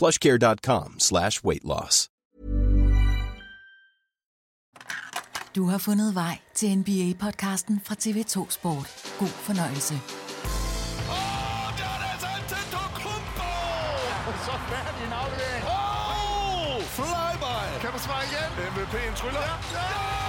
plushcare.com 0.00 0.94
slash 0.98 1.44
weight 1.44 1.64
loss. 1.64 2.08
Du 5.54 5.64
har 5.64 5.78
fundet 5.78 6.14
vej 6.14 6.38
til 6.54 6.78
NBA-podcasten 6.78 7.80
fra 7.84 7.94
TV2 7.94 8.50
Sport. 8.50 8.88
God 9.18 9.28
fornøjelse. 9.28 9.94
Så 14.46 14.52
færdig 14.70 15.06
en 15.06 15.12
aflevering. 15.12 15.64
Oh! 15.64 16.82
Flyby! 16.96 17.80
Kan 17.80 17.90
man 17.90 18.00
svare 18.00 18.22
igen? 18.28 18.50
MVP'en 18.70 19.14
tryller. 19.20 19.40
Ja! 19.40 19.50
Ja, 19.74 20.19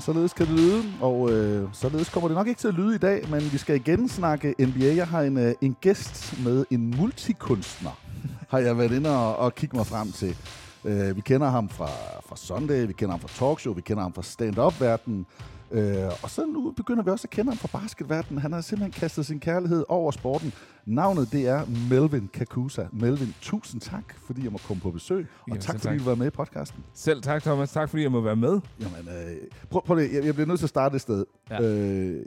således 0.00 0.32
kan 0.32 0.46
det 0.46 0.54
lyde, 0.54 0.82
og 1.00 1.30
øh, 1.30 1.68
således 1.72 2.08
kommer 2.08 2.28
det 2.28 2.36
nok 2.36 2.46
ikke 2.46 2.60
til 2.60 2.68
at 2.68 2.74
lyde 2.74 2.94
i 2.94 2.98
dag, 2.98 3.30
men 3.30 3.52
vi 3.52 3.58
skal 3.58 3.76
igen 3.76 4.08
snakke 4.08 4.54
NBA. 4.58 4.94
Jeg 4.94 5.08
har 5.08 5.22
en, 5.22 5.36
øh, 5.38 5.54
en 5.60 5.76
gæst 5.80 6.34
med 6.44 6.64
en 6.70 6.94
multikunstner, 6.98 8.00
har 8.48 8.58
jeg 8.58 8.78
været 8.78 8.92
inde 8.92 9.16
og, 9.16 9.36
og 9.36 9.54
kigge 9.54 9.76
mig 9.76 9.86
frem 9.86 10.12
til. 10.12 10.36
Øh, 10.84 11.16
vi 11.16 11.20
kender 11.20 11.48
ham 11.48 11.68
fra, 11.68 11.88
fra 12.28 12.36
Sunday, 12.36 12.86
vi 12.86 12.92
kender 12.92 13.10
ham 13.10 13.20
fra 13.20 13.28
talkshow, 13.28 13.74
vi 13.74 13.80
kender 13.80 14.02
ham 14.02 14.12
fra 14.12 14.22
stand-up-verdenen, 14.22 15.26
øh, 15.70 16.04
og 16.22 16.30
så 16.30 16.46
nu 16.46 16.70
begynder 16.70 17.02
vi 17.02 17.10
også 17.10 17.26
at 17.26 17.30
kende 17.30 17.50
ham 17.50 17.58
fra 17.58 17.80
basketverdenen. 17.80 18.42
Han 18.42 18.52
har 18.52 18.60
simpelthen 18.60 18.92
kastet 19.00 19.26
sin 19.26 19.40
kærlighed 19.40 19.84
over 19.88 20.10
sporten. 20.10 20.52
Navnet 20.86 21.32
det 21.32 21.48
er 21.48 21.62
Melvin 21.90 22.30
Kakusa. 22.32 22.84
Melvin, 22.92 23.34
tusind 23.40 23.80
tak, 23.80 24.14
fordi 24.26 24.44
jeg 24.44 24.52
må 24.52 24.58
komme 24.58 24.80
på 24.80 24.90
besøg, 24.90 25.26
og 25.40 25.48
Jamen, 25.48 25.60
tak 25.60 25.80
fordi 25.80 25.94
tak. 25.94 25.98
du 25.98 26.04
var 26.10 26.14
med 26.14 26.26
i 26.26 26.30
podcasten. 26.30 26.84
Selv 26.94 27.22
tak, 27.22 27.42
Thomas. 27.42 27.70
Tak, 27.72 27.88
fordi 27.90 28.02
jeg 28.02 28.12
må 28.12 28.20
være 28.20 28.36
med. 28.36 28.60
Jamen, 28.80 29.08
øh, 29.08 29.36
prøv, 29.70 29.82
prøv 29.82 29.98
det. 29.98 30.12
Jeg, 30.12 30.24
jeg 30.24 30.34
bliver 30.34 30.46
nødt 30.46 30.58
til 30.58 30.66
at 30.66 30.70
starte 30.70 30.94
et 30.94 31.00
sted. 31.00 31.24
Ja. 31.50 31.62
Øh, 31.62 32.24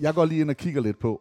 jeg 0.00 0.14
går 0.14 0.24
lige 0.24 0.40
ind 0.40 0.50
og 0.50 0.56
kigger 0.56 0.80
lidt 0.80 0.98
på, 0.98 1.20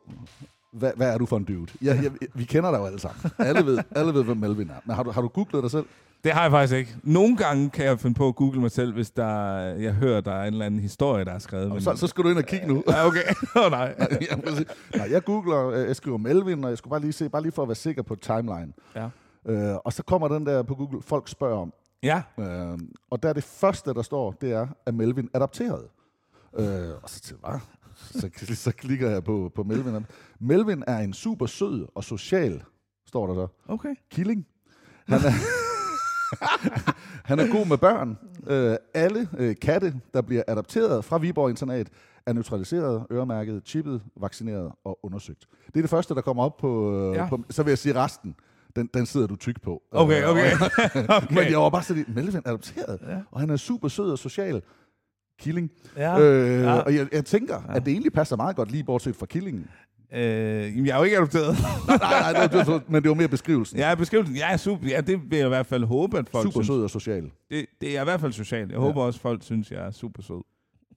hvad, 0.74 0.92
hvad 0.96 1.14
er 1.14 1.18
du 1.18 1.26
for 1.26 1.38
en 1.38 1.44
dude? 1.44 1.72
Jeg, 1.82 2.04
jeg, 2.04 2.12
vi 2.34 2.44
kender 2.44 2.72
dig 2.72 2.78
jo 2.78 2.86
alle 2.86 3.00
sammen. 3.00 3.32
Alle 3.38 3.66
ved, 3.66 3.80
alle 3.96 4.14
ved 4.14 4.24
hvem 4.24 4.38
Melvin 4.38 4.70
er. 4.70 4.80
Men 4.86 4.96
har 4.96 5.04
du, 5.04 5.12
har 5.12 5.22
du 5.22 5.28
googlet 5.28 5.64
dig 5.64 5.72
selv? 5.72 5.86
Det 6.24 6.31
har 6.31 6.41
jeg 6.41 6.52
faktisk 6.52 6.78
ikke. 6.78 6.96
Nogle 7.03 7.38
gange 7.38 7.69
kan 7.69 7.85
jeg 7.85 8.00
finde 8.00 8.16
på 8.16 8.28
at 8.28 8.35
google 8.35 8.62
mig 8.62 8.72
selv, 8.72 8.94
hvis 8.94 9.12
der, 9.12 9.56
jeg 9.59 9.94
hører, 9.94 10.22
der 10.22 10.31
er 10.31 10.47
en 10.47 10.53
eller 10.53 10.66
anden 10.66 10.80
historie, 10.80 11.25
der 11.25 11.31
er 11.31 11.40
skrevet. 11.40 11.72
Og 11.72 11.81
så, 11.81 11.96
så 11.96 12.07
skal 12.07 12.24
du 12.24 12.30
ind 12.30 12.38
og 12.38 12.44
kigge 12.44 12.68
nu. 12.68 12.84
Ja, 12.88 13.07
okay. 13.07 13.19
Åh, 13.56 13.66
oh, 13.66 13.72
nej. 13.72 13.96
ja, 14.00 14.35
præcis. 14.35 14.66
Nej, 14.96 15.08
jeg 15.12 15.24
googler, 15.24 15.69
øh, 15.69 15.88
jeg 15.88 15.96
skriver 15.96 16.18
Melvin, 16.18 16.63
og 16.63 16.69
jeg 16.69 16.78
skulle 16.78 16.91
bare 16.91 17.02
lige 17.02 17.13
se, 17.13 17.29
bare 17.29 17.41
lige 17.41 17.52
for 17.52 17.62
at 17.62 17.68
være 17.68 17.75
sikker 17.75 18.02
på 18.02 18.16
timeline. 18.16 18.74
Ja. 18.96 19.09
Øh, 19.46 19.75
og 19.75 19.94
så 19.94 20.03
kommer 20.03 20.28
den 20.28 20.46
der 20.46 20.63
på 20.63 20.75
Google, 20.75 21.02
folk 21.02 21.28
spørger 21.28 21.58
om. 21.58 21.74
Ja. 22.03 22.22
Øh, 22.40 22.78
og 23.09 23.24
der 23.24 23.29
er 23.29 23.34
det 23.34 23.44
første, 23.44 23.94
der 23.94 24.02
står, 24.02 24.31
det 24.31 24.52
er, 24.52 24.68
at 24.85 24.94
Melvin 24.94 25.29
adopteret. 25.34 25.88
Øh, 26.59 26.90
og 27.03 27.09
så 27.09 27.19
til 27.19 27.35
hvad? 27.35 27.59
Så, 27.96 28.29
så 28.66 28.72
klikker 28.72 29.09
jeg 29.09 29.24
på, 29.24 29.52
på 29.56 29.63
Melvin. 29.63 30.06
Melvin 30.40 30.84
er 30.88 30.97
en 30.97 31.13
super 31.13 31.46
sød 31.46 31.88
og 31.96 32.03
social, 32.03 32.63
står 33.08 33.28
der 33.28 33.34
så. 33.34 33.47
Okay. 33.68 33.96
Killing. 34.12 34.47
Han 35.08 35.19
er, 35.19 35.31
han 37.29 37.40
er 37.40 37.51
god 37.51 37.66
med 37.66 37.78
børn. 37.78 38.17
Øh, 38.47 38.75
alle 38.94 39.28
øh, 39.38 39.56
katte, 39.62 39.94
der 40.13 40.22
bliver 40.22 40.44
adopteret 40.47 41.06
fra 41.06 41.17
Viborg 41.17 41.50
Internat, 41.50 41.88
er 42.25 42.34
neutraliseret, 42.34 43.06
øremærket, 43.12 43.62
chippet, 43.66 44.01
vaccineret 44.22 44.72
og 44.85 45.00
undersøgt. 45.03 45.45
Det 45.67 45.78
er 45.78 45.81
det 45.81 45.90
første, 45.90 46.16
der 46.16 46.22
kommer 46.22 46.44
op 46.44 46.57
på... 46.57 47.00
Øh, 47.09 47.16
Ja. 47.16 47.28
på 47.29 47.40
så 47.50 47.63
vil 47.63 47.72
jeg 47.72 47.78
sige 47.78 47.95
resten. 47.95 48.35
Den, 48.75 48.90
den 48.94 49.06
sidder 49.06 49.28
du 49.28 49.35
tyk 49.35 49.62
på. 49.62 49.81
Okay, 49.91 50.23
Øh, 50.23 50.29
okay. 50.29 50.51
Okay. 51.17 51.35
Men 51.35 51.51
jeg 51.51 51.59
var 51.59 51.69
bare 51.69 51.84
sådan 51.84 52.03
lidt, 52.07 52.16
Melvin 52.16 52.41
er 52.46 52.50
adopteret, 52.50 53.00
ja. 53.09 53.17
og 53.31 53.40
han 53.40 53.50
er 53.50 53.57
super 53.57 53.88
sød 53.88 54.11
og 54.11 54.17
social. 54.19 54.61
Killing. 55.40 55.72
Ja. 55.97 56.19
Øh, 56.19 56.61
Ja. 56.63 56.73
Og 56.79 56.96
jeg, 56.96 57.07
jeg 57.13 57.25
tænker, 57.25 57.61
ja. 57.69 57.75
at 57.75 57.85
det 57.85 57.91
egentlig 57.91 58.13
passer 58.13 58.35
meget 58.35 58.56
godt, 58.56 58.72
lige 58.72 58.84
bortset 58.84 59.16
fra 59.16 59.25
killingen. 59.25 59.67
Øh, 60.14 60.88
jeg 60.88 60.94
er 60.94 60.97
jo 60.97 61.03
ikke 61.03 61.18
adopteret. 61.18 61.56
nej, 61.88 61.97
nej, 61.97 62.34
nej, 62.34 62.47
det 62.47 62.68
var, 62.68 62.81
men 62.88 63.03
det 63.03 63.09
var 63.09 63.16
mere 63.16 63.28
beskrivelsen. 63.28 63.78
Ja, 63.78 63.96
beskrivelsen. 63.96 64.36
Ja, 64.36 64.58
super. 64.58 64.88
Ja, 64.88 65.02
det 65.02 65.31
vil 65.31 65.38
jeg 65.38 65.46
i 65.46 65.50
hvert 65.50 65.66
fald 65.66 65.84
håbe, 65.84 66.18
at 66.18 66.30
folk 66.30 66.44
Super 66.44 66.52
synes. 66.52 66.68
sød 66.68 66.84
og 66.84 66.90
social. 66.90 67.31
Det, 67.50 67.66
det 67.81 67.97
er 67.97 68.02
i 68.02 68.03
hvert 68.03 68.22
fald 68.22 68.31
socialt. 68.31 68.72
Jeg 68.72 68.78
ja. 68.80 68.84
håber 68.84 69.02
også, 69.02 69.18
at 69.18 69.22
folk 69.22 69.44
synes, 69.44 69.72
jeg 69.72 69.86
er 69.88 69.92
super 69.92 70.22
sød. 70.22 70.42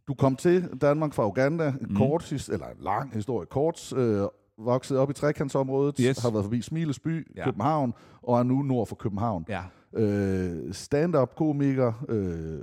Du 0.08 0.14
kom 0.14 0.36
til 0.36 0.68
Danmark 0.80 1.12
fra 1.14 1.26
Uganda, 1.28 1.72
mm. 1.80 1.96
kort, 1.96 2.32
eller 2.32 2.66
en 2.66 2.76
lang 2.80 3.14
historie 3.14 3.46
kort, 3.46 3.92
øh, 3.96 4.22
vokset 4.58 4.98
op 4.98 5.10
i 5.10 5.12
trekantsområdet, 5.12 5.96
Yes. 6.00 6.22
har 6.22 6.30
været 6.30 6.44
forbi 6.44 6.62
Smilesby, 6.62 7.26
Ja. 7.36 7.44
København, 7.44 7.94
og 8.22 8.38
er 8.38 8.42
nu 8.42 8.62
nord 8.62 8.86
for 8.86 8.96
København. 8.96 9.46
Ja. 9.48 9.62
Øh, 9.96 10.74
Stand-up 10.74 11.34
komiker, 11.36 12.04
øh, 12.08 12.58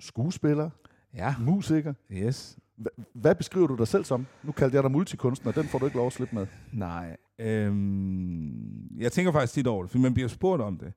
skuespiller, 0.00 0.70
Ja. 1.14 1.34
musiker. 1.40 1.94
Yes. 2.12 2.58
Hva- 2.80 3.02
Hvad 3.14 3.34
beskriver 3.34 3.66
du 3.66 3.76
dig 3.76 3.88
selv 3.88 4.04
som? 4.04 4.26
Nu 4.42 4.52
kaldte 4.52 4.74
jeg 4.76 4.82
dig 4.82 4.90
multikunstner, 4.92 5.52
den 5.52 5.64
får 5.64 5.78
du 5.78 5.84
ikke 5.84 5.96
lov 5.96 6.06
at 6.06 6.12
slippe 6.12 6.34
med. 6.34 6.46
Nej. 6.72 7.16
Øhm, 7.38 8.98
jeg 8.98 9.12
tænker 9.12 9.32
faktisk 9.32 9.52
tit 9.52 9.66
over 9.66 9.82
det, 9.82 9.90
for 9.90 9.98
man 9.98 10.14
bliver 10.14 10.28
spurgt 10.28 10.62
om 10.62 10.78
det. 10.78 10.92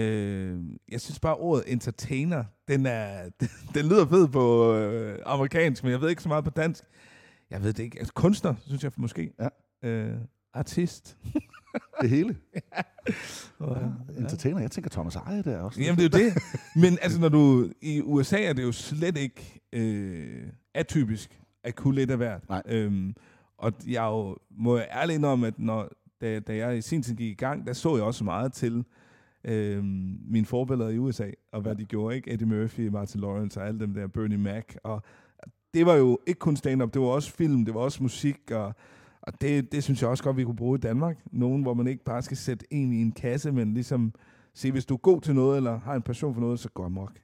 Øh, 0.00 0.60
jeg 0.88 1.00
synes 1.00 1.20
bare, 1.20 1.36
ordet 1.36 1.64
entertainer, 1.66 2.44
den, 2.68 2.86
er, 2.86 3.28
den 3.74 3.86
lyder 3.86 4.06
fed 4.06 4.28
på 4.28 4.74
øh, 4.74 5.18
amerikansk, 5.26 5.82
men 5.82 5.92
jeg 5.92 6.00
ved 6.00 6.10
ikke 6.10 6.22
så 6.22 6.28
meget 6.28 6.44
på 6.44 6.50
dansk. 6.50 6.84
Jeg 7.50 7.62
ved 7.62 7.72
det 7.72 7.82
ikke. 7.82 7.98
Altså, 7.98 8.12
kunstner, 8.14 8.54
synes 8.66 8.84
jeg 8.84 8.92
måske. 8.96 9.32
Ja. 9.40 9.88
Øh, 9.88 10.14
artist. 10.54 11.16
Det 12.02 12.10
hele. 12.10 12.36
Og, 13.58 13.78
Ja, 13.80 14.20
entertainer, 14.20 14.60
jeg 14.60 14.70
tænker 14.70 14.90
Thomas 14.90 15.16
Eje 15.16 15.42
der 15.42 15.58
også. 15.58 15.80
Jamen, 15.80 15.98
det 15.98 16.14
er 16.14 16.18
jo 16.18 16.24
det. 16.24 16.42
Men 16.76 16.98
altså, 17.02 17.20
når 17.20 17.28
du... 17.28 17.70
I 17.82 18.00
USA 18.02 18.42
er 18.42 18.52
det 18.52 18.62
jo 18.62 18.72
slet 18.72 19.16
ikke 19.16 19.60
øh, 19.72 20.46
atypisk 20.74 21.40
at 21.64 21.76
kunne 21.76 21.94
lidt 21.94 22.10
af 22.10 22.16
hvert. 22.16 22.48
Nej. 22.48 22.62
Øhm, 22.66 23.14
og 23.58 23.72
jeg 23.86 24.02
jo, 24.02 24.36
må 24.50 24.76
jeg 24.76 24.88
ærligt 24.92 25.16
indrømme, 25.16 25.46
at 25.46 25.58
når, 25.58 25.88
da, 26.20 26.40
da 26.40 26.56
jeg 26.56 26.78
i 26.78 26.80
sin 26.80 27.02
tid 27.02 27.14
gik 27.14 27.30
i 27.30 27.34
gang, 27.34 27.66
der 27.66 27.72
så 27.72 27.96
jeg 27.96 28.04
også 28.04 28.24
meget 28.24 28.52
til 28.52 28.84
øhm, 29.44 30.18
mine 30.24 30.46
forbilleder 30.46 30.90
i 30.90 30.98
USA, 30.98 31.30
og 31.52 31.60
hvad 31.60 31.76
de 31.76 31.84
gjorde, 31.84 32.16
ikke? 32.16 32.32
Eddie 32.32 32.46
Murphy, 32.46 32.88
Martin 32.88 33.20
Lawrence 33.20 33.60
og 33.60 33.66
alle 33.66 33.80
dem 33.80 33.94
der, 33.94 34.06
Bernie 34.06 34.38
Mac, 34.38 34.64
og 34.84 35.02
det 35.74 35.86
var 35.86 35.94
jo 35.94 36.18
ikke 36.26 36.38
kun 36.38 36.56
stand-up, 36.56 36.94
det 36.94 37.02
var 37.02 37.08
også 37.08 37.32
film, 37.32 37.64
det 37.64 37.74
var 37.74 37.80
også 37.80 38.02
musik, 38.02 38.50
og, 38.50 38.74
og 39.22 39.40
det, 39.40 39.72
det 39.72 39.84
synes 39.84 40.02
jeg 40.02 40.10
også 40.10 40.24
godt, 40.24 40.36
vi 40.36 40.44
kunne 40.44 40.56
bruge 40.56 40.78
i 40.78 40.80
Danmark. 40.80 41.18
Nogen, 41.32 41.62
hvor 41.62 41.74
man 41.74 41.86
ikke 41.86 42.04
bare 42.04 42.22
skal 42.22 42.36
sætte 42.36 42.66
en 42.70 42.92
i 42.92 43.02
en 43.02 43.12
kasse, 43.12 43.52
men 43.52 43.74
ligesom 43.74 44.14
se, 44.54 44.72
hvis 44.72 44.86
du 44.86 44.94
er 44.94 44.98
god 44.98 45.20
til 45.20 45.34
noget, 45.34 45.56
eller 45.56 45.78
har 45.78 45.94
en 45.94 46.02
passion 46.02 46.34
for 46.34 46.40
noget, 46.40 46.58
så 46.58 46.68
gå 46.68 46.84
amok. 46.84 47.18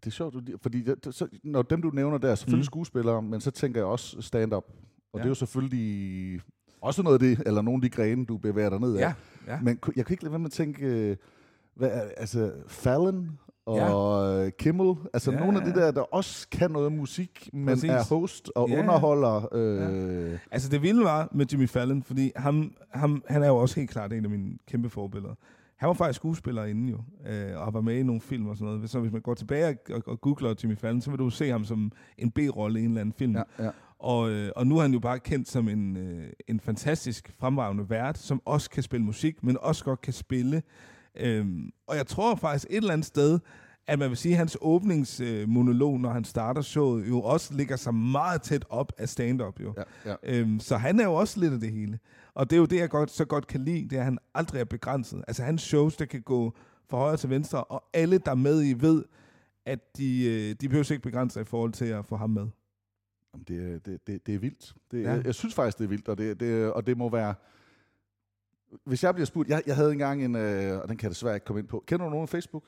Det 0.00 0.06
er 0.06 0.10
sjovt, 0.10 0.34
du 0.34 0.40
fordi 0.62 0.82
det, 0.82 1.14
så, 1.14 1.28
når 1.44 1.62
dem, 1.62 1.82
du 1.82 1.90
nævner 1.90 2.18
der, 2.18 2.30
er 2.30 2.34
selvfølgelig 2.34 2.60
Mm. 2.62 2.64
skuespillere, 2.64 3.22
men 3.22 3.40
så 3.40 3.50
tænker 3.50 3.80
jeg 3.80 3.86
også 3.86 4.22
stand-up. 4.22 4.64
Og 5.12 5.18
Ja. 5.18 5.18
det 5.18 5.24
er 5.24 5.28
jo 5.28 5.34
selvfølgelig 5.34 6.40
også 6.80 7.02
noget 7.02 7.14
af 7.14 7.20
det, 7.36 7.42
eller 7.46 7.62
nogle 7.62 7.76
af 7.84 7.90
de 7.90 7.96
grene, 7.96 8.24
du 8.26 8.36
bevæger 8.36 8.70
dig 8.70 8.80
ned 8.80 8.96
af. 8.96 9.00
Ja, 9.00 9.12
ja. 9.46 9.60
Men 9.62 9.78
jeg 9.96 10.06
kan 10.06 10.14
ikke 10.14 10.22
lade 10.22 10.32
være 10.32 10.38
med 10.38 10.46
at 10.46 10.52
tænke, 10.52 10.86
øh, 10.86 11.16
hvad 11.74 11.90
altså 12.16 12.52
Fallon 12.68 13.38
og 13.66 13.76
ja. 14.44 14.50
Kimmel, 14.50 14.94
altså 15.12 15.30
Ja, 15.32 15.38
nogle 15.38 15.58
af 15.60 15.64
de 15.74 15.80
der, 15.80 15.90
der 15.90 16.00
også 16.14 16.48
kan 16.48 16.70
noget 16.70 16.92
musik, 16.92 17.50
men 17.52 17.66
Præcis. 17.66 17.90
er 17.90 18.04
host 18.04 18.50
og 18.54 18.68
ja. 18.70 18.78
underholder. 18.80 19.54
Øh, 19.54 20.30
ja. 20.32 20.38
Altså 20.50 20.68
det 20.68 20.82
vilde 20.82 21.04
var 21.04 21.28
med 21.32 21.46
Jimmy 21.52 21.68
Fallon, 21.68 22.02
fordi 22.02 22.32
ham, 22.36 22.72
ham, 22.90 23.22
han 23.28 23.42
er 23.42 23.46
jo 23.46 23.56
også 23.56 23.80
helt 23.80 23.90
klart 23.90 24.12
en 24.12 24.24
af 24.24 24.30
mine 24.30 24.58
kæmpe 24.68 24.90
forbilleder. 24.90 25.34
Han 25.80 25.86
var 25.86 25.92
faktisk 25.92 26.16
skuespiller 26.16 26.64
inden 26.64 26.88
jo, 26.88 26.98
øh, 27.26 27.60
og 27.60 27.74
var 27.74 27.80
med 27.80 27.98
i 27.98 28.02
nogle 28.02 28.20
film 28.20 28.46
og 28.46 28.56
sådan 28.56 28.74
noget. 28.74 28.90
Så 28.90 29.00
hvis 29.00 29.12
man 29.12 29.20
går 29.20 29.34
tilbage 29.34 29.78
og, 29.90 30.02
og 30.06 30.20
googler 30.20 30.54
Jimmy 30.62 30.78
Fallon, 30.78 31.00
så 31.00 31.10
vil 31.10 31.18
du 31.18 31.30
se 31.30 31.50
ham 31.50 31.64
som 31.64 31.92
en 32.18 32.30
B-rolle 32.30 32.80
i 32.80 32.82
en 32.84 32.90
eller 32.90 33.00
anden 33.00 33.12
film. 33.12 33.36
Ja, 33.36 33.42
ja. 33.64 33.70
Og, 33.98 34.30
øh, 34.30 34.50
og 34.56 34.66
nu 34.66 34.78
er 34.78 34.82
han 34.82 34.92
jo 34.92 34.98
bare 34.98 35.18
kendt 35.18 35.48
som 35.48 35.68
en, 35.68 35.96
øh, 35.96 36.32
en 36.48 36.60
fantastisk 36.60 37.32
fremragende 37.38 37.90
vært, 37.90 38.18
som 38.18 38.42
også 38.44 38.70
kan 38.70 38.82
spille 38.82 39.06
musik, 39.06 39.42
men 39.42 39.56
også 39.60 39.84
godt 39.84 40.00
kan 40.00 40.12
spille. 40.12 40.62
Øhm, 41.16 41.70
og 41.86 41.96
jeg 41.96 42.06
tror 42.06 42.34
faktisk 42.34 42.66
et 42.70 42.76
eller 42.76 42.92
andet 42.92 43.06
sted, 43.06 43.38
at 43.90 43.98
man 43.98 44.08
vil 44.08 44.16
sige, 44.16 44.32
at 44.32 44.38
hans 44.38 44.56
åbningsmonolog, 44.60 46.00
når 46.00 46.10
han 46.10 46.24
starter 46.24 46.62
showet, 46.62 47.08
jo 47.08 47.22
også 47.22 47.54
ligger 47.54 47.76
sig 47.76 47.94
meget 47.94 48.42
tæt 48.42 48.64
op 48.68 48.92
af 48.98 49.08
stand-up. 49.08 49.60
Jo. 49.60 49.74
Ja, 49.76 50.10
ja. 50.10 50.40
Øhm, 50.40 50.60
så 50.60 50.76
han 50.76 51.00
er 51.00 51.04
jo 51.04 51.14
også 51.14 51.40
lidt 51.40 51.52
af 51.52 51.60
det 51.60 51.72
hele. 51.72 51.98
Og 52.34 52.50
det 52.50 52.56
er 52.56 52.60
jo 52.60 52.66
det, 52.66 52.76
jeg 52.76 52.90
godt, 52.90 53.10
så 53.10 53.24
godt 53.24 53.46
kan 53.46 53.64
lide, 53.64 53.88
det 53.88 53.92
er, 53.96 53.98
at 54.00 54.04
han 54.04 54.18
aldrig 54.34 54.60
er 54.60 54.64
begrænset. 54.64 55.24
Altså 55.28 55.42
hans 55.42 55.62
shows, 55.62 55.96
der 55.96 56.04
kan 56.04 56.22
gå 56.22 56.54
fra 56.90 56.98
højre 56.98 57.16
til 57.16 57.30
venstre, 57.30 57.64
og 57.64 57.84
alle, 57.92 58.18
der 58.18 58.30
er 58.30 58.34
med 58.34 58.64
i, 58.64 58.72
ved, 58.80 59.04
at 59.66 59.96
de, 59.96 60.24
øh, 60.26 60.54
de 60.60 60.68
behøver 60.68 60.82
sig 60.84 60.94
ikke 60.94 61.02
begrænse 61.02 61.34
sig 61.34 61.40
i 61.40 61.44
forhold 61.44 61.72
til 61.72 61.84
at 61.84 62.06
få 62.06 62.16
ham 62.16 62.30
med. 62.30 62.46
Jamen, 63.34 63.44
Det, 63.48 63.72
er- 63.74 63.78
det, 63.78 64.06
det, 64.06 64.26
det 64.26 64.34
er 64.34 64.38
vildt. 64.38 64.74
Det, 64.90 65.02
Ja. 65.02 65.08
ja. 65.10 65.14
jeg, 65.16 65.26
jeg 65.26 65.34
synes 65.34 65.54
faktisk, 65.54 65.78
det 65.78 65.84
er 65.84 65.88
vildt, 65.88 66.08
og 66.08 66.18
det, 66.18 66.40
det, 66.40 66.72
og 66.72 66.86
det 66.86 66.96
må 66.98 67.08
være... 67.08 67.34
Hvis 68.84 69.04
jeg 69.04 69.14
bliver 69.14 69.26
spurgt... 69.26 69.48
Jeg, 69.48 69.62
jeg 69.66 69.76
havde 69.76 69.92
engang 69.92 70.24
en... 70.24 70.36
Øh, 70.36 70.80
og 70.82 70.88
den 70.88 70.96
kan 70.96 71.04
jeg 71.06 71.10
desværre 71.10 71.34
ikke 71.34 71.44
komme 71.44 71.60
ind 71.60 71.68
på. 71.68 71.84
Kender 71.86 72.04
du 72.04 72.10
nogen 72.10 72.28
Facebook? 72.28 72.64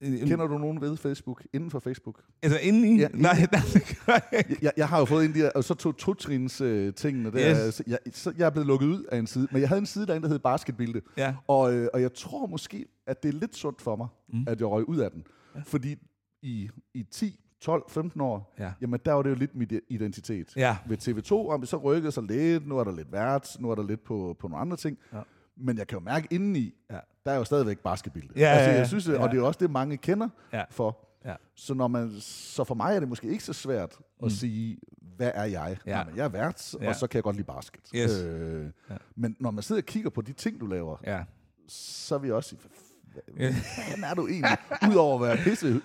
En, 0.00 0.28
Kender 0.28 0.46
du 0.46 0.58
nogen 0.58 0.80
ved 0.80 0.96
Facebook? 0.96 1.46
Inden 1.52 1.70
for 1.70 1.78
Facebook? 1.78 2.22
Altså 2.42 2.58
indeni? 2.58 3.00
Ja, 3.00 3.08
Nej, 3.08 3.46
nej, 3.52 3.60
det 3.74 3.98
gør 4.06 4.12
jeg 4.32 4.44
ikke. 4.50 4.58
Jeg, 4.62 4.72
jeg 4.76 4.88
har 4.88 4.98
jo 4.98 5.04
fået 5.04 5.24
en 5.24 5.34
de 5.34 5.38
der, 5.40 5.50
og 5.54 5.64
så 5.64 5.74
to 5.74 5.92
totrins 5.92 6.60
øh, 6.60 6.94
tingene 6.94 7.32
der. 7.32 7.66
Yes. 7.68 7.74
Så 7.74 7.84
jeg, 7.86 7.98
så 8.12 8.32
jeg 8.38 8.46
er 8.46 8.50
blevet 8.50 8.66
lukket 8.66 8.86
ud 8.86 9.04
af 9.04 9.18
en 9.18 9.26
side. 9.26 9.48
Men 9.52 9.60
jeg 9.60 9.68
havde 9.68 9.78
en 9.80 9.86
side 9.86 10.06
derinde, 10.06 10.22
der 10.28 10.32
hed 10.32 10.38
Basketbilde. 10.38 11.00
Ja. 11.16 11.34
Og, 11.46 11.74
øh, 11.74 11.88
og 11.94 12.02
jeg 12.02 12.14
tror 12.14 12.46
måske, 12.46 12.86
at 13.06 13.22
det 13.22 13.34
er 13.34 13.38
lidt 13.38 13.56
sundt 13.56 13.82
for 13.82 13.96
mig, 13.96 14.08
Mm. 14.32 14.44
at 14.48 14.60
jeg 14.60 14.68
røg 14.68 14.88
ud 14.88 14.98
af 14.98 15.10
den. 15.10 15.24
Ja. 15.54 15.60
Fordi 15.66 15.96
i, 16.42 16.70
i 16.94 17.02
10, 17.02 17.40
12, 17.60 17.82
15 17.88 18.20
år, 18.20 18.54
Ja. 18.58 18.72
jamen 18.80 19.00
der 19.04 19.12
var 19.12 19.22
det 19.22 19.30
jo 19.30 19.34
lidt 19.34 19.54
mit 19.54 19.72
identitet. 19.88 20.56
Ja. 20.56 20.76
Ved 20.86 20.98
TV2, 20.98 21.32
om 21.32 21.64
så 21.66 21.76
rykkede 21.76 22.12
sig 22.12 22.22
lidt, 22.22 22.66
nu 22.66 22.78
er 22.78 22.84
der 22.84 22.96
lidt 22.96 23.12
vært, 23.12 23.56
nu 23.60 23.70
er 23.70 23.74
der 23.74 23.82
lidt 23.82 24.04
på, 24.04 24.36
på 24.40 24.48
nogle 24.48 24.60
andre 24.60 24.76
ting. 24.76 24.98
Ja. 25.12 25.20
Men 25.56 25.78
jeg 25.78 25.86
kan 25.86 25.98
jo 25.98 26.04
mærke 26.04 26.28
indeni, 26.30 26.74
Ja. 26.90 26.98
Der 27.24 27.30
er 27.32 27.36
jo 27.36 27.44
stadigvæk 27.44 27.78
basketbilde. 27.78 28.28
Ja, 28.36 28.46
altså, 28.46 28.64
ja, 28.64 28.72
ja. 28.72 28.78
jeg 28.78 28.86
synes, 28.88 29.08
Ja. 29.08 29.22
og 29.22 29.28
det 29.28 29.34
er 29.36 29.40
jo 29.40 29.46
også 29.46 29.58
det, 29.60 29.70
mange 29.70 29.96
kender 29.96 30.28
Ja. 30.52 30.64
for. 30.70 31.06
Ja. 31.24 31.34
Så, 31.56 31.74
når 31.74 31.88
man, 31.88 32.12
så 32.20 32.64
for 32.64 32.74
mig 32.74 32.94
er 32.96 33.00
det 33.00 33.08
måske 33.08 33.28
ikke 33.28 33.44
så 33.44 33.52
svært 33.52 33.92
at 33.92 33.98
Mm. 34.22 34.30
sige, 34.30 34.78
hvad 35.16 35.30
er 35.34 35.44
jeg? 35.44 35.76
Ja. 35.86 35.98
Jamen, 35.98 36.16
jeg 36.16 36.24
er 36.24 36.28
vært, 36.28 36.74
Ja. 36.80 36.88
og 36.88 36.94
så 36.96 37.06
kan 37.06 37.16
jeg 37.16 37.22
godt 37.24 37.36
lide 37.36 37.46
basket. 37.46 37.80
Yes. 37.94 38.12
Øh, 38.22 38.64
Ja. 38.90 38.96
Men 39.16 39.36
når 39.40 39.50
man 39.50 39.62
sidder 39.62 39.82
og 39.82 39.86
kigger 39.86 40.10
på 40.10 40.22
de 40.22 40.32
ting, 40.32 40.60
du 40.60 40.66
laver, 40.66 40.96
Ja. 41.06 41.22
så 41.68 42.18
vil 42.18 42.28
jeg 42.28 42.34
også 42.36 42.48
sige, 42.50 42.60
hvad, 43.12 43.22
Ja. 43.38 43.54
hvad 43.98 44.08
er 44.10 44.14
du 44.14 44.26
egentlig? 44.26 44.56
Udover 44.90 45.14
at 45.20 45.28
være 45.28 45.36
pisse 45.44 45.80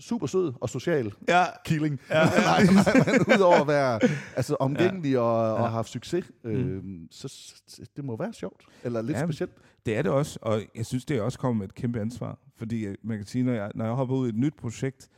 super 0.00 0.26
sød 0.26 0.52
og 0.60 0.68
social 0.68 1.12
Ja. 1.28 1.44
killing. 1.64 2.00
Ja. 2.10 2.24
nej, 2.50 2.64
nej, 2.64 2.84
men 3.06 3.36
udover 3.36 3.60
at 3.60 3.66
være 3.68 4.00
altså, 4.36 4.56
omgængelig 4.60 5.18
og, 5.18 5.54
og 5.54 5.60
Ja. 5.60 5.66
have 5.66 5.84
succes, 5.84 6.24
øh, 6.44 6.82
så, 7.10 7.28
så 7.68 7.82
det 7.96 8.04
må 8.04 8.16
være 8.16 8.32
sjovt. 8.32 8.62
Eller 8.84 9.02
lidt 9.02 9.16
Ja, 9.18 9.24
specielt. 9.26 9.52
Det 9.86 9.96
er 9.96 10.02
det 10.02 10.10
også, 10.12 10.38
og 10.42 10.62
jeg 10.76 10.86
synes, 10.86 11.04
det 11.04 11.20
også 11.20 11.38
kommer 11.38 11.58
med 11.58 11.68
et 11.68 11.74
kæmpe 11.74 12.00
ansvar. 12.00 12.38
Fordi 12.56 12.84
øh, 12.86 12.94
man 13.02 13.16
kan 13.18 13.26
sige, 13.26 13.44
når 13.44 13.52
jeg, 13.52 13.70
når 13.74 13.84
jeg 13.84 13.94
hopper 13.94 14.14
ud 14.16 14.26
i 14.26 14.28
et 14.28 14.36
nyt 14.36 14.54
projekt, 14.58 15.08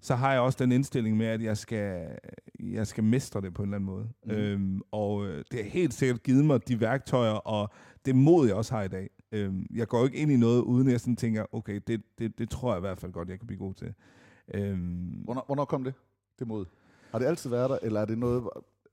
så 0.00 0.14
har 0.14 0.32
jeg 0.32 0.40
også 0.40 0.56
den 0.60 0.72
indstilling 0.72 1.16
med, 1.16 1.26
at 1.26 1.42
jeg 1.42 1.56
skal, 1.56 2.06
jeg 2.60 2.86
skal 2.86 3.04
mestre 3.04 3.40
det 3.40 3.54
på 3.54 3.62
en 3.62 3.68
eller 3.68 3.76
anden 3.76 3.86
måde. 3.90 4.08
Mm. 4.24 4.30
Øhm, 4.30 4.80
og 4.92 5.26
øh, 5.26 5.44
det 5.50 5.62
har 5.64 5.70
helt 5.70 5.94
sikkert 5.94 6.22
givet 6.22 6.44
mig 6.44 6.68
de 6.68 6.80
værktøjer, 6.80 7.30
og 7.32 7.70
det 8.04 8.14
mod, 8.16 8.46
jeg 8.46 8.56
også 8.56 8.74
har 8.74 8.82
i 8.82 8.88
dag. 8.88 9.10
Øhm, 9.32 9.66
jeg 9.74 9.88
går 9.88 10.04
ikke 10.04 10.16
ind 10.18 10.32
i 10.32 10.36
noget, 10.36 10.62
uden 10.62 10.90
jeg 10.90 11.00
sådan 11.00 11.16
tænker, 11.16 11.44
okay, 11.52 11.80
det, 11.86 12.02
det, 12.18 12.38
det 12.38 12.50
tror 12.50 12.72
jeg 12.72 12.78
i 12.78 12.80
hvert 12.80 12.98
fald 12.98 13.12
godt, 13.12 13.28
jeg 13.28 13.38
kan 13.38 13.46
blive 13.46 13.58
god 13.58 13.74
til. 13.74 13.94
Øhm, 14.54 15.20
Hvornår, 15.24 15.42
hvornår 15.46 15.64
kom 15.64 15.84
det, 15.84 15.94
det 16.38 16.46
mod? 16.46 16.64
Har 17.10 17.18
det 17.18 17.26
altid 17.26 17.50
været 17.50 17.70
der, 17.70 17.78
eller 17.82 18.00
er 18.00 18.04
det 18.04 18.18
noget, 18.18 18.44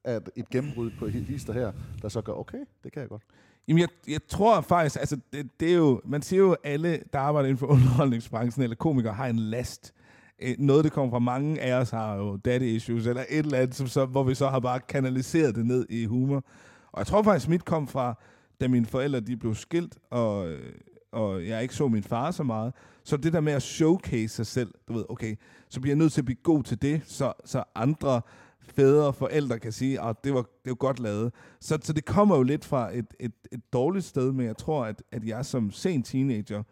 at 0.04 0.30
et 0.36 0.50
gennembrud 0.50 0.92
på 1.00 1.08
hister 1.08 1.54
her, 1.54 1.72
der 2.02 2.10
så 2.10 2.22
gør, 2.22 2.34
okay, 2.34 2.58
det 2.84 2.92
kan 2.92 3.02
jeg 3.02 3.10
godt. 3.10 3.24
Jamen, 3.68 3.80
jeg, 3.82 3.90
jeg 4.08 4.20
tror 4.28 4.62
faktisk, 4.62 4.96
altså, 5.00 5.20
det, 5.34 5.60
det 5.60 5.72
er 5.72 5.76
jo, 5.76 6.02
man 6.06 6.22
siger 6.22 6.40
jo, 6.40 6.56
alle, 6.64 7.00
der 7.14 7.20
arbejder 7.20 7.48
inden 7.50 7.58
for 7.60 7.68
underholdningsbranchen, 7.76 8.64
eller 8.64 8.76
komikere, 8.76 9.14
har 9.14 9.28
en 9.28 9.40
last. 9.40 9.94
Øh, 10.40 10.56
Noget, 10.60 10.84
det 10.84 10.92
kommer 10.92 11.12
fra 11.12 11.20
mange 11.20 11.62
af 11.62 11.74
os, 11.74 11.90
har 11.90 12.16
jo 12.16 12.36
daddy 12.36 12.64
issues, 12.64 13.08
eller 13.08 13.24
et 13.30 13.40
eller 13.40 13.58
andet, 13.58 13.76
som 13.76 13.88
så, 13.88 14.06
hvor 14.06 14.24
vi 14.24 14.36
så 14.36 14.48
har 14.50 14.60
bare 14.60 14.80
kanaliseret 14.80 15.56
det 15.56 15.66
ned 15.66 15.86
i 15.90 16.06
humor. 16.06 16.44
Og 16.92 17.00
jeg 17.00 17.08
tror 17.08 17.24
faktisk, 17.24 17.50
mit 17.50 17.66
kom 17.66 17.88
fra, 17.88 18.16
da 18.62 18.68
mine 18.68 18.86
forældre 18.86 19.20
de 19.20 19.38
blev 19.38 19.56
skilt, 19.56 19.98
og, 20.10 20.52
øh, 20.52 20.74
og 21.12 21.48
jeg 21.48 21.62
ikke 21.62 21.76
så 21.76 21.88
min 21.88 22.04
far 22.04 22.32
så 22.32 22.44
meget. 22.44 22.74
Så 23.04 23.18
det 23.18 23.34
der 23.34 23.40
med 23.40 23.54
at 23.54 23.62
showcase 23.62 24.28
sig 24.28 24.46
selv, 24.46 24.74
du 24.88 24.94
ved, 24.94 25.06
okay, 25.10 25.36
så 25.70 25.82
bliver 25.82 25.92
jeg 25.92 25.98
nødt 25.98 26.14
til 26.14 26.22
at 26.22 26.26
blive 26.26 26.38
god 26.44 26.64
til 26.64 26.82
det, 26.82 27.02
så, 27.06 27.34
så 27.46 27.64
andre 27.76 28.22
fædre 28.62 29.08
og 29.08 29.16
forældre 29.16 29.60
kan 29.60 29.72
sige, 29.72 30.02
at 30.02 30.24
det 30.24 30.34
var, 30.34 30.42
det 30.42 30.70
var 30.70 30.76
godt 30.76 31.00
lavet. 31.00 31.34
Så, 31.60 31.78
så 31.82 31.94
det 31.94 32.06
kommer 32.06 32.38
jo 32.38 32.44
lidt 32.44 32.66
fra 32.66 32.98
et, 32.98 33.06
et, 33.20 33.34
et 33.52 33.74
dårligt 33.74 34.06
sted, 34.06 34.32
men 34.32 34.46
jeg 34.46 34.58
tror, 34.58 34.86
at, 34.86 35.04
at 35.12 35.26
jeg 35.26 35.46
som 35.46 35.72
sen 35.72 36.04
teenager 36.04 36.64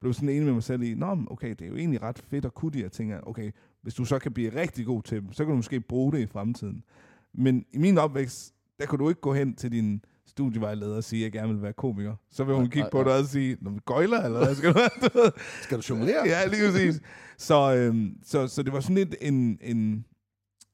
blev 0.00 0.12
sådan 0.12 0.28
enig 0.28 0.44
med 0.44 0.52
mig 0.52 0.62
selv 0.62 0.82
i, 0.82 0.94
Nå, 0.94 1.18
okay, 1.30 1.50
det 1.50 1.62
er 1.62 1.68
jo 1.68 1.76
egentlig 1.76 2.02
ret 2.02 2.18
fedt 2.18 2.44
at 2.44 2.54
kunne 2.54 2.70
de 2.70 2.78
her 2.78 2.88
ting. 2.88 3.12
Okay, 3.26 3.50
hvis 3.82 3.94
du 3.94 4.04
så 4.04 4.18
kan 4.18 4.32
blive 4.32 4.60
rigtig 4.60 4.86
god 4.86 5.02
til 5.02 5.20
dem, 5.22 5.32
så 5.32 5.44
kan 5.44 5.50
du 5.50 5.56
måske 5.56 5.80
bruge 5.80 6.12
det 6.12 6.18
i 6.18 6.26
fremtiden. 6.26 6.84
Men 7.32 7.64
i 7.72 7.78
min 7.78 7.98
opvækst, 7.98 8.54
der 8.78 8.86
kunne 8.86 8.98
du 8.98 9.08
ikke 9.08 9.20
gå 9.20 9.34
hen 9.34 9.54
til 9.54 9.72
din 9.72 10.04
studievejleder 10.30 10.96
og 10.96 11.04
sige, 11.04 11.20
at 11.20 11.24
jeg 11.24 11.40
gerne 11.40 11.52
vil 11.54 11.62
være 11.62 11.72
komiker. 11.72 12.14
Så 12.30 12.44
vil 12.44 12.54
hun 12.54 12.62
Nej, 12.64 12.70
kigge 12.70 12.80
nej, 12.80 12.90
på 12.90 13.04
dig 13.04 13.18
og 13.18 13.24
sige, 13.24 13.56
Nå, 13.60 13.70
men 13.70 13.80
gøjler, 13.86 14.22
eller 14.22 14.44
hvad 14.44 14.54
skal 14.54 14.72
du? 14.74 14.78
Skal 15.62 15.78
du 15.78 15.82
jonglere? 15.90 16.22
Ja, 16.26 16.46
lige 16.46 16.70
præcis. 16.70 17.00
Så, 17.38 17.74
øhm, 17.76 18.16
så, 18.22 18.46
så 18.48 18.62
det 18.62 18.72
var 18.72 18.80
sådan 18.80 18.96
lidt 18.96 19.14
en, 19.20 19.58
en, 19.62 20.04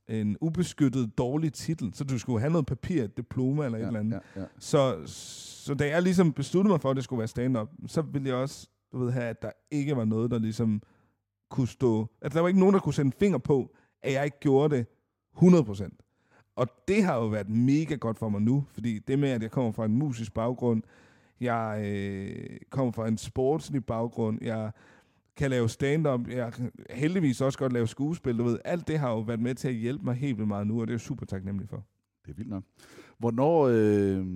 en 0.08 0.36
ubeskyttet 0.40 1.18
dårlig 1.18 1.52
titel, 1.52 1.90
så 1.94 2.04
du 2.04 2.18
skulle 2.18 2.40
have 2.40 2.50
noget 2.52 2.66
papir, 2.66 3.02
et 3.04 3.16
diploma 3.16 3.64
eller 3.64 3.78
et 3.78 3.82
Ja, 3.82 3.86
eller 3.86 4.00
andet. 4.00 4.20
ja, 4.36 4.40
ja. 4.40 4.46
Så, 4.58 4.96
så 5.06 5.74
da 5.74 5.88
jeg 5.88 6.02
ligesom 6.02 6.32
besluttede 6.32 6.72
mig 6.72 6.80
for, 6.80 6.90
at 6.90 6.96
det 6.96 7.04
skulle 7.04 7.18
være 7.18 7.28
stand-up, 7.28 7.68
så 7.86 8.02
ville 8.02 8.28
jeg 8.28 8.36
også 8.36 8.68
du 8.92 8.98
ved, 8.98 9.12
have, 9.12 9.24
at 9.26 9.42
der 9.42 9.50
ikke 9.70 9.96
var 9.96 10.04
noget, 10.04 10.30
der 10.30 10.38
ligesom 10.38 10.82
kunne 11.50 11.68
stå... 11.68 12.06
At 12.22 12.32
der 12.34 12.40
var 12.40 12.48
ikke 12.48 12.60
nogen, 12.60 12.74
der 12.74 12.80
kunne 12.80 12.94
sætte 12.94 13.06
en 13.06 13.12
finger 13.12 13.38
på, 13.38 13.74
at 14.02 14.12
jeg 14.12 14.24
ikke 14.24 14.40
gjorde 14.40 14.76
det 14.76 14.86
100%. 15.36 16.05
Og 16.56 16.68
det 16.88 17.04
har 17.04 17.16
jo 17.16 17.26
været 17.26 17.48
mega 17.48 17.94
godt 17.94 18.18
for 18.18 18.28
mig 18.28 18.42
nu, 18.42 18.64
fordi 18.72 18.98
det 18.98 19.18
med, 19.18 19.28
at 19.28 19.42
jeg 19.42 19.50
kommer 19.50 19.72
fra 19.72 19.84
en 19.84 19.92
musisk 19.98 20.34
baggrund, 20.34 20.82
jeg 21.40 21.82
øh, 21.86 22.56
kommer 22.70 22.92
fra 22.92 23.08
en 23.08 23.18
sportslig 23.18 23.84
baggrund, 23.84 24.38
jeg 24.42 24.70
kan 25.36 25.50
lave 25.50 25.68
stand-up, 25.68 26.28
jeg 26.28 26.52
kan 26.52 26.72
heldigvis 26.90 27.40
også 27.40 27.58
godt 27.58 27.72
lave 27.72 27.86
skuespil, 27.86 28.38
du 28.38 28.44
ved. 28.44 28.58
Alt 28.64 28.88
det 28.88 28.98
har 28.98 29.10
jo 29.10 29.20
været 29.20 29.40
med 29.40 29.54
til 29.54 29.68
at 29.68 29.74
hjælpe 29.74 30.04
mig 30.04 30.14
helt 30.14 30.36
vildt 30.36 30.48
meget 30.48 30.66
nu, 30.66 30.80
og 30.80 30.86
det 30.86 30.92
er 30.92 30.94
jeg 30.94 31.00
super 31.00 31.26
taknemmelig 31.26 31.68
for. 31.68 31.84
Det 32.24 32.30
er 32.30 32.34
vildt 32.34 32.50
nok. 32.50 32.64
Hvornår, 33.18 33.68
øh, 33.72 34.26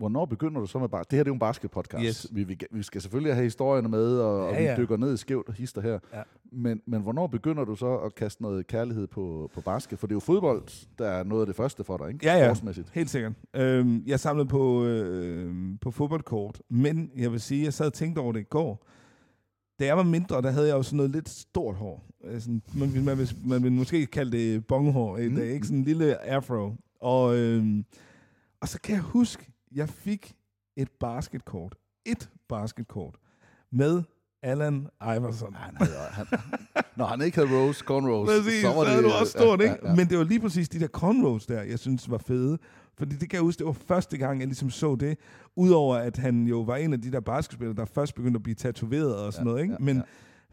hvornår 0.00 0.24
begynder 0.26 0.60
du 0.60 0.66
så 0.66 0.78
med 0.78 0.88
bare... 0.88 1.04
Det 1.10 1.16
her 1.16 1.24
det 1.24 1.28
er 1.28 1.30
jo 1.30 1.34
en 1.34 1.38
basketpodcast. 1.38 2.04
Yes. 2.04 2.26
Vi, 2.32 2.44
vi, 2.44 2.58
vi 2.70 2.82
skal 2.82 3.00
selvfølgelig 3.00 3.34
have 3.34 3.44
historierne 3.44 3.88
med, 3.88 4.18
og, 4.18 4.46
og 4.46 4.52
Ja, 4.52 4.58
vi 4.58 4.64
ja. 4.64 4.76
dykker 4.76 4.96
ned 4.96 5.14
i 5.14 5.16
skævt 5.16 5.48
og 5.48 5.54
hister 5.54 5.80
her. 5.80 5.98
Ja. 6.14 6.22
Men, 6.52 6.80
men 6.86 7.02
hvornår 7.02 7.26
begynder 7.26 7.64
du 7.64 7.76
så 7.76 7.96
at 7.96 8.14
kaste 8.14 8.42
noget 8.42 8.66
kærlighed 8.66 9.06
på, 9.06 9.50
på 9.54 9.60
basket? 9.60 9.98
For 9.98 10.06
det 10.06 10.12
er 10.12 10.16
jo 10.16 10.20
fodbold, 10.20 10.86
der 10.98 11.06
er 11.08 11.24
noget 11.24 11.42
af 11.42 11.46
det 11.46 11.56
første 11.56 11.84
for 11.84 11.96
dig, 11.96 12.08
ikke? 12.08 12.26
Ja, 12.26 12.36
ja. 12.38 12.54
Helt 12.92 13.10
sikkert. 13.10 13.32
Øhm, 13.56 14.02
jeg 14.06 14.20
samlede 14.20 14.48
på, 14.48 14.84
øh, 14.84 15.54
på 15.80 15.90
fodboldkort, 15.90 16.62
men 16.70 17.10
jeg 17.16 17.32
vil 17.32 17.40
sige, 17.40 17.64
jeg 17.64 17.74
sad 17.74 17.86
og 17.86 17.92
tænkte 17.92 18.18
over 18.20 18.32
det 18.32 18.40
i 18.40 18.46
går. 18.50 18.86
Da 19.80 19.84
jeg 19.86 19.96
var 19.96 20.02
mindre, 20.02 20.42
der 20.42 20.50
havde 20.50 20.68
jeg 20.68 20.74
jo 20.76 20.82
sådan 20.82 20.96
noget 20.96 21.10
lidt 21.12 21.28
stort 21.28 21.74
hår. 21.74 22.04
Øh, 22.24 22.40
Sådan, 22.40 22.62
man, 22.74 22.94
vil, 22.94 23.04
man, 23.04 23.18
vil, 23.18 23.30
man 23.44 23.62
vil 23.62 23.72
måske 23.72 24.06
kalde 24.06 24.36
det 24.36 24.66
bonghår 24.66 25.18
Mm. 25.28 25.36
dag, 25.36 25.46
ikke? 25.46 25.66
Sådan 25.66 25.78
en 25.78 25.84
lille 25.84 26.22
afro. 26.24 26.72
Og, 27.00 27.36
øhm, 27.38 27.84
og 28.60 28.68
så 28.68 28.80
kan 28.80 28.94
jeg 28.94 29.02
huske, 29.02 29.49
jeg 29.74 29.88
fik 29.88 30.34
et 30.76 30.88
basketkort. 31.00 31.74
Et 32.06 32.30
basketkort 32.48 33.14
med 33.72 34.02
Allen 34.42 34.88
Iverson. 35.02 35.54
Han 35.54 35.76
havde, 35.76 35.92
han, 36.18 36.26
når 36.96 37.06
han 37.06 37.20
ikke 37.22 37.36
havde 37.36 37.58
Rose, 37.58 37.84
cornrows, 37.84 38.28
Præcis, 38.28 38.60
så 38.60 38.68
var 38.68 38.84
det... 38.84 39.04
du 39.04 39.10
også 39.10 39.30
stort, 39.38 39.60
ja, 39.60 39.64
ikke? 39.64 39.76
Ja, 39.82 39.88
ja. 39.88 39.94
Men 39.96 40.08
det 40.08 40.18
var 40.18 40.24
lige 40.24 40.40
præcis 40.40 40.68
de 40.68 40.80
der 40.80 40.86
cornrows 40.88 41.46
der, 41.46 41.62
jeg 41.62 41.78
synes 41.78 42.10
var 42.10 42.18
fede. 42.18 42.58
Fordi 42.98 43.16
det 43.16 43.30
kan 43.30 43.36
jeg 43.36 43.42
huske, 43.42 43.58
det 43.58 43.66
var 43.66 43.72
første 43.72 44.18
gang, 44.18 44.38
jeg 44.40 44.46
ligesom 44.48 44.70
så 44.70 44.96
det. 44.96 45.18
Udover 45.56 45.96
at 45.96 46.16
han 46.16 46.46
jo 46.46 46.60
var 46.60 46.76
en 46.76 46.92
af 46.92 47.00
de 47.02 47.12
der 47.12 47.20
basketspillere, 47.20 47.76
der 47.76 47.84
først 47.84 48.14
begyndte 48.14 48.38
at 48.38 48.42
blive 48.42 48.54
tatoveret 48.54 49.16
og 49.16 49.32
sådan 49.32 49.46
Ja, 49.46 49.50
noget, 49.50 49.62
ikke? 49.62 49.72
ja, 49.74 49.78
Men, 49.84 49.96
ja. 49.96 50.02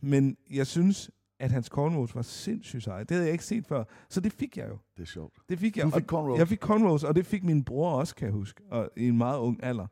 men 0.01 0.37
jeg 0.51 0.67
synes, 0.67 1.09
at 1.39 1.51
hans 1.51 1.67
cornrows 1.67 2.15
var 2.15 2.21
sindssygt 2.21 2.83
seje. 2.83 2.99
Det 3.03 3.11
havde 3.11 3.25
jeg 3.25 3.31
ikke 3.31 3.45
set 3.45 3.65
før. 3.65 3.83
Så 4.09 4.21
det 4.21 4.33
fik 4.33 4.57
jeg 4.57 4.69
jo. 4.69 4.77
Det 4.97 5.03
er 5.03 5.07
sjovt. 5.07 5.33
Det 5.49 5.59
fik 5.59 5.77
jeg. 5.77 5.85
Du 5.85 5.89
fik 5.89 6.05
cornrows? 6.05 6.39
Jeg 6.39 6.47
fik 6.47 6.59
cornrows, 6.59 7.03
og 7.03 7.15
det 7.15 7.25
fik 7.25 7.43
min 7.43 7.63
bror 7.63 7.91
også, 7.91 8.15
kan 8.15 8.25
jeg 8.25 8.33
huske, 8.33 8.63
og, 8.71 8.89
i 8.97 9.07
en 9.07 9.17
meget 9.17 9.39
ung 9.39 9.63
alder. 9.63 9.87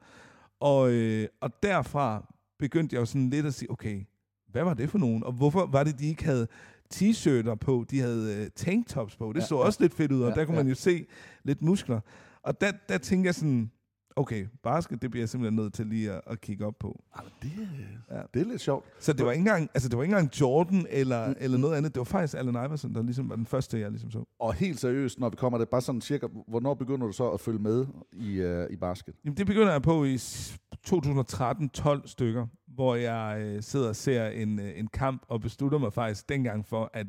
Og, 0.59 0.91
øh, 0.91 1.27
og 1.41 1.63
derfra 1.63 2.33
begyndte 2.59 2.93
jeg 2.93 2.99
jo 2.99 3.05
sådan 3.05 3.29
lidt 3.29 3.45
at 3.45 3.53
sige, 3.53 3.71
okay, 3.71 4.05
hvad 4.51 4.63
var 4.63 4.73
det 4.73 4.89
for 4.89 4.97
nogen? 4.97 5.23
Og 5.23 5.31
hvorfor 5.31 5.65
var 5.65 5.83
det, 5.83 5.99
de 5.99 6.07
ikke 6.07 6.23
havde 6.25 6.47
t-shirter 6.93 7.55
på? 7.55 7.85
De 7.89 7.99
havde 7.99 8.35
øh, 8.43 8.49
tanktops 8.55 9.15
på. 9.15 9.33
Det 9.33 9.39
Ja, 9.39 9.45
så 9.45 9.55
ja. 9.55 9.61
også 9.61 9.81
lidt 9.81 9.93
fedt 9.93 10.11
ud, 10.11 10.21
og 10.21 10.29
Ja, 10.29 10.35
der 10.35 10.45
kunne 10.45 10.57
ja. 10.57 10.63
man 10.63 10.69
jo 10.69 10.75
se 10.75 11.05
lidt 11.43 11.61
muskler. 11.61 11.99
Og 12.41 12.61
der, 12.61 12.71
der 12.89 12.97
tænkte 12.97 13.27
jeg 13.27 13.35
sådan, 13.35 13.71
okay, 14.15 14.45
basket, 14.63 15.01
det 15.01 15.11
bliver 15.11 15.21
jeg 15.21 15.29
simpelthen 15.29 15.55
nødt 15.55 15.73
til 15.73 15.87
lige 15.87 16.11
at, 16.11 16.21
at 16.27 16.41
kigge 16.41 16.65
op 16.65 16.73
på. 16.79 17.03
Men 17.15 17.31
det, 17.41 17.67
Ja. 18.11 18.21
det 18.33 18.41
er 18.41 18.45
lidt 18.51 18.61
sjovt. 18.61 18.85
Så 18.99 19.13
det 19.13 19.25
var 19.25 19.31
ikke 19.31 19.39
engang, 19.39 19.69
altså 19.73 19.89
det 19.89 19.97
var 19.97 20.03
ikke 20.03 20.13
engang 20.15 20.41
Jordan 20.41 20.87
eller, 20.89 21.27
Mm, 21.27 21.35
eller 21.39 21.57
noget 21.57 21.75
andet. 21.75 21.93
Det 21.95 21.99
var 21.99 22.03
faktisk 22.03 22.37
Allen 22.37 22.55
Iverson, 22.55 22.93
der 22.95 23.03
ligesom 23.03 23.29
var 23.29 23.35
den 23.35 23.45
første, 23.45 23.79
jeg 23.79 23.91
ligesom 23.91 24.11
så. 24.11 24.23
Og 24.39 24.53
helt 24.53 24.79
seriøst, 24.79 25.19
når 25.19 25.29
vi 25.29 25.35
kommer 25.35 25.57
det 25.59 25.69
bare 25.69 25.81
sådan 25.81 26.01
cirka, 26.01 26.27
hvornår 26.47 26.73
begynder 26.73 27.07
du 27.07 27.13
så 27.13 27.29
at 27.29 27.39
følge 27.39 27.59
med 27.59 27.85
i, 28.13 28.43
uh, 28.45 28.65
i 28.69 28.75
basket? 28.75 29.13
Jamen, 29.25 29.37
det 29.37 29.45
begynder 29.47 29.71
jeg 29.71 29.81
på 29.81 30.03
i 30.05 30.17
s- 30.17 30.57
2013-12 30.87 32.07
stykker, 32.07 32.47
hvor 32.67 32.95
jeg 32.95 33.37
øh, 33.41 33.61
sidder 33.63 33.89
og 33.89 33.95
ser 33.95 34.27
en, 34.27 34.59
øh, 34.59 34.79
en 34.79 34.87
kamp 34.87 35.21
og 35.27 35.41
beslutter 35.41 35.77
mig 35.77 35.93
faktisk 35.93 36.29
dengang 36.29 36.65
for, 36.67 36.89
at 36.93 37.07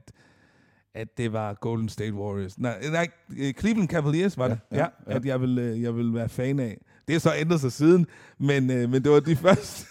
at 0.95 1.19
det 1.19 1.33
var 1.33 1.55
Golden 1.55 1.89
State 1.89 2.15
Warriors. 2.15 2.59
Nej, 2.59 2.83
nej 2.93 3.09
øh, 3.39 3.53
Cleveland 3.53 3.89
Cavaliers 3.89 4.39
var 4.39 4.49
det, 4.49 4.59
Ja, 4.73 4.77
ja, 4.77 4.83
ja, 4.83 4.89
ja, 5.07 5.11
ja. 5.13 5.17
at 5.17 5.25
jeg 5.27 5.41
vil, 5.41 5.59
øh, 5.59 5.83
jeg 5.83 5.97
vil 5.97 6.15
være 6.15 6.29
fan 6.29 6.61
af. 6.61 6.79
Det 7.09 7.15
er 7.15 7.19
så 7.19 7.31
ændret 7.37 7.61
sig 7.61 7.73
siden, 7.73 8.07
men, 8.41 8.71
øh, 8.71 8.91
men 8.91 9.05
det 9.05 9.13
var 9.13 9.21
de 9.21 9.37
første, 9.47 9.87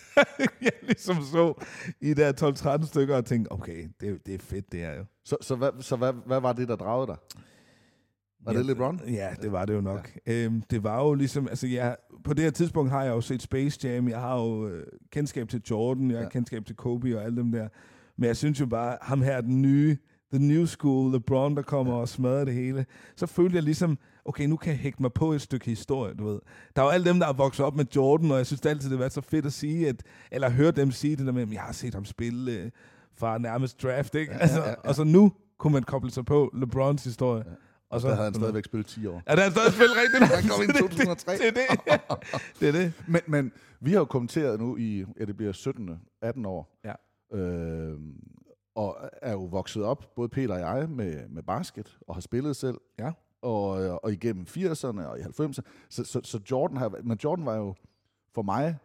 jeg 0.61 0.71
ligesom 0.81 1.15
så 1.31 1.53
i 2.01 2.13
der 2.13 2.79
12-13 2.81 2.87
stykker 2.87 3.15
og 3.15 3.25
tænkte, 3.25 3.51
okay, 3.51 3.87
det, 4.01 4.25
det 4.25 4.33
er 4.33 4.39
fedt, 4.39 4.71
det 4.71 4.83
er 4.83 4.93
jo. 4.97 5.05
Så, 5.25 5.37
så, 5.41 5.55
hvad, 5.55 5.69
så 5.79 5.95
hvad, 5.95 6.13
hvad 6.25 6.41
var 6.41 6.53
det, 6.53 6.67
der 6.67 6.75
dragede 6.75 7.07
dig? 7.07 7.15
Var 8.45 8.53
det 8.53 8.65
LeBron? 8.65 9.01
Ja, 9.07 9.29
det 9.41 9.51
var 9.51 9.65
det 9.65 9.73
jo 9.73 9.81
nok. 9.81 10.11
Ja. 10.27 10.33
Øhm, 10.33 10.61
det 10.69 10.83
var 10.83 11.03
jo 11.03 11.13
ligesom, 11.13 11.47
altså 11.47 11.67
jeg, 11.67 11.95
på 12.23 12.33
det 12.33 12.43
her 12.43 12.51
tidspunkt 12.51 12.91
har 12.91 13.03
jeg 13.03 13.11
jo 13.11 13.21
set 13.21 13.41
Space 13.41 13.87
Jam, 13.87 14.07
jeg 14.09 14.19
har 14.19 14.35
jo 14.41 14.67
øh, 14.67 14.87
kendskab 15.11 15.49
til 15.49 15.61
Jordan, 15.71 16.09
jeg 16.11 16.17
har 16.17 16.23
Ja. 16.23 16.29
kendskab 16.29 16.65
til 16.65 16.75
Kobe 16.75 17.17
og 17.17 17.23
alle 17.23 17.37
dem 17.37 17.51
der. 17.51 17.67
Men 18.17 18.27
jeg 18.27 18.37
synes 18.37 18.59
jo 18.59 18.65
bare, 18.65 18.97
ham 19.01 19.21
her, 19.21 19.41
den 19.41 19.61
nye, 19.61 19.97
the 20.33 20.43
new 20.47 20.65
school, 20.65 21.11
LeBron, 21.13 21.55
der 21.55 21.61
kommer 21.61 21.93
ja. 21.93 21.99
og 21.99 22.09
smadrer 22.09 22.45
det 22.45 22.53
hele. 22.53 22.85
Så 23.15 23.25
følte 23.25 23.55
jeg 23.55 23.63
ligesom, 23.63 23.97
okay, 24.25 24.45
nu 24.45 24.57
kan 24.57 24.71
jeg 24.71 24.79
hægte 24.79 25.01
mig 25.01 25.13
på 25.13 25.31
et 25.31 25.41
stykke 25.41 25.65
historie, 25.65 26.13
du 26.13 26.25
ved. 26.25 26.39
Der 26.75 26.81
er 26.81 26.85
jo 26.85 26.91
alle 26.91 27.09
dem, 27.09 27.19
der 27.19 27.27
er 27.27 27.33
vokset 27.33 27.65
op 27.65 27.75
med 27.75 27.85
Jordan, 27.95 28.31
og 28.31 28.37
jeg 28.37 28.45
synes 28.45 28.61
det 28.61 28.69
altid, 28.69 28.89
det 28.89 28.97
har 28.97 28.99
været 28.99 29.13
så 29.13 29.21
fedt 29.21 29.45
at 29.45 29.53
sige, 29.53 29.89
at, 29.89 30.03
eller 30.31 30.49
høre 30.49 30.71
dem 30.71 30.91
sige 30.91 31.15
det 31.15 31.25
der 31.25 31.31
med, 31.31 31.41
at 31.41 31.51
jeg 31.51 31.61
har 31.61 31.71
set 31.71 31.93
ham 31.93 32.05
spille 32.05 32.51
øh, 32.51 32.71
fra 33.17 33.37
nærmest 33.37 33.83
draft, 33.83 34.15
ikke? 34.15 34.33
Altså, 34.33 34.59
ja, 34.59 34.69
ja. 34.69 34.75
Og 34.83 34.95
så 34.95 35.03
nu 35.03 35.31
kunne 35.57 35.73
man 35.73 35.83
koble 35.83 36.11
sig 36.11 36.25
på 36.25 36.51
LeBrons 36.53 37.03
historie. 37.03 37.43
Ja. 37.47 37.51
Og 37.89 38.01
så 38.01 38.07
havde 38.07 38.23
han 38.23 38.33
stadigvæk 38.33 38.65
spillet 38.65 38.87
10 38.87 39.07
år. 39.07 39.21
Ja, 39.29 39.35
der 39.35 39.41
er 39.43 39.49
stadig 39.49 39.73
spillet 39.73 39.95
rigtigt 39.97 40.19
nok. 40.19 40.29
Han 40.29 40.49
kom 40.49 40.61
ind 40.61 40.75
i 40.75 40.79
2003. 40.79 41.31
Det 41.37 41.47
er 41.47 41.51
det. 41.51 42.01
det 42.59 42.67
er 42.67 42.71
det. 42.71 42.93
Men, 43.07 43.21
men 43.27 43.51
vi 43.79 43.91
har 43.91 43.99
jo 43.99 44.05
kommenteret 44.05 44.59
nu 44.59 44.77
i, 44.77 45.05
ja, 45.19 45.25
det 45.25 45.37
bliver 45.37 45.51
17. 45.51 45.89
18 46.21 46.45
år. 46.45 46.81
Ja. 46.85 46.93
Øh, 47.37 47.97
og 48.75 48.97
er 49.21 49.31
jo 49.31 49.45
vokset 49.45 49.83
op, 49.83 50.15
både 50.15 50.29
Peter 50.29 50.53
og 50.53 50.59
jeg, 50.59 50.89
med, 50.89 51.29
med 51.29 51.43
basket, 51.43 51.97
og 52.07 52.15
har 52.15 52.21
spillet 52.21 52.55
selv. 52.55 52.77
Ja. 52.99 53.11
Og, 53.45 54.03
og 54.03 54.13
igennem 54.13 54.45
80'erne 54.49 55.01
og 55.01 55.19
i 55.19 55.21
90'erne. 55.21 55.61
Så, 55.89 56.03
så, 56.03 56.21
så 56.23 56.39
Jordan 56.51 56.77
har, 56.77 56.95
men 57.03 57.19
Jordan 57.23 57.45
var 57.45 57.55
jo 57.55 57.73
for 58.33 58.41
mig 58.41 58.77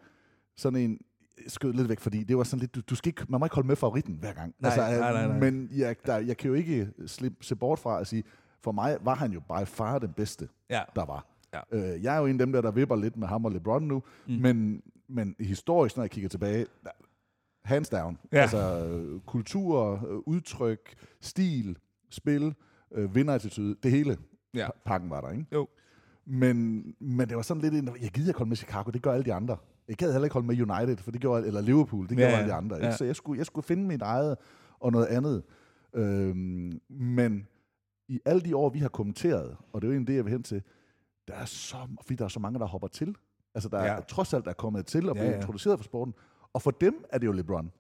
sådan 0.57 0.79
en, 0.79 0.99
skød 1.47 1.73
lidt 1.73 1.89
væk, 1.89 2.01
fordi 2.01 2.25
det 2.25 2.37
var 2.37 2.45
sådan 2.45 2.61
lidt, 2.61 2.75
du, 2.75 2.81
du 2.91 2.95
skal 2.95 3.09
ikke, 3.09 3.27
man 3.29 3.41
må 3.41 3.47
ikke 3.47 3.55
holde 3.55 3.67
med 3.67 3.77
favoritten 3.77 4.15
hver 4.15 4.33
gang. 4.33 4.55
Nej, 4.59 4.77
nej, 4.77 4.99
nej, 4.99 5.27
nej. 5.27 5.39
Men 5.39 5.69
jeg, 5.73 5.97
der, 6.07 6.19
jeg 6.19 6.37
kan 6.37 6.49
jo 6.49 6.55
ikke 6.55 6.89
slippe, 7.07 7.45
se 7.45 7.57
bort 7.57 7.79
fra 7.79 8.01
at 8.01 8.07
sige, 8.07 8.25
for 8.61 8.73
mig 8.73 8.99
var 9.03 9.15
han 9.15 9.33
jo 9.33 9.41
bare 9.49 9.67
far 9.67 9.99
den 9.99 10.13
bedste, 10.13 10.49
Ja. 10.71 10.83
der 10.97 11.05
var. 11.05 11.27
Ja. 11.55 11.61
Øh, 11.73 12.03
jeg 12.05 12.15
er 12.15 12.19
jo 12.19 12.27
en 12.27 12.33
af 12.41 12.47
dem 12.47 12.53
der, 12.53 12.61
der 12.61 12.71
vipper 12.71 12.97
lidt 12.97 13.17
med 13.17 13.29
ham 13.29 13.45
og 13.45 13.53
LeBron 13.53 13.83
nu, 13.83 14.03
mm. 14.29 14.35
men, 14.35 14.83
men 15.09 15.37
historisk, 15.41 15.97
når 15.97 16.05
jeg 16.05 16.11
kigger 16.11 16.29
tilbage, 16.29 16.67
hands 17.65 17.89
down. 17.89 18.19
Ja. 18.33 18.39
Altså 18.39 18.89
kultur, 19.27 19.93
øh, 20.11 20.19
udtryk, 20.27 20.95
stil, 21.21 21.79
spil, 22.11 22.55
øh, 22.93 23.15
vinderattitude, 23.15 23.77
det 23.83 23.91
hele 23.91 24.17
Ja. 24.55 24.69
pakken 24.85 25.11
var 25.11 25.21
der, 25.21 25.31
ikke? 25.31 25.47
Jo. 25.53 25.69
Men, 26.27 26.85
men 27.01 27.29
det 27.29 27.37
var 27.37 27.43
sådan 27.43 27.63
lidt 27.63 27.75
en, 27.75 27.89
jeg 28.03 28.11
gider 28.11 28.29
ikke 28.29 28.39
holde 28.39 28.49
med 28.49 28.57
Chicago, 28.57 28.91
det 28.91 29.03
gør 29.03 29.13
alle 29.13 29.25
de 29.25 29.35
andre. 29.35 29.57
Jeg 29.89 29.97
gad 29.97 30.13
heller 30.13 30.25
ikke 30.25 30.33
holde 30.35 30.47
med 30.47 30.61
United, 30.71 30.97
for 30.97 31.11
det 31.11 31.21
gjorde, 31.21 31.47
eller 31.47 31.61
Liverpool, 31.61 32.05
det 32.09 32.11
Ja, 32.11 32.17
gjorde 32.17 32.31
ja. 32.33 32.39
alle 32.39 32.49
de 32.51 32.55
andre. 32.55 32.77
Ikke? 32.77 32.87
Ja. 32.87 32.97
Så 32.97 33.05
jeg 33.05 33.17
skulle, 33.17 33.39
jeg 33.39 33.47
skulle 33.47 33.65
finde 33.67 33.83
mit 33.87 34.03
eget 34.03 34.37
og 34.81 34.93
noget 34.93 35.07
andet. 35.07 35.43
Øhm, 35.95 36.81
men 36.91 37.47
i 38.09 38.21
alle 38.25 38.41
de 38.43 38.57
år, 38.57 38.69
vi 38.71 38.79
har 38.79 38.89
kommenteret, 38.89 39.57
og 39.73 39.83
det 39.83 39.87
er 39.87 39.91
jo 39.91 39.93
egentlig 39.93 40.07
det, 40.09 40.17
jeg 40.17 40.25
vil 40.25 40.33
hen 40.33 40.43
til, 40.43 40.63
der 41.29 41.35
er 41.35 41.45
så, 41.45 41.77
fordi 42.03 42.15
der 42.17 42.25
er 42.25 42.29
så 42.29 42.41
mange, 42.41 42.59
der 42.59 42.67
hopper 42.67 42.89
til. 42.89 43.15
Altså, 43.55 43.69
der 43.69 43.79
er 43.79 43.95
Ja. 43.95 44.01
trods 44.01 44.35
alt 44.35 44.45
der 44.45 44.51
er 44.51 44.55
kommet 44.55 44.87
til 44.87 45.09
og 45.11 45.17
Ja, 45.17 45.21
blevet 45.23 45.31
ja. 45.33 45.37
introduceret 45.37 45.79
for 45.79 45.85
sporten. 45.85 46.15
Og 46.53 46.63
for 46.63 46.71
dem 46.71 47.05
er 47.11 47.19
det 47.19 47.27
jo 47.27 47.33
LeBron. 47.33 47.71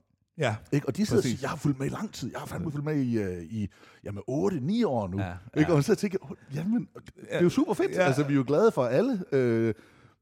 Ja. 0.40 0.56
Ikke? 0.72 0.86
Og 0.88 0.96
de 0.96 1.06
sidder 1.06 1.20
og 1.20 1.22
Præcis. 1.22 1.38
siger, 1.38 1.44
jeg 1.44 1.50
har 1.50 1.56
fulgt 1.56 1.78
med 1.78 1.86
i 1.86 1.90
lang 1.90 2.12
tid. 2.12 2.30
Jeg 2.32 2.40
har 2.40 2.46
fandme 2.46 2.72
fulgt 2.72 2.84
med 2.84 2.96
i, 3.02 3.18
uh, 3.18 3.42
i 3.42 3.68
jamen, 4.04 4.22
8-9 4.28 4.84
år 4.86 5.08
nu. 5.08 5.18
Ja, 5.20 5.32
Ikke? 5.56 5.70
ja. 5.72 5.76
Og 5.76 5.84
så 5.84 5.94
tænker 5.94 6.18
jeg, 6.22 6.30
"Åh, 6.30 6.56
jamen, 6.56 6.88
det 7.04 7.12
er 7.28 7.42
jo 7.42 7.48
super 7.48 7.74
fedt. 7.74 7.90
Ja. 7.90 8.00
Altså, 8.02 8.22
vi 8.24 8.32
er 8.32 8.36
jo 8.36 8.44
glade 8.46 8.70
for 8.72 8.84
alle. 8.84 9.24
Øh, 9.32 9.74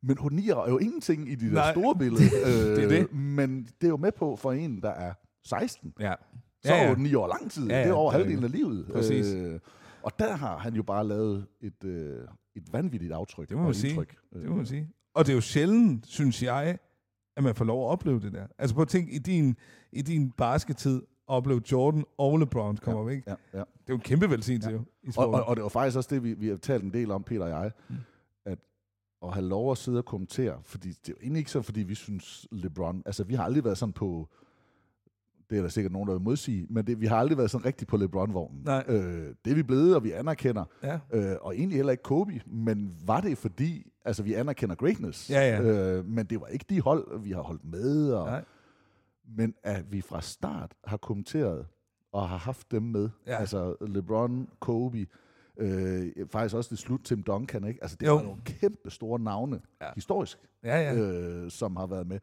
men 0.02 0.18
9 0.32 0.50
år 0.50 0.64
er 0.64 0.70
jo 0.70 0.78
ingenting 0.78 1.28
i 1.32 1.34
de 1.34 1.46
der 1.46 1.52
Nej, 1.52 1.72
store 1.72 1.96
billeder. 2.04 2.74
det 2.74 2.84
er 2.84 2.88
det. 2.88 3.12
Men 3.12 3.62
det 3.80 3.86
er 3.86 3.88
jo 3.88 3.96
med 3.96 4.12
på 4.12 4.36
for 4.36 4.52
en, 4.52 4.80
der 4.82 4.90
er 4.90 5.12
16. 5.44 5.92
Ja. 6.00 6.12
Så 6.64 6.74
Ja, 6.74 6.82
er 6.84 6.88
ja. 6.88 6.94
8-9 6.94 7.14
år 7.18 7.28
lang 7.28 7.50
tid. 7.50 7.66
Ja, 7.68 7.76
ja, 7.76 7.82
det 7.82 7.88
er 7.90 7.94
over 7.94 8.10
det 8.12 8.18
er 8.18 8.22
halvdelen 8.24 8.44
af 8.44 8.52
livet. 8.52 8.86
Præcis. 8.92 9.26
Øh, 9.26 9.60
og 10.02 10.12
der 10.18 10.36
har 10.36 10.58
han 10.58 10.74
jo 10.74 10.82
bare 10.82 11.06
lavet 11.08 11.46
et, 11.60 11.84
øh, 11.84 12.16
et 12.56 12.62
vanvittigt 12.72 13.12
aftryk 13.12 13.48
Det 13.48 13.56
må 13.56 13.62
og 13.62 13.66
man 13.66 13.74
sige. 13.74 13.90
indtryk. 13.90 14.16
Det 14.32 14.48
må 14.48 14.56
man 14.56 14.66
sige. 14.66 14.88
Og 15.14 15.26
det 15.26 15.32
er 15.32 15.34
jo 15.36 15.40
sjældent, 15.40 16.06
synes 16.06 16.42
jeg, 16.42 16.78
at 17.38 17.44
man 17.44 17.54
får 17.54 17.64
lov 17.64 17.84
at 17.88 17.90
opleve 17.92 18.20
det 18.20 18.32
der. 18.32 18.46
Altså 18.58 18.74
prøv 18.74 18.82
at 18.82 18.88
tænke, 18.88 19.12
i 19.12 19.18
din, 19.18 19.56
i 19.92 20.02
din 20.02 20.30
baskettid, 20.30 20.96
at 20.96 21.02
opleve 21.26 21.62
Jordan 21.72 22.04
og 22.18 22.38
LeBron 22.38 22.76
kommer 22.76 23.02
væk. 23.02 23.26
Ja, 23.26 23.34
ja. 23.52 23.58
Det 23.58 23.62
er 23.62 23.64
jo 23.88 23.94
en 23.94 24.00
kæmpe 24.00 24.30
velsignelse 24.30 24.70
jo, 24.70 24.78
i 25.02 25.06
Og, 25.06 25.12
sporten. 25.12 25.34
og, 25.34 25.44
og 25.44 25.56
det 25.56 25.62
var 25.62 25.68
faktisk 25.68 25.96
også 25.96 26.14
det, 26.14 26.24
vi, 26.24 26.32
vi 26.34 26.48
har 26.48 26.56
talt 26.56 26.84
en 26.84 26.92
del 26.92 27.10
om, 27.10 27.22
Peter 27.22 27.42
og 27.42 27.48
jeg, 27.50 27.70
mm. 27.88 27.94
at 28.44 28.58
at 29.22 29.32
have 29.34 29.46
lov 29.46 29.70
at 29.72 29.78
sidde 29.78 29.98
og 29.98 30.04
kommentere, 30.04 30.58
fordi 30.64 30.88
det 30.88 31.08
er 31.08 31.12
jo 31.12 31.16
egentlig 31.22 31.38
ikke 31.38 31.50
sådan, 31.50 31.64
fordi 31.64 31.82
vi 31.82 31.94
synes 31.94 32.46
LeBron, 32.52 33.02
altså 33.06 33.24
vi 33.24 33.34
har 33.34 33.44
aldrig 33.44 33.64
været 33.64 33.78
sådan 33.78 33.92
på, 33.92 34.28
det 35.50 35.58
er 35.58 35.62
der 35.62 35.68
sikkert 35.68 35.92
nogen, 35.92 36.08
der 36.08 36.14
vil 36.14 36.22
modsige, 36.22 36.66
men 36.70 36.86
det, 36.86 37.00
vi 37.00 37.06
har 37.06 37.16
aldrig 37.16 37.38
været 37.38 37.50
sådan 37.50 37.64
rigtig 37.64 37.86
på 37.86 37.96
LeBron-vognen. 37.96 38.62
Nej. 38.64 38.84
Øh, 38.88 39.34
det 39.44 39.50
er 39.50 39.54
vi 39.54 39.62
blevet, 39.62 39.96
og 39.96 40.04
vi 40.04 40.12
anerkender, 40.12 40.64
Ja. 40.82 40.98
øh, 41.12 41.36
og 41.40 41.56
egentlig 41.56 41.76
heller 41.76 41.90
ikke 41.90 42.02
Kobe, 42.02 42.40
men 42.46 42.94
var 43.06 43.20
det 43.20 43.38
fordi, 43.38 43.87
altså 44.04 44.22
vi 44.22 44.34
anerkender 44.34 44.74
greatness, 44.74 45.30
Ja, 45.30 45.40
ja. 45.40 45.62
Øh, 45.62 46.04
men 46.06 46.26
det 46.26 46.40
var 46.40 46.46
ikke 46.46 46.64
de 46.68 46.80
hold, 46.80 47.20
vi 47.20 47.30
har 47.32 47.40
holdt 47.42 47.64
med, 47.64 48.12
og, 48.12 48.26
Nej. 48.26 48.44
men 49.36 49.54
at 49.62 49.92
vi 49.92 50.00
fra 50.00 50.20
start 50.20 50.74
har 50.84 50.96
kommenteret 50.96 51.66
og 52.12 52.28
har 52.28 52.36
haft 52.36 52.70
dem 52.70 52.82
med. 52.82 53.08
Ja. 53.26 53.36
Altså 53.36 53.74
LeBron, 53.80 54.48
Kobe, 54.60 55.06
øh, 55.58 56.06
faktisk 56.30 56.54
også 56.54 56.68
det 56.70 56.78
slut 56.78 57.00
Tim 57.04 57.22
Duncan, 57.22 57.64
ikke? 57.64 57.78
Altså 57.82 57.96
det 58.00 58.06
Jo. 58.06 58.14
var 58.16 58.22
nogle 58.22 58.40
kæmpe 58.44 58.90
store 58.90 59.20
navne, 59.20 59.60
Ja. 59.82 59.86
historisk, 59.94 60.38
Ja, 60.64 60.80
ja. 60.80 60.94
øh, 60.94 61.50
som 61.50 61.76
har 61.76 61.86
været 61.86 62.06
med. 62.06 62.18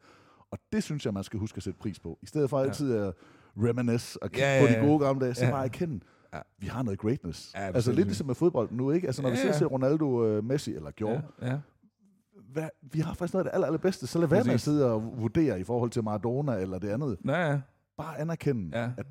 Og 0.50 0.58
det 0.72 0.82
synes 0.82 1.04
jeg, 1.06 1.14
man 1.14 1.24
skal 1.24 1.40
huske 1.40 1.56
at 1.56 1.62
sætte 1.62 1.78
pris 1.78 1.98
på. 2.00 2.18
I 2.22 2.26
stedet 2.26 2.50
for 2.50 2.58
altid 2.58 2.96
at 2.96 3.14
reminisce 3.56 4.22
og 4.22 4.30
kigge 4.30 4.46
Ja, 4.46 4.54
ja, 4.56 4.60
ja, 4.62 4.66
på 4.66 4.72
de 4.72 4.78
ja. 4.78 4.86
gode 4.86 5.04
gamle 5.04 5.24
dage, 5.24 5.34
så 5.34 5.44
Ja. 5.44 5.50
bare 5.50 5.64
erkende, 5.64 6.00
Ja. 6.36 6.40
vi 6.58 6.66
har 6.66 6.82
noget 6.82 6.98
greatness. 6.98 7.52
Ja, 7.54 7.60
altså 7.60 7.92
lidt 7.92 8.06
ligesom 8.06 8.26
med 8.26 8.34
fodbold 8.34 8.68
nu, 8.72 8.90
ikke? 8.90 9.06
Altså 9.06 9.22
når 9.22 9.30
vi 9.30 9.36
Ja, 9.36 9.42
ser, 9.42 9.48
ja. 9.48 9.58
ser 9.58 9.66
Ronaldo, 9.66 10.36
uh, 10.38 10.44
Messi 10.44 10.74
eller 10.74 10.90
gjorde, 10.90 11.22
Ja, 11.42 11.46
ja. 11.46 11.58
hvad, 12.52 12.68
vi 12.92 13.00
har 13.00 13.14
faktisk 13.14 13.34
noget 13.34 13.44
af 13.46 13.50
det 13.50 13.54
aller, 13.54 13.66
allerbedste, 13.66 14.06
så 14.06 14.18
lad 14.18 14.28
være 14.28 14.44
med 14.44 14.54
at 14.54 14.60
sidde 14.60 14.92
og 14.92 15.12
vurdere 15.20 15.60
i 15.60 15.64
forhold 15.64 15.90
til 15.90 16.04
Maradona 16.04 16.52
eller 16.56 16.78
det 16.78 16.88
andet. 16.88 17.16
Ja, 17.26 17.50
ja. 17.50 17.60
Bare 17.96 18.18
anerkende, 18.18 18.78
Ja. 18.78 18.90
at 18.96 19.06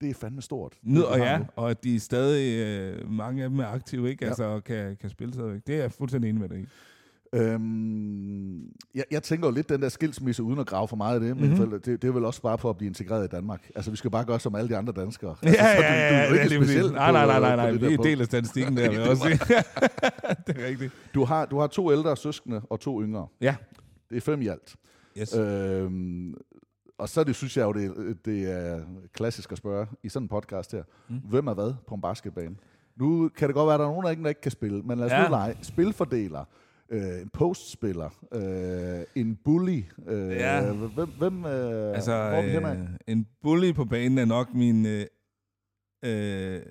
det 0.00 0.10
er 0.10 0.14
fandme 0.14 0.42
stort. 0.42 0.74
Vi 0.82 0.96
og 1.02 1.18
ja, 1.18 1.38
nu. 1.38 1.44
og 1.56 1.70
at 1.70 1.84
de 1.84 1.96
er 1.96 2.00
stadig, 2.00 2.66
øh, 2.66 3.10
mange 3.10 3.42
af 3.44 3.50
dem 3.50 3.58
er 3.58 3.66
aktive, 3.66 4.10
ikke? 4.10 4.24
Ja. 4.24 4.28
Altså, 4.28 4.44
og 4.44 4.64
kan, 4.64 4.96
kan 4.96 5.10
spille 5.10 5.34
stadigvæk. 5.34 5.66
Det 5.66 5.74
er 5.74 5.80
jeg 5.80 5.92
fuldstændig 5.92 6.28
enig 6.28 6.40
med 6.40 6.48
dig 6.48 6.58
i. 6.58 6.66
Øhm, 7.34 8.62
jeg, 8.94 9.04
jeg 9.10 9.22
tænker 9.22 9.48
jo 9.48 9.54
lidt 9.54 9.68
den 9.68 9.82
der 9.82 9.88
skilsmisse, 9.88 10.42
uden 10.42 10.58
at 10.58 10.66
grave 10.66 10.88
for 10.88 10.96
meget 10.96 11.14
af 11.14 11.20
det, 11.20 11.36
men 11.36 11.50
Mhm. 11.50 11.58
mm-hmm. 11.60 11.80
det, 11.80 12.02
det 12.02 12.08
er 12.08 12.12
vel 12.12 12.24
også 12.24 12.42
bare 12.42 12.58
for 12.58 12.70
at 12.70 12.76
blive 12.76 12.86
integreret 12.88 13.24
i 13.24 13.28
Danmark. 13.28 13.70
Altså, 13.74 13.90
vi 13.90 13.96
skal 13.96 14.10
bare 14.10 14.24
gøre 14.24 14.40
som 14.40 14.54
alle 14.54 14.68
de 14.68 14.76
andre 14.76 14.92
danskere. 14.92 15.36
Ja, 15.42 15.48
altså, 15.48 15.64
ja, 15.64 15.78
du, 15.78 16.14
ja, 16.14 16.28
du, 16.28 16.34
er 16.34 16.36
ja, 16.36 16.42
ikke 16.42 16.54
speciel 16.64 16.92
Nej, 16.92 17.12
nej, 17.12 17.26
nej, 17.26 17.40
nej, 17.40 17.56
nej. 17.56 17.70
Vi 17.70 17.86
er 17.92 17.96
punkt. 17.96 18.08
del 18.08 18.20
af 18.20 18.26
statistikken 18.26 18.76
der, 18.76 18.88
vil 18.90 18.98
jeg 18.98 19.08
også 19.10 19.28
det 20.46 20.58
er 20.62 20.66
rigtigt. 20.66 20.92
Du 21.14 21.24
har, 21.24 21.46
du 21.46 21.58
har 21.58 21.66
to 21.66 21.92
ældre 21.92 22.16
søskende 22.16 22.60
og 22.70 22.80
to 22.80 23.02
yngre. 23.02 23.26
Ja. 23.40 23.56
Det 24.10 24.16
er 24.16 24.20
fem 24.20 24.42
i 24.42 24.46
alt. 24.48 24.76
Yes. 25.18 25.36
Øhm, 25.36 26.34
og 26.98 27.08
så 27.08 27.24
det, 27.24 27.34
synes 27.36 27.56
jeg 27.56 27.64
jo, 27.64 27.72
det, 27.72 28.16
det 28.24 28.52
er 28.52 28.80
klassisk 29.12 29.52
at 29.52 29.58
spørge 29.58 29.86
i 30.02 30.08
sådan 30.08 30.24
en 30.24 30.28
podcast 30.28 30.72
her. 30.72 30.82
Mm. 31.08 31.16
Hvem 31.30 31.46
er 31.46 31.54
hvad 31.54 31.74
på 31.88 31.94
en 31.94 32.00
basketbane? 32.00 32.54
Nu 32.96 33.30
kan 33.36 33.48
det 33.48 33.54
godt 33.54 33.66
være, 33.66 33.74
at 33.74 33.78
der 33.80 33.86
er 33.86 33.90
nogen, 33.90 34.04
der 34.04 34.10
ikke, 34.10 34.22
der 34.22 34.28
ikke 34.28 34.40
kan 34.40 34.50
spille, 34.50 34.82
men 34.82 34.98
lad 34.98 35.06
os 35.06 35.12
Ja. 35.12 35.22
nu 35.24 35.30
lege. 35.30 35.56
Spilfordeler, 35.62 36.44
øh, 36.90 37.20
en 37.22 37.28
postspiller, 37.32 38.10
øh, 38.34 39.04
en 39.14 39.38
bully. 39.44 39.82
Øh, 40.08 40.30
Ja. 40.30 40.72
Hvem, 40.72 41.08
hvem 41.18 41.44
øh, 41.44 41.94
Altså, 41.94 42.12
hvor 42.12 42.22
er 42.38 42.42
vi 42.42 42.50
henad? 42.50 42.76
øh, 42.76 42.88
en 43.06 43.26
bully 43.42 43.72
på 43.72 43.84
banen 43.84 44.18
er 44.18 44.24
nok 44.24 44.54
min 44.54 44.86
øh, 44.86 45.06
øh, 46.04 46.62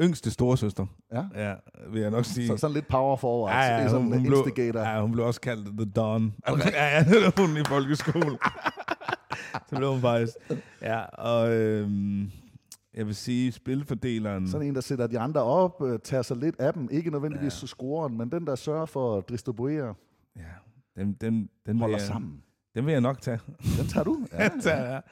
yngste 0.00 0.30
storesøster. 0.30 0.86
Ja. 1.12 1.22
Ja, 1.48 1.54
vil 1.90 2.00
jeg 2.00 2.10
nok 2.10 2.24
sige. 2.24 2.46
Så, 2.46 2.56
sådan 2.56 2.74
lidt 2.74 2.88
power 2.88 3.16
forward. 3.16 3.52
Ja, 3.54 3.60
ja, 3.60 3.88
sådan 3.88 4.02
hun, 4.02 4.12
hun, 4.12 4.22
blev, 4.26 4.38
instigator. 4.38 4.80
ja, 4.80 5.00
hun 5.00 5.12
blev 5.12 5.24
også 5.26 5.40
kaldt 5.40 5.66
The 5.78 5.90
Dawn. 5.96 6.34
Okay. 6.42 6.72
ja, 6.80 6.84
ja, 6.98 7.04
det 7.04 7.22
var 7.22 7.46
hun 7.46 7.56
i 7.56 7.64
folkeskole. 7.68 8.38
så 9.68 9.76
blev 9.76 9.90
hun 9.90 10.00
faktisk. 10.00 10.32
Ja, 10.82 11.00
og 11.00 11.52
øhm, 11.52 12.30
jeg 12.98 13.06
vil 13.06 13.14
sige, 13.14 13.52
spilfordeleren... 13.52 14.48
Sådan 14.48 14.66
en, 14.66 14.74
der 14.74 14.80
sætter 14.80 15.06
de 15.06 15.18
andre 15.18 15.42
op, 15.42 15.82
øh, 15.82 15.98
tager 16.04 16.22
sig 16.22 16.36
lidt 16.36 16.60
af 16.60 16.72
dem. 16.74 16.88
Ikke 16.90 17.10
nødvendigvis 17.10 17.62
ja. 17.62 17.66
scoren, 17.66 18.18
men 18.18 18.32
den, 18.32 18.46
der 18.46 18.54
sørger 18.54 18.86
for 18.86 19.18
at 19.18 19.28
distribuere, 19.28 19.94
Ja, 20.36 20.42
den, 21.02 21.12
den, 21.12 21.48
den 21.66 21.78
holder 21.78 21.96
jeg, 21.96 22.06
sammen. 22.06 22.42
Den 22.74 22.86
vil 22.86 22.92
jeg 22.92 23.00
nok 23.00 23.20
tage. 23.20 23.38
Den 23.78 23.86
tager 23.86 24.04
du? 24.04 24.26
Ja, 24.32 24.48
den 24.48 24.60
tager 24.60 24.88
jeg. 24.90 25.02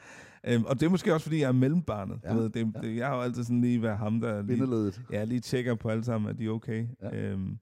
Øhm, 0.47 0.65
og 0.65 0.79
det 0.79 0.85
er 0.85 0.89
måske 0.89 1.13
også, 1.13 1.23
fordi 1.23 1.39
jeg 1.41 1.47
er 1.47 1.51
mellembarnet. 1.51 2.19
Ja, 2.23 2.33
Ja, 2.33 2.39
ved, 2.39 2.49
det, 2.49 2.73
det, 2.81 2.95
jeg 2.95 3.07
har 3.07 3.15
jo 3.15 3.21
altid 3.21 3.43
sådan 3.43 3.61
lige 3.61 3.81
været 3.81 3.97
ham, 3.97 4.21
der 4.21 4.41
lige, 4.41 4.93
ja, 5.11 5.23
lige 5.23 5.39
tjekker 5.39 5.75
på 5.75 5.89
alle 5.89 6.03
sammen, 6.03 6.29
at 6.29 6.37
de 6.39 6.45
er 6.45 6.49
okay. 6.49 6.87
Ja. 7.01 7.15
Øhm, 7.17 7.57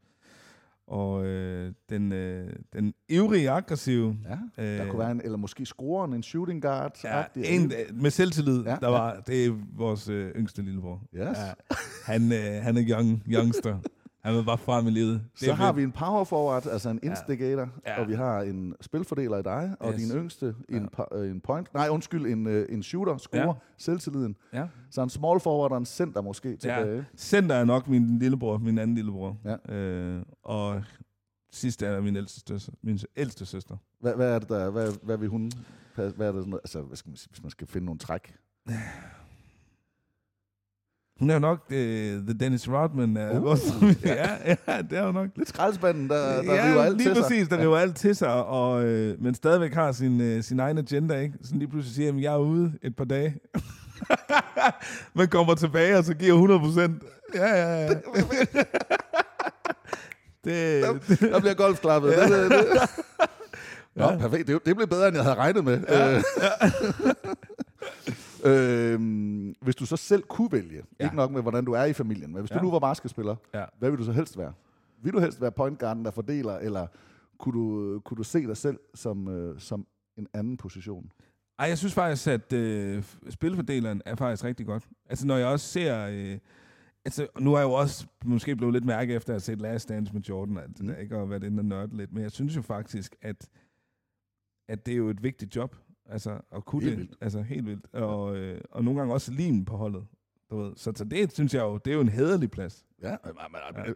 og 0.88 1.25
øh, 1.25 1.74
den, 1.89 2.12
øh, 2.12 2.54
den 2.74 2.94
ivrige, 3.10 3.50
aggressive... 3.50 4.18
Ja, 4.58 4.77
der 4.77 4.89
kunne 4.89 5.00
være 5.00 5.12
en, 5.12 5.22
eller 5.24 5.38
måske 5.38 5.65
scoren, 5.65 6.13
en 6.13 6.24
shooting 6.24 6.62
guard. 6.62 7.00
Ja, 7.04 7.24
en 7.36 7.72
øh, 7.72 8.01
med 8.01 8.12
selvtillid, 8.12 8.63
Ja, 8.63 8.70
ja, 8.70 8.77
der 8.82 8.88
var, 8.88 9.20
det 9.27 9.46
er 9.46 9.56
vores 9.77 10.10
øh, 10.10 10.32
yngste 10.36 10.62
lillebror. 10.62 11.01
Yes. 11.15 11.22
Ja, 11.22 11.54
han, 12.06 12.32
øh, 12.32 12.63
han 12.63 12.77
er 12.77 12.84
young, 12.89 13.24
youngster. 13.27 13.77
Han 14.25 14.36
vil 14.36 14.44
bare 14.46 14.58
frem 14.58 14.88
i 14.88 14.91
livet. 14.91 15.22
Det 15.34 15.39
Så 15.39 15.53
har 15.53 15.72
vi 15.74 15.84
en 15.84 15.91
power 15.91 16.24
forward, 16.24 16.65
altså 16.67 16.89
en 16.89 17.00
Ja. 17.03 17.10
instigator, 17.10 17.70
Ja. 17.86 18.01
og 18.01 18.08
vi 18.08 18.13
har 18.13 18.41
en 18.41 18.74
spilfordeler 18.82 19.38
i 19.38 19.41
dig, 19.41 19.75
og 19.79 19.94
Yes. 19.94 20.01
din 20.01 20.12
yngste 20.17 20.55
en, 20.70 20.89
Ja. 21.13 21.17
øh, 21.20 21.32
en 21.32 21.41
point, 21.41 21.74
nej 21.74 21.88
undskyld, 21.89 22.25
en, 22.25 22.48
øh, 22.48 22.65
en 22.70 22.84
shooter, 22.84 23.17
scorer, 23.17 23.46
Ja. 23.48 23.53
selvtilliden. 23.77 24.36
Ja. 24.53 24.67
Så 24.91 25.01
en 25.03 25.10
small 25.10 25.39
forward 25.39 25.72
og 25.72 25.77
en 25.77 25.86
center 25.86 26.22
måske 26.22 26.50
Ja. 26.50 26.55
tilbage. 26.55 27.05
Center 27.17 27.55
er 27.55 27.65
nok 27.65 27.88
min 27.88 28.20
lillebror, 28.20 28.58
min 28.58 28.77
anden 28.77 28.96
lillebror. 28.96 29.38
Ja. 29.46 29.75
Øh, 29.75 30.22
og 30.44 30.84
sidste 31.51 31.86
er 31.86 32.01
min 32.01 32.15
ældste 32.15 32.41
søster. 32.48 32.74
Min 32.84 33.00
ældste 33.17 33.46
søster. 33.46 33.77
Hvad, 34.01 34.13
hvad 34.15 34.36
er 34.36 34.39
det 34.39 34.50
der, 34.50 34.70
hvad, 34.70 34.91
hvad 35.03 35.17
vil 35.17 35.29
hun, 35.29 35.51
hvad 35.96 36.05
er 36.27 36.32
det 36.32 36.53
altså 36.53 36.82
hvad 36.82 36.98
skal 36.98 37.10
man 37.10 37.17
hvis 37.29 37.41
man 37.44 37.50
skal 37.51 37.67
finde 37.67 37.86
nogle 37.86 38.00
træk? 38.00 38.36
Hun 41.19 41.29
er 41.29 41.34
jo 41.34 41.39
nok 41.39 41.60
øh, 41.69 42.22
The 42.22 42.34
Dennis 42.39 42.69
Rodman 42.69 43.17
af 43.17 43.38
Uh, 43.38 43.43
vores 43.43 43.62
ja. 44.05 44.13
ja. 44.45 44.55
ja, 44.67 44.81
det 44.81 44.98
er 44.98 45.05
jo 45.05 45.12
nok. 45.12 45.27
Lidt 45.36 45.50
skraldespanden, 45.50 46.10
der, 46.10 46.41
der 46.41 46.53
ja, 46.55 46.72
river 46.72 46.81
alt 46.84 46.98
lige 46.98 47.07
til 47.10 47.15
sig. 47.15 47.24
præcis, 47.24 47.48
der 47.48 47.57
river 47.62 47.77
alt 47.77 47.95
til 47.95 48.15
sig, 48.15 48.34
og, 48.45 48.84
øh, 48.86 49.22
men 49.24 49.36
stadigvæk 49.36 49.74
har 49.74 49.91
sin, 49.91 50.22
øh, 50.22 50.43
sin 50.43 50.60
egen 50.60 50.77
agenda, 50.77 51.19
ikke? 51.19 51.34
Sådan 51.43 51.60
lige 51.60 51.69
pludselig 51.69 51.95
siger, 51.95 52.10
at 52.13 52.22
jeg 52.22 52.34
er 52.34 52.38
ude 52.38 52.74
et 52.81 52.95
par 52.95 53.05
dage. 53.05 53.36
men 55.15 55.27
kommer 55.27 55.55
tilbage, 55.55 55.98
og 55.98 56.03
så 56.03 56.13
giver 56.13 56.34
100 56.34 56.60
procent. 56.60 57.03
Ja, 57.36 57.48
ja, 57.55 57.81
ja. 57.86 57.89
det, 57.89 58.01
det, 60.45 61.19
Der 61.19 61.39
bliver 61.39 61.53
golfklappet. 61.53 62.12
Ja. 62.12 62.24
Det, 62.24 62.51
det, 62.51 62.51
det. 62.51 62.89
Nå, 63.95 64.03
Ja. 64.12 64.17
perfekt. 64.17 64.48
Det, 64.48 64.65
det 64.65 64.75
blev 64.75 64.88
bedre, 64.88 65.07
end 65.07 65.15
jeg 65.15 65.24
havde 65.24 65.36
regnet 65.38 65.63
med. 65.65 65.79
Ja. 65.89 66.22
Øhm, 68.46 69.56
hvis 69.62 69.75
du 69.75 69.86
så 69.86 69.98
selv 69.98 70.24
kunne 70.24 70.52
vælge, 70.52 70.84
ja. 71.00 71.04
ikke 71.06 71.16
nok 71.16 71.32
med, 71.32 71.42
hvordan 71.42 71.66
du 71.66 71.72
er 71.72 71.84
i 71.84 71.94
familien, 71.94 72.32
men 72.34 72.40
hvis 72.42 72.52
ja. 72.52 72.58
Du 72.58 72.64
nu 72.64 72.72
var 72.72 72.80
basketspiller, 72.80 73.36
Ja. 73.54 73.66
hvad 73.80 73.90
vil 73.90 74.00
du 74.00 74.04
så 74.04 74.12
helst 74.12 74.38
være? 74.38 74.54
Vil 75.02 75.14
du 75.14 75.20
helst 75.20 75.42
være 75.42 75.52
point 75.52 75.80
guarden, 75.80 76.06
der 76.06 76.12
fordeler, 76.12 76.58
eller 76.58 76.88
kunne 77.39 77.60
du, 77.60 78.00
kunne 78.00 78.17
du 78.17 78.24
se 78.24 78.48
dig 78.48 78.58
selv 78.58 78.80
som, 78.93 79.28
øh, 79.28 79.60
som 79.60 79.88
en 80.17 80.28
anden 80.34 80.58
position? 80.58 81.12
Ej, 81.60 81.67
jeg 81.67 81.78
synes 81.78 81.93
faktisk, 81.93 82.28
at 82.28 82.54
øh, 82.54 83.04
spilfordeleren 83.30 84.02
er 84.06 84.15
faktisk 84.15 84.43
rigtig 84.43 84.65
godt. 84.65 84.88
Altså, 85.10 85.28
når 85.28 85.38
jeg 85.38 85.48
også 85.48 85.67
ser... 85.67 86.08
Øh, 86.08 86.38
altså, 87.06 87.28
nu 87.39 87.52
har 87.52 87.58
jeg 87.58 87.65
jo 87.65 87.72
også 87.74 88.08
måske 88.26 88.56
blevet 88.56 88.74
lidt 88.74 88.86
mærke 88.86 89.13
efter 89.13 89.30
at 89.30 89.34
have 89.34 89.39
set 89.39 89.62
Last 89.62 89.89
Dance 89.89 90.13
med 90.13 90.22
Jordan, 90.22 90.58
at 90.58 90.80
Mm. 90.80 90.86
mm. 90.88 90.93
ikke 91.02 91.15
har 91.15 91.26
været 91.26 91.43
inde 91.43 91.62
og 91.62 91.65
nørde 91.65 91.98
lidt, 91.98 92.13
men 92.13 92.24
jeg 92.24 92.32
synes 92.32 92.56
jo 92.56 92.62
faktisk, 92.62 93.15
at, 93.22 93.50
at 94.69 94.86
det 94.86 94.91
er 94.91 94.96
jo 94.98 95.10
et 95.10 95.24
vigtigt 95.24 95.56
job, 95.56 95.76
altså 96.06 96.39
at 96.56 96.65
kunne 96.65 96.82
Helt 96.82 96.91
det. 96.91 97.00
vildt. 97.00 97.18
Altså, 97.22 97.41
helt 97.41 97.65
vildt. 97.65 97.94
Og, 97.94 98.38
øh, 98.38 98.62
og 98.72 98.84
nogle 98.84 99.00
gange 99.00 99.13
også 99.13 99.32
lim 99.32 99.65
på 99.65 99.78
holdet. 99.78 100.06
Du 100.50 100.58
ved. 100.58 100.72
Så, 100.76 100.91
så 100.96 101.04
det 101.04 101.32
synes 101.34 101.54
jeg 101.54 101.62
jo, 101.62 101.78
det 101.78 101.91
er 101.91 101.96
jo 101.96 102.02
en 102.02 102.10
hederlig 102.10 102.52
plads. 102.52 102.86
Ja, 103.02 103.15
men, 103.26 103.34
men, 103.36 103.86
men, 103.86 103.96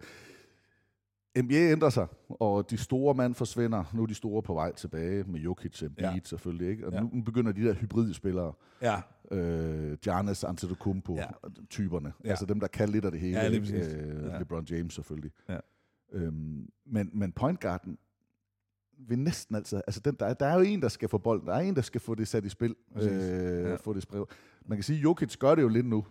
NBA 1.46 1.72
ændrer 1.72 1.90
sig, 1.90 2.08
og 2.30 2.70
de 2.70 2.78
store 2.78 3.14
mand 3.16 3.36
forsvinder. 3.36 3.84
Nu 3.94 4.02
er 4.02 4.06
de 4.06 4.14
store 4.14 4.44
på 4.44 4.54
vej 4.54 4.74
tilbage 4.74 5.24
med 5.24 5.40
Jokic, 5.40 5.84
Embiid 5.84 6.06
ja. 6.06 6.12
Ja. 6.14 6.20
selvfølgelig. 6.24 6.70
Ikke? 6.70 6.88
Og 6.88 6.94
Ja. 6.94 7.00
nu 7.02 7.22
begynder 7.26 7.52
de 7.52 7.64
der 7.64 7.74
hybridspillere, 7.74 8.54
Ja, 8.82 9.02
øh, 9.32 9.98
Giannis 9.98 10.44
Antetokounmpo-typerne. 10.44 12.08
Ja. 12.08 12.14
Ja. 12.26 12.30
Altså 12.30 12.46
dem, 12.46 12.60
der 12.60 12.68
kan 12.68 12.90
lidt 12.90 13.06
af 13.06 13.12
det 13.12 13.20
hele. 13.20 13.38
Ja, 13.40 13.48
lige 13.48 13.60
præcis. 13.60 13.88
Øh, 13.94 14.24
Ja. 14.26 14.40
LeBron 14.40 14.66
James 14.70 14.94
selvfølgelig. 14.94 15.32
Ja. 15.50 15.58
Øhm, 16.14 16.70
men, 16.86 17.10
men 17.14 17.32
point 17.32 17.60
guarden 17.62 17.98
vil 19.08 19.20
næsten 19.20 19.56
altid... 19.56 19.82
Altså 19.88 20.02
den, 20.02 20.16
der, 20.20 20.26
er, 20.26 20.34
der 20.34 20.46
er 20.46 20.54
jo 20.56 20.62
en, 20.62 20.82
der 20.82 20.88
skal 20.88 21.10
få 21.10 21.18
bolden. 21.18 21.48
Der 21.48 21.54
er 21.54 21.60
en, 21.60 21.76
der 21.76 21.82
skal 21.82 22.02
få 22.02 22.16
det 22.16 22.28
sat 22.28 22.46
i 22.46 22.50
spil. 22.50 22.76
Præcis. 22.94 23.12
Øh, 23.12 23.64
Ja. 23.70 23.76
Få 23.76 23.94
det 23.94 24.04
spredt. 24.04 24.30
Man 24.66 24.78
kan 24.78 24.84
sige, 24.84 24.98
at 24.98 25.04
Jokic 25.04 25.38
gør 25.38 25.56
det 25.56 25.62
jo 25.62 25.68
lidt 25.68 25.86
nu. 25.86 26.06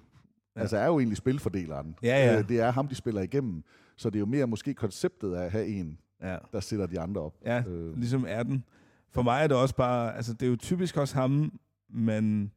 Ja. 0.56 0.60
Altså 0.60 0.76
er 0.76 0.86
jo 0.86 0.98
egentlig 0.98 1.16
spilfordeleren. 1.16 1.94
Ja, 2.02 2.26
ja. 2.26 2.38
Øh, 2.38 2.48
det 2.48 2.60
er 2.60 2.70
ham, 2.70 2.88
de 2.88 2.94
spiller 2.94 3.20
igennem. 3.22 3.62
Så 3.96 4.10
det 4.10 4.16
er 4.16 4.20
jo 4.20 4.26
mere 4.26 4.46
måske 4.46 4.74
konceptet 4.74 5.34
af 5.34 5.44
at 5.44 5.50
have 5.52 5.66
en, 5.66 5.98
ja. 6.22 6.36
der 6.52 6.60
sætter 6.60 6.86
de 6.86 7.00
andre 7.00 7.20
op. 7.20 7.34
Ja, 7.44 7.62
Øh. 7.68 7.96
ligesom 7.96 8.24
er 8.28 8.42
den. 8.42 8.64
For 9.10 9.22
mig 9.22 9.42
er 9.42 9.46
det 9.46 9.56
også 9.56 9.74
bare, 9.76 10.16
altså 10.16 10.32
det 10.32 10.42
er 10.46 10.50
jo 10.50 10.56
typisk 10.56 10.96
også 10.96 11.14
ham, 11.14 11.60
man, 11.90 12.50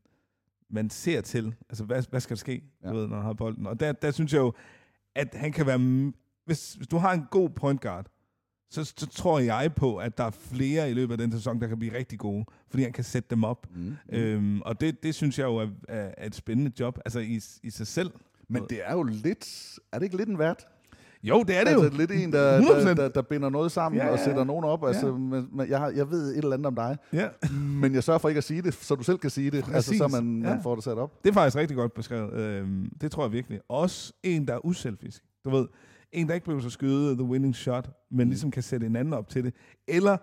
man 0.69 0.89
ser 0.89 1.21
til. 1.21 1.55
Altså 1.69 1.83
hvad, 1.83 2.03
hvad 2.09 2.19
skal 2.19 2.35
der 2.35 2.39
ske, 2.39 2.63
Ja. 2.83 2.89
du 2.89 2.95
ved, 2.95 3.07
når 3.07 3.15
han 3.15 3.25
har 3.25 3.33
bolden. 3.33 3.67
Og 3.67 3.79
der, 3.79 3.91
der 3.91 4.11
synes 4.11 4.33
jeg 4.33 4.39
jo, 4.39 4.53
at 5.15 5.33
han 5.33 5.51
kan 5.51 5.65
være... 5.65 6.11
Hvis, 6.45 6.73
hvis 6.73 6.87
du 6.87 6.97
har 6.97 7.13
en 7.13 7.25
god 7.31 7.49
point 7.49 7.81
guard, 7.81 8.07
så, 8.71 8.93
så 8.97 9.07
tror 9.07 9.39
jeg 9.39 9.71
på, 9.75 9.97
at 9.97 10.17
der 10.17 10.23
er 10.23 10.31
flere 10.31 10.91
i 10.91 10.93
løbet 10.93 11.11
af 11.11 11.17
den 11.17 11.31
sæson, 11.31 11.61
der 11.61 11.67
kan 11.67 11.79
blive 11.79 11.97
rigtig 11.97 12.19
gode, 12.19 12.45
fordi 12.69 12.83
han 12.83 12.91
kan 12.93 13.03
sætte 13.03 13.27
dem 13.29 13.43
op. 13.43 13.67
Mm. 13.75 13.81
Mm. 13.81 13.95
Øhm, 14.15 14.61
og 14.61 14.81
det, 14.81 15.03
det 15.03 15.15
synes 15.15 15.39
jeg 15.39 15.45
jo 15.45 15.55
er, 15.55 15.67
er, 15.89 16.11
er 16.17 16.25
et 16.27 16.35
spændende 16.35 16.71
job, 16.79 16.99
altså 17.05 17.19
i, 17.19 17.39
i 17.63 17.69
sig 17.69 17.87
selv. 17.87 18.11
Men 18.49 18.63
det 18.69 18.79
er 18.83 18.93
jo 18.93 19.03
lidt... 19.03 19.79
Er 19.91 19.99
det 19.99 20.03
ikke 20.05 20.17
lidt 20.17 20.29
en 20.29 20.39
vært? 20.39 20.67
Jo, 21.23 21.43
det 21.47 21.55
er 21.57 21.63
det 21.63 21.69
altså, 21.71 21.85
jo. 21.85 21.97
lidt 21.97 22.11
en, 22.11 22.31
der, 22.33 22.61
100%. 22.61 22.63
der, 22.87 22.93
der, 22.93 23.09
der 23.09 23.21
binder 23.21 23.49
noget 23.49 23.71
sammen 23.71 24.01
Ja, 24.01 24.07
og 24.09 24.17
ja. 24.17 24.23
sætter 24.23 24.43
nogen 24.43 24.65
op. 24.65 24.85
Altså, 24.87 25.07
Ja. 25.07 25.13
men, 25.13 25.47
men 25.53 25.69
jeg, 25.69 25.79
har, 25.79 25.89
jeg 25.89 26.11
ved 26.11 26.31
et 26.31 26.37
eller 26.37 26.53
andet 26.53 26.65
om 26.67 26.75
dig, 26.75 26.97
Ja. 27.13 27.27
men 27.81 27.93
jeg 27.93 28.03
sørger 28.03 28.17
for 28.19 28.29
ikke 28.29 28.37
at 28.37 28.43
sige 28.43 28.61
det, 28.61 28.73
så 28.73 28.95
du 28.95 29.03
selv 29.03 29.17
kan 29.17 29.29
sige 29.29 29.51
det, 29.51 29.65
altså, 29.73 29.97
så 29.97 30.07
man, 30.07 30.23
man 30.39 30.51
Ja. 30.51 30.59
får 30.63 30.75
det 30.75 30.83
sat 30.83 30.97
op. 30.97 31.23
Det 31.23 31.29
er 31.29 31.33
faktisk 31.33 31.57
rigtig 31.57 31.77
godt 31.77 31.93
beskrevet. 31.93 32.33
Øhm, 32.33 32.89
det 33.01 33.11
tror 33.11 33.23
jeg 33.23 33.31
virkelig. 33.31 33.59
Også 33.69 34.13
en, 34.23 34.47
der 34.47 34.53
er 34.53 34.65
uselfisk. 34.65 35.23
Du 35.45 35.49
ved, 35.49 35.67
en, 36.13 36.27
der 36.27 36.33
ikke 36.33 36.45
behøver 36.45 36.65
at 36.65 36.71
skyde 36.71 37.13
the 37.15 37.23
winning 37.23 37.55
shot, 37.55 37.89
men 38.11 38.27
Mm. 38.27 38.29
ligesom 38.29 38.51
kan 38.51 38.63
sætte 38.63 38.85
en 38.85 38.95
anden 38.95 39.13
op 39.13 39.29
til 39.29 39.43
det. 39.43 39.53
Eller 39.87 40.17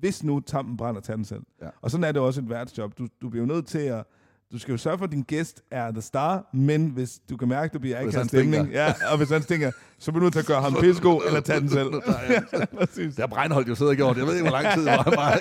hvis 0.00 0.24
nu 0.24 0.40
tampen 0.40 0.76
brænder, 0.76 1.00
tage 1.00 1.16
den 1.16 1.24
selv. 1.24 1.42
Ja. 1.62 1.68
Og 1.82 1.90
sådan 1.90 2.04
er 2.04 2.12
det 2.12 2.22
også 2.22 2.40
et 2.40 2.48
værtsjob. 2.50 2.98
Du, 2.98 3.06
du 3.22 3.28
bliver 3.28 3.46
jo 3.46 3.52
nødt 3.54 3.66
til 3.66 3.78
at 3.78 4.04
du 4.52 4.58
skal 4.58 4.72
jo 4.72 4.78
sørge 4.78 4.98
for, 4.98 5.04
at 5.04 5.12
din 5.12 5.22
gæst 5.22 5.62
er 5.70 5.90
the 5.90 6.00
star, 6.00 6.50
men 6.52 6.86
hvis 6.90 7.20
du 7.30 7.36
kan 7.36 7.48
mærke, 7.48 7.64
at 7.64 7.74
du 7.74 7.78
bliver 7.78 7.96
akavet 7.98 8.14
han 8.14 8.28
stemning, 8.28 8.54
stinker. 8.64 8.80
ja, 8.80 8.94
og 9.12 9.16
hvis 9.18 9.30
han 9.30 9.42
stinker, 9.42 9.70
så 9.98 10.12
bliver 10.12 10.20
du 10.20 10.24
nødt 10.24 10.32
til 10.32 10.40
at 10.40 10.46
gøre 10.46 10.62
ham 10.62 10.74
pissegod, 10.80 11.22
eller 11.26 11.40
tage 11.40 11.60
den 11.60 11.68
selv. 11.68 11.86
Det 12.96 13.16
har 13.18 13.26
Breinholt 13.26 13.68
jo 13.68 13.74
siddet 13.74 13.90
og 13.90 13.96
gjort. 13.96 14.16
Jeg 14.16 14.26
ved 14.26 14.34
ikke, 14.34 14.48
hvor 14.50 14.60
lang 14.62 14.74
tid 14.74 14.82
hvor 14.82 15.02
han 15.02 15.12
var. 15.16 15.38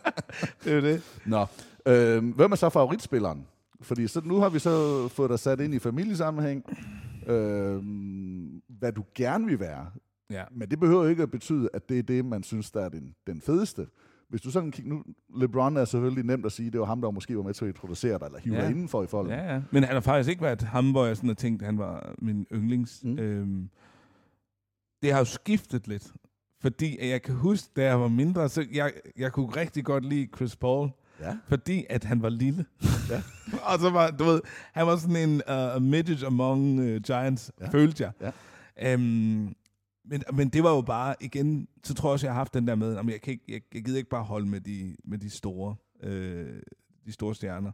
Det 0.64 0.72
er 0.72 0.76
jo 0.76 0.80
det. 0.82 1.02
Nå. 1.26 1.46
Øh, 1.86 2.34
hvem 2.34 2.52
er 2.52 2.56
så 2.56 2.68
favoritspilleren? 2.68 3.46
Fordi 3.82 4.06
så, 4.08 4.20
nu 4.24 4.40
har 4.40 4.48
vi 4.48 4.58
så 4.58 5.08
fået 5.08 5.30
dig 5.30 5.38
sat 5.38 5.60
ind 5.60 5.74
i 5.74 5.78
familiesammenhæng. 5.78 6.64
Øh, 7.26 7.82
hvad 8.78 8.92
du 8.92 9.04
gerne 9.14 9.46
vil 9.46 9.60
være. 9.60 9.86
Ja. 10.30 10.44
Men 10.52 10.70
det 10.70 10.80
behøver 10.80 11.08
ikke 11.08 11.22
at 11.22 11.30
betyde, 11.30 11.68
at 11.74 11.88
det 11.88 11.98
er 11.98 12.02
det, 12.02 12.24
man 12.24 12.42
synes, 12.42 12.70
der 12.70 12.80
er 12.84 12.88
den, 12.88 13.14
den 13.26 13.40
fedeste. 13.40 13.86
Hvis 14.28 14.40
du 14.40 14.50
sådan 14.50 14.70
kigger 14.70 14.92
nu, 14.92 15.04
LeBron 15.36 15.76
er 15.76 15.84
selvfølgelig 15.84 16.24
nemt 16.24 16.46
at 16.46 16.52
sige, 16.52 16.70
det 16.70 16.80
var 16.80 16.86
ham, 16.86 17.00
der 17.00 17.10
måske 17.10 17.36
var 17.36 17.42
med 17.42 17.54
til 17.54 17.64
at 17.64 17.68
introducere 17.68 18.18
dig, 18.18 18.26
eller 18.26 18.38
hive 18.38 18.54
Ja. 18.54 18.62
dig 18.62 18.70
indenfor 18.70 19.02
i 19.02 19.06
folden. 19.06 19.32
Ja, 19.32 19.54
ja. 19.54 19.62
Men 19.70 19.84
han 19.84 19.94
har 19.94 20.00
faktisk 20.00 20.30
ikke 20.30 20.42
været 20.42 20.62
ham, 20.62 20.90
hvor 20.90 21.06
jeg 21.06 21.16
sådan 21.16 21.28
har 21.28 21.34
tænkt, 21.34 21.62
at 21.62 21.66
han 21.66 21.78
var 21.78 22.14
min 22.18 22.46
yndlings. 22.52 23.00
Mm. 23.04 23.18
Øhm, 23.18 23.68
det 25.02 25.12
har 25.12 25.18
jo 25.18 25.24
skiftet 25.24 25.88
lidt. 25.88 26.12
Fordi 26.60 27.08
jeg 27.10 27.22
kan 27.22 27.34
huske, 27.34 27.68
da 27.76 27.84
jeg 27.84 28.00
var 28.00 28.08
mindre, 28.08 28.48
så 28.48 28.66
jeg, 28.72 28.92
jeg 29.16 29.32
kunne 29.32 29.46
rigtig 29.48 29.84
godt 29.84 30.04
lide 30.04 30.28
Chris 30.36 30.56
Paul. 30.56 30.90
Ja. 31.20 31.36
Fordi 31.48 31.86
at 31.90 32.04
han 32.04 32.22
var 32.22 32.28
lille. 32.28 32.66
Ja. 33.10 33.22
og 33.72 33.78
så 33.80 33.90
var, 33.90 34.10
du 34.10 34.24
ved, 34.24 34.40
han 34.72 34.86
var 34.86 34.96
sådan 34.96 35.16
en 35.30 35.42
uh, 35.76 35.82
midget 35.82 36.24
among 36.24 36.80
uh, 36.80 36.96
giants, 36.96 37.52
ja. 37.60 37.68
følte 37.68 38.04
jeg. 38.04 38.12
Ja. 38.20 38.30
Øhm, 38.82 39.56
men, 40.04 40.22
men 40.32 40.48
det 40.48 40.62
var 40.62 40.74
jo 40.74 40.80
bare, 40.80 41.14
igen, 41.20 41.68
så 41.84 41.94
tror 41.94 42.08
jeg 42.08 42.12
også, 42.12 42.26
jeg 42.26 42.32
har 42.32 42.40
haft 42.40 42.54
den 42.54 42.66
der 42.66 42.74
med, 42.74 42.96
at 42.96 43.06
jeg, 43.06 43.20
kan 43.20 43.32
ikke, 43.32 43.44
jeg, 43.48 43.60
jeg 43.74 43.84
gider 43.84 43.98
ikke 43.98 44.10
bare 44.10 44.24
holde 44.24 44.46
med 44.46 44.60
de, 44.60 44.96
med 45.04 45.18
de 45.18 45.30
store. 45.30 45.76
Øh, 46.00 46.62
de 47.08 47.12
store 47.12 47.34
stjerner. 47.34 47.72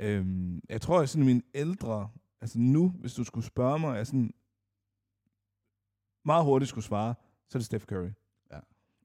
Øhm, 0.00 0.62
jeg 0.68 0.80
tror, 0.80 1.00
at 1.00 1.08
sådan 1.08 1.26
min 1.26 1.42
ældre, 1.54 2.08
altså 2.40 2.58
nu, 2.58 2.88
hvis 2.88 3.14
du 3.14 3.24
skulle 3.24 3.46
spørge 3.46 3.78
mig, 3.78 3.96
jeg 3.96 4.06
sådan 4.06 4.34
meget 6.24 6.44
hurtigt 6.44 6.68
skulle 6.68 6.84
svare, 6.84 7.14
så 7.48 7.58
er 7.58 7.60
det 7.60 7.66
Steph 7.66 7.84
Curry. 7.84 8.10
Ja. 8.52 8.58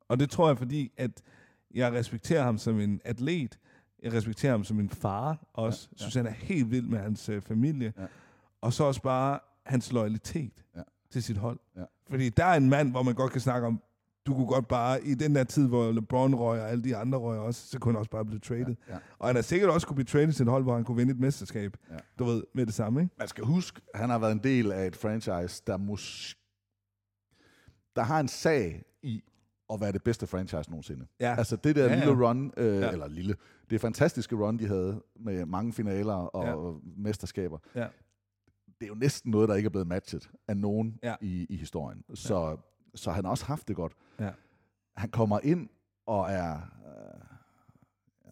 Og 0.07 0.19
det 0.19 0.29
tror 0.29 0.47
jeg, 0.47 0.57
fordi 0.57 0.91
at 0.97 1.23
jeg 1.73 1.93
respekterer 1.93 2.43
ham 2.43 2.57
som 2.57 2.79
en 2.79 3.01
atlet, 3.05 3.59
jeg 4.03 4.13
respekterer 4.13 4.51
ham 4.51 4.63
som 4.63 4.79
en 4.79 4.89
far 4.89 5.47
også. 5.53 5.89
Ja, 5.91 5.95
ja. 5.95 6.01
synes, 6.01 6.15
han 6.15 6.25
er 6.25 6.31
helt 6.31 6.71
vild 6.71 6.85
med 6.85 6.99
hans 6.99 7.29
øh, 7.29 7.41
familie. 7.41 7.93
Ja. 7.97 8.05
Og 8.61 8.73
så 8.73 8.83
også 8.83 9.01
bare 9.01 9.39
hans 9.65 9.91
loyalitet 9.91 10.65
Ja. 10.75 10.81
Til 11.13 11.23
sit 11.23 11.37
hold. 11.37 11.59
Ja. 11.75 11.83
Fordi 12.09 12.29
der 12.29 12.45
er 12.45 12.53
en 12.57 12.69
mand, 12.69 12.91
hvor 12.91 13.03
man 13.03 13.15
godt 13.15 13.31
kan 13.31 13.41
snakke 13.41 13.67
om, 13.67 13.81
du 14.25 14.33
kunne 14.33 14.47
godt 14.47 14.67
bare, 14.67 15.03
i 15.03 15.13
den 15.13 15.35
der 15.35 15.43
tid, 15.43 15.67
hvor 15.67 15.91
LeBron 15.91 16.35
røg 16.35 16.61
og 16.61 16.69
alle 16.69 16.83
de 16.83 16.95
andre 16.95 17.17
røg 17.19 17.39
også, 17.39 17.67
så 17.67 17.79
kunne 17.79 17.91
han 17.93 17.99
også 17.99 18.11
bare 18.11 18.25
blive 18.25 18.39
traded. 18.39 18.75
Ja, 18.87 18.93
ja. 18.93 18.99
Og 19.19 19.27
han 19.27 19.37
er 19.37 19.41
sikkert 19.41 19.69
også 19.69 19.87
kunne 19.87 19.95
blive 19.95 20.05
traded 20.05 20.33
til 20.33 20.43
et 20.43 20.49
hold, 20.49 20.63
hvor 20.63 20.75
han 20.75 20.83
kunne 20.83 20.97
vinde 20.97 21.11
et 21.11 21.19
mesterskab. 21.19 21.77
Ja. 21.91 21.95
Du 22.19 22.23
ved, 22.23 22.43
med 22.55 22.65
det 22.65 22.73
samme, 22.73 23.01
ikke? 23.01 23.15
Man 23.19 23.27
skal 23.27 23.43
huske, 23.43 23.81
han 23.95 24.09
har 24.09 24.19
været 24.19 24.31
en 24.31 24.39
del 24.43 24.71
af 24.71 24.87
et 24.87 24.95
franchise, 24.95 25.63
der 25.67 25.77
mus 25.77 26.35
der 27.95 28.01
har 28.03 28.19
en 28.19 28.27
sag 28.27 28.83
i 29.03 29.23
at 29.73 29.81
være 29.81 29.91
det 29.91 30.03
bedste 30.03 30.27
franchise 30.27 30.69
nogensinde. 30.69 31.05
Ja. 31.19 31.35
Altså 31.37 31.55
det 31.55 31.75
der 31.75 31.83
Ja, 31.85 31.93
ja, 31.93 32.05
lille 32.05 32.27
run, 32.27 32.51
øh, 32.57 32.81
Ja. 32.81 32.91
eller 32.91 33.07
lille, 33.07 33.35
det 33.69 33.81
fantastiske 33.81 34.35
run, 34.35 34.57
de 34.59 34.67
havde 34.67 35.01
med 35.15 35.45
mange 35.45 35.73
finaler 35.73 36.13
og 36.13 36.45
ja. 36.45 36.89
mesterskaber, 36.97 37.57
Ja. 37.75 37.87
Det 38.83 38.89
er 38.89 38.93
jo 38.95 38.99
næsten 38.99 39.31
noget, 39.31 39.49
der 39.49 39.55
ikke 39.55 39.67
er 39.67 39.69
blevet 39.69 39.87
matchet 39.87 40.29
af 40.47 40.57
nogen 40.57 40.99
Ja. 41.03 41.15
i, 41.21 41.45
i 41.49 41.57
historien. 41.57 42.03
Så, 42.13 42.49
ja. 42.49 42.55
så 42.95 43.11
han 43.11 43.23
har 43.25 43.31
også 43.31 43.45
haft 43.45 43.67
det 43.67 43.75
godt. 43.75 43.93
Ja. 44.19 44.29
Han 44.95 45.09
kommer 45.09 45.39
ind 45.43 45.69
og 46.05 46.31
er... 46.31 46.53
Øh, 46.55 47.19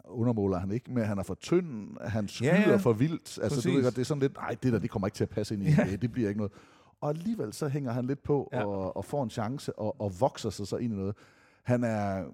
undermåler 0.06 0.58
han 0.58 0.72
ikke, 0.72 0.92
men 0.92 1.06
han 1.06 1.18
er 1.18 1.24
for 1.24 1.34
tynd, 1.34 1.98
han 2.02 2.28
skyder 2.28 2.54
Ja, 2.56 2.70
ja. 2.70 2.76
for 2.76 2.94
vildt. 2.94 3.40
Altså, 3.42 3.58
Præcis. 3.58 3.64
du 3.64 3.72
ved 3.72 3.84
godt, 3.84 3.96
det 3.96 4.02
er 4.02 4.06
sådan 4.06 4.22
lidt, 4.22 4.34
nej, 4.34 4.56
det 4.64 4.74
der, 4.74 4.80
det 4.80 4.90
kommer 4.90 5.08
ikke 5.08 5.16
til 5.16 5.24
at 5.24 5.30
passe 5.30 5.54
ind 5.56 5.64
i 5.64 5.70
Ja. 5.70 5.84
det, 5.84 6.02
det 6.02 6.12
bliver 6.12 6.28
ikke 6.30 6.38
noget. 6.40 6.54
Og 7.02 7.10
alligevel 7.10 7.54
så 7.54 7.68
hænger 7.68 7.92
han 7.92 8.06
lidt 8.06 8.24
på 8.24 8.50
ja. 8.54 8.66
og, 8.66 8.98
og 8.98 9.06
får 9.06 9.24
en 9.24 9.30
chance 9.30 9.80
og, 9.80 10.02
og 10.02 10.20
vokser 10.20 10.50
sig 10.50 10.68
så 10.68 10.78
ind 10.78 10.94
i 10.94 10.96
noget. 10.96 11.16
Han 11.64 11.84
er, 11.84 12.26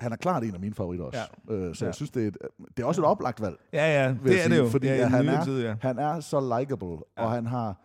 han 0.00 0.12
er 0.12 0.16
klart 0.16 0.44
en 0.44 0.54
af 0.54 0.60
mine 0.60 0.74
favoritter 0.74 1.04
også. 1.04 1.18
Ja. 1.48 1.54
Øh, 1.54 1.74
så 1.74 1.84
Ja. 1.84 1.86
jeg 1.88 1.94
synes, 1.94 2.10
det 2.10 2.22
er, 2.24 2.28
et, 2.28 2.36
det 2.76 2.82
er 2.82 2.86
også 2.86 3.00
et 3.00 3.06
oplagt 3.06 3.40
valg. 3.40 3.56
Ja, 3.72 4.02
ja, 4.02 4.08
det 4.08 4.18
er 4.20 4.22
det 4.24 4.42
sige, 4.42 4.56
jo. 4.56 4.68
Fordi 4.68 4.86
ja, 4.86 5.06
han, 5.06 5.28
er, 5.28 5.44
tid, 5.44 5.62
ja. 5.62 5.74
han 5.82 5.98
er 5.98 6.20
så 6.20 6.58
likable, 6.58 6.88
ja. 7.18 7.24
Og 7.24 7.30
han 7.30 7.46
har... 7.46 7.80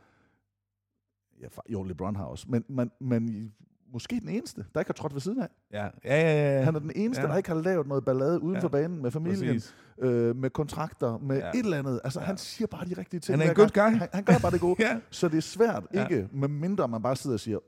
Ja, 1.41 1.47
jo, 1.69 1.84
LeBron 1.84 2.15
har 2.15 2.25
også, 2.25 2.45
men, 2.49 2.63
men, 2.69 2.91
men 3.01 3.51
måske 3.93 4.19
den 4.19 4.30
eneste, 4.30 4.65
der 4.73 4.80
ikke 4.82 4.89
har 4.89 4.93
trådt 4.93 5.13
ved 5.13 5.21
siden 5.21 5.41
af. 5.41 5.47
Ja, 5.73 5.84
ja, 5.84 5.89
ja. 6.06 6.58
ja. 6.58 6.63
Han 6.63 6.75
er 6.75 6.80
den 6.80 6.91
eneste, 6.95 7.21
Ja. 7.23 7.28
der 7.30 7.38
ikke 7.38 7.49
har 7.49 7.56
lavet 7.62 7.88
noget 7.88 8.06
ballade 8.06 8.41
uden 8.43 8.56
Ja. 8.56 8.62
for 8.62 8.67
banen 8.67 9.01
med 9.01 9.12
familien, 9.12 9.54
Præcis. 9.56 9.75
øh, 9.99 10.36
med 10.36 10.49
kontrakter, 10.49 11.17
med 11.17 11.38
Ja. 11.38 11.49
et 11.49 11.56
eller 11.65 11.78
andet. 11.78 12.01
Altså, 12.04 12.19
Ja. 12.19 12.25
han 12.25 12.38
siger 12.38 12.67
bare 12.67 12.86
de 12.86 12.93
rigtige 12.97 13.19
ting. 13.19 13.38
Han 13.39 13.47
er 13.47 13.51
en 13.51 13.56
good 13.56 13.69
guy. 13.69 13.97
Han, 13.97 14.08
han 14.13 14.23
gør 14.23 14.34
bare 14.41 14.51
det 14.51 14.62
gode. 14.62 14.75
Ja. 14.86 14.97
Så 15.10 15.28
det 15.28 15.38
er 15.38 15.41
svært, 15.41 15.84
Ja. 15.93 16.08
ikke? 16.08 16.30
Med 16.34 16.47
mindre 16.47 16.88
man 16.88 17.01
bare 17.01 17.15
sidder 17.15 17.34
og 17.34 17.39
siger, 17.39 17.60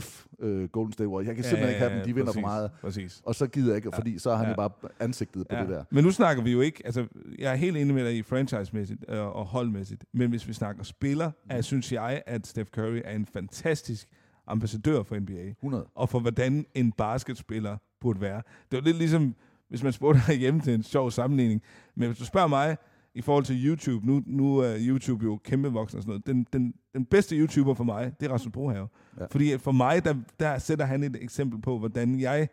F, 0.00 0.26
øh, 0.40 0.68
Golden 0.68 0.92
State 0.92 1.08
Warriors. 1.08 1.26
Jeg 1.26 1.34
kan 1.34 1.44
Ja, 1.44 1.50
simpelthen 1.50 1.68
ja, 1.68 1.74
ikke 1.74 1.80
have 1.80 1.90
dem, 1.90 1.98
ja, 1.98 2.04
de 2.04 2.14
vinder 2.14 2.24
præcis, 2.26 2.36
for 2.36 2.40
meget. 2.48 2.70
Præcis. 2.80 3.22
Og 3.24 3.34
så 3.34 3.46
gider 3.46 3.68
jeg 3.68 3.76
ikke, 3.76 3.88
Ja. 3.92 3.98
fordi 3.98 4.18
så 4.18 4.30
er 4.30 4.36
han 4.36 4.44
Ja. 4.46 4.50
jo 4.50 4.56
bare 4.56 4.70
ansigtet 5.00 5.48
på 5.48 5.56
det 5.56 5.68
der. 5.68 5.84
Men 5.90 6.04
nu 6.04 6.10
snakker 6.10 6.42
vi 6.42 6.52
jo 6.52 6.60
ikke, 6.60 6.82
altså 6.84 7.06
jeg 7.38 7.52
er 7.52 7.56
helt 7.56 7.76
enig 7.76 7.94
med 7.94 8.04
dig 8.04 8.16
i 8.16 8.22
franchise-mæssigt 8.22 9.04
øh, 9.08 9.18
og 9.36 9.44
holdmæssigt, 9.46 10.04
men 10.12 10.30
hvis 10.30 10.48
vi 10.48 10.52
snakker 10.52 10.82
spiller, 10.84 11.26
Mm. 11.28 11.32
er, 11.50 11.60
synes 11.60 11.92
jeg, 11.92 12.22
at 12.26 12.46
Steph 12.46 12.70
Curry 12.70 13.00
er 13.04 13.16
en 13.16 13.26
fantastisk 13.26 14.08
ambassadør 14.46 15.02
for 15.02 15.16
NBA. 15.20 15.48
100. 15.50 15.84
Og 15.94 16.08
for 16.08 16.20
hvordan 16.20 16.66
en 16.74 16.92
basketspiller 16.92 17.76
burde 18.00 18.20
være. 18.20 18.42
Det 18.70 18.76
er 18.76 18.80
jo 18.80 18.84
lidt 18.84 18.96
ligesom, 18.96 19.34
hvis 19.68 19.82
man 19.82 19.92
spurgte 19.92 20.20
hjemme 20.42 20.60
til 20.60 20.74
en 20.74 20.82
sjov 20.82 21.10
sammenligning, 21.10 21.62
men 21.94 22.08
hvis 22.08 22.18
du 22.18 22.24
spørger 22.24 22.48
mig, 22.48 22.76
i 23.14 23.20
forhold 23.20 23.44
til 23.44 23.66
YouTube, 23.66 24.06
nu, 24.06 24.22
nu 24.26 24.58
er 24.58 24.76
YouTube 24.80 25.24
jo 25.24 25.40
kæmpe 25.44 25.68
voksen 25.68 25.96
og 25.96 26.02
sådan 26.02 26.10
noget, 26.10 26.26
den, 26.26 26.46
den, 26.52 26.74
den 26.94 27.04
bedste 27.04 27.36
YouTuber 27.36 27.74
for 27.74 27.84
mig, 27.84 28.12
det 28.20 28.26
er 28.26 28.32
Rasmus 28.32 28.52
Brohave. 28.52 28.88
Ja. 29.20 29.26
Fordi 29.26 29.58
for 29.58 29.72
mig, 29.72 30.04
der, 30.04 30.14
der 30.40 30.58
sætter 30.58 30.84
han 30.84 31.02
et 31.02 31.16
eksempel 31.20 31.60
på, 31.60 31.78
hvordan 31.78 32.20
jeg 32.20 32.48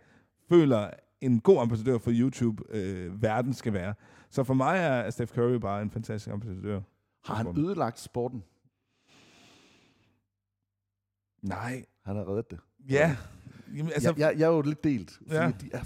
føler, 0.50 0.90
en 1.22 1.40
god 1.40 1.62
ambassadør 1.62 1.98
for 1.98 2.12
YouTube-verden 2.14 3.54
skal 3.54 3.74
være. 3.74 3.94
Så 4.30 4.44
for 4.44 4.54
mig 4.54 4.78
er 4.78 5.10
Steph 5.10 5.34
Curry 5.34 5.56
bare 5.56 5.82
en 5.82 5.92
fantastisk 5.92 6.34
ambassadør. 6.34 6.82
Har 7.26 7.36
han 7.36 7.58
ødelagt 7.58 8.00
sporten? 8.00 8.44
Nej. 11.42 11.86
Han 12.06 12.16
har 12.16 12.30
reddet 12.30 12.52
det. 12.52 12.60
Ja. 12.90 13.16
Jamen, 13.76 13.92
Altså, 13.92 14.10
jeg, 14.10 14.20
jeg, 14.20 14.40
jeg 14.40 14.46
er 14.46 14.56
jo 14.56 14.62
lidt 14.62 14.84
delt, 14.84 15.12
fordi 15.28 15.36
ja. 15.36 15.52
de 15.62 15.70
er 15.74 15.84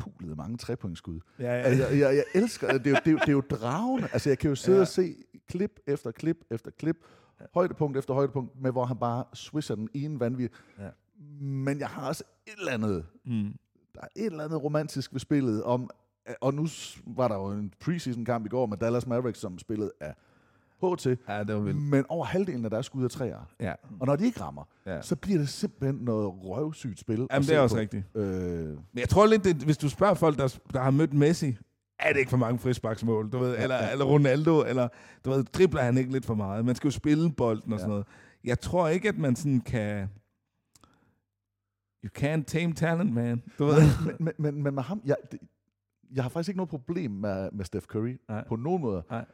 forpulede 0.00 0.36
mange 0.36 0.56
trepointsskud. 0.58 1.20
Ja, 1.38 1.44
ja. 1.44 1.50
Altså, 1.50 1.86
jeg, 1.88 1.98
jeg, 2.00 2.14
jeg 2.16 2.24
elsker 2.34 2.72
det. 2.72 2.84
Det 2.84 2.90
er, 2.90 2.94
jo, 2.94 2.96
det, 3.04 3.06
er 3.06 3.12
jo, 3.12 3.18
det 3.18 3.28
er 3.28 3.32
jo 3.32 3.40
dragende. 3.40 4.08
Altså, 4.12 4.30
jeg 4.30 4.38
kan 4.38 4.48
jo 4.50 4.54
sidde 4.56 4.76
Ja. 4.76 4.78
ja. 4.78 4.82
og 4.82 4.88
se 4.88 5.14
klip 5.48 5.80
efter 5.86 6.10
klip 6.10 6.36
efter 6.50 6.70
klip, 6.70 6.96
højdepunkt 7.54 7.98
efter 7.98 8.14
højdepunkt, 8.14 8.60
med 8.62 8.72
hvor 8.72 8.84
han 8.84 8.96
bare 8.96 9.24
swisher 9.34 9.76
den 9.76 9.88
ene 9.94 10.20
vanvid. 10.20 10.48
Ja. 10.78 10.88
Men 11.40 11.78
jeg 11.78 11.88
har 11.88 12.08
også 12.08 12.24
et 12.46 12.52
eller 12.58 12.72
andet, 12.72 13.06
Mm. 13.24 13.54
der 13.94 14.00
er 14.00 14.06
et 14.16 14.26
eller 14.26 14.44
andet 14.44 14.62
romantisk 14.64 15.12
ved 15.12 15.20
spillet 15.20 15.62
om, 15.64 15.90
og 16.40 16.54
nu 16.54 16.66
var 17.06 17.28
der 17.28 17.34
jo 17.34 17.46
en 17.46 17.72
preseason 17.80 18.24
kamp 18.24 18.46
i 18.46 18.48
går 18.48 18.66
med 18.66 18.76
Dallas 18.76 19.06
Mavericks, 19.06 19.40
som 19.40 19.58
spillede 19.58 19.92
af 20.00 20.14
HT, 20.82 21.06
Ja, 21.06 21.44
det 21.44 21.54
var 21.54 21.60
vildt. 21.60 21.78
men 21.82 22.04
over 22.08 22.24
halvdelen 22.24 22.64
af 22.64 22.70
deres 22.70 22.86
skud 22.86 23.04
er 23.04 23.08
træer. 23.08 23.48
Ja. 23.60 23.72
Og 24.00 24.06
når 24.06 24.16
de 24.16 24.24
ikke 24.24 24.40
rammer, 24.40 24.64
Ja. 24.86 25.02
så 25.02 25.16
bliver 25.16 25.38
det 25.38 25.48
simpelthen 25.48 26.04
noget 26.04 26.32
røvsygt 26.44 27.00
spil. 27.00 27.26
Jamen, 27.32 27.48
det 27.48 27.54
er 27.56 27.60
også 27.60 27.76
på. 27.76 27.80
rigtigt. 27.80 28.04
Øh, 28.14 28.24
Men 28.68 28.78
jeg 28.94 29.08
tror 29.08 29.26
lidt, 29.26 29.44
det, 29.44 29.56
hvis 29.56 29.78
du 29.78 29.88
spørger 29.88 30.14
folk, 30.14 30.38
der, 30.38 30.58
der 30.72 30.80
har 30.80 30.90
mødt 30.90 31.14
Messi, 31.14 31.56
er 31.98 32.12
det 32.12 32.18
ikke 32.18 32.30
for 32.30 32.36
mange 32.36 32.58
frisbaksmål, 32.58 33.30
du 33.32 33.38
ved, 33.38 33.56
eller, 33.58 33.76
ja. 33.76 33.92
eller 33.92 34.04
Ronaldo, 34.04 34.62
eller 34.64 34.88
du 35.24 35.30
ved, 35.30 35.44
dribler 35.44 35.82
han 35.82 35.98
ikke 35.98 36.12
lidt 36.12 36.26
for 36.26 36.34
meget. 36.34 36.64
Man 36.64 36.74
skal 36.74 36.88
jo 36.88 36.92
spille 36.92 37.32
bolden 37.32 37.72
og 37.72 37.78
sådan 37.78 37.90
Ja. 37.90 37.94
noget. 37.94 38.06
Jeg 38.44 38.60
tror 38.60 38.88
ikke, 38.88 39.08
at 39.08 39.18
man 39.18 39.36
sådan 39.36 39.60
kan... 39.60 40.08
You 42.04 42.10
can't 42.18 42.44
tame 42.44 42.72
talent, 42.72 43.12
man. 43.14 43.42
Du 43.58 43.64
ved. 43.64 43.74
men, 44.06 44.16
men, 44.20 44.32
men, 44.38 44.62
men 44.62 44.74
med 44.74 44.82
ham, 44.82 45.02
jeg, 45.04 45.16
det, 45.32 45.40
jeg 46.14 46.24
har 46.24 46.28
faktisk 46.28 46.48
ikke 46.48 46.56
noget 46.58 46.68
problem 46.70 47.10
med, 47.10 47.48
med 47.52 47.64
Steph 47.64 47.86
Curry 47.86 48.16
Nej. 48.28 48.44
på 48.48 48.56
nogen 48.56 48.82
måde. 48.82 49.02
Nej. 49.10 49.24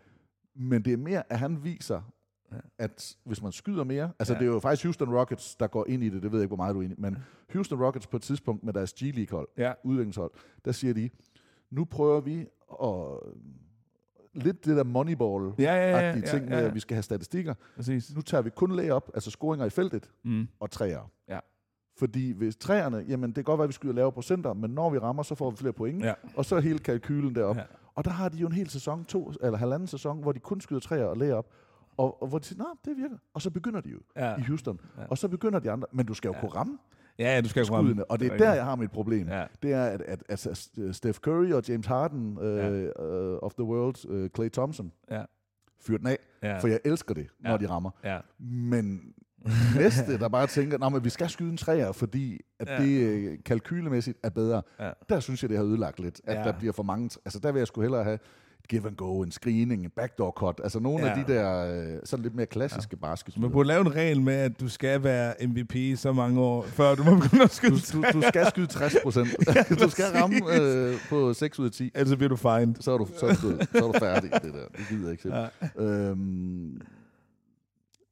Men 0.58 0.82
det 0.84 0.92
er 0.92 0.96
mere, 0.96 1.32
at 1.32 1.38
han 1.38 1.64
viser, 1.64 2.12
Ja. 2.52 2.56
at 2.78 3.16
hvis 3.24 3.42
man 3.42 3.52
skyder 3.52 3.84
mere, 3.84 4.12
altså 4.18 4.32
Ja. 4.34 4.38
det 4.38 4.46
er 4.48 4.52
jo 4.52 4.58
faktisk 4.60 4.84
Houston 4.84 5.14
Rockets, 5.14 5.56
der 5.56 5.66
går 5.66 5.86
ind 5.88 6.02
i 6.02 6.08
det, 6.08 6.22
det 6.22 6.32
ved 6.32 6.38
jeg 6.38 6.42
ikke, 6.44 6.48
hvor 6.56 6.56
meget 6.64 6.74
du 6.74 6.80
er 6.80 6.84
i, 6.84 6.94
men 6.98 7.16
Houston 7.52 7.82
Rockets 7.82 8.06
på 8.06 8.16
et 8.16 8.22
tidspunkt 8.22 8.64
med 8.64 8.72
deres 8.72 8.92
G-League-hold, 8.92 9.48
Ja. 9.56 9.72
udviklingshold, 9.84 10.30
der 10.64 10.72
siger 10.72 10.94
de, 10.94 11.10
nu 11.70 11.84
prøver 11.84 12.20
vi 12.20 12.46
at 12.82 13.18
lidt 14.34 14.64
det 14.64 14.76
der 14.76 14.84
moneyball 14.84 15.52
Ja, 15.58 15.74
ja, 15.74 15.90
ja, 15.90 16.06
ja, 16.06 16.12
ting 16.20 16.44
med, 16.44 16.52
ja, 16.52 16.58
ja. 16.62 16.66
at 16.68 16.74
vi 16.74 16.80
skal 16.80 16.94
have 16.94 17.02
statistikker. 17.02 17.54
Præcis. 17.76 18.14
Nu 18.14 18.20
tager 18.22 18.42
vi 18.42 18.50
kun 18.50 18.76
layup, 18.76 19.08
altså 19.14 19.30
scoringer 19.30 19.66
i 19.66 19.70
feltet, 19.70 20.10
Mm. 20.24 20.48
og 20.60 20.70
træer. 20.70 21.10
Ja. 21.28 21.38
Fordi 21.98 22.32
hvis 22.32 22.56
træerne, 22.56 23.04
jamen 23.08 23.28
det 23.28 23.34
kan 23.34 23.44
godt 23.44 23.58
være, 23.58 23.64
at 23.64 23.68
vi 23.68 23.72
skyder 23.72 23.94
lavere 23.94 24.12
procenter, 24.12 24.52
men 24.54 24.70
når 24.70 24.90
vi 24.90 24.98
rammer, 24.98 25.22
så 25.22 25.34
får 25.34 25.50
vi 25.50 25.56
flere 25.56 25.72
point. 25.72 26.04
Ja. 26.04 26.14
Og 26.36 26.44
så 26.44 26.56
er 26.56 26.60
hele 26.60 26.78
kalkylen 26.78 27.34
deroppe. 27.34 27.60
Ja. 27.60 27.66
Ja. 27.96 28.00
Og 28.00 28.04
der 28.04 28.10
har 28.10 28.28
de 28.28 28.38
jo 28.38 28.46
en 28.46 28.52
hel 28.52 28.70
sæson, 28.70 29.04
to 29.04 29.32
eller 29.42 29.58
halvanden 29.58 29.86
sæson, 29.86 30.20
hvor 30.22 30.32
de 30.32 30.38
kun 30.40 30.60
skyder 30.60 30.80
træer 30.80 31.04
og 31.04 31.16
layup. 31.16 31.46
Og, 31.96 32.22
og 32.22 32.28
hvor 32.28 32.38
de 32.38 32.44
siger, 32.44 32.58
nej, 32.58 32.66
det 32.84 32.96
virker. 32.96 33.16
Og 33.34 33.42
så 33.42 33.50
begynder 33.50 33.80
de 33.80 33.88
jo 33.90 33.98
Ja. 34.16 34.30
ja. 34.30 34.36
i 34.36 34.40
Houston. 34.40 34.80
Ja. 34.96 35.02
Ja. 35.02 35.06
Og 35.08 35.18
så 35.18 35.28
begynder 35.28 35.58
de 35.58 35.70
andre. 35.70 35.86
Men 35.92 36.06
du 36.06 36.14
skal 36.14 36.28
jo 36.28 36.34
ja. 36.34 36.40
kunne 36.40 36.50
ramme 36.50 36.78
Ja, 37.18 37.34
ja, 37.34 37.40
du 37.40 37.48
skal 37.48 37.64
jo 37.66 37.74
ramme. 37.74 37.88
skuddene. 37.88 38.04
Og 38.10 38.20
det 38.20 38.32
er 38.32 38.36
der, 38.36 38.54
jeg 38.54 38.64
har 38.64 38.76
mit 38.76 38.90
problem. 38.90 39.28
Ja. 39.28 39.44
Det 39.62 39.72
er, 39.72 39.84
at, 39.84 40.02
at, 40.02 40.22
at, 40.28 40.46
at 40.46 40.96
Steph 40.96 41.18
Curry 41.18 41.52
og 41.52 41.68
James 41.68 41.86
Harden 41.86 42.38
øh, 42.38 42.82
uh, 42.98 43.38
of 43.42 43.54
the 43.54 43.64
world, 43.64 44.06
uh, 44.10 44.28
Clay 44.36 44.48
Thompson, 44.50 44.92
Ja. 45.10 45.24
fyr 45.80 45.96
den 45.98 46.06
af. 46.06 46.18
Ja. 46.42 46.58
For 46.58 46.68
jeg 46.68 46.80
elsker 46.84 47.14
det, 47.14 47.26
når 47.40 47.50
Ja. 47.50 47.56
de 47.56 47.68
rammer. 47.68 47.90
Ja. 48.04 48.18
Men 48.38 49.14
næste, 49.76 50.18
der 50.18 50.28
bare 50.28 50.46
tænker, 50.46 50.78
"Nå, 50.78 50.88
men 50.88 51.04
vi 51.04 51.10
skal 51.10 51.28
skyde 51.28 51.50
en 51.50 51.56
træer, 51.56 51.92
fordi 51.92 52.40
at 52.60 52.68
Ja. 52.68 52.74
ja. 52.82 52.82
det 52.88 53.00
øh, 53.00 53.38
kalkylemæssigt 53.44 54.18
er 54.22 54.30
bedre. 54.30 54.62
Ja. 54.80 54.90
Der 55.08 55.20
synes 55.20 55.42
jeg, 55.42 55.48
det 55.50 55.58
har 55.58 55.64
ødelagt 55.64 56.00
lidt. 56.00 56.20
At 56.24 56.34
Ja. 56.34 56.40
ja. 56.40 56.46
der 56.46 56.58
bliver 56.58 56.72
for 56.72 56.82
mange... 56.82 57.10
Altså 57.24 57.38
der 57.38 57.52
vil 57.52 57.58
jeg 57.60 57.66
sgu 57.66 57.80
hellere 57.80 58.04
have 58.04 58.18
give 58.68 58.86
and 58.86 58.96
go, 58.96 59.22
en 59.22 59.30
screening, 59.30 59.84
en 59.84 59.90
backdoor 59.96 60.30
cut. 60.30 60.60
Altså 60.62 60.80
nogle 60.80 60.98
Ja. 61.06 61.06
ja. 61.12 61.18
af 61.18 61.24
de 61.26 61.32
der 61.32 61.80
øh, 61.94 61.98
sådan 62.04 62.22
lidt 62.22 62.34
mere 62.34 62.46
klassiske 62.46 62.88
ja. 62.92 62.98
Man 63.06 63.10
basketspillere. 63.10 63.52
burde 63.52 63.66
lave 63.66 63.80
en 63.80 63.94
regel 63.94 64.20
med, 64.22 64.34
at 64.34 64.60
du 64.60 64.68
skal 64.68 65.02
være 65.04 65.34
MVP 65.46 65.74
i 65.74 65.96
så 65.96 66.12
mange 66.12 66.40
år, 66.40 66.62
før 66.62 66.94
du 66.94 67.04
må 67.04 67.14
begynde 67.20 67.42
at 67.44 67.50
skyde 67.50 67.76
Du, 67.92 68.02
du, 68.02 68.12
du 68.12 68.22
skal 68.28 68.46
skyde 68.46 68.66
60 68.66 68.94
procent. 69.02 69.28
du 69.82 69.90
skal 69.90 70.04
ramme 70.04 70.36
øh, 70.60 70.94
på 71.08 71.32
6 71.34 71.58
ud 71.58 71.64
af 71.66 71.70
10. 71.72 71.90
Ellers 71.94 72.16
bliver 72.16 72.28
du 72.28 72.36
fined. 72.36 72.74
Så 72.80 72.92
er 72.92 72.98
du, 72.98 73.06
så 73.18 73.26
er 73.26 73.30
du, 73.34 73.58
så 73.72 73.86
er 73.86 73.92
du 73.92 73.98
færdig. 73.98 74.30
Det 74.32 74.42
der. 74.54 74.66
Det 74.76 74.86
gider 74.88 75.02
jeg 75.02 75.10
ikke 75.10 75.22
selv. 75.22 75.34
Ja. 75.34 75.84
Øhm, 75.84 76.80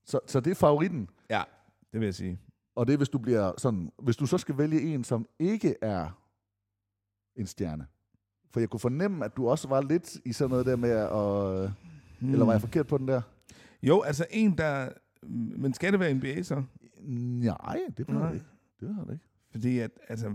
så, 0.06 0.18
så 0.26 0.40
det 0.40 0.50
er 0.50 0.54
favoritten. 0.54 1.08
Ja, 1.30 1.42
det 1.92 2.00
vil 2.00 2.06
jeg 2.06 2.14
sige. 2.14 2.40
Og 2.76 2.86
det 2.86 2.92
er, 2.92 2.96
hvis 2.96 3.08
du 3.08 3.18
bliver 3.18 3.52
sådan, 3.58 3.92
hvis 4.02 4.16
du 4.16 4.26
så 4.26 4.38
skal 4.38 4.58
vælge 4.58 4.80
en, 4.80 5.04
som 5.04 5.26
ikke 5.38 5.74
er 5.82 6.20
en 7.36 7.46
stjerne. 7.46 7.86
For 8.52 8.60
jeg 8.60 8.68
kunne 8.70 8.80
fornemme, 8.80 9.24
at 9.24 9.36
du 9.36 9.48
også 9.48 9.68
var 9.68 9.80
lidt 9.80 10.16
i 10.24 10.32
sådan 10.32 10.50
noget 10.50 10.66
der 10.66 10.76
med 10.76 10.90
at... 10.90 11.70
Hmm. 12.20 12.32
Eller 12.32 12.44
var 12.44 12.52
jeg 12.52 12.60
forkert 12.60 12.86
på 12.86 12.98
den 12.98 13.08
der? 13.08 13.22
Jo, 13.82 14.02
altså 14.02 14.26
en, 14.30 14.58
der... 14.58 14.88
Men 15.56 15.74
skal 15.74 15.92
det 15.92 16.00
være 16.00 16.14
NBA 16.14 16.42
så? 16.42 16.62
Nej, 17.02 17.80
det 17.96 18.06
behøver 18.06 18.26
det 18.26 18.34
ikke. 18.34 18.46
Det 18.80 18.88
behøver 18.88 19.04
det 19.04 19.12
ikke. 19.12 19.24
Fordi 19.50 19.78
at, 19.78 19.90
altså... 20.08 20.28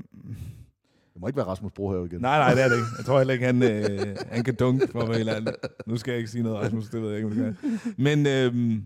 Det 1.14 1.22
må 1.22 1.28
ikke 1.28 1.38
være 1.38 1.46
Rasmus 1.46 1.72
Brohave 1.72 2.06
igen. 2.06 2.22
Nej, 2.22 2.38
nej, 2.38 2.54
det 2.54 2.64
er 2.64 2.68
det 2.68 2.76
ikke. 2.76 2.88
Jeg 2.98 3.06
tror 3.06 3.18
heller 3.18 3.34
ikke, 3.34 3.46
han, 3.46 3.64
øh, 3.64 4.18
han 4.32 4.44
kan 4.44 4.56
dunke 4.56 4.88
for 4.88 5.06
mig 5.06 5.16
helt 5.16 5.30
andet. 5.30 5.56
Nu 5.86 5.98
skal 5.98 6.12
jeg 6.12 6.18
ikke 6.18 6.32
sige 6.32 6.44
noget, 6.44 6.60
Rasmus, 6.60 6.90
det 6.90 7.02
ved 7.02 7.10
jeg 7.10 7.18
ikke, 7.18 7.28
om 7.28 7.36
det 7.36 7.58
kan. 7.62 7.80
Men 7.98 8.28
øh, 8.28 8.82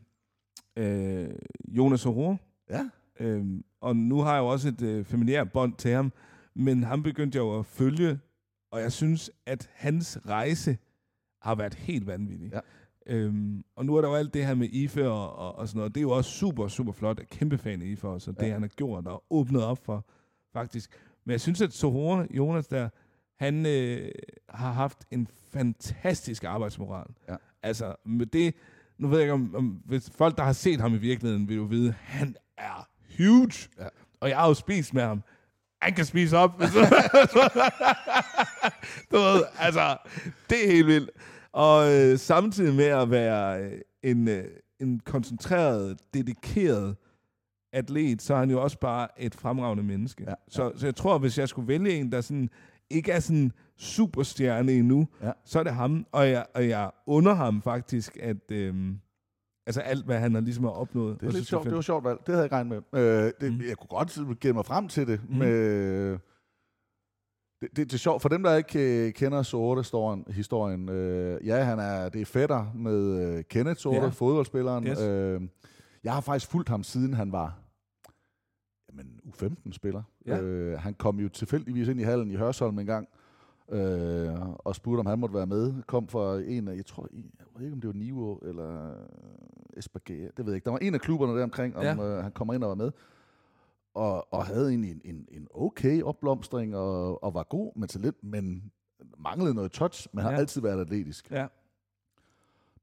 øh, 0.77 1.29
Jonas 1.67 2.05
Aurore, 2.05 2.37
Ja. 2.69 2.89
øh, 3.19 3.45
og 3.81 3.95
nu 3.95 4.19
har 4.19 4.33
jeg 4.33 4.39
jo 4.41 4.47
også 4.47 4.67
et 4.69 4.81
øh, 4.81 5.05
familiært 5.05 5.51
bånd 5.51 5.73
til 5.75 5.91
ham, 5.91 6.13
men 6.55 6.83
han 6.83 7.03
begyndte 7.03 7.35
jeg 7.35 7.41
jo 7.43 7.59
at 7.59 7.65
følge, 7.65 8.19
og 8.71 8.81
jeg 8.81 8.91
synes, 8.91 9.31
at 9.45 9.69
hans 9.73 10.19
rejse 10.27 10.77
har 11.41 11.55
været 11.55 11.73
helt 11.73 12.07
vanvittig. 12.07 12.51
Ja. 12.53 12.59
Øhm, 13.07 13.63
og 13.75 13.85
nu 13.85 13.95
er 13.95 14.01
der 14.01 14.07
jo 14.09 14.15
alt 14.15 14.33
det 14.33 14.45
her 14.45 14.55
med 14.55 14.69
IFE 14.69 15.09
og, 15.09 15.35
og, 15.35 15.55
og 15.55 15.67
sådan 15.67 15.77
noget. 15.77 15.95
Det 15.95 15.99
er 16.01 16.03
jo 16.03 16.11
også 16.11 16.31
super, 16.31 16.67
super 16.67 16.91
flot. 16.91 17.17
Jeg 17.17 17.23
er 17.31 17.35
kæmpe 17.37 17.57
fan 17.57 17.81
af 17.81 17.85
IFE 17.85 18.07
også, 18.07 18.31
og 18.31 18.39
det 18.39 18.47
Ja. 18.47 18.53
han 18.53 18.61
har 18.61 18.67
gjort 18.69 19.07
og 19.07 19.23
åbnet 19.29 19.63
op 19.63 19.85
for, 19.85 20.05
faktisk. 20.53 20.91
Men 21.25 21.31
jeg 21.31 21.41
synes, 21.41 21.61
at 21.61 21.73
Sohore, 21.73 22.27
Jonas 22.31 22.67
der, 22.67 22.89
han 23.39 23.65
øh, 23.65 24.11
har 24.49 24.71
haft 24.71 24.97
en 25.11 25.27
fantastisk 25.27 26.43
arbejdsmoral. 26.43 27.07
Ja. 27.29 27.35
Altså, 27.63 27.95
med 28.05 28.25
det, 28.25 28.55
nu 28.97 29.07
ved 29.07 29.17
jeg 29.17 29.23
ikke, 29.23 29.33
om, 29.33 29.55
om 29.55 29.81
hvis 29.85 30.11
folk, 30.17 30.37
der 30.37 30.43
har 30.43 30.53
set 30.53 30.81
ham 30.81 30.93
i 30.93 30.97
virkeligheden, 30.97 31.47
vil 31.47 31.55
jo 31.55 31.63
vide, 31.63 31.93
han 31.97 32.35
er 32.57 32.87
huge. 33.17 33.69
Ja. 33.79 33.87
Og 34.19 34.29
jeg 34.29 34.37
har 34.37 34.47
jo 34.47 34.53
spist 34.53 34.93
med 34.93 35.03
ham. 35.03 35.23
Han 35.81 35.93
kan 35.93 36.05
spise 36.05 36.37
op. 36.37 36.51
du 39.11 39.17
ved, 39.17 39.43
altså, 39.59 39.97
det 40.49 40.67
er 40.67 40.71
helt 40.71 40.87
vildt. 40.87 41.09
Og 41.51 41.93
øh, 41.93 42.19
samtidig 42.19 42.75
med 42.75 42.85
at 42.85 43.11
være 43.11 43.63
øh, 43.63 43.79
en, 44.03 44.27
øh, 44.27 44.43
en 44.79 44.99
koncentreret, 44.99 45.97
dedikeret 46.13 46.95
atlet, 47.73 48.21
så 48.21 48.33
er 48.33 48.39
han 48.39 48.49
jo 48.49 48.61
også 48.61 48.79
bare 48.79 49.07
et 49.17 49.35
fremragende 49.35 49.83
menneske. 49.83 50.23
Ja, 50.27 50.33
Så, 50.49 50.71
så 50.75 50.87
jeg 50.87 50.95
tror, 50.95 51.17
hvis 51.17 51.37
jeg 51.37 51.49
skulle 51.49 51.67
vælge 51.67 51.91
en, 51.91 52.11
der 52.11 52.21
sådan, 52.21 52.49
ikke 52.89 53.11
er 53.11 53.19
sådan 53.19 53.51
superstjerne 53.77 54.71
endnu, 54.71 55.07
Ja. 55.21 55.31
så 55.45 55.59
er 55.59 55.63
det 55.63 55.73
ham. 55.73 56.05
Og 56.11 56.29
jeg, 56.29 56.45
og 56.55 56.67
jeg 56.69 56.91
under 57.05 57.33
ham 57.33 57.61
faktisk, 57.61 58.17
at 58.21 58.51
øhm, 58.51 58.99
altså 59.65 59.81
alt, 59.81 60.05
hvad 60.05 60.19
han 60.19 60.33
har 60.33 60.41
ligesom 60.41 60.63
har 60.63 60.71
opnået. 60.71 61.21
Det 61.21 61.27
er 61.27 61.31
lidt 61.31 61.47
sjovt. 61.47 61.65
Det 61.65 61.75
var 61.75 61.81
sjovt 61.81 62.03
valg. 62.03 62.19
Det 62.19 62.27
havde 62.27 62.37
jeg 62.37 62.45
ikke 62.45 62.55
regnet 62.55 62.83
med. 62.93 63.01
Øh, 63.01 63.31
det, 63.41 63.53
Mm. 63.53 63.61
Jeg 63.67 63.77
kunne 63.77 63.87
godt 63.87 64.39
gemme 64.39 64.57
mig 64.57 64.65
frem 64.65 64.87
til 64.87 65.07
det. 65.07 65.21
Mm. 65.29 65.35
Med, 65.37 66.11
det, 67.61 67.69
det, 67.75 67.77
det 67.77 67.93
er 67.93 67.97
sjovt. 67.97 68.21
For 68.21 68.29
dem, 68.29 68.43
der 68.43 68.55
ikke 68.55 69.05
øh, 69.07 69.13
kender 69.13 69.41
Sorte 69.43 69.83
historien, 70.33 70.89
øh, 70.89 71.47
ja, 71.47 71.63
han 71.63 71.79
er, 71.79 72.09
det 72.09 72.21
er 72.21 72.25
fætter 72.25 72.71
med 72.75 73.21
øh, 73.37 73.43
Kenneth 73.43 73.79
Sorte, 73.79 73.97
Ja. 73.97 74.03
ja. 74.03 74.09
fodboldspilleren. 74.09 74.87
Yes. 74.87 74.99
Øh, 75.01 75.41
jeg 76.03 76.13
har 76.13 76.21
faktisk 76.21 76.51
fulgt 76.51 76.69
ham, 76.69 76.83
siden 76.83 77.13
han 77.13 77.31
var 77.31 77.59
jamen, 78.91 79.19
U15-spiller. 79.27 80.03
Ja. 80.25 80.39
Øh, 80.41 80.79
han 80.79 80.93
kom 80.93 81.19
jo 81.19 81.29
tilfældigvis 81.29 81.87
ind 81.87 81.99
i 81.99 82.03
hallen 82.03 82.31
i 82.31 82.35
Hørsholm 82.35 82.79
en 82.79 82.85
gang, 82.85 83.07
øh, 83.73 84.49
og 84.49 84.75
spurgte, 84.75 84.99
om 84.99 85.05
han 85.05 85.19
måtte 85.19 85.35
være 85.35 85.47
med. 85.47 85.83
Kom 85.87 86.07
fra 86.07 86.39
en 86.39 86.67
af, 86.67 86.75
jeg 86.75 86.85
tror, 86.85 87.07
jeg 87.13 87.45
ved 87.55 87.65
ikke, 87.65 87.73
om 87.73 87.81
det 87.81 87.87
var 87.87 87.93
Niveau 87.93 88.37
eller 88.37 88.93
Esbjerg, 89.77 90.07
det 90.37 90.45
ved 90.45 90.45
jeg 90.45 90.55
ikke. 90.55 90.65
Der 90.65 90.71
var 90.71 90.77
en 90.79 90.93
af 90.93 91.01
klubberne 91.01 91.37
der 91.37 91.43
omkring, 91.43 91.77
om 91.77 91.83
Ja. 91.83 91.95
øh, 92.17 92.23
han 92.23 92.31
kommer 92.31 92.53
ind 92.53 92.63
og 92.63 92.69
var 92.69 92.75
med. 92.75 92.91
Og, 93.93 94.33
og 94.33 94.45
havde 94.45 94.69
egentlig 94.69 94.91
en, 94.91 95.01
en, 95.05 95.27
en 95.31 95.47
okay 95.53 96.01
opblomstring, 96.03 96.75
og, 96.75 97.23
og 97.23 97.33
var 97.33 97.43
god 97.43 97.71
med 97.75 97.87
talent, 97.87 98.23
men 98.23 98.71
manglede 99.17 99.53
noget 99.53 99.71
touch, 99.71 100.07
men 100.13 100.23
har 100.23 100.31
Ja. 100.31 100.37
altid 100.37 100.61
været 100.61 100.79
atletisk. 100.81 101.31
Ja, 101.31 101.47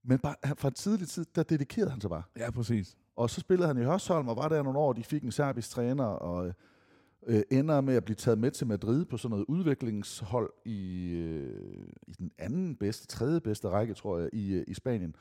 Men 0.03 0.19
bare, 0.19 0.35
fra 0.57 0.71
tidlig 0.71 1.09
tid, 1.09 1.25
der 1.35 1.43
dedikerede 1.43 1.91
han 1.91 2.01
sig 2.01 2.11
bare. 2.11 2.23
ja, 2.39 2.51
præcis. 2.51 2.97
Og 3.17 3.31
så 3.31 3.41
spillede 3.41 3.67
han 3.67 3.79
i 3.79 3.85
Hørsholm, 3.85 4.29
og 4.29 4.37
var 4.37 4.49
der 4.49 4.63
nogle 4.63 4.79
år, 4.79 4.93
de 4.93 5.05
fik 5.05 5.23
en 5.25 5.33
serbisk 5.33 5.71
træner, 5.71 6.05
og 6.05 6.53
øh, 7.27 7.43
ender 7.51 7.81
med 7.81 7.95
at 7.95 8.05
blive 8.05 8.15
taget 8.17 8.39
med 8.39 8.51
til 8.51 8.67
Madrid 8.67 9.05
på 9.05 9.17
sådan 9.17 9.31
noget 9.31 9.45
udviklingshold 9.49 10.51
i, 10.65 11.11
øh, 11.15 11.87
i 12.09 12.13
den 12.13 12.31
anden 12.39 12.77
bedste, 12.77 13.07
tredje 13.07 13.41
bedste 13.41 13.69
række, 13.69 13.95
tror 13.95 14.19
jeg, 14.19 14.29
i, 14.33 14.53
øh, 14.55 14.65
i 14.69 14.75
Spanien. 14.75 15.15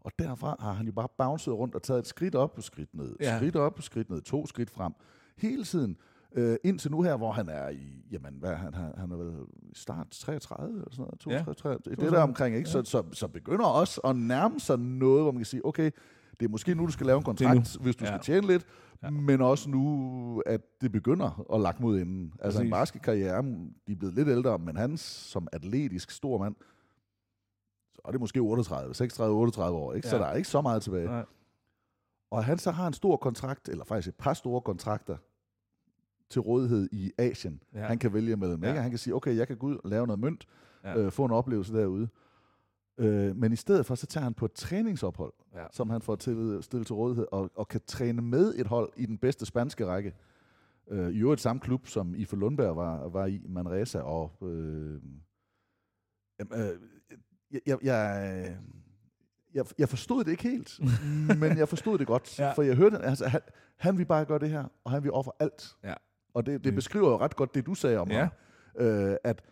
Og 0.00 0.12
derfra 0.18 0.56
har 0.60 0.72
han 0.72 0.86
jo 0.86 0.92
bare 0.92 1.08
bounced 1.18 1.52
rundt 1.52 1.74
og 1.74 1.82
taget 1.82 1.98
et 1.98 2.06
skridt 2.06 2.34
op, 2.34 2.56
skridt 2.60 2.94
ned, 2.94 3.16
Ja. 3.20 3.36
skridt 3.36 3.56
op, 3.56 3.82
skridt 3.82 4.10
ned, 4.10 4.20
to 4.22 4.46
skridt 4.46 4.70
frem. 4.70 4.92
Hele 5.38 5.64
tiden. 5.64 5.96
Øh, 6.34 6.56
indtil 6.64 6.90
nu 6.90 7.02
her, 7.02 7.16
hvor 7.16 7.32
han 7.32 7.48
er 7.48 7.68
i, 7.68 8.04
jamen, 8.10 8.34
hvad, 8.34 8.54
han, 8.54 8.74
han, 8.74 8.92
han 8.96 9.12
er 9.12 9.16
vel 9.16 9.32
start 9.74 10.06
33 10.10 10.68
eller 10.72 10.84
sådan 10.90 11.02
noget, 11.02 11.18
32, 11.20 11.38
Ja. 11.38 11.44
33, 11.44 11.78
det 11.84 11.86
er 11.92 11.96
32, 11.96 12.16
der 12.16 12.22
omkring, 12.22 12.56
ikke? 12.56 12.68
ja. 12.68 12.72
Så, 12.72 12.90
så, 12.90 13.02
så 13.12 13.28
begynder 13.28 13.64
også 13.66 14.00
at 14.04 14.16
nærme 14.16 14.60
sig 14.60 14.78
noget, 14.78 15.22
hvor 15.22 15.32
man 15.32 15.38
kan 15.38 15.46
sige, 15.46 15.66
okay, 15.66 15.90
det 16.40 16.46
er 16.46 16.50
måske 16.50 16.74
nu, 16.74 16.86
du 16.86 16.92
skal 16.92 17.06
lave 17.06 17.18
en 17.18 17.24
kontrakt, 17.24 17.76
hvis 17.80 17.96
du 17.96 18.04
Ja. 18.04 18.10
skal 18.10 18.20
tjene 18.20 18.46
lidt, 18.46 18.66
Ja. 19.02 19.10
men 19.10 19.40
også 19.40 19.70
nu, 19.70 20.42
at 20.46 20.60
det 20.80 20.92
begynder 20.92 21.46
at 21.54 21.60
lagt 21.60 21.80
mod 21.80 21.98
enden. 22.00 22.32
Altså 22.40 22.60
en 22.62 22.70
Præcis. 22.70 22.72
basketkarriere, 22.80 23.42
de 23.86 23.92
er 23.92 23.96
blevet 23.96 24.14
lidt 24.14 24.28
ældre, 24.28 24.58
men 24.58 24.76
han 24.76 24.96
som 24.96 25.48
atletisk 25.52 26.10
stor 26.10 26.38
mand, 26.38 26.54
så 27.94 28.00
er 28.04 28.10
det 28.10 28.20
måske 28.20 28.40
38, 28.40 28.94
36, 28.94 29.36
38 29.36 29.76
år, 29.78 29.92
ikke? 29.94 30.08
så 30.08 30.16
Ja. 30.16 30.22
der 30.22 30.28
er 30.28 30.34
ikke 30.34 30.48
så 30.48 30.60
meget 30.60 30.82
tilbage. 30.82 31.06
Nej. 31.06 31.24
Og 32.30 32.44
han 32.44 32.58
så 32.58 32.70
har 32.70 32.86
en 32.86 32.92
stor 32.92 33.16
kontrakt, 33.16 33.68
eller 33.68 33.84
faktisk 33.84 34.08
et 34.08 34.14
par 34.14 34.34
store 34.34 34.60
kontrakter, 34.60 35.16
til 36.30 36.40
rådighed 36.40 36.88
i 36.92 37.12
Asien. 37.18 37.62
Ja. 37.74 37.80
Han 37.86 37.98
kan 37.98 38.14
vælge 38.14 38.36
mellem. 38.36 38.62
Ja. 38.62 38.68
Ikke? 38.68 38.80
Han 38.80 38.90
kan 38.90 38.98
sige, 38.98 39.14
okay, 39.14 39.36
jeg 39.36 39.46
kan 39.46 39.56
gå 39.56 39.66
ud 39.66 39.76
og 39.84 39.90
lave 39.90 40.06
noget 40.06 40.20
mønt, 40.20 40.46
ja. 40.84 40.98
øh, 40.98 41.12
få 41.12 41.24
en 41.24 41.30
oplevelse 41.30 41.72
derude. 41.74 42.08
Øh, 42.98 43.36
men 43.36 43.52
i 43.52 43.56
stedet 43.56 43.86
for, 43.86 43.94
så 43.94 44.06
tager 44.06 44.24
han 44.24 44.34
på 44.34 44.44
et 44.44 44.52
træningsophold, 44.52 45.32
Ja. 45.54 45.66
som 45.72 45.90
han 45.90 46.02
får 46.02 46.16
til, 46.16 46.58
stillet 46.60 46.86
til 46.86 46.94
rådighed, 46.94 47.26
og, 47.32 47.50
og 47.54 47.68
kan 47.68 47.80
træne 47.86 48.22
med 48.22 48.54
et 48.56 48.66
hold 48.66 48.92
i 48.96 49.06
den 49.06 49.18
bedste 49.18 49.46
spanske 49.46 49.86
række. 49.86 50.14
Øh, 50.90 51.10
I 51.10 51.18
øvrigt 51.20 51.40
samme 51.40 51.60
klub, 51.60 51.86
som 51.86 52.14
Ife 52.14 52.36
Lundberg 52.36 52.76
var, 52.76 53.08
var 53.08 53.26
i, 53.26 53.42
Manresa, 53.48 53.98
og... 54.00 54.32
Øh, 54.42 55.00
øh, 56.52 56.58
jeg, 57.66 57.78
jeg, 57.84 58.56
jeg, 59.54 59.64
jeg, 59.78 59.88
forstod 59.88 60.24
det 60.24 60.30
ikke 60.30 60.42
helt, 60.42 60.80
men 61.40 61.58
jeg 61.58 61.68
forstod 61.68 61.98
det 61.98 62.06
godt, 62.06 62.38
Ja. 62.38 62.52
for 62.52 62.62
jeg 62.62 62.76
hørte, 62.76 62.98
altså, 62.98 63.26
han, 63.28 63.40
han 63.76 63.98
vil 63.98 64.04
bare 64.04 64.24
gøre 64.24 64.38
det 64.38 64.50
her, 64.50 64.64
og 64.84 64.90
han 64.90 65.02
vil 65.02 65.12
ofre 65.12 65.32
alt. 65.40 65.76
Ja. 65.84 65.94
Og 66.34 66.46
det, 66.46 66.52
Det- 66.54 66.64
det 66.64 66.74
beskriver 66.74 67.08
jo 67.10 67.18
ret 67.18 67.36
godt 67.36 67.54
det, 67.54 67.66
du 67.66 67.74
sagde 67.74 67.98
om 67.98 68.10
Ja. 68.10 68.18
ham. 68.18 68.28
Øh, 68.86 69.16
at 69.24 69.42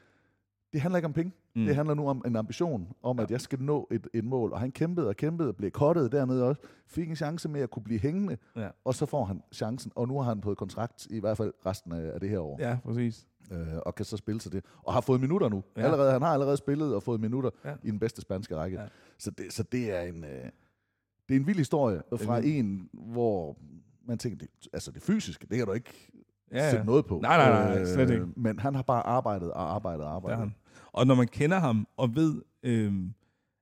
det 0.74 0.82
handler 0.82 0.96
ikke 0.98 1.06
om 1.06 1.12
penge. 1.12 1.32
Mm. 1.54 1.60
Mm. 1.60 1.66
Det 1.66 1.76
handler 1.76 1.94
nu 1.94 2.08
om 2.08 2.22
en 2.26 2.37
ambition, 2.37 2.88
om 3.02 3.18
Ja. 3.18 3.22
at 3.22 3.30
jeg 3.30 3.40
skal 3.40 3.60
nå 3.62 3.88
et, 3.90 4.06
et 4.14 4.24
mål. 4.24 4.52
Og 4.52 4.60
han 4.60 4.72
kæmpede 4.72 5.08
og 5.08 5.16
kæmpede 5.16 5.48
og 5.48 5.56
blev 5.56 5.70
kottet 5.70 6.12
dernede 6.12 6.44
også. 6.48 6.62
Fik 6.87 7.08
en 7.10 7.16
chance 7.16 7.48
med 7.48 7.60
at 7.60 7.70
kunne 7.70 7.82
blive 7.82 8.00
hængende, 8.00 8.37
Ja. 8.56 8.68
og 8.84 8.94
så 8.94 9.06
får 9.06 9.24
han 9.24 9.42
chancen. 9.52 9.92
Og 9.94 10.08
nu 10.08 10.16
har 10.20 10.22
han 10.28 10.40
på 10.40 10.54
kontrakt 10.54 11.06
i 11.10 11.20
hvert 11.20 11.37
fald 11.37 11.52
resten 11.66 11.92
af, 11.92 12.10
af 12.14 12.20
det 12.20 12.28
her 12.30 12.38
år. 12.38 12.56
Ja, 12.60 12.78
præcis. 12.84 13.26
Øh, 13.52 13.58
og 13.87 13.94
kan 13.94 14.04
så 14.04 14.16
spille 14.16 14.38
til 14.38 14.52
det. 14.52 14.64
Og 14.82 14.92
har 14.92 15.00
fået 15.00 15.20
minutter 15.20 15.48
nu. 15.48 15.62
Ja. 15.76 15.80
Ja. 15.80 15.87
Allerede, 15.87 16.12
han 16.12 16.22
har 16.22 16.28
allerede 16.32 16.56
spillet 16.56 16.94
og 16.94 17.02
fået 17.02 17.20
minutter 17.20 17.50
Ja. 17.64 17.70
ja. 17.70 17.76
i 17.82 17.90
den 17.90 17.98
bedste 17.98 18.20
spanske 18.22 18.56
række. 18.56 18.76
Ja. 18.76 18.82
Ja. 18.82 18.88
Så, 19.18 19.30
det, 19.30 19.52
så 19.52 19.62
det 19.62 19.96
er 19.96 20.00
en... 20.00 20.24
Øh, 20.24 20.44
det 21.28 21.37
er 21.37 21.40
en 21.40 21.46
vild 21.46 21.58
historie 21.58 22.02
fra 22.16 22.40
vild. 22.40 22.54
en, 22.58 22.88
hvor 22.92 23.56
man 24.06 24.18
tænker, 24.18 24.38
det, 24.38 24.48
altså 24.72 24.90
det 24.90 25.02
fysiske, 25.02 25.46
det 25.50 25.58
kan 25.58 25.66
du 25.66 25.72
ikke 25.72 26.10
Ja, 26.52 26.56
ja, 26.58 26.64
ja. 26.64 26.70
sætte 26.70 26.87
noget 26.87 27.06
på. 27.06 27.16
Øh, 27.16 27.22
Nej, 27.22 27.37
nej, 27.37 27.74
nej, 27.74 27.84
slet 27.84 28.10
ikke. 28.10 28.26
Men 28.37 28.58
han 28.58 28.74
har 28.74 28.82
bare 28.82 29.06
arbejdet 29.06 29.52
og 29.52 29.74
arbejdet 29.74 30.00
og 30.04 30.10
Det 30.10 30.14
arbejdet. 30.14 30.38
han. 30.38 30.54
Og 30.94 31.07
når 31.07 31.14
man 31.14 31.28
kender 31.28 31.59
ham 31.59 31.87
og 31.96 32.16
ved, 32.16 32.42
øhm, 32.62 33.14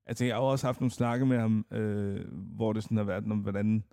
altså 0.07 0.25
jeg 0.25 0.35
har 0.35 0.41
også 0.41 0.67
haft 0.67 0.81
nogle 0.81 0.91
snakke 0.91 1.27
med 1.27 1.39
ham, 1.39 1.67
øh, 1.73 2.21
hvor 2.57 2.73
det 2.73 2.83
sådan 2.83 2.97
har 2.97 3.05
været, 3.05 3.25
om 3.31 3.39
hvordan, 3.39 3.85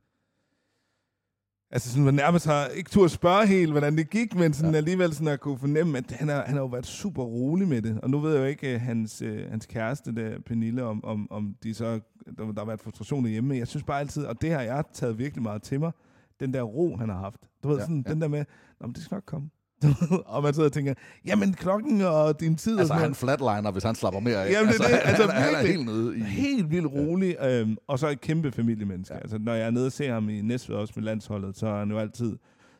altså 1.71 1.89
sådan, 1.89 2.06
man 2.06 2.13
nærmest 2.13 2.45
har 2.45 2.67
ikke 2.67 2.89
tur 2.89 3.06
at 3.06 3.12
spørge 3.12 3.47
helt, 3.47 3.71
hvordan 3.71 3.97
det 3.97 4.10
gik, 4.10 4.36
men 4.36 4.54
sådan 4.54 4.71
ja. 4.71 4.78
alligevel 4.78 5.13
sådan 5.13 5.28
at 5.28 5.39
kunne 5.39 5.60
fornemme, 5.60 5.97
at 5.97 6.12
han 6.12 6.28
har, 6.28 6.43
han 6.45 6.54
har 6.54 6.62
jo 6.62 6.67
været 6.67 6.86
super 6.86 7.23
rolig 7.23 7.67
med 7.67 7.82
det. 7.82 8.02
Og 8.02 8.10
nu 8.10 8.19
ved 8.19 8.34
jeg 8.34 8.39
jo 8.39 8.45
ikke, 8.45 8.73
øh, 8.73 8.82
hans, 8.82 9.21
øh, 9.21 9.49
hans 9.49 9.65
kæreste, 9.65 10.15
der, 10.15 10.39
Pernille, 10.39 10.84
om, 10.84 11.06
om, 11.06 11.32
om 11.32 11.56
de 11.63 11.73
så, 11.73 11.99
der, 12.38 12.45
der 12.45 12.60
har 12.60 12.65
været 12.65 12.82
frustration 12.82 13.25
hjemme. 13.25 13.58
Jeg 13.58 13.67
synes 13.67 13.84
bare 13.84 13.99
altid, 13.99 14.25
og 14.25 14.41
det 14.41 14.52
har 14.52 14.62
jeg 14.62 14.84
taget 14.93 15.17
virkelig 15.17 15.43
meget 15.43 15.62
til 15.62 15.80
mig, 15.80 15.91
den 16.39 16.54
der 16.54 16.62
ro, 16.62 16.97
han 16.97 17.10
har 17.10 17.17
haft. 17.17 17.49
Du 17.63 17.67
ved, 17.67 17.78
Ja, 17.78 17.84
sådan, 17.84 18.04
ja. 18.08 18.13
den 18.13 18.21
der 18.21 18.28
med, 18.28 18.45
Nå, 18.80 18.88
men 18.88 18.95
det 18.95 19.04
skal 19.04 19.15
nok 19.15 19.25
komme. 19.25 19.49
og 20.33 20.43
man 20.43 20.53
sidder 20.53 20.69
og 20.69 20.73
tænker, 20.73 20.93
jamen 21.25 21.53
klokken 21.53 22.01
og 22.01 22.39
din 22.39 22.55
tid. 22.55 22.79
Altså 22.79 22.93
og 22.93 22.99
han 22.99 23.15
flatliner, 23.15 23.71
hvis 23.71 23.83
han 23.83 23.95
slapper 23.95 24.19
mere 24.19 24.45
af. 24.45 24.51
Jamen, 24.51 24.73
det 24.73 24.81
er 24.81 24.87
det. 24.87 24.99
Altså, 25.03 25.27
han, 25.27 25.43
han 25.43 25.55
er 25.55 25.63
virkelig. 25.63 25.75
helt 25.75 25.85
nede 25.85 26.17
i... 26.17 26.21
Helt 26.21 26.71
vildt 26.71 26.87
rolig, 26.93 27.35
øhm, 27.43 27.77
og 27.87 27.99
så 27.99 28.07
et 28.07 28.21
kæmpe 28.21 28.51
familiemenneske. 28.51 29.13
Ja. 29.13 29.17
Ja. 29.17 29.21
Altså, 29.21 29.37
når 29.37 29.53
jeg 29.53 29.67
er 29.67 29.71
nede 29.71 29.85
og 29.85 29.91
ser 29.91 30.13
ham 30.13 30.29
i 30.29 30.41
Næstved 30.41 30.75
også 30.75 30.93
med 30.95 31.03
landsholdet, 31.03 31.57
så 31.57 31.67
er 31.67 31.79
han 31.79 31.91
jo 31.91 31.99
altid 31.99 32.37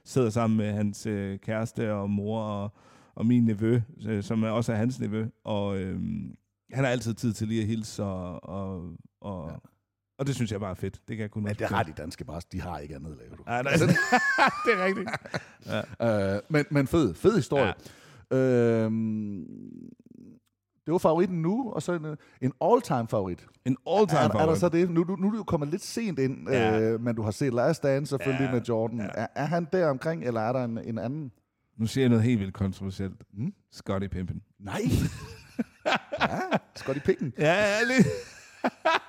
sidder 0.10 0.30
sammen 0.30 0.58
med 0.58 0.72
hans 0.72 1.06
øh, 1.06 1.40
kæreste 1.40 1.94
og 1.94 2.10
mor 2.10 2.42
og, 2.42 2.74
og 3.16 3.26
min 3.26 3.44
nevø, 3.44 3.82
øh, 4.08 4.24
som 4.24 4.44
er 4.44 4.50
også 4.50 4.72
er 4.72 4.76
hans 4.76 5.00
nevø. 5.00 5.26
Og 5.44 5.78
øhm, 5.78 6.36
han 6.74 6.84
har 6.84 6.92
altid 6.92 7.14
tid 7.14 7.34
til 7.34 7.48
lige 7.48 7.62
at 7.62 7.68
hilse, 7.68 8.04
og, 8.04 8.50
og, 8.50 8.92
og, 9.22 9.50
ja. 9.50 9.56
Ja. 10.20 10.22
og 10.22 10.28
det 10.28 10.36
synes 10.36 10.52
jeg 10.52 10.60
bare 10.60 10.72
er 10.72 10.76
fedt. 10.76 10.94
Det 11.08 11.18
kan 11.18 11.22
jeg 11.22 11.32
kun 11.32 11.44
Men 11.44 11.56
det 11.56 11.68
har 11.68 11.84
de 11.84 11.94
danske 11.98 12.26
bare. 12.26 12.42
De 12.52 12.62
har 12.62 12.78
ikke 12.80 12.96
andet 12.96 13.12
at 13.12 13.18
lave. 13.18 13.30
Du. 13.38 13.44
Nej, 13.46 13.62
nej, 13.64 13.74
det 14.66 14.74
er 14.74 14.86
rigtigt. 14.86 15.10
Øh, 16.36 16.42
men, 16.50 16.66
men 16.72 16.88
fed, 16.88 17.14
fed 17.14 17.36
historie. 17.36 17.74
Ja. 18.32 18.38
Øhm, 18.38 19.46
det 20.86 20.92
var 20.92 20.98
favoritten 20.98 21.42
nu, 21.42 21.72
og 21.72 21.82
så 21.84 21.94
en, 21.94 22.06
en 22.42 22.54
all-time 22.62 23.08
favorit. 23.08 23.46
En 23.66 23.78
all-time 23.88 24.20
Er, 24.20 24.24
er 24.24 24.28
der 24.32 24.40
favorit. 24.40 24.60
så 24.60 24.70
det? 24.70 24.90
Nu, 24.90 25.04
nu, 25.04 25.16
nu 25.16 25.28
er 25.28 25.32
du 25.32 25.38
jo 25.38 25.44
kommet 25.44 25.70
lidt 25.70 25.84
sent 25.84 26.20
ind, 26.20 26.50
Ja. 26.50 26.70
ja. 26.78 26.80
øh, 26.82 27.02
men 27.02 27.16
du 27.16 27.22
har 27.22 27.32
set 27.32 27.54
Last 27.54 27.84
Dance 27.84 28.10
selvfølgelig 28.10 28.44
Ja, 28.46 28.50
ja. 28.50 28.54
med 28.56 28.62
Jordan. 28.62 28.98
ja. 29.00 29.04
Ja. 29.04 29.10
Er, 29.16 29.28
er 29.36 29.46
han 29.46 29.68
der 29.74 29.88
omkring, 29.88 30.24
eller 30.24 30.42
er 30.42 30.52
der 30.54 30.64
en, 30.64 30.78
en 30.78 30.98
anden? 30.98 31.32
Nu 31.78 31.86
siger 31.86 32.04
jeg 32.04 32.10
noget 32.10 32.24
helt 32.24 32.40
vildt 32.40 32.54
kontroversielt. 32.54 33.24
Mm. 33.34 33.54
Scotty 33.72 34.08
Pippen. 34.08 34.42
Nej. 34.60 34.82
ja, 36.22 36.40
Scotty 36.76 37.00
Picken. 37.06 37.34
Ja, 37.38 37.54
ja, 37.54 37.84
lige. 37.88 38.06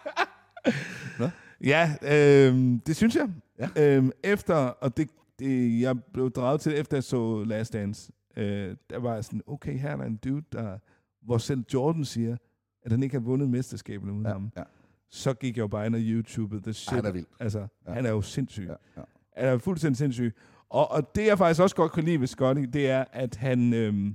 Nå? 1.18 1.28
Ja, 1.64 1.94
øh, 2.02 2.78
det 2.86 2.96
synes 2.96 3.16
jeg. 3.16 3.28
Ja. 3.76 3.96
Øh, 3.98 4.10
efter, 4.24 4.54
og 4.54 4.96
det, 4.96 5.08
det, 5.38 5.80
jeg 5.80 6.04
blev 6.12 6.30
draget 6.30 6.60
til, 6.60 6.78
efter 6.80 6.96
jeg 6.96 7.04
så 7.04 7.44
Last 7.44 7.72
Dance, 7.72 8.12
øh, 8.36 8.76
der 8.90 8.98
var 8.98 9.14
jeg 9.14 9.24
sådan, 9.24 9.42
okay, 9.46 9.78
her 9.78 9.90
er 9.90 9.96
der 9.96 10.04
en 10.04 10.16
dude, 10.16 10.42
der, 10.52 10.78
hvor 11.22 11.38
selv 11.38 11.64
Jordan 11.74 12.04
siger, 12.04 12.36
at 12.82 12.90
han 12.92 13.02
ikke 13.02 13.14
har 13.14 13.20
vundet 13.20 13.50
mesterskaberne 13.50 14.12
uden 14.12 14.26
Ja, 14.26 14.32
ham. 14.32 14.50
ja. 14.56 14.62
Så 15.10 15.34
gik 15.34 15.56
jeg 15.56 15.62
jo 15.62 15.66
bare 15.68 15.86
ind 15.86 15.94
og 15.94 16.00
YouTubede 16.00 16.62
the 16.62 16.72
shit. 16.72 16.94
han 16.96 17.04
er 17.04 17.10
vild. 17.10 17.26
Altså, 17.40 17.58
Ja. 17.58 17.66
ja. 17.86 17.92
han 17.92 18.06
er 18.06 18.10
jo 18.10 18.22
sindssyg. 18.22 18.66
Ja, 18.68 18.74
ja. 18.96 19.02
Han 19.36 19.48
er 19.54 19.58
fuldstændig 19.58 19.96
sindssyg. 19.96 20.34
Og, 20.68 20.90
og 20.90 21.14
det, 21.14 21.26
jeg 21.26 21.38
faktisk 21.38 21.60
også 21.62 21.76
godt 21.76 21.92
kan 21.92 22.04
lide 22.04 22.20
ved 22.20 22.26
Scotty, 22.26 22.62
det 22.62 22.90
er, 22.90 23.04
at 23.12 23.36
han... 23.36 23.72
Øh, 23.74 24.12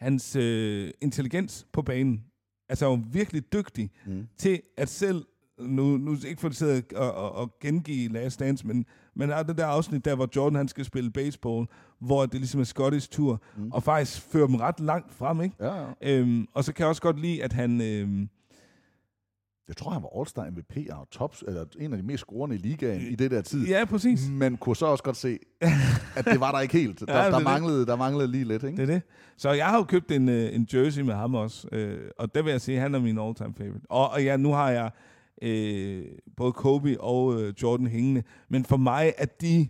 hans 0.00 0.36
øh, 0.36 0.90
intelligens 1.00 1.66
på 1.72 1.82
banen, 1.82 2.24
altså 2.70 2.86
er 2.86 2.90
jo 2.90 3.00
virkelig 3.12 3.52
dygtig 3.52 3.90
Mm. 4.06 4.26
til 4.36 4.60
at 4.76 4.88
selv, 4.88 5.24
nu, 5.58 5.96
nu 5.96 6.16
ikke 6.28 6.40
for 6.40 6.48
at 6.48 6.54
sidde 6.54 6.82
og, 6.96 7.12
og, 7.14 7.32
og 7.32 7.54
gengive 7.60 8.12
Last 8.12 8.40
Dance, 8.40 8.66
men, 8.66 8.86
men 9.14 9.28
der 9.28 9.36
er 9.36 9.42
det 9.42 9.58
der 9.58 9.66
afsnit 9.66 10.04
der, 10.04 10.14
hvor 10.14 10.28
Jordan 10.36 10.56
han 10.56 10.68
skal 10.68 10.84
spille 10.84 11.10
baseball, 11.10 11.66
hvor 11.98 12.26
det 12.26 12.34
ligesom 12.40 12.60
er 12.60 12.64
Scotties 12.64 13.08
tur, 13.08 13.42
mm. 13.56 13.72
og 13.72 13.82
faktisk 13.82 14.20
fører 14.20 14.46
dem 14.46 14.54
ret 14.56 14.80
langt 14.80 15.12
frem, 15.14 15.40
ikke? 15.40 15.56
Ja, 15.60 15.74
ja. 15.80 15.86
Øhm, 16.02 16.46
og 16.54 16.64
så 16.64 16.72
kan 16.72 16.82
jeg 16.82 16.88
også 16.88 17.02
godt 17.02 17.20
lide, 17.20 17.44
at 17.44 17.52
han... 17.52 17.80
Øhm, 17.80 18.28
Jeg 19.70 19.76
tror, 19.76 19.90
han 19.90 20.02
var 20.02 20.08
All-Star 20.20 20.50
MVP 20.50 20.76
og 20.92 21.08
tops, 21.10 21.44
eller 21.48 21.64
en 21.80 21.92
af 21.92 21.98
de 21.98 22.04
mest 22.06 22.20
scorende 22.20 22.56
i 22.56 22.58
ligaen 22.58 23.00
i 23.00 23.14
det 23.14 23.30
der 23.30 23.40
tid. 23.42 23.66
ja, 23.66 23.84
præcis. 23.84 24.28
Men 24.30 24.56
kunne 24.56 24.76
så 24.76 24.86
også 24.86 25.04
godt 25.04 25.16
se, 25.16 25.38
at 26.16 26.24
det 26.24 26.40
var 26.40 26.52
der 26.52 26.60
ikke 26.60 26.78
helt. 26.78 27.00
Der, 27.06 27.06
Ja, 27.08 27.18
det 27.18 27.26
er 27.26 27.30
der, 27.30 27.36
det. 27.38 27.44
manglede, 27.44 27.86
der 27.86 27.96
manglede 27.96 28.28
lige 28.30 28.44
lidt, 28.44 28.62
ikke? 28.62 28.76
Det 28.76 28.82
er 28.82 28.86
det. 28.86 29.02
Så 29.36 29.50
jeg 29.52 29.66
har 29.66 29.76
jo 29.76 29.84
købt 29.84 30.10
en, 30.12 30.28
øh, 30.28 30.54
en 30.54 30.68
jersey 30.74 31.02
med 31.02 31.14
ham 31.14 31.34
også, 31.34 31.68
øh, 31.72 31.98
og 32.18 32.34
der 32.34 32.42
vil 32.42 32.50
jeg 32.50 32.60
sige, 32.60 32.76
at 32.76 32.82
han 32.82 32.94
er 32.94 32.98
min 33.00 33.18
all-time 33.18 33.54
favorite. 33.58 33.86
Og, 33.88 34.10
og 34.10 34.24
ja, 34.24 34.36
nu 34.36 34.52
har 34.52 34.70
jeg 34.70 34.90
øh, 35.42 36.04
både 36.36 36.52
Kobe 36.52 37.00
og 37.00 37.42
øh, 37.42 37.54
Jordan 37.62 37.86
hængende, 37.86 38.22
men 38.48 38.64
for 38.64 38.76
mig 38.76 39.12
er 39.18 39.26
de, 39.26 39.68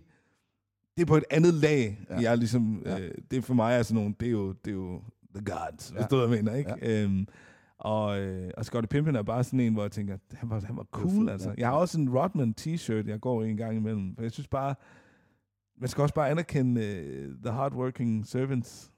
det 0.97 1.01
er 1.01 1.05
på 1.05 1.17
et 1.17 1.23
andet 1.31 1.53
lag. 1.53 1.99
Ja. 2.09 2.15
Jeg 2.15 2.31
er 2.31 2.35
ligesom, 2.35 2.81
Ja. 2.85 2.99
øh, 2.99 3.11
det 3.31 3.37
er 3.37 3.41
for 3.41 3.53
mig 3.53 3.75
er 3.77 3.83
sådan 3.83 3.95
nogle, 3.95 4.15
det 4.19 4.27
er 4.27 4.31
jo, 4.31 4.51
det 4.51 4.71
er 4.71 4.75
jo 4.75 5.01
the 5.35 5.45
gods, 5.45 5.91
Ja. 5.91 5.95
hvis 5.97 6.07
du 6.09 6.15
hvad 6.17 6.27
jeg 6.37 6.43
mener, 6.43 6.57
ikke? 6.57 6.73
Ja. 6.81 7.03
Øhm, 7.03 7.27
og, 7.81 8.19
øh, 8.19 8.51
og 8.57 8.65
Scottie 8.65 8.87
Pippen 8.87 9.15
er 9.15 9.21
bare 9.23 9.43
sådan 9.43 9.59
en, 9.59 9.73
hvor 9.73 9.81
jeg 9.81 9.91
tænker, 9.91 10.17
han 10.33 10.49
var, 10.49 10.59
han 10.59 10.77
var 10.77 10.83
cool, 10.83 11.09
fed, 11.09 11.29
altså. 11.29 11.53
Jeg 11.57 11.67
har 11.67 11.75
også 11.75 11.99
en 11.99 12.09
Rodman 12.17 12.55
t-shirt, 12.61 13.07
jeg 13.07 13.19
går 13.21 13.43
i 13.43 13.49
en 13.49 13.57
gang 13.57 13.75
imellem, 13.75 14.15
for 14.15 14.21
jeg 14.21 14.31
synes 14.31 14.47
bare, 14.47 14.75
man 15.77 15.89
skal 15.89 16.01
også 16.01 16.15
bare 16.15 16.29
anerkende 16.29 16.81
uh, 16.81 17.43
the 17.43 17.51
hardworking 17.53 18.25
servants. 18.27 18.91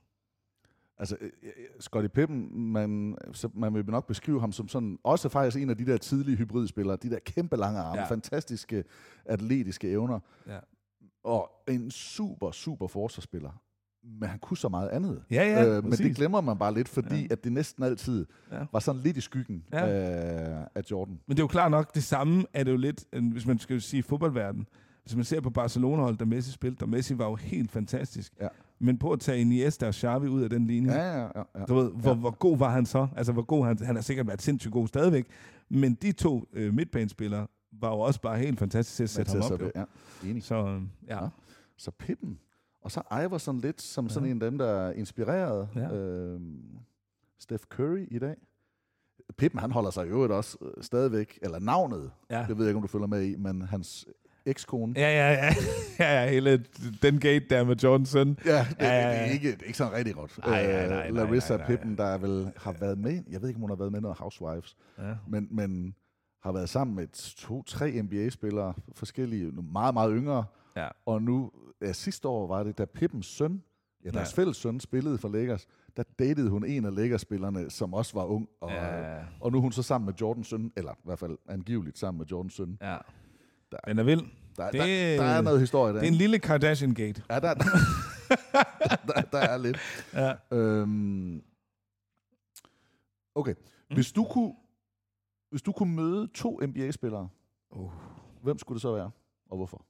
Altså, 0.98 1.18
øh, 1.22 1.32
øh, 1.44 1.52
Scottie 1.80 2.10
Pippen, 2.10 2.50
man, 2.72 3.18
så 3.32 3.50
man 3.54 3.74
vil 3.74 3.86
nok 3.86 4.08
beskrive 4.08 4.40
ham 4.40 4.52
som 4.52 4.68
sådan, 4.68 5.00
også 5.04 5.30
faktisk 5.30 5.64
en 5.64 5.70
af 5.70 5.78
de 5.78 5.86
der 5.86 5.98
tidlige 5.98 6.38
hybridspillere, 6.38 6.98
de 7.04 7.10
der 7.10 7.20
kæmpe 7.20 7.56
lange 7.56 7.80
arme. 7.80 8.00
Ja. 8.02 8.06
fantastiske 8.08 8.84
atletiske 9.26 9.90
evner, 9.90 10.20
Ja. 10.48 10.60
og 11.24 11.52
en 11.68 11.92
super, 11.92 12.52
super 12.52 12.88
forsvarsspiller. 12.88 13.62
Men 14.20 14.30
han 14.30 14.40
kunne 14.40 14.58
så 14.58 14.70
meget 14.70 14.90
andet. 14.90 15.24
Ja, 15.32 15.44
ja, 15.50 15.66
øh, 15.68 15.84
men 15.84 15.92
præcis. 15.92 16.06
det 16.08 16.16
glemmer 16.16 16.42
man 16.42 16.58
bare 16.58 16.74
lidt, 16.74 16.88
fordi 16.90 17.22
ja. 17.22 17.28
At 17.32 17.44
det 17.44 17.52
næsten 17.52 17.84
altid 17.84 18.26
Ja. 18.52 18.66
var 18.72 18.80
sådan 18.80 19.02
lidt 19.02 19.18
i 19.18 19.22
skyggen 19.22 19.64
ja. 19.74 19.86
Ja. 19.86 20.64
af, 20.76 20.82
Jordan. 20.92 21.20
Men 21.28 21.38
det 21.38 21.40
er 21.40 21.44
jo 21.44 21.48
klart 21.48 21.72
nok, 21.72 21.96
det 21.96 22.04
samme 22.04 22.46
er 22.54 22.64
det 22.64 22.72
jo 22.72 22.78
lidt, 22.78 23.06
øh, 23.14 23.32
hvis 23.32 23.46
man 23.46 23.60
skal 23.60 23.82
sige 23.82 24.04
fodboldverden. 24.04 24.68
Hvis 25.04 25.16
man 25.16 25.26
ser 25.26 25.42
på 25.42 25.50
Barcelona-holdet, 25.50 26.20
der 26.20 26.26
Messi 26.26 26.52
spillede, 26.52 26.84
og 26.84 26.90
Messi 26.90 27.18
var 27.18 27.26
jo 27.26 27.36
helt 27.36 27.72
fantastisk. 27.72 28.34
Ja. 28.42 28.48
Men 28.80 28.98
på 28.98 29.12
at 29.12 29.20
tage 29.20 29.42
Iniesta 29.42 29.88
og 29.88 29.94
Xavi 29.94 30.28
ud 30.28 30.42
af 30.42 30.50
den 30.50 30.68
linje, 30.68 30.94
Ja, 30.94 31.18
ja, 31.18 31.22
ja. 31.22 31.44
ja. 31.60 31.66
du 31.66 31.76
ved, 31.76 31.92
hvor, 31.92 32.10
Ja. 32.12 32.16
hvor 32.18 32.32
god 32.32 32.58
var 32.58 32.70
han 32.70 32.86
så? 32.86 33.08
Altså, 33.16 33.34
hvor 33.34 33.42
god 33.42 33.66
han, 33.66 33.78
han 33.86 33.96
har 33.96 34.02
sikkert 34.04 34.28
været 34.28 34.42
sindssygt 34.42 34.72
god 34.74 34.88
stadigvæk. 34.88 35.26
Men 35.70 35.94
de 35.94 36.12
to 36.12 36.48
øh, 36.54 36.74
midtbanespillere 36.74 37.48
var 37.72 37.90
jo 37.90 38.00
også 38.00 38.22
bare 38.22 38.38
helt 38.40 38.60
fantastiske 38.60 38.96
til 38.98 39.04
at 39.04 39.10
sætte 39.10 39.32
ham 39.32 39.52
op. 39.54 39.60
det, 39.60 39.72
Ja, 39.76 39.84
enig. 40.30 40.44
Så 40.44 40.56
øh, 40.68 40.82
ja. 41.08 41.24
Ja. 41.24 41.30
Så 41.78 41.92
Pippen. 41.92 42.40
Og 42.84 42.92
så 42.92 43.02
Iverson 43.26 43.60
lidt 43.62 43.82
som 43.82 44.06
Ja. 44.06 44.10
sådan 44.14 44.30
en 44.30 44.42
af 44.42 44.52
dem, 44.52 44.58
der 44.58 44.68
er 44.68 44.92
inspireret 44.94 45.70
Ja. 45.76 45.94
øhm, 45.96 46.62
Steph 47.40 47.64
Curry 47.64 48.08
i 48.12 48.20
dag. 48.20 48.36
Pippen, 49.38 49.60
han 49.60 49.72
holder 49.72 49.90
sig 49.92 50.06
i 50.06 50.10
øvrigt 50.10 50.34
også 50.34 50.58
øh, 50.62 50.84
stadigvæk, 50.84 51.40
eller 51.42 51.60
navnet, 51.60 52.12
Ja. 52.30 52.46
det 52.48 52.58
ved 52.58 52.66
jeg 52.66 52.70
ikke, 52.70 52.76
om 52.78 52.82
du 52.82 52.88
følger 52.88 53.08
med 53.08 53.22
i, 53.24 53.36
men 53.36 53.62
hans 53.62 54.06
ekskone. 54.46 54.94
Ja, 54.98 55.10
ja, 55.10 55.32
ja. 55.34 55.54
ja, 56.06 56.22
ja, 56.24 56.30
hele 56.30 56.66
den 57.02 57.20
gate 57.20 57.46
der 57.50 57.64
med 57.64 57.76
Jordans 57.76 58.10
søn. 58.10 58.28
Ja, 58.46 58.66
det, 58.70 58.76
Ja, 58.80 58.86
ja, 58.86 59.10
det, 59.10 59.18
er 59.18 59.26
ja. 59.26 59.32
ikke, 59.32 59.52
det 59.52 59.62
er 59.62 59.66
ikke 59.66 59.78
sådan 59.78 59.94
rigtig 59.94 60.16
godt. 60.16 60.40
Nej, 60.46 60.64
nej, 60.66 60.72
nej, 60.74 60.84
Øh, 60.84 60.90
nej, 60.90 61.10
Larissa 61.10 61.58
nej, 61.58 61.68
nej. 61.68 61.76
Pippen, 61.76 61.98
der 61.98 62.18
vel 62.18 62.52
har 62.58 62.72
været 62.80 62.98
med, 62.98 63.24
jeg 63.30 63.42
ved 63.42 63.48
ikke, 63.50 63.58
om 63.58 63.62
hun 63.62 63.70
har 63.70 63.78
været 63.78 63.92
med 63.92 64.02
noget 64.02 64.18
Housewives, 64.18 64.76
Ja. 65.00 65.14
men, 65.28 65.48
men 65.52 65.96
har 66.44 66.52
været 66.52 66.70
sammen 66.70 66.96
med 66.96 67.08
to-tre 67.38 68.02
NBA-spillere, 68.02 68.74
forskellige, 68.96 69.52
meget, 69.52 69.94
meget 69.94 70.12
yngre, 70.16 70.46
Ja. 70.76 70.88
og 71.06 71.22
nu, 71.22 71.52
ja, 71.82 71.94
sidste 71.94 72.28
år 72.28 72.48
var 72.48 72.64
det, 72.64 72.78
da 72.78 72.86
Pippens 72.86 73.26
søn, 73.26 73.64
ja, 74.06 74.10
deres 74.10 74.38
Ja. 74.38 74.42
fælles 74.42 74.58
søn 74.58 74.80
spillede 74.80 75.18
for 75.18 75.30
Lakers, 75.30 75.68
der 75.98 76.04
datede 76.20 76.50
hun 76.50 76.66
en 76.66 76.86
af 76.86 76.96
Lakers-spillerne, 76.96 77.70
som 77.70 77.94
også 77.94 78.14
var 78.14 78.26
ung, 78.26 78.50
og, 78.62 78.72
Ja. 78.72 79.24
og 79.42 79.52
nu 79.52 79.58
er 79.58 79.62
hun 79.62 79.72
så 79.72 79.84
sammen 79.84 80.06
med 80.06 80.14
Jordans 80.22 80.48
søn, 80.48 80.72
eller 80.76 80.92
i 80.92 81.02
hvert 81.04 81.20
fald 81.20 81.38
angiveligt 81.50 81.98
sammen 82.00 82.18
med 82.18 82.26
Jordans 82.28 82.54
søn. 82.54 82.78
ja. 82.82 82.98
Der- 83.72 83.78
Den 83.88 84.00
er 84.00 84.04
vild. 84.04 84.22
Der, 84.58 84.72
Det- 84.72 84.80
der, 84.80 85.18
der 85.18 85.24
er 85.24 85.42
noget 85.42 85.60
historie 85.60 85.94
der. 85.94 86.00
Det 86.00 86.08
er 86.08 86.12
en 86.12 86.18
lille 86.18 86.40
Kardashian-gate. 86.40 87.24
Ja, 87.30 87.40
der, 87.40 87.54
der, 87.54 87.64
der, 89.08 89.22
der 89.32 89.38
er 89.38 89.58
lidt. 89.58 89.78
Ja. 90.14 90.34
Øhm, 90.58 91.44
okay. 93.36 93.56
Hvis 93.94 94.12
du 94.12 94.24
kunne, 94.24 94.54
hvis 95.50 95.62
du 95.62 95.72
kunne 95.72 95.96
møde 95.96 96.28
to 96.28 96.60
NBA-spillere, 96.68 97.30
Uh. 97.72 97.92
hvem 98.42 98.58
skulle 98.60 98.76
det 98.76 98.82
så 98.82 98.94
være, 98.94 99.12
og 99.50 99.58
hvorfor? 99.58 99.86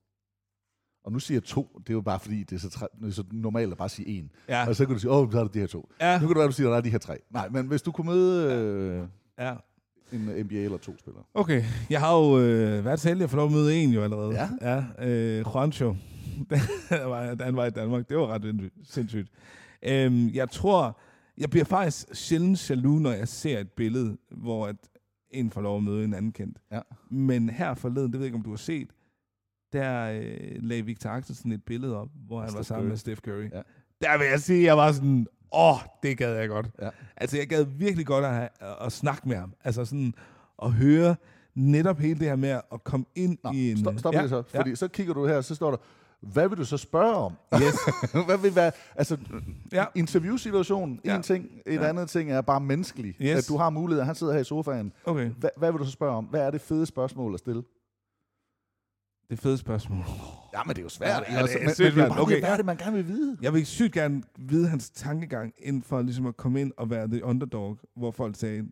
Og 1.04 1.12
nu 1.12 1.20
siger 1.20 1.36
jeg 1.36 1.44
to, 1.44 1.80
det 1.80 1.90
er 1.90 1.94
jo 1.94 2.02
bare 2.02 2.20
fordi, 2.20 2.44
det 2.44 2.56
er 2.56 2.60
så, 2.60 2.68
tra- 2.68 3.08
er 3.08 3.12
så 3.12 3.24
normalt 3.32 3.72
at 3.72 3.78
bare 3.78 3.90
sige 3.90 4.08
en. 4.08 4.32
Ja. 4.50 4.68
Og 4.68 4.76
så 4.76 4.86
kan 4.86 4.94
du 4.96 5.00
sige, 5.00 5.12
åh, 5.12 5.32
så 5.32 5.40
er 5.40 5.44
det 5.44 5.54
de 5.54 5.60
her 5.60 5.68
to. 5.68 5.90
Ja. 6.02 6.14
Nu 6.16 6.20
kan 6.20 6.30
det 6.30 6.38
være, 6.38 6.48
du 6.48 6.52
siger, 6.54 6.68
at 6.68 6.72
der 6.72 6.78
er 6.78 6.82
de 6.82 6.90
her 6.90 6.98
tre. 6.98 7.18
Nej, 7.30 7.50
men 7.50 7.68
hvis 7.68 7.82
du 7.82 7.92
kunne 7.92 8.08
møde 8.12 8.54
øh, 8.54 9.08
ja. 9.40 9.54
en 10.14 10.20
NBA 10.46 10.56
eller 10.56 10.78
to 10.78 10.98
spillere. 10.98 11.24
Okay, 11.34 11.64
jeg 11.90 12.00
har 12.00 12.18
jo 12.18 12.40
øh, 12.40 12.86
været 12.86 13.00
så 13.00 13.08
heldig 13.08 13.24
at 13.24 13.30
få 13.30 13.36
lov 13.38 13.46
at 13.46 13.52
møde 13.52 13.76
en 13.76 13.90
jo 13.90 14.04
allerede. 14.04 14.32
Ja. 14.32 14.50
ja 15.00 15.08
øh, 15.10 15.46
Juancho. 15.56 15.96
Han 16.90 17.10
var- 17.10 17.36
da 17.36 17.44
han 17.44 17.56
var 17.56 17.66
i 17.66 17.70
Danmark. 17.70 18.10
Det 18.10 18.18
var 18.18 18.28
ret 18.28 18.42
sindssygt- 18.44 18.94
sindssygt. 18.94 19.30
Øhm, 19.86 20.30
jeg 20.34 20.50
tror, 20.50 21.00
jeg 21.38 21.50
bliver 21.50 21.66
faktisk 21.66 22.06
sjældent 22.14 22.70
jaloux, 22.70 23.02
når 23.02 23.12
jeg 23.12 23.28
ser 23.28 23.60
et 23.60 23.72
billede, 23.72 24.18
hvor 24.32 24.68
at 24.68 24.76
en 25.32 25.52
får 25.52 25.62
lov 25.62 25.78
at 25.78 25.84
møde 25.84 26.04
en 26.06 26.14
anden 26.14 26.32
kendt. 26.32 26.58
Ja. 26.72 26.80
Men 27.12 27.50
her 27.50 27.74
forleden, 27.74 28.12
det 28.12 28.14
ved 28.14 28.20
jeg 28.20 28.26
ikke, 28.26 28.36
om 28.38 28.44
du 28.44 28.50
har 28.50 28.58
set, 28.58 28.88
der 29.74 30.10
øh, 30.12 30.38
lagde 30.64 30.86
Victor 30.86 31.10
Axelsen 31.10 31.52
et 31.52 31.64
billede 31.64 31.98
op, 32.02 32.08
hvor 32.28 32.40
han 32.40 32.50
Steph 32.50 32.58
var 32.58 32.64
sammen 32.64 32.84
Curry. 32.84 32.90
med 32.90 32.98
Steph 32.98 33.22
Curry. 33.22 33.50
Ja. 33.54 33.62
Der 34.02 34.18
vil 34.18 34.28
jeg 34.28 34.40
sige, 34.40 34.64
jeg 34.64 34.78
var 34.78 34.92
sådan, 34.92 35.28
åh, 35.54 35.76
det 36.04 36.18
gad 36.18 36.36
jeg 36.36 36.50
godt. 36.50 36.70
Ja. 36.82 36.90
Altså, 37.18 37.38
jeg 37.38 37.48
gad 37.48 37.64
virkelig 37.64 38.06
godt 38.06 38.26
at, 38.26 38.34
have, 38.34 38.50
at, 38.60 38.76
at 38.86 38.92
snakke 38.92 39.30
med 39.30 39.36
ham. 39.38 39.54
Altså 39.64 39.86
sådan, 39.86 40.14
at 40.64 40.72
høre 40.72 41.16
netop 41.56 41.98
hele 42.00 42.20
det 42.20 42.28
her 42.28 42.36
med 42.36 42.50
at 42.50 42.84
komme 42.84 43.06
ind 43.16 43.38
Nå, 43.44 43.52
i 43.54 43.72
en... 43.72 43.78
stop, 43.78 44.00
stop 44.00 44.14
ja, 44.14 44.22
det 44.22 44.30
så, 44.30 44.44
fordi 44.56 44.76
så 44.76 44.88
kigger 44.88 45.14
du 45.14 45.28
her, 45.28 45.42
så 45.42 45.56
står 45.56 45.70
der, 45.72 45.78
hvad 46.22 46.50
vil 46.50 46.58
du 46.58 46.66
så 46.66 46.78
spørge 46.78 47.16
om? 47.16 47.34
Yes. 47.54 47.76
hvad 48.28 48.38
vil 48.38 48.56
være, 48.56 48.72
altså, 48.96 49.18
Ja. 49.72 49.78
ja. 49.80 49.86
interviewsituation, 49.96 51.00
Ja. 51.06 51.16
en 51.16 51.24
ting, 51.24 51.46
et 51.66 51.74
Ja. 51.74 51.90
andet 51.90 52.10
ting 52.10 52.32
er 52.32 52.42
bare 52.42 52.60
menneskelig. 52.62 53.16
Yes. 53.22 53.38
At 53.38 53.48
du 53.50 53.58
har 53.58 53.70
mulighed, 53.70 54.04
han 54.04 54.16
sidder 54.16 54.34
her 54.34 54.40
i 54.40 54.44
sofaen. 54.44 54.94
Okay, 55.06 55.30
Hvad, 55.30 55.50
hvad 55.58 55.72
vil 55.72 55.80
du 55.80 55.86
så 55.86 55.92
spørge 55.92 56.16
om? 56.18 56.26
Hvad 56.26 56.42
er 56.42 56.52
det 56.52 56.62
fede 56.62 56.86
spørgsmål 56.86 57.34
at 57.34 57.40
stille? 57.40 57.64
Det 59.34 59.40
er 59.40 59.42
fede 59.42 59.58
spørgsmål. 59.58 60.04
Ja, 60.54 60.64
men 60.64 60.70
det 60.70 60.78
er 60.78 60.84
jo 60.84 60.90
svært. 60.90 61.24
Ja, 61.30 61.34
ja, 61.34 61.44
det 61.44 61.54
er 61.54 61.58
men, 61.58 61.66
men, 61.66 61.76
sygt 61.76 61.96
men, 61.96 62.10
bare 62.10 62.22
Okay, 62.22 62.40
hvad 62.40 62.50
er 62.50 62.58
det, 62.58 62.66
man 62.66 62.78
gerne 62.78 62.96
vil 62.96 63.08
vide? 63.08 63.38
Jeg 63.42 63.54
vil 63.54 63.66
sygt 63.66 63.94
gerne 63.94 64.24
vide 64.38 64.68
hans 64.68 64.90
tankegang, 64.90 65.54
inden 65.58 65.84
for 65.84 66.02
ligesom 66.02 66.26
at 66.26 66.38
komme 66.38 66.62
ind 66.62 66.72
og 66.78 66.90
være 66.90 67.08
the 67.08 67.24
underdog, 67.24 67.80
hvor 67.96 68.12
folk 68.12 68.36
sagde, 68.36 68.64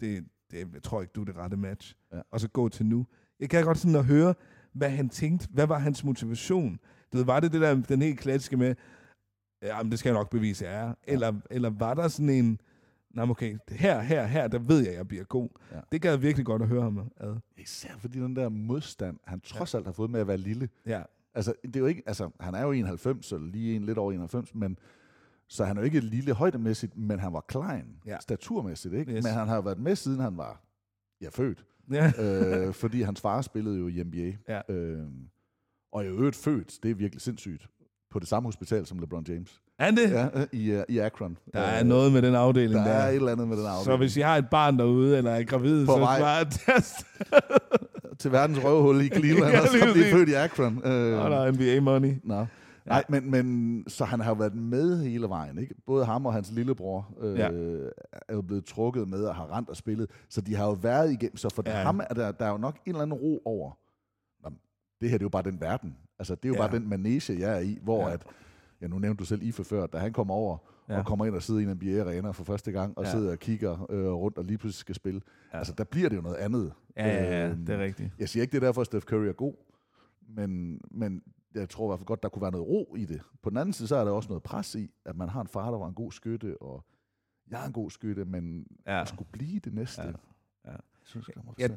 det, 0.00 0.24
det, 0.50 0.68
jeg 0.74 0.82
tror 0.82 1.00
ikke, 1.00 1.12
du 1.12 1.20
er 1.20 1.24
det 1.24 1.36
rette 1.36 1.56
match. 1.56 1.96
Ja. 2.12 2.20
Og 2.30 2.40
så 2.40 2.48
gå 2.48 2.68
til 2.68 2.86
nu. 2.86 3.06
Jeg 3.40 3.50
kan 3.50 3.64
godt 3.64 3.78
sådan 3.78 3.96
at 3.96 4.04
høre, 4.04 4.34
hvad 4.72 4.90
han 4.90 5.08
tænkte. 5.08 5.48
Hvad 5.50 5.66
var 5.66 5.78
hans 5.78 6.04
motivation? 6.04 6.78
Du 7.12 7.16
ved, 7.16 7.24
var 7.24 7.40
det 7.40 7.52
det 7.52 7.60
der, 7.60 7.74
den 7.74 8.02
helt 8.02 8.20
klassiske 8.20 8.56
med, 8.56 8.74
ja, 9.62 9.82
men 9.82 9.90
det 9.90 9.98
skal 9.98 10.10
jeg 10.10 10.18
nok 10.18 10.30
bevise, 10.30 10.64
jeg 10.64 10.74
er. 10.74 10.94
Eller, 11.04 11.32
eller 11.50 11.70
var 11.70 11.94
der 11.94 12.08
sådan 12.08 12.30
en, 12.30 12.60
nej, 13.14 13.28
okay, 13.30 13.58
her, 13.68 14.00
her, 14.00 14.26
her, 14.26 14.48
der 14.48 14.58
ved 14.58 14.78
jeg, 14.80 14.88
at 14.90 14.96
jeg 14.96 15.08
bliver 15.08 15.24
god. 15.24 15.48
Ja. 15.72 15.80
Det 15.92 16.02
gad 16.02 16.10
jeg 16.10 16.22
virkelig 16.22 16.46
godt 16.46 16.62
at 16.62 16.68
høre 16.68 16.82
ham 16.82 17.10
ad. 17.16 17.36
Især 17.56 17.90
fordi 17.98 18.18
den 18.20 18.36
der 18.36 18.48
modstand, 18.48 19.16
han 19.24 19.40
trods 19.40 19.74
alt 19.74 19.84
har 19.86 19.92
fået 19.92 20.10
med 20.10 20.20
at 20.20 20.26
være 20.28 20.36
lille. 20.36 20.68
Ja, 20.86 21.02
Altså, 21.36 21.54
det 21.64 21.76
er 21.76 21.80
jo 21.80 21.86
ikke, 21.86 22.02
altså, 22.06 22.30
han 22.40 22.54
er 22.54 22.62
jo 22.62 22.70
91, 22.72 23.32
eller 23.32 23.46
lige 23.46 23.76
en 23.76 23.82
lidt 23.84 23.98
over 23.98 24.12
91, 24.12 24.54
men 24.54 24.78
så 25.48 25.64
han 25.64 25.76
er 25.76 25.80
jo 25.80 25.84
ikke 25.84 26.00
lille 26.00 26.32
højdemæssigt, 26.34 26.96
men 26.96 27.18
han 27.20 27.32
var 27.32 27.40
klein, 27.48 27.84
Ja. 28.06 28.16
staturmæssigt, 28.20 28.94
ikke? 28.94 29.12
Yes. 29.12 29.24
Men 29.24 29.32
han 29.32 29.48
har 29.48 29.54
jo 29.54 29.60
været 29.60 29.78
med, 29.78 29.96
siden 29.96 30.20
han 30.20 30.36
var, 30.36 30.62
ja, 31.20 31.28
født. 31.28 31.64
ja. 31.92 32.12
øh, 32.66 32.74
fordi 32.74 33.02
hans 33.02 33.20
far 33.20 33.42
spillede 33.42 33.78
jo 33.78 33.88
i 33.88 34.02
NBA. 34.02 34.36
Ja. 34.48 34.74
Øh, 34.74 35.06
og 35.92 36.04
i 36.04 36.06
øvrigt 36.08 36.36
født, 36.36 36.78
det 36.82 36.90
er 36.90 36.94
virkelig 36.94 37.20
sindssygt, 37.20 37.68
på 38.14 38.18
det 38.20 38.28
samme 38.28 38.46
hospital 38.46 38.86
som 38.86 38.98
LeBron 38.98 39.24
James. 39.28 39.60
Er 39.78 39.90
det? 39.90 40.10
Ja, 40.10 40.28
i, 40.52 40.70
øh, 40.70 40.82
i 40.88 40.98
Akron. 40.98 41.36
Der 41.54 41.60
er 41.60 41.80
Øh, 41.80 41.86
noget 41.86 42.12
med 42.12 42.22
den 42.22 42.34
afdeling 42.34 42.74
Der 42.74 42.84
der. 42.84 42.90
er 42.90 43.08
et 43.08 43.14
eller 43.14 43.32
andet 43.32 43.48
med 43.48 43.56
den 43.56 43.66
afdeling. 43.66 43.84
Så 43.84 43.96
hvis 43.96 44.16
I 44.16 44.20
har 44.20 44.36
et 44.36 44.48
barn 44.50 44.78
derude, 44.78 45.16
eller 45.18 45.30
er 45.30 45.44
gravid, 45.44 45.86
På 45.86 45.92
så 45.92 45.98
vej. 45.98 46.20
bare 46.20 46.44
test. 46.44 46.94
Til 48.20 48.32
verdens 48.32 48.64
røvhul 48.64 49.00
i 49.00 49.08
Cleveland, 49.08 49.44
Ja, 49.44 49.50
ja, 49.56 49.60
og 49.60 49.68
så 49.68 49.92
blive 49.92 50.04
født 50.12 50.28
i 50.28 50.32
Akron. 50.32 50.86
Øh, 50.86 51.24
Og 51.24 51.30
der 51.30 51.36
er 51.36 51.52
NBA 51.52 51.80
money. 51.80 52.14
Nej, 52.86 53.04
men, 53.08 53.30
men 53.30 53.84
så 53.88 54.04
han 54.04 54.20
har 54.20 54.34
været 54.34 54.54
med 54.54 55.02
hele 55.02 55.28
vejen. 55.28 55.58
Ikke? 55.58 55.74
Både 55.86 56.04
ham 56.04 56.26
og 56.26 56.32
hans 56.32 56.50
lillebror 56.52 57.14
øh, 57.20 57.38
Ja. 57.38 57.48
er 58.28 58.34
jo 58.34 58.42
blevet 58.42 58.64
trukket 58.64 59.08
med 59.08 59.24
og 59.24 59.34
har 59.34 59.56
rent 59.58 59.68
og 59.68 59.76
spillet. 59.76 60.10
Så 60.28 60.40
de 60.40 60.54
har 60.56 60.64
jo 60.64 60.72
været 60.72 61.12
igennem. 61.12 61.36
Så 61.36 61.48
for 61.54 61.62
Ja. 61.66 61.78
ja. 61.78 61.84
ham 61.84 62.00
er 62.10 62.14
der, 62.14 62.32
der 62.32 62.44
er 62.46 62.50
jo 62.50 62.56
nok 62.56 62.74
en 62.74 62.80
eller 62.86 63.02
anden 63.02 63.18
ro 63.18 63.42
over. 63.44 63.70
Nå, 64.44 64.50
det 65.00 65.10
her 65.10 65.18
det 65.18 65.22
er 65.22 65.26
jo 65.26 65.28
bare 65.28 65.42
den 65.42 65.60
verden. 65.60 65.96
Altså, 66.18 66.34
det 66.34 66.44
er 66.44 66.48
jo 66.48 66.54
Ja. 66.54 66.66
bare 66.66 66.78
den 66.78 66.88
manege, 66.88 67.38
jeg 67.38 67.54
er 67.56 67.60
i, 67.60 67.78
hvor 67.82 68.08
Ja. 68.08 68.14
at, 68.14 68.26
ja, 68.80 68.86
nu 68.86 68.98
nævnte 68.98 69.20
du 69.20 69.24
selv 69.24 69.42
Ife 69.42 69.64
før, 69.64 69.86
da 69.86 69.98
han 69.98 70.12
kommer 70.12 70.34
over 70.34 70.58
Ja. 70.88 70.98
og 70.98 71.06
kommer 71.06 71.26
ind 71.26 71.34
og 71.34 71.42
sidder 71.42 71.60
i 71.60 71.62
en 71.62 71.68
NBA-arena 71.76 72.30
for 72.30 72.44
første 72.44 72.72
gang, 72.72 72.98
og 72.98 73.04
Ja. 73.04 73.10
sidder 73.10 73.30
og 73.32 73.38
kigger 73.38 73.86
øh, 73.90 74.06
rundt 74.12 74.38
og 74.38 74.44
lige 74.44 74.58
pludselig 74.58 74.80
skal 74.80 74.94
spille. 74.94 75.20
Ja. 75.52 75.58
Altså, 75.58 75.72
der 75.78 75.84
bliver 75.84 76.08
det 76.08 76.16
jo 76.16 76.22
noget 76.22 76.36
andet. 76.36 76.72
Ja, 76.96 77.06
ja, 77.08 77.24
ja, 77.40 77.48
Øhm, 77.48 77.66
det 77.66 77.74
er 77.74 77.78
rigtigt. 77.78 78.10
Jeg 78.18 78.28
siger 78.28 78.42
ikke, 78.42 78.52
det 78.52 78.62
er 78.62 78.66
derfor, 78.66 78.80
at 78.80 78.86
Steph 78.86 79.04
Curry 79.06 79.24
er 79.26 79.32
god, 79.32 79.54
men, 80.28 80.80
men 80.90 81.22
jeg 81.54 81.68
tror 81.68 81.86
i 81.86 81.88
hvert 81.90 81.98
fald 81.98 82.06
godt, 82.06 82.22
der 82.22 82.28
kunne 82.28 82.42
være 82.42 82.50
noget 82.52 82.66
ro 82.66 82.94
i 82.98 83.04
det. 83.04 83.20
På 83.42 83.50
den 83.50 83.58
anden 83.58 83.72
side, 83.72 83.88
så 83.88 83.96
er 83.96 84.04
der 84.04 84.12
også 84.12 84.28
noget 84.28 84.42
pres 84.42 84.74
i, 84.74 84.90
at 85.04 85.16
man 85.16 85.28
har 85.28 85.40
en 85.40 85.48
far, 85.48 85.70
der 85.70 85.78
var 85.78 85.88
en 85.88 85.94
god 85.94 86.12
skytte, 86.12 86.62
og 86.62 86.84
jeg 87.50 87.62
er 87.62 87.66
en 87.66 87.72
god 87.72 87.90
skytte, 87.90 88.24
men 88.24 88.66
Ja. 88.86 89.04
skulle 89.04 89.28
blive 89.32 89.58
det 89.60 89.74
næste. 89.74 90.02
Ja. 90.02 90.08
Ja. 90.64 90.70
Jeg 90.72 90.78
synes, 91.04 91.26
det 91.26 91.36
er 91.64 91.68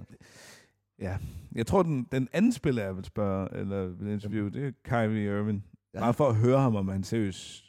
Ja. 1.02 1.18
Jeg 1.56 1.68
tror, 1.68 1.84
den, 1.84 2.08
den 2.12 2.28
anden 2.34 2.52
spiller, 2.52 2.84
jeg 2.84 2.96
vil 2.96 3.06
spørge, 3.06 3.48
eller 3.60 3.86
vil 3.88 4.14
interviewe, 4.14 4.50
det 4.50 4.68
er 4.68 4.72
Kyrie 4.84 5.26
Irving. 5.40 5.64
Ja. 5.94 6.00
Bare 6.00 6.14
for 6.14 6.30
at 6.30 6.36
høre 6.36 6.60
ham, 6.60 6.76
om 6.76 6.88
han 6.88 7.04
seriøst 7.04 7.64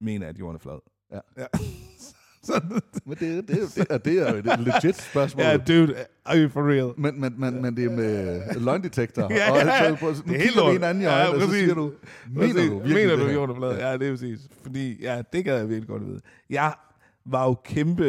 mener, 0.00 0.28
at 0.28 0.38
jorden 0.38 0.54
er 0.54 0.58
flad. 0.60 0.78
Ja. 1.12 1.18
ja. 1.38 1.46
Så, 2.44 2.60
Men 3.06 3.16
det, 3.20 3.48
det, 3.48 3.62
er 3.62 3.66
det, 3.74 3.86
er, 3.90 3.98
det 3.98 4.18
er 4.18 4.30
jo 4.32 4.36
et 4.38 4.60
legit 4.60 4.96
spørgsmål. 5.02 5.44
ja, 5.44 5.56
dude, 5.56 5.94
are 6.24 6.42
you 6.42 6.48
for 6.48 6.70
real? 6.70 6.92
Men, 6.98 7.20
men, 7.20 7.34
men, 7.40 7.62
men 7.62 7.76
det 7.76 7.84
er 7.84 7.90
med 7.90 8.42
løgndetektor. 8.60 9.22
Ja, 9.34 9.50
og 9.52 9.56
ja, 9.58 9.84
ja. 9.84 9.94
på, 9.94 10.06
nu 10.06 10.12
Det 10.12 10.34
er 10.36 10.38
helt 10.42 10.56
lort. 10.56 10.72
hinanden 10.72 11.02
i 11.02 11.04
Ja, 11.06 11.26
og 11.34 11.40
så 11.40 11.50
siger 11.50 11.74
du, 11.74 11.92
mener 12.34 12.52
du 12.52 12.78
virkelig 12.78 12.94
mener 12.96 13.16
det 13.16 13.26
du 13.26 13.30
jorden 13.32 13.56
er 13.56 13.60
flad? 13.60 13.78
Ja. 13.90 13.98
det 13.98 14.06
er 14.08 14.12
præcis. 14.12 14.40
Fordi, 14.62 15.02
ja, 15.02 15.22
det 15.32 15.44
gad 15.44 15.56
jeg 15.58 15.68
virkelig 15.68 15.88
godt 15.88 16.06
vide. 16.06 16.20
Jeg 16.50 16.74
var 17.24 17.46
jo 17.46 17.54
kæmpe... 17.64 18.04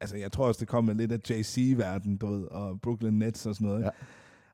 Altså, 0.00 0.16
jeg 0.16 0.32
tror 0.32 0.46
også, 0.46 0.60
det 0.60 0.68
kom 0.68 0.84
med 0.84 0.94
lidt 0.94 1.12
af 1.12 1.30
JC-verden, 1.30 2.16
du 2.16 2.26
ved, 2.26 2.44
og 2.44 2.80
Brooklyn 2.80 3.12
Nets 3.12 3.46
og 3.46 3.54
sådan 3.54 3.66
noget. 3.68 3.84
Ja. 3.84 3.88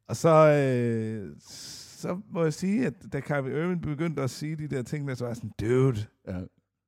Og 0.09 0.16
så, 0.16 0.28
øh, 0.28 1.34
så 1.41 2.20
må 2.30 2.43
jeg 2.43 2.53
sige, 2.55 2.87
at 2.87 2.95
da 3.12 3.20
Kyrie 3.20 3.62
Irving 3.62 3.82
begyndte 3.82 4.22
at 4.22 4.30
sige 4.30 4.57
de 4.57 4.68
der 4.68 4.82
ting, 4.82 5.09
der 5.09 5.14
så 5.14 5.24
var 5.26 5.34
sådan, 5.34 5.53
dude, 5.61 6.05
Ja. 6.28 6.41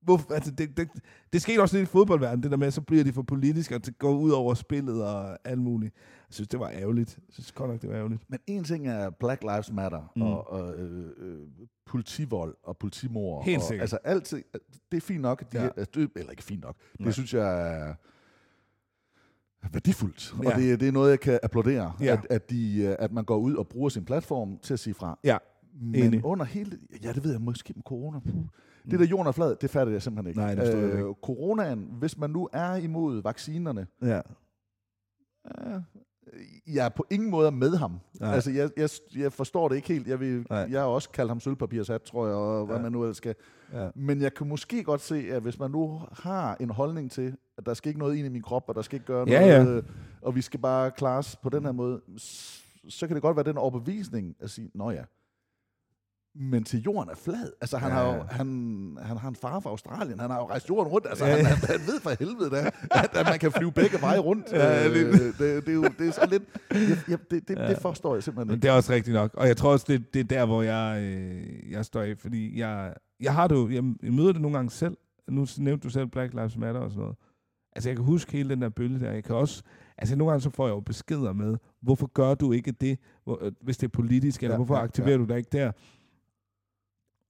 Hvorfor, 0.02 0.34
altså 0.34 0.50
det, 0.50 0.76
det, 0.76 0.88
det 1.32 1.42
skete 1.42 1.60
også 1.60 1.76
lidt 1.76 1.88
i 1.88 1.92
fodboldverdenen, 1.92 2.42
det 2.42 2.50
der 2.50 2.56
med, 2.56 2.66
at 2.66 2.72
så 2.74 2.80
bliver 2.80 3.04
de 3.04 3.12
for 3.12 3.22
politiske, 3.22 3.74
og 3.74 3.86
det 3.86 3.98
går 3.98 4.12
ud 4.18 4.30
over 4.30 4.54
spillet 4.54 5.04
og 5.04 5.38
alt 5.48 5.58
muligt. 5.60 5.94
Jeg 6.28 6.34
synes, 6.34 6.48
det 6.48 6.60
var 6.60 6.70
ærgerligt. 6.70 7.16
Jeg 7.16 7.32
synes 7.34 7.52
godt 7.52 7.70
nok, 7.70 7.82
det 7.82 7.90
var 7.90 7.96
ærgerligt. 7.96 8.22
Men 8.28 8.38
en 8.46 8.64
ting 8.64 8.88
er 8.88 9.10
Black 9.10 9.42
Lives 9.42 9.72
Matter 9.72 10.12
Mm. 10.16 10.22
og, 10.22 10.50
og 10.52 10.74
øh, 10.74 11.10
øh, 11.18 11.38
politivold 11.86 12.56
og 12.62 12.76
politimor. 12.76 13.42
Helt 13.42 13.58
og, 13.58 13.62
sikkert. 13.64 13.82
Altså 13.82 13.98
altid, 14.04 14.42
det 14.92 14.96
er 14.96 15.00
fint 15.00 15.20
nok. 15.20 15.52
De, 15.52 15.58
Ja. 15.58 15.68
altså, 15.76 15.90
det, 15.94 16.10
eller 16.16 16.30
ikke 16.30 16.44
fint 16.44 16.62
nok. 16.62 16.76
Nej. 16.98 17.04
Det 17.06 17.14
synes 17.14 17.34
jeg 17.34 17.72
er 17.78 17.94
værdifuldt. 19.72 20.34
Ja. 20.42 20.50
Og 20.54 20.60
det, 20.60 20.80
det 20.80 20.88
er 20.88 20.92
noget, 20.92 21.10
jeg 21.10 21.20
kan 21.20 21.38
applaudere. 21.42 21.92
Ja. 22.00 22.12
At, 22.12 22.26
at, 22.30 22.50
de, 22.50 22.78
øh, 22.82 22.96
at 22.98 23.12
man 23.12 23.24
går 23.24 23.36
ud 23.36 23.54
og 23.54 23.68
bruger 23.68 23.88
sin 23.88 24.04
platform 24.04 24.58
til 24.58 24.72
at 24.74 24.80
sige 24.80 24.94
fra. 24.94 25.18
Ja, 25.24 25.36
Men 25.80 25.94
enig. 26.04 26.24
under 26.24 26.44
hele... 26.44 26.78
Ja, 27.02 27.12
det 27.12 27.24
ved 27.24 27.30
jeg 27.32 27.40
måske 27.40 27.72
med 27.76 27.82
corona. 27.82 28.18
Puh. 28.18 28.44
Det 28.90 29.00
der 29.00 29.06
jorden 29.06 29.26
er 29.26 29.32
flad, 29.32 29.56
det 29.56 29.70
fatter 29.70 29.92
jeg 29.92 30.02
simpelthen 30.02 30.28
ikke. 30.30 30.40
Nej, 30.40 30.54
det 30.54 30.64
forstår 30.64 30.78
jeg 30.80 30.92
ikke. 30.92 31.14
Coronaen, 31.22 31.88
hvis 31.98 32.18
man 32.18 32.30
nu 32.30 32.48
er 32.52 32.74
imod 32.74 33.22
vaccinerne, 33.22 33.86
Ja. 34.02 34.20
Ja, 35.66 35.80
jeg 36.66 36.84
er 36.84 36.88
på 36.88 37.04
ingen 37.10 37.30
måde 37.30 37.50
med 37.52 37.76
ham. 37.76 37.98
Nej. 38.20 38.34
Altså, 38.34 38.50
jeg, 38.50 38.70
jeg, 38.76 38.88
jeg 39.16 39.32
forstår 39.32 39.68
det 39.68 39.76
ikke 39.76 39.88
helt. 39.88 40.06
Jeg, 40.08 40.20
vil, 40.20 40.46
Nej. 40.50 40.58
jeg 40.70 40.80
har 40.80 40.86
også 40.86 41.10
kaldt 41.10 41.30
ham 41.30 41.40
sølvpapirshat, 41.40 42.02
tror 42.02 42.26
jeg, 42.26 42.36
og 42.36 42.66
hvad 42.66 42.76
Ja. 42.76 42.82
man 42.82 42.92
nu 42.92 43.02
ellers 43.02 43.16
skal. 43.16 43.34
Ja. 43.72 43.88
Men 43.94 44.20
jeg 44.20 44.34
kan 44.34 44.48
måske 44.48 44.84
godt 44.84 45.00
se, 45.00 45.16
at 45.32 45.42
hvis 45.42 45.58
man 45.58 45.70
nu 45.70 46.00
har 46.12 46.56
en 46.60 46.70
holdning 46.70 47.10
til, 47.10 47.36
at 47.58 47.66
der 47.66 47.74
skal 47.74 47.88
ikke 47.88 47.98
noget 47.98 48.16
ind 48.16 48.26
i 48.26 48.30
min 48.30 48.42
krop, 48.42 48.64
og 48.68 48.74
der 48.74 48.82
skal 48.82 48.96
ikke 48.96 49.06
gøre 49.06 49.24
Ja, 49.28 49.40
noget, 49.58 49.72
ja. 49.74 49.76
øh, 49.76 49.82
og 50.22 50.34
vi 50.34 50.40
skal 50.40 50.60
bare 50.60 50.90
klare 50.90 51.18
os 51.18 51.36
på 51.36 51.48
den 51.48 51.64
her 51.64 51.72
måde, 51.72 52.00
så 52.88 53.06
kan 53.06 53.14
det 53.14 53.22
godt 53.22 53.36
være 53.36 53.44
den 53.44 53.58
overbevisning 53.58 54.36
at 54.40 54.50
sige, 54.50 54.70
nå 54.74 54.90
ja, 54.90 55.02
men 56.40 56.64
til 56.64 56.82
jorden 56.82 57.10
er 57.10 57.14
flad. 57.14 57.52
Altså, 57.60 57.78
han, 57.78 57.90
Ja, 57.92 57.96
ja, 57.98 58.04
har 58.04 58.10
ja. 58.12 58.16
jo, 58.18 58.22
han, 58.30 58.98
han 59.02 59.16
har 59.16 59.28
en 59.28 59.34
far 59.36 59.60
fra 59.60 59.70
Australien. 59.70 60.20
Han 60.20 60.30
har 60.30 60.38
jo 60.38 60.48
rejst 60.48 60.68
jorden 60.68 60.92
rundt. 60.92 61.06
Altså, 61.10 61.24
Ja, 61.24 61.30
ja, 61.30 61.36
ja. 61.36 61.44
Han, 61.44 61.56
han, 61.56 61.80
ved 61.86 62.00
for 62.00 62.10
helvede, 62.18 62.50
da, 62.50 62.70
at, 62.90 63.16
at 63.16 63.26
man 63.26 63.38
kan 63.38 63.52
flyve 63.52 63.72
begge 63.72 64.00
veje 64.00 64.18
rundt. 64.18 64.46
Ja, 64.52 64.88
Øh, 64.88 64.94
det- 64.94 65.38
det, 65.38 65.68
er 65.68 65.72
jo 65.74 65.82
det 65.98 66.08
er 66.08 66.12
så 66.12 66.26
lidt... 66.30 66.42
Jeg, 66.70 66.98
jeg, 67.08 67.18
det, 67.30 67.48
det, 67.48 67.58
Ja. 67.58 67.68
det 67.68 67.78
forstår 67.78 68.14
jeg 68.14 68.22
simpelthen 68.22 68.46
Men 68.48 68.54
ikke. 68.54 68.62
det 68.62 68.68
er 68.68 68.72
også 68.76 68.92
rigtigt 68.92 69.14
nok. 69.14 69.34
Og 69.34 69.46
jeg 69.48 69.56
tror 69.56 69.72
også, 69.72 69.84
det, 69.88 70.14
det 70.14 70.20
er 70.20 70.24
der, 70.24 70.46
hvor 70.46 70.62
jeg, 70.62 71.02
øh, 71.02 71.70
jeg 71.72 71.84
står 71.84 72.00
af. 72.02 72.14
Fordi 72.18 72.58
jeg, 72.60 72.94
jeg 73.20 73.34
har 73.34 73.48
det 73.48 73.54
jo, 73.54 73.68
jeg, 73.68 73.94
jeg 74.02 74.12
møder 74.12 74.32
det 74.32 74.40
nogle 74.42 74.56
gange 74.56 74.70
selv. 74.70 74.96
Nu 75.28 75.46
nævnte 75.58 75.84
du 75.84 75.90
selv 75.90 76.06
Black 76.06 76.34
Lives 76.34 76.56
Matter 76.56 76.80
og 76.80 76.90
sådan 76.90 77.00
noget. 77.00 77.16
Altså, 77.76 77.88
jeg 77.88 77.96
kan 77.96 78.04
huske 78.04 78.32
hele 78.32 78.48
den 78.50 78.62
der 78.62 78.68
bølge 78.68 79.00
der. 79.00 79.12
Jeg 79.12 79.24
kan 79.24 79.34
også, 79.36 79.62
altså 79.98 80.16
nogle 80.16 80.30
gange 80.30 80.42
så 80.42 80.50
får 80.50 80.66
jeg 80.66 80.74
jo 80.74 80.80
beskeder 80.80 81.32
med, 81.32 81.56
hvorfor 81.82 82.06
gør 82.06 82.34
du 82.34 82.52
ikke 82.52 82.72
det, 82.72 82.98
øh, 83.28 83.52
hvis 83.62 83.76
det 83.76 83.86
er 83.86 83.90
politisk, 83.90 84.42
eller 84.42 84.52
Ja, 84.54 84.56
hvorfor 84.56 84.76
ja, 84.76 84.82
aktiverer 84.82 85.10
ja. 85.12 85.16
du 85.18 85.24
dig 85.24 85.36
ikke 85.38 85.48
der? 85.52 85.72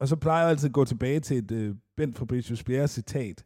Og 0.01 0.09
så 0.09 0.17
plejer 0.17 0.43
jeg 0.43 0.51
altid 0.51 0.69
at 0.69 0.73
gå 0.73 0.85
tilbage 0.85 1.21
til 1.21 1.39
et 1.39 1.51
øh, 1.51 1.75
Bent 1.97 2.19
Fabricius 2.19 2.65
Bjerre 2.65 2.89
citat. 2.89 3.45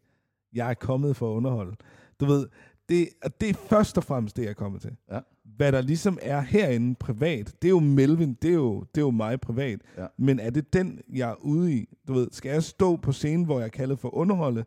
Jeg 0.53 0.71
er 0.71 0.75
kommet 0.75 1.17
for 1.17 1.33
at 1.33 1.37
underholde. 1.37 1.77
Du 2.21 2.25
ved, 2.25 2.49
det, 2.89 3.09
og 3.25 3.41
det 3.41 3.51
er 3.51 3.55
først 3.55 3.99
og 3.99 4.05
fremmest 4.05 4.37
det, 4.37 4.43
jeg 4.43 4.51
er 4.51 4.55
kommet 4.55 4.83
til. 4.83 4.97
Ja. 5.13 5.21
Hvad 5.45 5.73
der 5.73 5.81
ligesom 5.81 6.19
er 6.23 6.41
herinde 6.41 6.95
privat, 6.95 7.55
det 7.63 7.69
er 7.69 7.71
jo 7.71 7.81
Melvin, 7.81 8.35
det 8.35 8.51
er 8.51 8.55
jo, 8.55 8.81
det 8.81 9.01
er 9.01 9.05
jo 9.05 9.11
mig 9.11 9.41
privat. 9.41 9.81
Ja. 9.99 10.07
Men 10.19 10.41
er 10.41 10.51
det 10.51 10.73
den, 10.73 11.01
jeg 11.13 11.31
er 11.31 11.35
ude 11.35 11.73
i? 11.75 11.89
Du 12.09 12.13
ved, 12.13 12.29
skal 12.33 12.51
jeg 12.51 12.63
stå 12.63 12.97
på 12.97 13.13
scenen, 13.13 13.45
hvor 13.45 13.59
jeg 13.59 13.67
er 13.67 13.71
kaldet 13.71 13.99
for 13.99 14.15
underholde, 14.15 14.65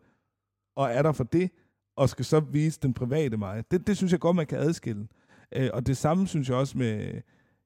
og 0.76 0.92
er 0.92 1.02
der 1.02 1.12
for 1.12 1.24
det, 1.24 1.52
og 1.96 2.10
skal 2.10 2.26
så 2.26 2.40
vise 2.40 2.80
den 2.80 2.94
private 2.94 3.38
mig? 3.38 3.64
Det, 3.72 3.88
det 3.88 3.98
synes 3.98 4.12
jeg 4.12 4.20
godt, 4.20 4.36
man 4.36 4.46
kan 4.48 4.58
adskille. 4.58 5.08
Øh, 5.56 5.70
og 5.74 5.88
det 5.88 5.98
samme 5.98 6.28
synes 6.28 6.50
jeg 6.50 6.58
også 6.58 6.78
med 6.78 7.22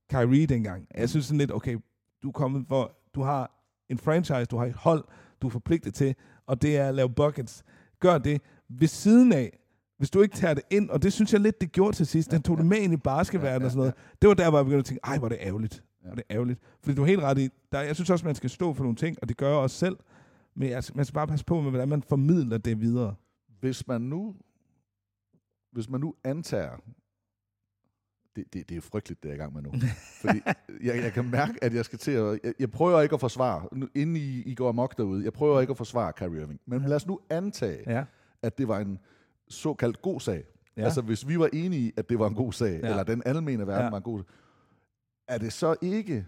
Kyrie 0.10 0.46
dengang. 0.46 0.88
Jeg 0.96 1.10
synes 1.10 1.26
sådan 1.26 1.38
lidt, 1.38 1.52
okay, 1.52 1.78
du 2.24 2.28
er 2.28 2.32
kommet 2.32 2.66
for, 2.68 2.98
du 3.16 3.22
har 3.22 3.59
en 3.90 3.98
franchise, 3.98 4.46
du 4.46 4.58
har 4.58 4.66
et 4.66 4.74
hold, 4.74 5.04
du 5.42 5.48
er 5.48 5.52
forpligtet 5.52 5.94
til, 5.94 6.16
og 6.46 6.62
det 6.62 6.78
er 6.78 6.88
at 6.88 6.96
lave 6.96 7.10
buckets. 7.10 7.64
Gør 8.00 8.18
det 8.18 8.42
ved 8.70 8.88
siden 8.88 9.34
af, 9.34 9.60
hvis 9.98 10.10
du 10.10 10.22
ikke 10.22 10.36
tager 10.36 10.54
det 10.54 10.64
ind, 10.70 10.90
og 10.90 11.04
det 11.04 11.14
synes 11.14 11.34
jeg 11.34 11.42
lidt, 11.42 11.62
det 11.62 11.72
gjorde 11.72 11.96
til 11.96 12.08
sidst, 12.08 12.32
den 12.32 12.42
tog 12.42 12.58
det 12.58 12.66
med 12.66 12.78
ind 12.78 12.94
i 12.94 12.98
basketballverdenen 12.98 13.66
og 13.66 13.72
sådan 13.72 13.80
noget. 13.80 13.94
Det 14.22 14.28
var 14.28 14.34
der, 14.34 14.50
hvor 14.50 14.60
jeg 14.60 14.66
begyndte 14.66 14.80
at 14.80 14.86
tænke, 14.86 15.02
ej, 15.04 15.18
hvor 15.18 15.28
er 15.28 15.30
det 15.30 15.38
ærgerligt. 15.42 15.84
Hvor 16.02 16.12
er 16.12 16.16
det 16.16 16.24
ærgerligt. 16.32 16.60
Fordi 16.84 16.96
du 16.96 17.02
er 17.02 17.06
helt 17.06 17.22
ret 17.22 17.38
i, 17.38 17.50
der, 17.72 17.82
jeg 17.82 17.96
synes 17.96 18.10
også, 18.10 18.26
man 18.26 18.36
skal 18.36 18.50
stå 18.50 18.74
for 18.74 18.84
nogle 18.84 18.96
ting, 18.96 19.18
og 19.22 19.30
det 19.30 19.38
gør 19.38 19.48
jeg 19.48 19.58
også 19.58 19.78
selv. 19.78 19.98
Men 20.56 20.70
jeg, 20.70 20.84
man 20.96 21.06
skal 21.06 21.14
bare 21.14 21.28
passe 21.28 21.46
på 21.46 21.62
med, 21.62 21.70
hvordan 21.72 21.90
man 21.90 22.04
formidler 22.04 22.58
det 22.58 22.82
videre. 22.82 23.16
Hvis 23.60 23.88
man 23.88 24.02
nu, 24.02 24.36
hvis 25.72 25.90
man 25.90 26.02
nu 26.02 26.16
antager, 26.24 26.78
det, 28.40 28.54
det, 28.54 28.70
det 28.70 28.78
er 28.78 28.82
frygteligt, 28.82 29.24
det 29.24 29.30
er 29.32 29.36
i 29.36 29.38
gang 29.38 29.54
med 29.54 29.62
nu. 29.62 29.72
Fordi 30.22 30.42
jeg, 30.84 31.04
jeg 31.04 31.14
kan 31.14 31.30
mærke, 31.30 31.64
at 31.64 31.74
jeg 31.74 31.86
skal 31.86 32.00
til 32.00 32.12
at... 32.12 32.40
Jeg, 32.44 32.54
jeg 32.60 32.72
prøver 32.72 33.02
ikke 33.02 33.14
at 33.14 33.20
forsvare, 33.20 33.68
nu, 33.72 33.88
inden 33.96 34.16
I, 34.16 34.42
I 34.42 34.56
går 34.56 34.70
amok 34.70 34.98
derude, 34.98 35.24
jeg 35.24 35.34
prøver 35.34 35.62
ikke 35.62 35.72
at 35.72 35.78
forsvare 35.78 36.14
Kyrie 36.14 36.42
Irving. 36.42 36.60
Men 36.66 36.82
lad 36.82 36.96
os 36.96 37.08
nu 37.08 37.20
antage, 37.30 37.92
Ja. 37.92 38.06
at 38.42 38.58
det 38.58 38.68
var 38.68 38.80
en 38.80 39.00
såkaldt 39.50 40.02
god 40.02 40.20
sag. 40.20 40.44
Ja. 40.78 40.84
Altså 40.84 41.02
hvis 41.02 41.28
vi 41.28 41.40
var 41.40 41.50
enige 41.54 41.82
i, 41.88 41.92
at 41.98 42.10
det 42.10 42.20
var 42.20 42.28
en 42.28 42.36
god 42.36 42.54
sag, 42.54 42.80
Ja. 42.84 42.90
eller 42.90 43.04
den 43.04 43.22
almene 43.26 43.68
verden 43.68 43.84
Ja. 43.84 43.90
var 43.90 43.98
en 43.98 44.04
god 44.04 44.24
er 45.28 45.38
det 45.38 45.54
så 45.54 45.76
ikke 45.82 46.26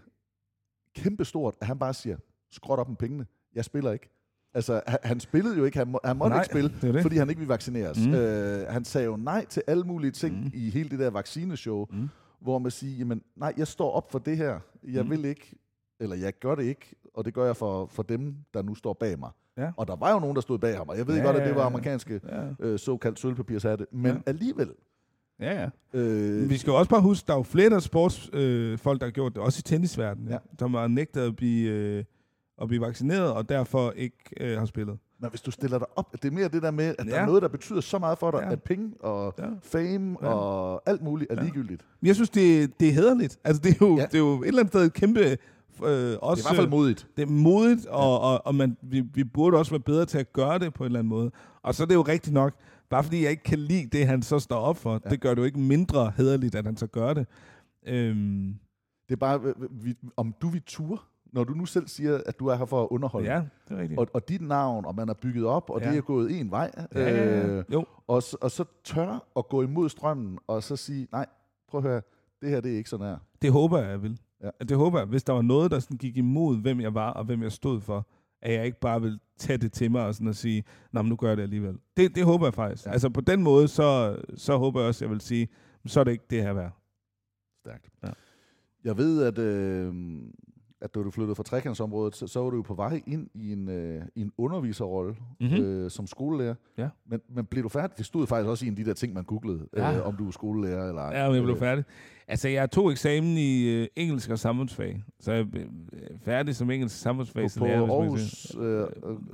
kæmpestort, 0.94 1.54
at 1.60 1.66
han 1.66 1.78
bare 1.78 1.94
siger, 1.94 2.16
skråt 2.50 2.78
op 2.78 2.88
med 2.88 2.96
pengene, 2.96 3.26
jeg 3.54 3.64
spiller 3.64 3.92
ikke. 3.92 4.10
Altså, 4.54 4.80
han, 4.86 4.98
han 5.02 5.20
spillede 5.20 5.56
jo 5.58 5.64
ikke, 5.64 5.78
han, 5.78 5.88
må, 5.88 6.00
han 6.04 6.16
måtte 6.16 6.34
Nej, 6.34 6.42
ikke 6.42 6.52
spille, 6.52 6.72
det 6.82 6.94
det. 6.94 7.02
fordi 7.02 7.16
han 7.16 7.28
ikke 7.28 7.38
ville 7.38 7.48
vaccineres. 7.52 8.06
Mm. 8.06 8.14
Øh, 8.14 8.66
han 8.68 8.84
sagde 8.84 9.04
jo 9.06 9.16
nej 9.16 9.44
til 9.46 9.62
alle 9.66 9.84
mulige 9.84 10.10
ting 10.10 10.44
Mm. 10.44 10.50
i 10.54 10.70
hele 10.70 10.88
det 10.88 10.98
der 10.98 11.10
vaccineshow, 11.10 11.86
Mm. 11.90 12.08
hvor 12.40 12.58
man 12.58 12.70
siger, 12.70 12.98
jamen 12.98 13.22
nej, 13.36 13.54
jeg 13.56 13.66
står 13.66 13.90
op 13.90 14.12
for 14.12 14.18
det 14.18 14.36
her, 14.36 14.58
jeg 14.88 15.04
Mm. 15.04 15.10
vil 15.10 15.24
ikke, 15.24 15.54
eller 16.00 16.16
jeg 16.16 16.32
gør 16.40 16.54
det 16.54 16.62
ikke, 16.64 16.94
og 17.14 17.24
det 17.24 17.34
gør 17.34 17.44
jeg 17.46 17.56
for, 17.56 17.86
for 17.86 18.02
dem, 18.02 18.34
der 18.54 18.62
nu 18.62 18.74
står 18.74 18.92
bag 18.92 19.18
mig. 19.18 19.30
Ja. 19.58 19.70
Og 19.76 19.88
der 19.88 19.96
var 19.96 20.12
jo 20.12 20.18
nogen, 20.20 20.34
der 20.34 20.42
stod 20.42 20.58
bag 20.58 20.76
ham, 20.76 20.88
og 20.88 20.98
jeg 20.98 21.06
ved 21.06 21.16
Ja, 21.16 21.22
godt, 21.22 21.36
at 21.36 21.46
det 21.48 21.56
var 21.56 21.64
amerikanske 21.64 22.20
Ja. 22.28 22.42
øh, 22.60 22.78
såkaldt 22.78 23.18
sølvpapirshatte, 23.18 23.86
men 23.92 24.06
ja. 24.12 24.18
alligevel. 24.26 24.70
Ja, 25.40 25.60
ja. 25.62 25.98
Øh, 26.00 26.50
Vi 26.50 26.56
skal 26.56 26.70
jo 26.70 26.76
også 26.78 26.90
bare 26.90 27.02
huske, 27.02 27.26
der 27.26 27.32
er 27.32 27.36
jo 27.36 27.42
flere 27.42 27.70
der 27.70 27.78
sportsfolk, 27.78 28.34
øh, 28.34 28.78
folk, 28.78 29.00
der 29.00 29.06
har 29.06 29.10
gjort 29.10 29.34
det, 29.34 29.42
også 29.42 29.58
i 29.58 29.62
tennisverdenen, 29.62 30.28
ja. 30.28 30.34
Ja. 30.34 30.38
som 30.58 30.74
har 30.74 30.88
nægtet 30.88 31.20
at 31.20 31.36
blive, 31.36 31.70
øh, 31.70 32.04
at 32.62 32.68
blive 32.68 32.80
vaccineret, 32.80 33.32
og 33.32 33.48
derfor 33.48 33.90
ikke 33.96 34.16
øh, 34.40 34.58
har 34.58 34.66
spillet. 34.66 34.98
Men 35.20 35.30
hvis 35.30 35.40
du 35.40 35.50
stiller 35.50 35.78
dig 35.78 35.86
op, 35.96 36.12
det 36.12 36.24
er 36.24 36.30
mere 36.30 36.48
det 36.48 36.62
der 36.62 36.70
med, 36.70 36.94
at 36.98 37.06
ja. 37.06 37.10
der 37.10 37.16
er 37.16 37.26
noget, 37.26 37.42
der 37.42 37.48
betyder 37.48 37.80
så 37.80 37.98
meget 37.98 38.18
for 38.18 38.30
dig, 38.30 38.40
Ja. 38.40 38.52
at 38.52 38.62
penge 38.62 38.92
og 39.00 39.34
Ja. 39.38 39.44
fame 39.62 40.16
Ja. 40.22 40.28
og 40.28 40.82
alt 40.86 41.02
muligt 41.02 41.30
er 41.32 41.34
Ja. 41.36 41.42
ligegyldigt. 41.42 41.84
Men 42.00 42.06
jeg 42.06 42.14
synes, 42.14 42.30
det, 42.30 42.80
det 42.80 42.88
er 42.88 42.92
hederligt. 42.92 43.38
Altså, 43.44 43.62
det 43.62 43.70
er, 43.70 43.76
jo, 43.86 43.96
ja. 43.96 44.02
Det 44.06 44.14
er 44.14 44.18
jo 44.18 44.42
et 44.42 44.46
eller 44.46 44.60
andet 44.60 44.72
sted 44.72 44.84
et 44.86 44.92
kæmpe 44.92 45.36
Øh, 45.86 46.16
også, 46.22 46.40
Det 46.42 46.46
er 46.48 46.52
i 46.52 46.54
hvert 46.54 46.56
fald 46.56 46.68
modigt. 46.68 47.06
Det 47.16 47.22
er 47.22 47.26
modigt, 47.26 47.86
og, 47.86 48.00
ja. 48.02 48.06
og, 48.18 48.46
og 48.46 48.54
man, 48.54 48.76
vi, 48.82 49.00
vi 49.14 49.24
burde 49.24 49.56
også 49.58 49.70
være 49.72 49.80
bedre 49.80 50.06
til 50.06 50.18
at 50.18 50.32
gøre 50.32 50.58
det 50.58 50.74
på 50.74 50.82
en 50.84 50.86
eller 50.86 50.98
anden 50.98 51.08
måde. 51.08 51.30
Og 51.62 51.74
så 51.74 51.82
er 51.82 51.86
det 51.86 51.94
jo 51.94 52.02
rigtigt 52.02 52.34
nok, 52.34 52.52
bare 52.90 53.04
fordi 53.04 53.22
jeg 53.22 53.30
ikke 53.30 53.42
kan 53.42 53.58
lide 53.58 53.86
det, 53.98 54.06
han 54.06 54.22
så 54.22 54.38
står 54.38 54.56
op 54.56 54.76
for, 54.76 55.00
ja. 55.04 55.10
det 55.10 55.20
gør 55.20 55.30
det 55.30 55.38
jo 55.38 55.44
ikke 55.44 55.58
mindre 55.60 56.12
hederligt, 56.16 56.54
at 56.54 56.66
han 56.66 56.76
så 56.76 56.86
gør 56.86 57.14
det. 57.14 57.26
Øhm, 57.86 58.54
Det 59.08 59.14
er 59.14 59.16
bare, 59.16 59.40
øh, 59.44 59.84
vi, 59.84 59.94
om 60.16 60.34
du 60.42 60.48
vil 60.48 60.62
ture, 60.66 60.98
når 61.32 61.44
du 61.44 61.52
nu 61.54 61.66
selv 61.66 61.88
siger, 61.88 62.20
at 62.26 62.38
du 62.38 62.46
er 62.46 62.54
her 62.56 62.64
for 62.64 62.82
at 62.82 62.88
underholde. 62.90 63.32
ja, 63.34 63.42
det 63.68 63.74
er 63.76 63.80
rigtigt. 63.80 64.00
Og, 64.00 64.06
og 64.14 64.28
dit 64.28 64.40
navn, 64.40 64.84
og 64.84 64.94
man 64.94 65.08
er 65.08 65.14
bygget 65.14 65.44
op, 65.44 65.70
og 65.70 65.80
Ja. 65.80 65.90
det 65.90 65.96
er 65.98 66.02
gået 66.02 66.40
en 66.40 66.50
vej. 66.50 66.70
Ja, 66.94 67.00
ja, 67.00 67.24
ja. 67.38 67.46
Øh, 67.46 67.64
Jo. 67.72 67.84
og, 68.06 68.22
så- 68.22 68.36
og 68.40 68.50
så 68.50 68.64
tør 68.84 69.28
at 69.36 69.48
gå 69.48 69.62
imod 69.62 69.88
strømmen, 69.88 70.38
og 70.46 70.62
så 70.62 70.76
sige, 70.76 71.08
nej, 71.12 71.26
prøv 71.68 71.78
at 71.78 71.90
høre, 71.90 72.02
det 72.42 72.50
her 72.50 72.60
det 72.60 72.72
er 72.72 72.76
ikke 72.76 72.90
sådan 72.90 73.06
her. 73.06 73.16
Det 73.42 73.52
håber 73.52 73.78
jeg, 73.78 73.90
jeg 73.90 74.02
vil. 74.02 74.18
Ja. 74.42 74.50
Det 74.68 74.76
håber 74.76 74.98
jeg. 74.98 75.06
Hvis 75.08 75.24
der 75.24 75.32
var 75.32 75.42
noget, 75.42 75.70
der 75.70 75.78
sådan 75.78 75.96
gik 75.96 76.16
imod, 76.16 76.56
hvem 76.60 76.80
jeg 76.80 76.94
var 76.94 77.10
og 77.12 77.24
hvem 77.24 77.42
jeg 77.42 77.52
stod 77.52 77.80
for, 77.80 78.06
at 78.42 78.52
jeg 78.54 78.66
ikke 78.66 78.80
bare 78.80 79.00
vil 79.00 79.18
tage 79.38 79.56
det 79.58 79.72
til 79.72 79.90
mig 79.90 80.06
og 80.06 80.14
sådan 80.14 80.28
at 80.28 80.36
sige, 80.36 80.64
nej, 80.92 81.02
nu 81.02 81.16
gør 81.16 81.28
jeg 81.28 81.36
det 81.36 81.42
alligevel. 81.42 81.78
Det, 81.96 82.14
det 82.14 82.24
håber 82.24 82.46
jeg 82.46 82.54
faktisk. 82.54 82.86
Ja. 82.86 82.90
Altså 82.92 83.08
på 83.10 83.20
den 83.20 83.42
måde, 83.42 83.68
så, 83.68 84.16
så 84.34 84.56
håber 84.58 84.80
jeg 84.80 84.88
også, 84.88 84.98
at 84.98 85.08
jeg 85.08 85.10
vil 85.10 85.20
sige, 85.20 85.48
så 85.86 86.00
er 86.00 86.04
det 86.04 86.12
ikke 86.12 86.24
det 86.30 86.42
her 86.42 86.52
værd. 86.52 86.72
Stærkt. 87.60 87.88
Ja. 88.02 88.08
Jeg 88.84 88.96
ved, 88.96 89.22
at, 89.24 89.38
øh, 89.38 89.94
at 90.82 90.94
da 90.94 91.00
du 91.00 91.10
flyttede 91.10 91.34
fra 91.34 91.42
trekantsområdet, 91.42 92.16
så, 92.16 92.26
så 92.26 92.40
var 92.42 92.50
du 92.50 92.56
jo 92.56 92.62
på 92.62 92.74
vej 92.74 93.02
ind 93.06 93.28
i 93.34 93.52
en, 93.52 93.68
øh, 93.68 94.02
i 94.14 94.20
en 94.20 94.32
underviserrolle 94.38 95.14
Mhm. 95.40 95.52
øh, 95.54 95.90
som 95.90 96.06
skolelærer. 96.06 96.54
Ja. 96.78 96.88
Men, 97.06 97.20
men 97.34 97.44
blev 97.44 97.62
du 97.64 97.68
færdig? 97.68 97.98
Det 97.98 98.06
stod 98.06 98.26
faktisk 98.26 98.48
også 98.48 98.64
i 98.64 98.68
en 98.68 98.72
af 98.72 98.76
de 98.76 98.84
der 98.84 98.94
ting, 98.94 99.12
man 99.14 99.24
googlede, 99.24 99.66
Ja. 99.76 99.96
øh, 99.98 100.06
om 100.06 100.16
du 100.16 100.26
er 100.26 100.30
skolelærer 100.30 100.88
eller 100.88 101.02
ej. 101.02 101.18
Ja, 101.18 101.26
men 101.26 101.34
jeg 101.36 101.42
blev 101.42 101.54
Øh, 101.54 101.60
færdig. 101.60 101.84
Altså, 102.28 102.48
jeg 102.48 102.70
tog 102.70 102.90
eksamen 102.92 103.36
i 103.38 103.68
øh, 103.68 103.86
engelsk 103.96 104.30
og 104.30 104.38
samfundsfag, 104.38 105.02
så 105.20 105.32
jeg 105.32 105.40
er 105.40 105.46
færdig 106.24 106.56
som 106.56 106.70
engelsk 106.70 106.96
samfundsfag. 107.00 107.48
På, 107.58 107.64
på 107.64 107.64
Aarhus 107.94 108.56
øh, 108.60 108.80
øh, 108.80 108.86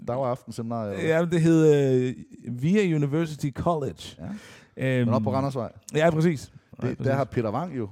dag- 0.09 0.17
og 0.17 0.31
aftenseminar. 0.31 0.83
eller 0.85 0.95
hvad? 0.97 1.05
Ja, 1.11 1.25
det 1.25 1.41
hed 1.41 2.07
øh, 2.09 2.15
Via 2.63 2.97
University 2.97 3.51
College. 3.51 4.17
Ja. 4.19 4.25
Øhm, 5.01 5.07
Men 5.07 5.15
op 5.15 5.23
på 5.23 5.33
Randersvej. 5.33 5.73
Ja, 5.95 6.11
præcis. 6.11 6.53
Ja, 6.83 6.89
Det, 6.89 6.97
præcis. 6.97 7.07
der 7.11 7.15
har 7.17 7.25
Peter 7.25 7.53
Wang 7.53 7.77
jo 7.79 7.89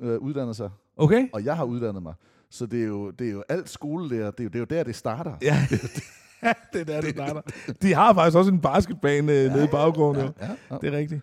øh, 0.00 0.18
uddannet 0.18 0.56
sig. 0.56 0.70
Okay. 0.96 1.28
Og 1.32 1.44
jeg 1.44 1.56
har 1.56 1.64
uddannet 1.64 2.02
mig. 2.02 2.14
Så 2.50 2.66
det 2.66 2.82
er 2.82 2.86
jo, 2.86 3.10
det 3.10 3.28
er 3.28 3.32
jo 3.32 3.42
alt 3.48 3.68
skolelærer. 3.68 4.30
Det 4.30 4.40
er 4.40 4.44
jo, 4.44 4.48
det 4.48 4.54
er 4.54 4.60
jo 4.60 4.64
der, 4.64 4.82
det 4.84 4.94
starter. 4.96 5.36
Ja. 5.42 5.56
det 6.72 6.80
er 6.80 6.84
der, 6.84 7.00
det 7.00 7.10
starter. 7.10 7.40
De 7.82 7.94
har 7.94 8.14
faktisk 8.14 8.36
også 8.36 8.52
en 8.52 8.60
basketbane 8.60 9.32
ja, 9.32 9.48
nede 9.48 9.64
i 9.64 9.68
baggrunden. 9.68 10.22
ja, 10.40 10.46
jo. 10.48 10.54
ja. 10.70 10.76
Det 10.80 10.94
er 10.94 10.98
rigtigt. 10.98 11.20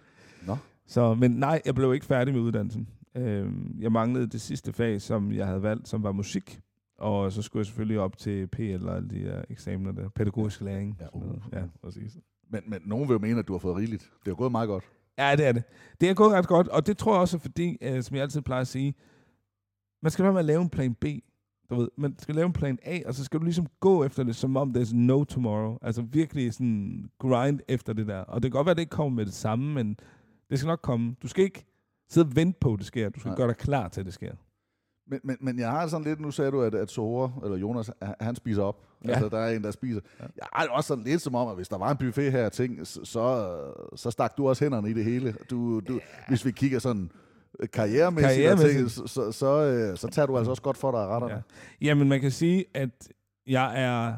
Nå. 0.48 0.58
Så, 0.88 1.14
men 1.14 1.32
nej, 1.32 1.62
jeg 1.66 1.76
blev 1.76 1.94
ikke 1.94 2.06
færdig 2.06 2.34
med 2.34 2.42
uddannelsen. 2.42 2.88
Øhm, 3.18 3.76
jeg 3.80 3.92
manglede 3.92 4.28
det 4.28 4.42
sidste 4.42 4.74
fag, 4.74 5.02
som 5.02 5.32
jeg 5.32 5.48
havde 5.48 5.64
valgt, 5.64 5.88
som 5.88 6.04
var 6.04 6.12
musik. 6.12 6.60
Og 7.00 7.32
så 7.32 7.42
skulle 7.42 7.62
jeg 7.62 7.66
selvfølgelig 7.66 8.00
op 8.00 8.18
til 8.18 8.48
PL 8.48 8.88
og 8.88 8.96
alle 8.96 9.10
de 9.10 9.24
der 9.26 9.42
eksamener 9.50 9.92
der. 9.92 10.10
Pædagogisk 10.10 10.62
læring. 10.62 10.98
Ja, 11.00 11.06
Ja, 11.06 11.10
uh. 11.20 11.38
ja 11.54 11.62
præcis. 11.84 12.12
Men, 12.52 12.62
men 12.68 12.82
nogen 12.86 13.08
vil 13.10 13.14
jo 13.14 13.20
mene, 13.20 13.40
at 13.40 13.48
du 13.48 13.54
har 13.54 13.60
fået 13.60 13.76
rigeligt. 13.76 14.12
Det 14.26 14.32
er 14.32 14.36
gået 14.36 14.52
meget 14.52 14.68
godt. 14.68 14.84
Ja, 15.18 15.36
det 15.36 15.48
er 15.48 15.52
det. 15.52 15.64
Det 16.02 16.10
er 16.10 16.14
gået 16.14 16.32
ret 16.32 16.48
godt, 16.48 16.68
og 16.68 16.88
det 16.88 16.98
tror 16.98 17.14
jeg 17.14 17.22
også 17.22 17.40
fordi, 17.40 17.78
øh, 17.82 18.04
som 18.04 18.16
jeg 18.16 18.24
altid 18.24 18.42
plejer 18.42 18.62
at 18.62 18.68
sige, 18.68 18.94
man 20.02 20.12
skal 20.12 20.24
være 20.24 20.34
med 20.34 20.40
at 20.40 20.46
lave 20.46 20.62
en 20.62 20.70
plan 20.70 20.94
B. 20.94 21.06
Du 21.70 21.76
ved, 21.76 21.90
man 21.98 22.16
skal 22.20 22.36
lave 22.36 22.46
en 22.46 22.54
plan 22.54 22.80
A, 22.86 23.00
og 23.06 23.14
så 23.14 23.24
skal 23.24 23.40
du 23.40 23.44
ligesom 23.46 23.68
gå 23.80 24.04
efter 24.04 24.24
det, 24.24 24.36
som 24.36 24.58
om 24.58 24.72
there's 24.78 24.96
no 24.96 25.24
tomorrow. 25.24 25.78
Altså 25.82 26.02
virkelig 26.02 26.54
sådan 26.54 27.10
grind 27.20 27.60
efter 27.68 27.94
det 27.94 28.08
der. 28.08 28.20
Og 28.20 28.44
det 28.44 28.52
kan 28.52 28.58
godt 28.58 28.66
være, 28.66 28.72
at 28.72 28.78
det 28.78 28.82
ikke 28.82 28.90
kommer 28.90 29.16
med 29.16 29.26
det 29.26 29.34
samme, 29.34 29.74
men 29.74 29.98
det 30.50 30.60
skal 30.60 30.68
nok 30.68 30.82
komme. 30.82 31.16
Du 31.22 31.28
skal 31.28 31.44
ikke 31.44 31.66
sidde 32.10 32.28
og 32.28 32.36
vente 32.36 32.58
på, 32.62 32.74
at 32.74 32.80
det 32.80 32.86
sker. 32.88 33.10
Du 33.10 33.20
skal 33.20 33.30
Nej. 33.30 33.36
gøre 33.38 33.48
dig 33.48 33.58
klar 33.58 33.88
til, 33.88 34.00
at 34.02 34.06
det 34.06 34.14
sker. 34.14 34.32
Men, 35.10 35.20
men, 35.24 35.38
men 35.42 35.60
jeg 35.60 35.72
har 35.72 35.88
sådan 35.88 36.08
lidt, 36.08 36.20
nu 36.20 36.32
sagde 36.32 36.52
du, 36.52 36.62
at, 36.62 36.76
at 36.76 36.92
Sora, 36.92 37.32
eller 37.44 37.58
Jonas, 37.58 37.92
han- 38.20 38.36
spiser 38.36 38.64
op. 38.64 38.86
Ja. 39.04 39.08
Ja. 39.10 39.14
Altså, 39.14 39.30
der 39.30 39.38
er 39.38 39.56
en, 39.56 39.64
der 39.64 39.72
spiser. 39.72 40.00
Ja. 40.20 40.26
Jeg 40.38 40.48
har 40.54 40.64
det 40.64 40.72
også 40.72 40.88
sådan 40.88 41.04
lidt 41.04 41.22
som 41.22 41.36
om, 41.36 41.48
at 41.48 41.56
hvis 41.56 41.68
der 41.68 41.78
var 41.78 41.92
en 41.92 41.98
buffet 41.98 42.32
her 42.32 42.50
ting, 42.50 42.88
så, 42.88 43.06
så, 43.96 44.12
stak 44.12 44.38
du 44.38 44.48
også 44.50 44.66
hænderne 44.66 44.90
i 44.90 44.94
det 44.94 45.04
hele. 45.04 45.36
Du, 45.50 45.80
du, 45.80 46.00
Hvis 46.28 46.46
vi 46.46 46.52
kigger 46.52 46.80
sådan 46.80 47.12
karrieremæssigt, 47.74 48.34
Karrieremæssigt. 48.34 48.78
Ting, 48.78 48.92
så, 48.92 49.08
så, 49.08 49.32
så, 49.32 49.64
øh, 49.64 49.98
så 49.98 50.08
tager 50.08 50.26
du 50.26 50.38
altså 50.38 50.50
også 50.50 50.62
godt 50.62 50.78
for 50.78 50.92
dig 50.92 51.00
af 51.00 51.08
retterne. 51.08 51.34
Ja. 51.34 51.88
Jamen, 51.88 52.10
man 52.10 52.22
kan 52.22 52.32
sige, 52.32 52.66
at 52.74 53.10
jeg 53.48 53.84
er 53.84 54.14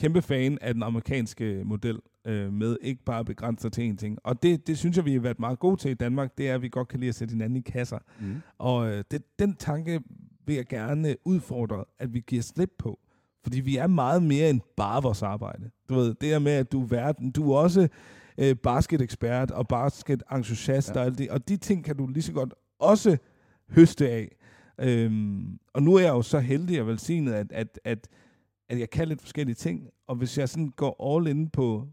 kæmpe 0.00 0.22
fan 0.22 0.58
af 0.60 0.74
den 0.74 0.82
amerikanske 0.82 1.62
model, 1.64 1.98
øh, 2.26 2.52
med 2.52 2.76
ikke 2.82 3.04
bare 3.04 3.18
at 3.18 3.26
begrænse 3.26 3.62
sig 3.62 3.72
til 3.72 3.90
én 3.90 3.96
ting. 3.96 4.18
Og 4.24 4.42
det, 4.42 4.66
det 4.66 4.78
synes 4.78 4.96
jeg, 4.96 5.04
vi 5.04 5.12
har 5.12 5.20
været 5.20 5.40
meget 5.40 5.58
gode 5.58 5.76
til 5.76 5.90
i 5.90 5.94
Danmark, 5.94 6.38
det 6.38 6.48
er, 6.48 6.54
at 6.54 6.62
vi 6.62 6.68
godt 6.68 6.88
kan 6.88 7.00
lide 7.00 7.08
at 7.08 7.14
sætte 7.14 7.32
hinanden 7.32 7.56
i 7.56 7.60
kasser. 7.60 7.98
Mm. 8.20 8.36
Og 8.58 8.88
øh, 8.88 9.04
det, 9.10 9.22
den 9.38 9.56
tanke 9.56 10.00
vil 10.46 10.56
jeg 10.56 10.66
gerne 10.66 11.16
udfordre, 11.24 11.84
at 11.98 12.14
vi 12.14 12.20
giver 12.26 12.42
slip 12.42 12.70
på. 12.78 12.98
Fordi 13.42 13.60
vi 13.60 13.76
er 13.76 13.86
meget 13.86 14.22
mere 14.22 14.50
end 14.50 14.60
bare 14.76 15.02
vores 15.02 15.22
arbejde. 15.22 15.70
Du 15.88 15.94
ved, 15.94 16.14
det 16.14 16.28
her 16.28 16.38
med, 16.38 16.52
at 16.52 16.72
du 16.72 16.82
er 16.82 16.86
verden, 16.86 17.30
du 17.30 17.52
er 17.52 17.58
også 17.58 17.88
øh, 18.38 18.56
basketekspert 18.56 19.50
og 19.50 19.68
basketentusiast 19.68 20.94
ja. 20.94 21.00
og 21.00 21.06
alt 21.06 21.18
det. 21.18 21.30
Og 21.30 21.48
de 21.48 21.56
ting 21.56 21.84
kan 21.84 21.96
du 21.96 22.06
lige 22.06 22.22
så 22.22 22.32
godt 22.32 22.54
også 22.78 23.16
høste 23.70 24.08
af. 24.10 24.36
Øhm, 24.80 25.58
og 25.72 25.82
nu 25.82 25.94
er 25.94 26.00
jeg 26.00 26.08
jo 26.10 26.22
så 26.22 26.38
heldig 26.38 26.80
og 26.80 26.86
velsignet, 26.86 27.32
at, 27.32 27.52
at, 27.52 27.80
at, 27.84 28.08
at 28.68 28.78
jeg 28.78 28.90
kan 28.90 29.08
lidt 29.08 29.20
forskellige 29.20 29.54
ting. 29.54 29.88
Og 30.06 30.16
hvis 30.16 30.38
jeg 30.38 30.48
sådan 30.48 30.68
går 30.68 31.16
all 31.16 31.26
in 31.26 31.48
på, 31.50 31.88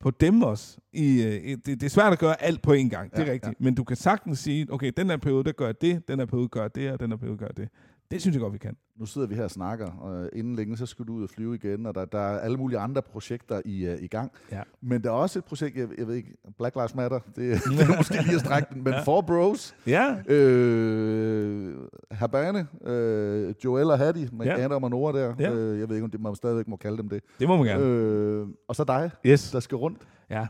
på 0.00 0.10
dem 0.10 0.42
også, 0.42 0.78
i, 0.92 1.22
øh, 1.22 1.42
det, 1.42 1.66
det 1.66 1.82
er 1.82 1.88
svært 1.88 2.12
at 2.12 2.18
gøre 2.18 2.42
alt 2.42 2.62
på 2.62 2.72
én 2.72 2.88
gang, 2.88 3.10
det 3.10 3.18
er 3.18 3.26
Ja, 3.26 3.32
rigtigt. 3.32 3.60
Men 3.60 3.74
du 3.74 3.84
kan 3.84 3.96
sagtens 3.96 4.38
sige, 4.38 4.66
okay, 4.72 4.92
den 4.96 5.10
her 5.10 5.16
periode, 5.16 5.44
der 5.44 5.52
gør 5.52 5.66
jeg 5.66 5.80
det, 5.80 6.08
den 6.08 6.18
her 6.18 6.26
periode 6.26 6.48
gør 6.48 6.62
jeg 6.62 6.74
det, 6.74 6.92
og 6.92 7.00
den 7.00 7.10
her 7.10 7.16
periode 7.16 7.38
gør 7.38 7.46
jeg 7.46 7.56
det. 7.56 7.68
Det 8.10 8.20
synes 8.20 8.34
jeg 8.34 8.40
godt, 8.40 8.52
vi 8.52 8.58
kan. 8.58 8.76
Nu 8.96 9.06
sidder 9.06 9.26
vi 9.26 9.34
her 9.34 9.44
og 9.44 9.50
snakker, 9.50 9.86
og 9.86 10.30
inden 10.32 10.56
længe, 10.56 10.76
så 10.76 10.86
skal 10.86 11.04
du 11.04 11.12
ud 11.12 11.22
og 11.22 11.28
flyve 11.30 11.54
igen, 11.54 11.86
og 11.86 11.94
der, 11.94 12.04
der 12.04 12.18
er 12.18 12.38
alle 12.38 12.56
mulige 12.56 12.78
andre 12.78 13.02
projekter 13.02 13.60
i, 13.64 13.88
uh, 13.88 14.02
i 14.02 14.06
gang. 14.06 14.32
Ja. 14.52 14.62
Men 14.82 15.02
der 15.04 15.08
er 15.10 15.14
også 15.14 15.38
et 15.38 15.44
projekt, 15.44 15.76
jeg, 15.76 15.88
jeg 15.98 16.06
ved 16.06 16.14
ikke, 16.14 16.32
Black 16.58 16.74
Lives 16.76 16.94
Matter, 16.94 17.18
det, 17.18 17.36
det 17.64 17.80
er 17.80 17.96
måske 17.96 18.22
lige 18.22 18.34
at 18.34 18.40
strække 18.40 18.68
den, 18.74 18.84
men 18.84 18.92
ja. 18.92 19.00
For 19.02 19.20
Bros, 19.20 19.74
Ja, 19.86 20.16
øh, 20.28 21.74
Habane, 22.10 22.66
øh, 22.86 23.54
Joel 23.64 23.90
og 23.90 23.98
Hattie, 23.98 24.28
med 24.32 24.46
ja. 24.46 24.64
Adam 24.64 24.84
og 24.84 24.90
Nora 24.90 25.18
der, 25.18 25.34
Ja. 25.38 25.52
øh, 25.54 25.78
jeg 25.80 25.88
ved 25.88 25.96
ikke, 25.96 26.04
om 26.04 26.10
det, 26.10 26.20
man 26.20 26.34
stadigvæk 26.34 26.68
må 26.68 26.76
kalde 26.76 26.96
dem 26.96 27.08
det. 27.08 27.22
det 27.40 27.48
må 27.48 27.56
man 27.56 27.66
gerne. 27.66 27.84
Øh, 27.84 28.46
og 28.68 28.76
så 28.76 28.84
dig, 28.84 29.10
Yes. 29.26 29.50
der 29.50 29.60
skal 29.60 29.76
rundt. 29.76 29.98
Ja. 30.30 30.46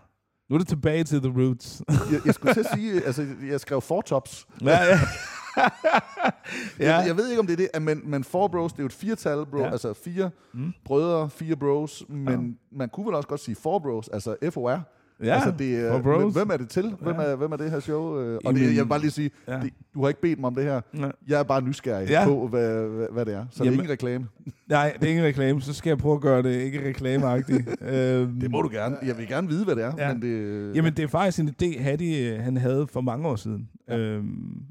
Nu 0.51 0.55
er 0.55 0.59
det 0.59 0.69
tilbage 0.69 1.05
til 1.05 1.21
the 1.23 1.33
roots. 1.43 1.83
Jeg, 1.89 2.21
jeg 2.27 2.35
skulle 2.35 2.55
til 2.55 2.61
at 2.61 2.67
sige, 2.75 3.03
altså, 3.07 3.27
jeg 3.49 3.61
skrev 3.61 3.81
Four 3.81 4.01
Tops. 4.01 4.47
ja, 4.63 4.69
ja. 4.85 4.99
Ja. 6.81 6.97
Jeg, 6.97 7.05
jeg 7.07 7.17
ved 7.17 7.29
ikke, 7.31 7.41
om 7.41 7.47
det 7.47 7.61
er 7.61 7.67
det, 7.75 7.83
men, 7.83 8.01
men 8.05 8.25
Four 8.25 8.49
Bros, 8.49 8.73
det 8.73 8.79
er 8.79 8.83
jo 8.83 8.87
et 8.87 8.93
firtal, 8.93 9.47
bro, 9.51 9.59
ja. 9.59 9.71
Altså 9.71 9.95
fire 9.95 10.31
Mm. 10.55 10.73
brødre, 10.85 11.31
fire 11.31 11.57
bros, 11.57 12.05
men 12.09 12.29
ja. 12.73 12.77
man 12.79 12.89
kunne 12.89 13.07
vel 13.07 13.15
også 13.15 13.29
godt 13.29 13.41
sige 13.41 13.55
Four 13.57 13.79
Bros, 13.79 14.09
altså 14.09 14.37
FOR. 14.51 14.81
Ja, 15.23 15.35
altså 15.35 15.53
det, 15.59 15.91
Four 15.91 15.99
Bros. 16.01 16.35
Hvem, 16.35 16.51
er 16.51 16.57
det 16.57 16.69
til? 16.69 16.95
Hvem, 17.01 17.17
Ja. 17.17 17.23
er, 17.23 17.37
hvem 17.37 17.53
er 17.53 17.57
det 17.57 17.71
her 17.71 17.81
show? 17.81 18.19
Øh, 18.21 18.35
Og 18.35 18.41
Jamen, 18.45 18.63
det, 18.63 18.75
jeg 18.77 18.85
vil 18.85 18.89
bare 18.89 19.01
lige 19.01 19.11
sige, 19.11 19.31
ja. 19.49 19.61
det, 19.61 19.71
du 19.95 20.01
har 20.03 20.09
ikke 20.09 20.21
bedt 20.21 20.41
mig 20.41 20.47
om 20.47 20.55
det 20.55 20.65
her. 20.65 20.81
Nej. 20.93 21.13
Jeg 21.29 21.39
er 21.39 21.43
bare 21.43 21.63
nysgerrig 21.63 22.09
Ja. 22.09 22.25
på, 22.25 22.49
hvad, 22.49 22.87
hvad, 22.89 23.07
hvad 23.13 23.25
det 23.27 23.35
er. 23.35 23.47
Så 23.51 23.65
Jamen- 23.65 23.73
det 23.73 23.79
er 23.79 23.83
ingen 23.83 23.93
reklame. 23.93 24.27
Nej, 24.69 24.97
det 25.01 25.07
er 25.07 25.11
ingen 25.11 25.25
reklame. 25.27 25.61
Så 25.63 25.73
skal 25.75 25.91
jeg 25.91 25.99
prøve 25.99 26.15
at 26.15 26.21
gøre 26.21 26.43
det 26.43 26.61
ikke 26.61 26.89
reklameagtigt. 26.89 27.69
øhm, 27.83 28.33
Det 28.41 28.51
må 28.51 28.63
du 28.63 28.69
gerne. 28.73 28.97
Jeg 29.03 29.19
vil 29.19 29.29
gerne 29.29 29.49
vide, 29.49 29.65
hvad 29.65 29.77
det 29.77 29.85
er. 29.85 29.93
Ja. 29.99 30.13
Men 30.13 30.23
det, 30.23 30.77
Jamen, 30.77 30.93
det 30.97 31.03
er 31.03 31.09
faktisk 31.09 31.39
en 31.41 31.55
idé, 31.63 31.81
Hattie, 31.83 32.35
øh, 32.35 32.41
han 32.43 32.57
havde 32.57 32.87
for 32.93 33.01
mange 33.01 33.29
år 33.29 33.37
siden. 33.37 33.69
Ja. 33.89 33.99
Øhm, 33.99 34.63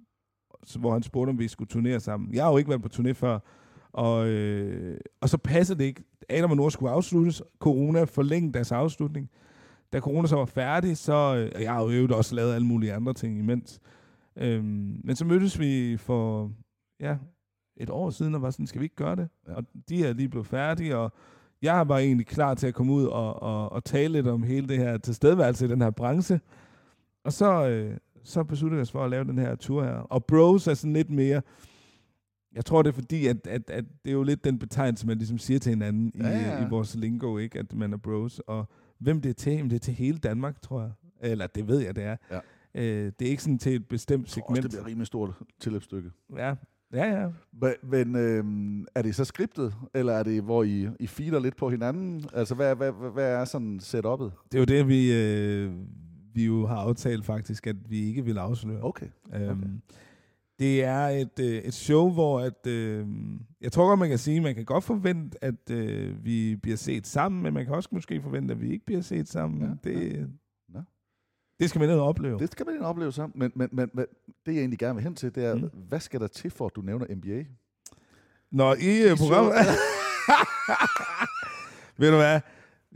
hvor 0.80 0.94
han 0.94 1.04
spurgte, 1.04 1.30
om 1.30 1.40
vi 1.40 1.48
skulle 1.48 1.70
turnere 1.70 2.00
sammen. 2.00 2.34
Jeg 2.34 2.44
har 2.44 2.52
jo 2.52 2.58
ikke 2.58 2.70
været 2.70 2.82
på 2.82 2.90
turné 2.94 3.12
før. 3.12 3.40
Og, 3.94 4.28
øh, 4.28 4.98
og 5.22 5.30
så 5.30 5.38
passede 5.38 5.80
det 5.80 5.86
ikke. 5.86 6.04
Adam 6.30 6.52
og 6.52 6.58
Nord 6.58 6.72
skulle 6.72 6.92
afsluttes. 6.92 7.42
Corona 7.60 8.04
forlængede 8.04 8.54
deres 8.54 8.72
afslutning. 8.72 9.30
Da 9.94 10.00
corona 10.00 10.28
så 10.28 10.36
var 10.36 10.46
færdig, 10.46 10.98
så... 10.98 11.36
Øh, 11.36 11.62
jeg 11.62 11.74
har 11.74 11.84
jo 11.84 11.90
øvrigt 11.90 12.14
også 12.14 12.36
lavet 12.36 12.54
alle 12.56 12.68
mulige 12.68 12.94
andre 12.94 13.14
ting 13.14 13.40
imens. 13.40 13.80
Øhm, 14.38 15.02
men 15.04 15.16
så 15.16 15.26
mødtes 15.26 15.60
vi 15.60 15.98
for 15.98 16.52
ja, 17.00 17.18
et 17.78 17.90
år 17.90 18.10
siden 18.10 18.36
og 18.36 18.42
var 18.42 18.50
sådan, 18.50 18.68
skal 18.68 18.82
vi 18.82 18.86
ikke 18.86 18.96
gøre 18.96 19.16
det? 19.16 19.30
Ja. 19.48 19.54
Og 19.54 19.64
de 19.90 20.06
er 20.06 20.14
lige 20.14 20.30
blevet 20.30 20.48
færdige, 20.48 20.98
og 20.98 21.14
jeg 21.62 21.90
var 21.90 21.98
egentlig 21.98 22.28
klar 22.28 22.54
til 22.54 22.68
at 22.68 22.74
komme 22.74 22.94
ud 22.94 23.06
og, 23.06 23.44
og, 23.44 23.72
og 23.72 23.84
tale 23.84 24.14
lidt 24.14 24.28
om 24.28 24.44
hele 24.44 24.68
det 24.68 24.78
her 24.78 24.98
tilstedeværelse 24.98 25.66
i 25.66 25.70
den 25.70 25.82
her 25.82 25.92
branche. 25.92 26.40
Og 27.24 27.34
så, 27.34 27.68
øh, 27.68 27.98
så 28.26 28.44
besluttede 28.44 28.78
vi 28.78 28.82
os 28.82 28.92
for 28.92 29.04
at 29.04 29.10
lave 29.10 29.24
den 29.24 29.38
her 29.38 29.56
tur 29.56 29.84
her. 29.84 29.94
Og 29.94 30.26
bros 30.26 30.68
er 30.68 30.74
sådan 30.74 30.94
lidt 30.94 31.10
mere... 31.10 31.42
Jeg 32.56 32.66
tror, 32.66 32.82
det 32.82 32.90
er 32.90 32.94
fordi, 32.94 33.28
at, 33.28 33.48
at, 33.48 33.70
at 33.70 33.86
det 34.06 34.10
er 34.10 34.14
jo 34.14 34.24
lidt 34.24 34.44
den 34.44 34.60
betegnelse, 34.60 35.08
man 35.08 35.18
ligesom 35.18 35.38
siger 35.38 35.60
til 35.60 35.70
hinanden 35.70 36.12
i, 36.16 36.18
Ja, 36.22 36.30
ja, 36.30 36.38
ja. 36.40 36.58
ja. 36.58 36.66
i 36.66 36.70
vores 36.70 36.96
lingo, 36.96 37.38
ikke? 37.38 37.60
At 37.60 37.74
man 37.74 37.94
er 37.94 37.98
bros. 37.98 38.40
Og 38.48 38.70
hvem 39.00 39.22
det 39.22 39.30
er 39.30 39.34
til? 39.34 39.54
Jamen, 39.54 39.70
det 39.70 39.76
er 39.76 39.80
til 39.80 39.94
hele 39.94 40.18
Danmark, 40.18 40.62
tror 40.62 40.82
jeg. 40.82 40.92
Eller 41.22 41.48
det 41.48 41.68
ved 41.68 41.80
jeg, 41.80 41.96
det 41.96 42.04
er. 42.04 42.16
Ja. 42.32 42.40
Øh, 42.76 43.12
det 43.20 43.26
er 43.26 43.30
ikke 43.30 43.44
sådan 43.44 43.60
til 43.60 43.76
et 43.76 43.88
bestemt 43.88 44.28
tror 44.28 44.42
også, 44.42 44.54
segment. 44.56 44.64
det 44.64 44.72
bliver 44.72 44.86
rimelig 44.88 45.08
stort 45.08 45.32
tilløbsstykke. 45.60 46.12
Ja, 46.38 46.56
ja, 46.94 47.22
ja. 47.22 47.30
Men 47.84 48.16
øh, 48.16 48.44
er 48.96 49.02
det 49.02 49.16
så 49.16 49.26
skriptet, 49.26 49.74
eller 49.94 50.14
er 50.14 50.24
det, 50.24 50.44
hvor 50.44 50.64
I, 50.64 50.88
I 51.00 51.08
feeder 51.08 51.40
lidt 51.40 51.58
på 51.58 51.70
hinanden? 51.70 52.26
Altså, 52.34 52.56
hvad, 52.56 52.76
hvad, 52.76 52.92
hvad, 52.92 53.10
hvad 53.12 53.32
er 53.32 53.46
sådan 53.46 53.80
setup'et? 53.84 54.48
Det 54.52 54.56
er 54.56 54.60
jo 54.60 54.66
det, 54.66 54.88
vi, 54.88 55.14
øh, 55.14 55.72
vi 56.36 56.46
jo 56.46 56.68
har 56.68 56.76
aftalt 56.76 57.26
faktisk, 57.26 57.68
at 57.68 57.76
vi 57.90 58.00
ikke 58.08 58.26
vil 58.26 58.38
afsløre. 58.38 58.84
Okay. 58.84 59.08
Øhm, 59.36 59.82
Det 60.60 60.84
er 60.84 61.08
et, 61.08 61.40
øh, 61.40 61.48
et 61.58 61.74
show, 61.74 62.10
hvor 62.12 62.40
at, 62.40 62.68
øh, 62.68 63.08
jeg 63.62 63.72
tror 63.72 63.88
godt, 63.88 64.00
man 64.00 64.10
kan 64.10 64.18
sige, 64.18 64.42
man 64.42 64.56
kan 64.56 64.66
godt 64.66 64.84
forvente, 64.84 65.44
at 65.44 65.70
øh, 65.72 66.26
vi 66.26 66.56
bliver 66.56 66.78
set 66.78 67.08
sammen, 67.08 67.44
men 67.44 67.54
man 67.54 67.66
kan 67.66 67.74
også 67.76 67.90
måske 67.92 68.22
forvente, 68.22 68.54
at 68.54 68.62
vi 68.62 68.72
ikke 68.72 68.86
bliver 68.86 69.02
set 69.02 69.28
sammen. 69.30 69.62
Ja, 69.62 69.90
det, 69.90 70.30
ja. 70.74 70.80
det 71.60 71.70
skal 71.70 71.80
man 71.80 71.90
ned 71.90 71.98
og 71.98 72.08
opleve. 72.08 72.40
Det 72.40 72.52
skal 72.52 72.66
man 72.66 72.76
ind 72.76 72.84
og 72.84 72.90
opleve 72.90 73.12
sammen. 73.12 73.40
Men, 73.40 73.52
men, 73.56 73.70
men, 73.72 73.90
men 73.94 74.06
det, 74.46 74.54
jeg 74.54 74.60
egentlig 74.60 74.80
gerne 74.80 74.96
vil 74.96 75.04
hen 75.04 75.16
til, 75.16 75.36
det 75.36 75.46
er, 75.46 75.56
Mm. 75.56 75.70
hvad 75.88 76.00
skal 76.00 76.20
der 76.20 76.28
til 76.28 76.52
for, 76.52 76.66
at 76.66 76.72
du 76.76 76.82
nævner 76.82 77.06
NBA? 77.16 77.44
Når 78.52 78.74
I 78.76 79.12
uh, 79.12 79.18
programmet... 79.18 79.54
Ved 81.98 82.12
du 82.12 82.16
hvad? 82.18 82.40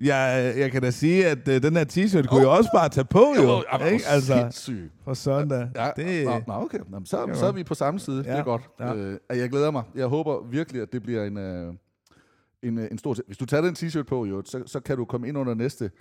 Jeg, 0.01 0.53
jeg 0.57 0.71
kan 0.71 0.81
da 0.81 0.91
sige, 0.91 1.27
at 1.27 1.47
uh, 1.47 1.53
den 1.53 1.75
her 1.75 1.85
t-shirt 1.85 2.27
kunne 2.27 2.39
jeg 2.41 2.49
også 2.49 2.69
bare 2.73 2.89
tage 2.89 3.05
på, 3.05 3.33
jo. 3.37 3.41
Jo, 3.43 3.63
jo, 3.79 3.85
ikke? 3.85 4.05
Altså, 4.07 4.33
sindssygt. 4.37 4.91
for 5.03 5.13
søndag. 5.13 5.69
Ja, 5.75 5.91
det, 5.95 6.25
nå, 6.25 6.41
nå, 6.47 6.53
okay. 6.53 6.79
Nå, 6.89 7.01
så, 7.05 7.29
så 7.33 7.45
er 7.45 7.51
vi 7.51 7.63
på 7.63 7.73
samme 7.75 7.99
side. 7.99 8.15
Ja. 8.15 8.21
Det 8.21 8.27
Ja, 8.35 8.39
er 8.39 8.43
godt. 8.43 8.61
ja. 8.79 8.95
Øh, 8.95 9.19
jeg 9.29 9.49
glæder 9.49 9.71
mig. 9.71 9.83
Jeg 9.95 10.05
håber 10.07 10.43
virkelig, 10.49 10.81
at 10.81 10.91
det 10.93 11.03
bliver 11.03 11.23
en, 11.23 11.37
øh, 11.37 11.73
en, 12.63 12.77
øh, 12.77 12.87
en 12.91 12.97
stor... 12.97 13.15
Hvis 13.27 13.37
du 13.37 13.45
tager 13.45 13.61
den 13.61 13.75
t-shirt 13.75 14.03
på, 14.03 14.25
jo, 14.25 14.41
så, 14.45 14.63
så 14.65 14.79
kan 14.79 14.97
du 14.97 15.05
komme 15.05 15.27
ind 15.27 15.37
under 15.37 15.53
næste... 15.53 15.91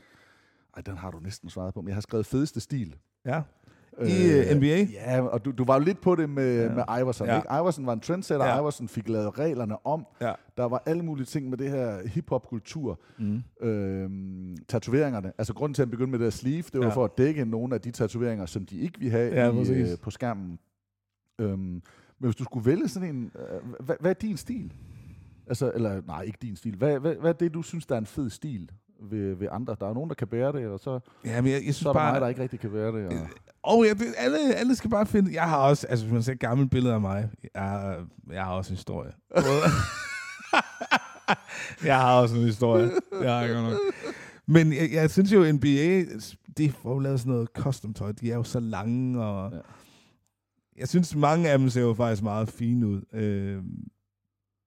Ej, 0.76 0.82
den 0.86 0.96
har 0.96 1.10
du 1.10 1.18
næsten 1.18 1.50
svaret 1.50 1.74
på, 1.74 1.80
men 1.80 1.88
jeg 1.88 1.96
har 1.96 2.00
skrevet 2.00 2.26
fedeste 2.26 2.60
stil. 2.60 2.94
ja. 3.26 3.40
I 4.06 4.32
øh, 4.32 4.56
NBA? 4.56 4.86
Ja, 4.92 5.20
og 5.22 5.44
du, 5.44 5.50
du 5.50 5.64
var 5.64 5.74
jo 5.78 5.84
lidt 5.84 6.00
på 6.00 6.14
det 6.14 6.30
med, 6.30 6.62
Ja. 6.62 6.74
med 6.74 7.00
Iverson. 7.00 7.26
Ja. 7.26 7.36
Ikke? 7.36 7.48
Iverson 7.60 7.86
var 7.86 7.92
en 7.92 8.00
trendsetter. 8.00 8.46
Ja. 8.46 8.60
Iverson 8.60 8.88
fik 8.88 9.08
lavet 9.08 9.38
reglerne 9.38 9.86
om. 9.86 10.06
Ja. 10.20 10.32
Der 10.56 10.64
var 10.64 10.82
alle 10.86 11.02
mulige 11.04 11.26
ting 11.26 11.48
med 11.50 11.58
det 11.58 11.70
her 11.70 12.08
hip-hop-kultur. 12.08 13.00
Mm. 13.18 13.42
Øhm, 13.60 14.56
tatoveringerne. 14.68 15.32
Altså 15.38 15.54
grunden 15.54 15.74
til, 15.74 15.82
at 15.82 15.86
han 15.86 15.90
begyndte 15.90 16.10
med 16.10 16.18
det 16.18 16.24
her 16.26 16.30
sleeve, 16.30 16.62
det 16.62 16.74
var 16.74 16.80
Ja. 16.80 16.86
ja. 16.88 16.94
for 16.94 17.04
at 17.04 17.18
dække 17.18 17.44
nogle 17.44 17.74
af 17.74 17.80
de 17.80 17.90
tatoveringer, 17.90 18.46
som 18.46 18.66
de 18.66 18.78
ikke 18.78 18.98
ville 18.98 19.10
have 19.10 19.34
Ja, 19.34 19.50
i, 19.50 19.52
præcis. 19.52 19.92
øh, 19.92 19.98
på 20.02 20.10
skærmen. 20.10 20.58
Øhm, 21.38 21.58
men 21.58 21.82
hvis 22.18 22.36
du 22.36 22.44
skulle 22.44 22.66
vælge 22.66 22.88
sådan 22.88 23.14
en... 23.16 23.30
Øh, 23.36 23.84
hvad, 23.84 23.96
hvad 24.00 24.10
er 24.10 24.14
din 24.14 24.36
stil? 24.36 24.72
Altså, 25.46 25.72
eller 25.74 26.02
nej, 26.06 26.22
ikke 26.22 26.38
din 26.42 26.56
stil. 26.56 26.76
Hvad, 26.76 26.98
hvad, 26.98 27.14
hvad 27.14 27.30
er 27.30 27.34
det, 27.34 27.54
du 27.54 27.62
synes, 27.62 27.86
der 27.86 27.94
er 27.94 27.98
en 27.98 28.06
fed 28.06 28.30
stil 28.30 28.70
ved, 29.10 29.34
ved 29.34 29.48
andre? 29.50 29.76
Der 29.80 29.88
er 29.88 29.94
nogen, 29.94 30.08
der 30.08 30.14
kan 30.14 30.28
bære 30.28 30.52
det, 30.52 30.66
og 30.66 30.80
så, 30.80 31.00
Ja, 31.24 31.40
men 31.40 31.52
jeg, 31.52 31.54
jeg 31.54 31.62
synes 31.62 31.76
så 31.76 31.88
er 31.88 31.92
der 31.92 32.00
bare... 32.00 32.12
mig, 32.12 32.20
der 32.20 32.28
ikke 32.28 32.42
rigtig 32.42 32.60
kan 32.60 32.70
bære 32.70 32.92
det. 32.92 33.06
Og, 33.06 33.12
Og 33.62 33.86
jeg, 33.86 33.98
ved- 33.98 34.14
alle, 34.18 34.54
alle 34.54 34.74
skal 34.76 34.90
bare 34.90 35.06
finde... 35.06 35.34
Jeg 35.34 35.42
har 35.48 35.56
også... 35.56 35.86
Altså, 35.86 36.04
hvis 36.04 36.12
man 36.12 36.22
ser 36.22 36.32
et 36.32 36.40
gammelt 36.40 36.70
billede 36.70 36.94
af 36.94 37.00
mig, 37.00 37.30
jeg 37.54 37.62
har, 37.62 38.06
jeg 38.32 38.44
har 38.44 38.52
også 38.52 38.72
en 38.72 38.76
historie. 38.76 39.12
jeg 41.84 41.96
har 42.00 42.20
også 42.20 42.34
en 42.36 42.42
historie. 42.42 42.90
Jeg 43.22 43.32
har 43.34 43.42
ikke 43.42 43.54
nok. 43.54 43.72
Men 44.46 44.72
jeg, 44.72 44.88
jeg 44.92 45.10
synes 45.10 45.32
jo, 45.32 45.52
NBA, 45.52 46.04
de 46.58 46.72
får 46.72 46.92
jo 46.92 46.98
lavet 46.98 47.20
sådan 47.20 47.32
noget 47.32 47.48
custom 47.56 47.94
tøj. 47.94 48.12
De 48.12 48.30
er 48.32 48.36
jo 48.36 48.42
så 48.42 48.60
lange, 48.60 49.24
og... 49.24 49.52
Ja. 49.52 49.58
Jeg 50.78 50.88
synes, 50.88 51.14
mange 51.16 51.50
af 51.50 51.58
dem 51.58 51.68
ser 51.70 51.80
jo 51.80 51.94
faktisk 51.94 52.22
meget 52.22 52.48
fine 52.48 52.86
ud. 52.86 53.00
Øh, 53.12 53.62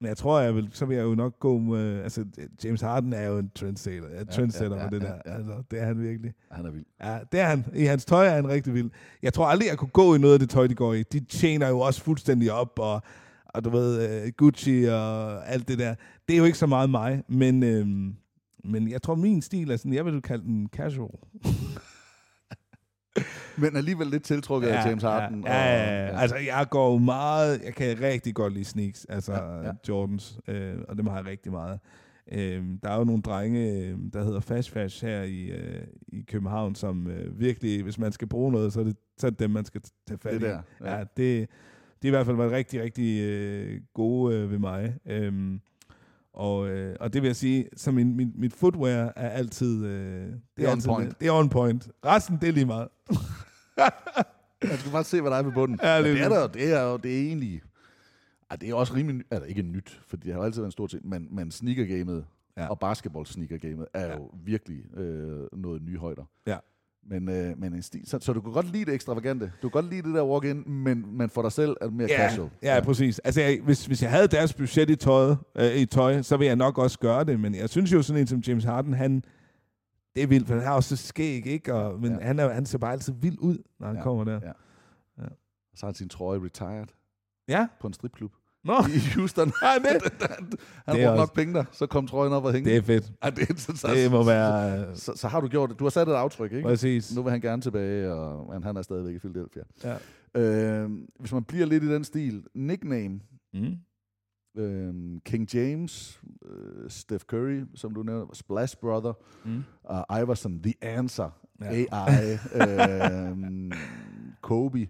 men 0.01 0.07
jeg 0.07 0.17
tror, 0.17 0.39
jeg 0.39 0.55
vil, 0.55 0.69
så 0.73 0.85
vil 0.85 0.97
jeg 0.97 1.03
jo 1.03 1.15
nok 1.15 1.39
gå 1.39 1.57
med... 1.57 2.01
Altså, 2.01 2.25
James 2.63 2.81
Harden 2.81 3.13
er 3.13 3.27
jo 3.27 3.37
en 3.37 3.51
trendsetter, 3.55 4.09
ja, 4.09 4.23
trendsetter 4.23 4.77
ja, 4.77 4.89
på 4.89 4.95
det 4.95 5.03
ja, 5.03 5.07
der. 5.07 5.15
ja. 5.25 5.35
Altså, 5.35 5.63
det 5.71 5.81
er 5.81 5.85
han 5.85 6.01
virkelig. 6.01 6.33
han 6.51 6.65
er 6.65 6.71
vild. 6.71 6.85
Ja, 7.03 7.19
det 7.31 7.39
er 7.39 7.45
han. 7.45 7.65
I 7.75 7.83
hans 7.83 8.05
tøj 8.05 8.27
er 8.27 8.31
han 8.31 8.47
rigtig 8.47 8.73
vild. 8.73 8.89
Jeg 9.21 9.33
tror 9.33 9.45
aldrig, 9.45 9.67
jeg 9.67 9.77
kunne 9.77 9.89
gå 9.89 10.15
i 10.15 10.17
noget 10.17 10.33
af 10.33 10.39
det 10.39 10.49
tøj, 10.49 10.67
de 10.67 10.75
går 10.75 10.93
i. 10.93 11.03
De 11.03 11.19
tjener 11.19 11.67
jo 11.67 11.79
også 11.79 12.01
fuldstændig 12.01 12.51
op, 12.51 12.79
og, 12.79 13.01
og 13.45 13.63
du 13.63 13.69
ved, 13.69 14.23
uh, 14.23 14.29
Gucci 14.37 14.83
og 14.83 15.49
alt 15.49 15.67
det 15.67 15.79
der. 15.79 15.95
Det 16.27 16.33
er 16.33 16.37
jo 16.37 16.45
ikke 16.45 16.57
så 16.57 16.67
meget 16.67 16.89
mig, 16.89 17.23
men, 17.27 17.63
øhm, 17.63 18.15
men 18.63 18.91
jeg 18.91 19.01
tror, 19.01 19.15
min 19.15 19.41
stil 19.41 19.71
er 19.71 19.77
sådan, 19.77 19.93
jeg 19.93 20.05
vil 20.05 20.21
kalde 20.21 20.43
den 20.43 20.69
casual. 20.73 21.11
Men 23.57 23.75
alligevel 23.75 24.07
lidt 24.07 24.23
tiltrukket 24.23 24.67
af 24.67 24.85
James 24.89 25.03
Harden. 25.03 25.43
Ja, 25.45 25.53
ja, 25.53 25.83
ja, 25.83 26.05
ja. 26.05 26.19
Altså, 26.21 26.35
jeg 26.37 26.67
går 26.69 26.97
meget... 26.97 27.61
Jeg 27.65 27.73
kan 27.73 28.01
rigtig 28.01 28.35
godt 28.35 28.53
lide 28.53 28.65
sneaks, 28.65 29.05
altså 29.09 29.33
Ja, 29.33 29.51
ja, 29.51 29.57
ja. 29.61 29.65
ja. 29.65 29.71
Jordans, 29.89 30.39
øh, 30.47 30.75
og 30.89 30.97
dem 30.97 31.07
har 31.07 31.15
jeg 31.15 31.25
rigtig 31.25 31.51
meget. 31.51 31.79
Øhm, 32.31 32.79
der 32.83 32.89
er 32.89 32.97
jo 32.97 33.03
nogle 33.03 33.21
drenge, 33.21 33.71
øh, 33.71 33.97
der 34.13 34.23
hedder 34.23 34.39
Fash 34.39 34.71
Fash 34.71 35.05
her 35.05 35.21
i, 35.21 35.45
øh, 35.45 35.83
i 36.07 36.21
København, 36.21 36.75
som 36.75 37.07
øh, 37.07 37.39
virkelig, 37.39 37.83
hvis 37.83 37.97
man 37.99 38.11
skal 38.11 38.27
bruge 38.27 38.51
noget, 38.51 38.73
så 38.73 38.79
er 38.79 38.83
det, 38.83 38.95
så 39.17 39.27
er 39.27 39.31
det 39.31 39.39
dem, 39.39 39.51
man 39.51 39.65
skal 39.65 39.81
tage 40.07 40.17
fat 40.17 40.33
Det 40.33 40.41
i. 40.41 40.43
der, 40.45 40.61
ja. 40.83 40.97
Ja, 40.97 40.99
det, 40.99 41.07
det 41.17 41.47
er 42.01 42.07
i 42.07 42.09
hvert 42.09 42.25
fald 42.25 42.37
været 42.37 42.51
rigtig, 42.51 42.81
rigtig 42.83 43.21
øh, 43.21 43.81
gode 43.93 44.35
øh, 44.35 44.51
ved 44.51 44.59
mig. 44.59 44.95
Øhm, 45.05 45.59
og, 46.33 46.69
øh, 46.69 46.95
og 46.99 47.13
det 47.13 47.21
vil 47.21 47.27
jeg 47.27 47.35
sige, 47.35 47.65
så 47.75 47.91
min, 47.91 48.15
min, 48.17 48.31
mit 48.35 48.53
footwear 48.53 49.13
er 49.15 49.29
altid... 49.29 49.85
Øh, 49.85 50.25
det, 50.25 50.33
Det 50.57 50.63
er 50.65 50.67
on 50.67 50.73
altid, 50.73 50.89
point. 50.89 51.19
Det 51.19 51.27
er 51.27 51.31
on 51.31 51.49
point. 51.49 51.89
Resten, 52.05 52.37
det 52.41 52.49
er 52.49 52.53
lige 52.53 52.65
meget. 52.65 52.87
Man 54.63 54.77
skal 54.77 54.91
bare 54.91 55.03
se, 55.03 55.21
hvad 55.21 55.31
der 55.31 55.37
er 55.37 55.43
ved 55.43 55.51
bunden. 55.51 55.79
Ja, 55.83 55.89
Ja, 55.89 56.03
det 56.03 56.09
er 56.09 56.13
det, 56.13 56.21
er 56.23 56.29
der, 56.29 56.47
det 56.47 56.73
er 56.73 56.81
jo 56.83 56.97
det 56.97 57.17
er 57.17 57.21
egentlig... 57.27 57.61
Ej, 58.49 58.55
det 58.55 58.69
er 58.69 58.73
også 58.73 58.93
rimelig... 58.93 59.21
Altså, 59.31 59.45
ikke 59.47 59.61
nyt, 59.61 60.01
for 60.07 60.17
det 60.17 60.31
har 60.33 60.39
jo 60.39 60.45
altid 60.45 60.61
været 60.61 60.67
en 60.67 60.71
stor 60.71 60.87
ting, 60.87 61.09
men, 61.09 61.27
men 61.31 61.51
sneakergamet 61.51 62.25
Ja. 62.57 62.61
ja. 62.63 62.69
og 62.69 62.79
basketball-sneakergamet 62.79 63.85
er 63.93 64.05
Ja. 64.07 64.13
jo 64.15 64.31
virkelig 64.45 64.97
øh, 64.97 65.39
noget 65.53 65.81
nye 65.81 65.97
højder. 65.97 66.23
Ja. 66.47 66.57
Men, 67.09 67.29
øh, 67.29 67.59
men 67.59 67.73
en 67.73 67.81
stil, 67.81 68.01
så, 68.05 68.17
så 68.21 68.33
du 68.33 68.41
kan 68.41 68.51
godt 68.51 68.71
lide 68.71 68.85
det 68.85 68.93
ekstravagante. 68.93 69.45
Du 69.61 69.69
kan 69.69 69.81
godt 69.81 69.93
lide 69.93 70.01
det 70.07 70.13
der 70.15 70.23
walk-in, 70.25 70.63
men, 70.67 71.17
men 71.17 71.29
for 71.29 71.41
dig 71.41 71.51
selv 71.51 71.75
er 71.81 71.85
det 71.85 71.93
mere 71.95 72.07
ja, 72.11 72.17
casual. 72.29 72.49
Ja, 72.63 72.75
ja, 72.75 72.81
præcis. 72.81 73.19
Altså, 73.19 73.41
jeg, 73.41 73.59
hvis, 73.63 73.85
hvis 73.85 74.01
jeg 74.03 74.11
havde 74.11 74.27
deres 74.27 74.53
budget 74.53 74.89
i, 74.89 74.95
tøjet, 74.95 75.37
øh, 75.55 75.75
i 75.75 75.85
tøj, 75.85 76.21
så 76.21 76.37
ville 76.37 76.47
jeg 76.47 76.55
nok 76.55 76.77
også 76.77 76.99
gøre 76.99 77.23
det. 77.23 77.39
Men 77.39 77.55
jeg 77.55 77.69
synes 77.69 77.93
jo, 77.93 78.01
sådan 78.01 78.21
en 78.21 78.27
som 78.27 78.39
James 78.39 78.63
Harden, 78.63 78.93
han... 78.93 79.23
Det 80.15 80.23
er 80.23 80.27
vildt, 80.27 80.47
for 80.47 80.53
han 80.55 80.63
har 80.63 80.73
også 80.75 80.95
så 80.97 81.07
skæg, 81.07 81.45
ikke? 81.45 81.73
Og, 81.73 81.99
men 81.99 82.11
Ja. 82.11 82.17
ja. 82.17 82.25
han, 82.25 82.39
er, 82.39 82.49
han 82.49 82.65
ser 82.65 82.77
bare 82.77 82.91
altid 82.91 83.13
vild 83.13 83.37
ud, 83.39 83.57
når 83.79 83.87
han 83.87 83.95
Ja, 83.95 84.01
kommer 84.03 84.23
der. 84.23 84.39
ja. 84.43 84.51
Så 85.75 85.85
har 85.85 85.87
han 85.87 85.95
sin 85.95 86.09
trøje 86.09 86.39
retired 86.39 86.87
Ja? 87.47 87.67
på 87.81 87.87
en 87.87 87.93
stripklub 87.93 88.31
Nå, 88.63 88.73
i 88.79 88.99
Houston. 89.15 89.51
Ja, 89.63 89.73
det- 89.83 90.13
han 90.85 90.95
brugte 90.95 91.03
nok 91.17 91.33
penge 91.35 91.53
der, 91.53 91.63
så 91.71 91.85
kom 91.87 92.07
trøjen 92.07 92.33
op 92.33 92.45
og 92.45 92.53
hænge. 92.53 92.69
det 92.69 92.77
er 92.77 92.81
fedt. 92.81 93.11
Ej, 93.21 93.29
det, 93.29 93.49
er, 93.49 93.53
så, 93.57 93.75
så, 93.75 93.87
Det 93.87 94.11
må 94.11 94.23
være... 94.23 94.79
øh, 94.89 94.95
Så, 94.95 95.13
så, 95.15 95.27
har 95.27 95.41
du 95.41 95.47
gjort 95.47 95.69
det. 95.69 95.79
Du 95.79 95.83
har 95.85 95.89
sat 95.89 96.07
et 96.07 96.13
aftryk, 96.13 96.51
ikke? 96.51 96.63
Præcis. 96.67 97.15
Nu 97.15 97.23
vil 97.23 97.31
han 97.31 97.41
gerne 97.41 97.61
tilbage, 97.61 98.13
og 98.13 98.53
men 98.53 98.63
han 98.63 98.77
er 98.77 98.81
stadigvæk 98.81 99.15
i 99.15 99.19
Philadelphia. 99.19 99.63
Ja. 99.83 99.97
Øh, 100.41 100.89
hvis 101.19 101.31
man 101.33 101.43
bliver 101.43 101.65
lidt 101.65 101.83
i 101.83 101.93
den 101.93 102.03
stil, 102.03 102.43
nickname, 102.55 103.19
Mm. 103.53 103.75
Øh, 104.55 104.93
King 105.25 105.53
James, 105.55 106.21
øh, 106.45 106.89
Steph 106.89 107.23
Curry, 107.23 107.61
som 107.75 107.93
du 107.93 108.03
nævner, 108.03 108.25
Splash 108.33 108.77
Brother, 108.77 109.13
Mm. 109.45 109.63
og 109.83 110.19
Iverson, 110.21 110.61
The 110.63 110.73
Answer, 110.81 111.29
Ja. 111.61 111.67
AI, 111.67 112.33
øh, 112.61 113.71
Kobe, 114.41 114.87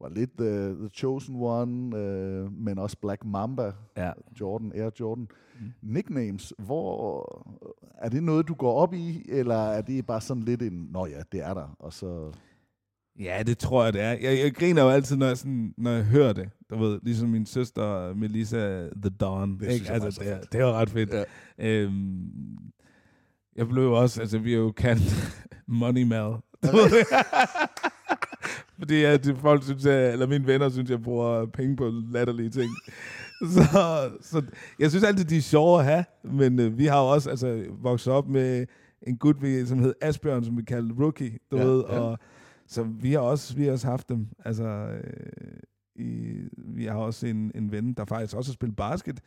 var 0.00 0.08
lidt 0.08 0.40
uh, 0.40 0.46
The 0.78 0.88
Chosen 0.94 1.36
One, 1.36 1.98
øh, 1.98 2.52
men 2.52 2.78
også 2.78 2.96
Black 3.02 3.24
Mamba, 3.24 3.72
Ja. 3.96 4.12
Jordan, 4.40 4.72
Air 4.74 4.90
Jordan. 5.00 5.28
Mm. 5.60 5.66
Nicknames, 5.82 6.52
hvor 6.58 7.26
er 7.98 8.08
det 8.08 8.22
noget, 8.22 8.48
du 8.48 8.54
går 8.54 8.72
op 8.74 8.94
i, 8.94 9.24
eller 9.28 9.54
er 9.56 9.82
det 9.82 10.06
bare 10.06 10.20
sådan 10.20 10.42
lidt 10.42 10.62
en, 10.62 10.88
nå 10.92 11.06
ja, 11.06 11.22
det 11.32 11.40
er 11.44 11.54
der, 11.54 11.76
og 11.78 11.92
så... 11.92 12.32
Ja, 13.20 13.42
det 13.46 13.58
tror 13.58 13.84
jeg, 13.84 13.92
det 13.92 14.02
er. 14.02 14.10
Jeg, 14.10 14.38
jeg 14.44 14.54
griner 14.54 14.82
jo 14.82 14.88
altid, 14.88 15.16
når 15.16 15.26
jeg, 15.26 15.38
sådan, 15.38 15.74
når 15.78 15.90
jeg 15.90 16.04
hører 16.04 16.32
det. 16.32 16.48
Du 16.70 16.78
ved, 16.78 17.00
ligesom 17.02 17.28
min 17.28 17.46
søster 17.46 18.14
Melissa 18.14 18.86
The 19.02 19.10
Dawn. 19.20 19.58
Det 19.58 19.72
ikke? 19.72 19.86
jeg 19.92 20.02
altså, 20.02 20.20
er 20.20 20.24
det, 20.24 20.32
er, 20.34 20.40
det 20.52 20.64
var 20.64 20.72
ret 20.72 20.90
fedt. 20.90 21.10
Ja. 21.12 21.24
Øhm, 21.58 22.28
jeg 23.56 23.68
blev 23.68 23.82
jo 23.82 23.92
også, 23.92 24.20
altså 24.20 24.38
vi 24.38 24.52
er 24.52 24.58
jo 24.58 24.72
kendt 24.72 25.02
Money 25.80 26.02
Mal. 26.02 26.32
Fordi 28.78 29.04
at 29.04 29.34
folk 29.40 29.62
synes, 29.64 29.84
jeg, 29.84 30.12
eller 30.12 30.26
mine 30.26 30.46
venner 30.46 30.68
synes, 30.68 30.90
jeg 30.90 31.02
bruger 31.02 31.46
penge 31.46 31.76
på 31.76 31.90
latterlige 32.12 32.50
ting. 32.50 32.70
Så, 33.54 33.62
så 34.20 34.42
jeg 34.78 34.90
synes 34.90 35.04
altid, 35.04 35.24
de 35.24 35.36
er 35.36 35.40
sjove 35.40 35.78
at 35.78 35.84
have, 35.84 36.04
men 36.24 36.60
øh, 36.60 36.78
vi 36.78 36.86
har 36.86 37.00
jo 37.00 37.08
også 37.08 37.30
altså, 37.30 37.64
vokset 37.82 38.12
op 38.12 38.28
med 38.28 38.66
en 39.02 39.16
gut, 39.16 39.36
som 39.66 39.78
hed 39.78 39.94
Asbjørn, 40.00 40.44
som 40.44 40.56
vi 40.56 40.62
kaldte 40.62 40.94
Rookie, 41.02 41.38
du 41.50 41.56
Ja, 41.56 41.64
ved, 41.64 41.84
ja. 41.88 42.00
og 42.00 42.18
så 42.70 42.82
vi 42.82 43.12
har 43.12 43.20
også, 43.20 43.56
vi 43.56 43.64
har 43.64 43.72
også 43.72 43.86
haft 43.86 44.08
dem. 44.08 44.26
Altså, 44.44 44.64
øh, 44.64 45.02
i, 45.96 46.34
vi 46.58 46.84
har 46.84 46.94
også 46.98 47.26
en, 47.26 47.52
en 47.54 47.72
ven, 47.72 47.92
der 47.94 48.04
faktisk 48.04 48.36
også 48.36 48.50
har 48.50 48.54
spillet 48.54 48.76
basket, 48.76 49.20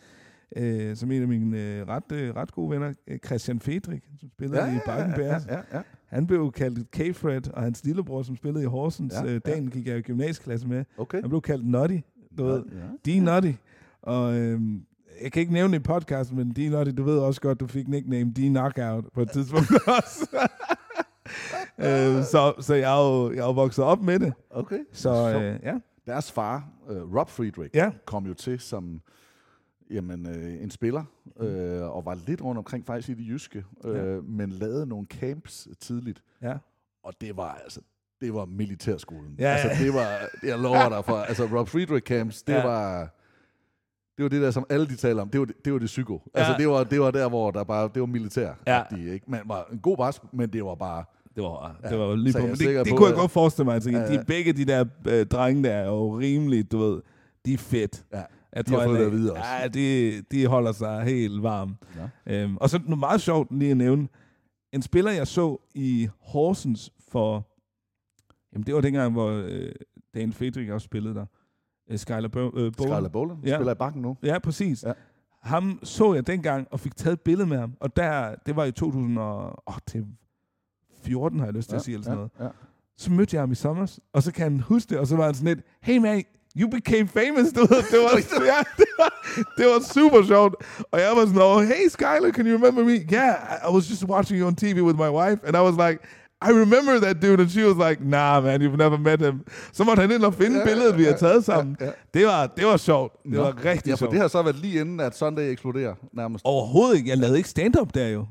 øh, 0.58 0.96
som 0.96 1.12
en 1.12 1.22
af 1.22 1.28
mine 1.28 1.62
øh, 1.62 1.88
ret, 1.88 2.12
øh, 2.12 2.36
ret 2.36 2.52
gode 2.52 2.70
venner, 2.72 2.94
øh, 3.08 3.20
Christian 3.26 3.60
Fedrik, 3.60 4.04
som 4.20 4.30
spillede 4.30 4.76
i 4.76 4.80
Bakken 4.86 5.14
ja, 5.22 5.34
ja, 5.50 5.60
ja. 5.74 5.82
Han 6.06 6.28
blev 6.28 6.52
kaldt 6.52 6.92
K-Fred, 6.92 7.54
og 7.54 7.62
hans 7.64 7.84
lillebror, 7.86 8.22
som 8.24 8.36
spillede 8.36 8.64
i 8.64 8.68
Horsens, 8.68 9.14
Ja, 9.14 9.20
ja, 9.24 9.30
ja. 9.30 9.36
øh, 9.36 9.42
dagen 9.46 9.70
gik 9.70 9.88
jeg 9.88 9.98
i 9.98 10.02
gymnasieklasse 10.02 10.68
med. 10.68 10.86
Okay. 10.98 11.22
Han 11.22 11.30
blev 11.30 11.42
kaldt 11.42 11.68
Nutty, 11.68 11.98
du 12.38 12.44
ved. 12.46 12.64
ja. 13.06 13.12
D 13.12 13.24
Nutty. 13.24 13.52
Og 14.02 14.36
øhm, 14.40 14.82
jeg 15.24 15.32
kan 15.32 15.40
ikke 15.40 15.54
nævne 15.54 15.76
i 15.76 15.80
podcasten, 15.80 16.38
men 16.38 16.50
D 16.52 16.58
Nutty, 16.72 16.92
du 16.98 17.04
ved 17.04 17.18
også 17.20 17.42
godt, 17.42 17.60
du 17.60 17.68
fik 17.68 17.88
nickname 17.88 18.32
D 18.32 18.36
Knockout 18.36 19.06
på 19.14 19.22
et 19.22 19.32
tidspunkt 19.32 19.72
også. 20.00 20.28
øh, 21.88 22.24
så, 22.24 22.54
så 22.60 22.74
jeg 22.74 22.94
er, 23.00 23.04
jo, 23.14 23.32
jeg 23.32 23.40
er 23.40 23.46
jo 23.46 23.52
vokset 23.52 23.84
op 23.86 24.02
med 24.02 24.20
det. 24.20 24.34
Okay. 24.50 24.80
Så 24.92 25.10
øh, 25.40 25.60
ja. 25.64 25.76
Deres 26.06 26.32
far, 26.32 26.68
uh, 26.90 27.16
Rob 27.16 27.30
Friedrich, 27.30 27.76
Ja. 27.76 27.92
kom 28.06 28.26
jo 28.26 28.34
til 28.34 28.60
som 28.60 29.02
jamen, 29.92 30.28
øh, 30.28 30.64
en 30.64 30.72
spiller, 30.72 31.04
øh, 31.40 31.82
og 31.96 32.06
var 32.06 32.18
lidt 32.28 32.42
rundt 32.42 32.58
omkring 32.58 32.86
faktisk 32.86 33.10
i 33.10 33.14
det 33.14 33.28
jyske, 33.28 33.64
øh, 33.86 33.96
Ja. 34.16 34.22
men 34.22 34.50
lavede 34.50 34.86
nogle 34.86 35.08
camps 35.08 35.68
tidligt. 35.80 36.24
Ja. 36.42 36.54
Og 37.04 37.14
det 37.22 37.38
var 37.38 37.54
altså, 37.64 37.82
det 38.22 38.34
var 38.34 38.46
militærskolen. 38.46 39.36
Ja, 39.40 39.46
altså, 39.50 39.84
det 39.84 39.94
var, 39.94 40.08
jeg 40.44 40.60
lover 40.60 40.90
dig 40.90 41.06
for, 41.06 41.16
altså 41.18 41.46
Rob 41.46 41.68
Friedrich 41.68 42.04
Camps, 42.06 42.44
det 42.44 42.54
Ja. 42.54 42.64
var, 42.68 43.10
det 44.18 44.24
var 44.24 44.30
det 44.30 44.42
der, 44.42 44.52
som 44.52 44.66
alle 44.70 44.88
de 44.88 44.96
taler 44.96 45.22
om, 45.22 45.30
det 45.30 45.40
var 45.40 45.46
det, 45.46 45.56
det, 45.66 45.74
var 45.74 45.80
det 45.80 45.86
psyko. 45.86 46.22
Ja. 46.36 46.40
Altså, 46.40 46.56
det 46.58 46.68
var, 46.70 46.84
det 46.84 47.00
var 47.00 47.12
der, 47.12 47.30
hvor 47.30 47.52
der 47.52 47.64
bare, 47.64 47.90
det 47.94 48.00
var 48.00 48.06
militær. 48.08 48.54
Ja. 48.68 48.84
Ikke? 49.14 49.26
Man 49.28 49.42
var 49.46 49.68
en 49.72 49.80
god 49.80 49.98
basket, 49.98 50.34
men 50.34 50.50
det 50.54 50.66
var 50.66 50.76
bare, 50.76 51.04
Det 51.36 51.44
var, 51.44 51.78
Ja, 51.84 51.90
det 51.90 52.00
var 52.00 52.16
lige 52.16 52.34
på. 52.34 52.40
Men 52.40 52.50
det, 52.50 52.60
det 52.60 52.88
på, 52.90 52.96
kunne 52.96 53.08
jeg 53.08 53.14
at- 53.16 53.20
godt 53.20 53.32
forestille 53.32 53.66
mig. 53.66 53.74
Altså, 53.74 53.90
Ja, 53.90 54.08
de, 54.08 54.14
ja. 54.14 54.24
begge 54.24 54.54
de 54.54 54.66
der 54.66 54.86
øh, 55.08 55.26
drenge 55.26 55.64
der 55.64 55.72
er 55.72 55.86
jo 55.86 56.20
rimelig, 56.20 56.72
du 56.72 56.78
ved, 56.78 57.02
de 57.46 57.54
er 57.54 57.58
fedt. 57.58 58.06
ja. 58.14 58.24
Jeg 58.56 58.68
De 58.68 58.72
har 58.72 58.84
fået 58.86 59.00
det 59.00 59.06
at 59.06 59.12
vide 59.12 59.32
også. 59.32 59.44
Ja, 59.62 59.68
de, 59.68 60.22
de 60.32 60.48
holder 60.48 60.72
sig 60.72 61.04
helt 61.04 61.44
varme. 61.44 61.76
Ja. 62.28 62.44
Øhm, 62.44 62.58
og 62.58 62.70
så 62.70 62.80
noget 62.84 63.00
meget 63.00 63.22
sjovt 63.22 63.52
lige 63.60 63.72
at 63.72 63.78
nævne. 63.78 64.08
En 64.74 64.82
spiller, 64.82 65.12
jeg 65.12 65.28
så 65.28 65.58
i 65.76 66.10
Horsens 66.22 66.94
for... 67.12 67.48
Jamen, 68.54 68.66
det 68.66 68.76
var 68.76 68.82
dengang, 68.82 69.12
hvor 69.14 69.30
øh, 69.30 69.72
Dan 70.16 70.34
Friedrich 70.34 70.74
også 70.74 70.86
spillede 70.86 71.16
der. 71.16 71.26
Øh, 71.92 72.00
Skyler 72.00 72.28
Bo- 72.28 72.40
øh, 72.40 72.54
Bowen. 72.54 72.74
Skyler 72.94 73.10
Bowler 73.10 73.36
Ja. 73.46 73.56
spiller 73.58 73.72
i 73.72 73.76
bakken 73.76 74.02
nu. 74.02 74.18
Ja, 74.24 74.40
præcis. 74.40 74.84
Ja. 74.84 74.88
Ja. 74.88 74.94
Ham 75.42 75.80
så 75.84 76.14
jeg 76.14 76.28
dengang 76.28 76.68
og 76.72 76.80
fik 76.80 76.96
taget 76.96 77.14
et 77.14 77.22
billede 77.22 77.48
med 77.50 77.58
ham. 77.58 77.74
Og 77.80 77.96
der, 77.96 78.36
det 78.46 78.56
var 78.56 78.64
i 78.66 78.72
2014, 78.72 81.40
har 81.40 81.46
jeg 81.48 81.54
lyst 81.54 81.70
til 81.70 81.74
Ja, 81.76 81.80
at 81.80 81.84
sige, 81.86 81.94
eller 81.94 82.04
sådan 82.04 82.18
noget. 82.18 82.32
ja, 82.40 82.44
ja. 82.44 82.50
Så 82.98 83.12
mødte 83.12 83.36
jeg 83.36 83.42
ham 83.42 83.52
i 83.52 83.56
sommer, 83.56 83.98
og 84.14 84.24
så 84.24 84.32
kan 84.34 84.44
han 84.44 84.60
huske 84.60 84.90
det, 84.90 84.98
og 84.98 85.08
så 85.08 85.16
var 85.16 85.26
han 85.26 85.34
sådan 85.34 85.56
lidt, 85.56 85.66
hey 85.82 85.98
man, 85.98 86.24
you 86.60 86.70
became 86.70 87.08
famous, 87.08 87.54
du 87.54 87.60
ved. 87.60 87.84
Det 87.92 88.00
var, 88.04 88.18
ja, 88.54 88.60
det 88.78 88.86
var, 89.00 89.14
det 89.58 89.66
var 89.66 89.80
super 89.94 90.24
sjovt. 90.28 90.56
Og 90.92 91.00
jeg 91.00 91.12
var 91.16 91.26
sådan, 91.26 91.42
oh, 91.42 91.62
hey 91.64 91.88
Skyler, 91.90 92.32
can 92.32 92.48
you 92.48 92.54
remember 92.58 92.84
me? 92.84 92.92
Yeah, 93.14 93.36
I 93.70 93.74
was 93.76 93.90
just 93.92 94.06
watching 94.06 94.40
you 94.40 94.48
on 94.48 94.56
TV 94.56 94.82
with 94.82 94.98
my 95.00 95.10
wife, 95.20 95.40
and 95.48 95.56
I 95.56 95.60
was 95.70 95.76
like, 95.90 96.00
I 96.50 96.52
remember 96.52 97.00
that 97.00 97.22
dude, 97.22 97.42
and 97.42 97.50
she 97.50 97.66
was 97.68 97.90
like, 97.90 98.04
nah 98.06 98.44
man, 98.44 98.62
you've 98.62 98.78
never 98.78 98.98
met 98.98 99.22
him. 99.22 99.42
Så 99.74 99.84
måtte 99.84 100.02
han 100.02 100.12
ind 100.12 100.24
og 100.24 100.34
finde 100.34 100.60
Ja, 100.60 100.66
billedet, 100.66 100.98
vi 100.98 101.04
har 101.04 101.14
taget 101.18 101.46
sammen. 101.46 101.78
ja, 101.80 101.86
ja. 101.86 101.92
Det, 102.14 102.26
var, 102.26 102.48
det 102.48 102.66
var 102.66 102.78
sjovt. 102.78 103.14
Det 103.24 103.32
Nå. 103.32 103.42
var 103.42 103.66
rigtig 103.66 103.88
Ja, 103.88 103.94
for 103.94 103.98
sjovt. 103.98 104.12
det 104.12 104.20
har 104.22 104.28
så 104.28 104.42
været 104.42 104.56
lige 104.56 104.80
inden, 104.82 105.00
at 105.00 105.18
Sunday 105.18 105.52
eksploderer 105.52 105.94
nærmest. 106.14 106.46
Overhovedet 106.46 106.98
ikke. 106.98 107.10
Jeg 107.10 107.18
lavede 107.18 107.38
ikke 107.38 107.50
stand-up 107.50 107.94
der 107.94 108.08
jo. 108.08 108.26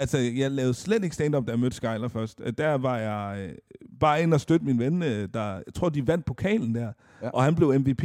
Altså, 0.00 0.18
jeg 0.18 0.50
lavede 0.50 0.74
slet 0.74 1.04
ikke 1.04 1.14
stand-up, 1.14 1.46
da 1.46 1.50
jeg 1.50 1.58
mødte 1.60 1.76
Skyler 1.76 2.08
først. 2.08 2.40
Øh, 2.44 2.52
Der 2.58 2.78
var 2.78 2.98
jeg 2.98 3.38
øh, 3.40 3.48
bare 4.00 4.22
ind 4.22 4.34
og 4.34 4.40
støtte 4.40 4.66
min 4.66 4.78
ven, 4.78 5.02
øh, 5.02 5.28
der, 5.34 5.44
jeg 5.54 5.74
tror, 5.74 5.88
de 5.88 6.06
vandt 6.06 6.24
pokalen 6.24 6.74
der, 6.74 6.92
ja. 7.22 7.28
og 7.28 7.44
han 7.44 7.54
blev 7.54 7.74
MVP. 7.80 8.04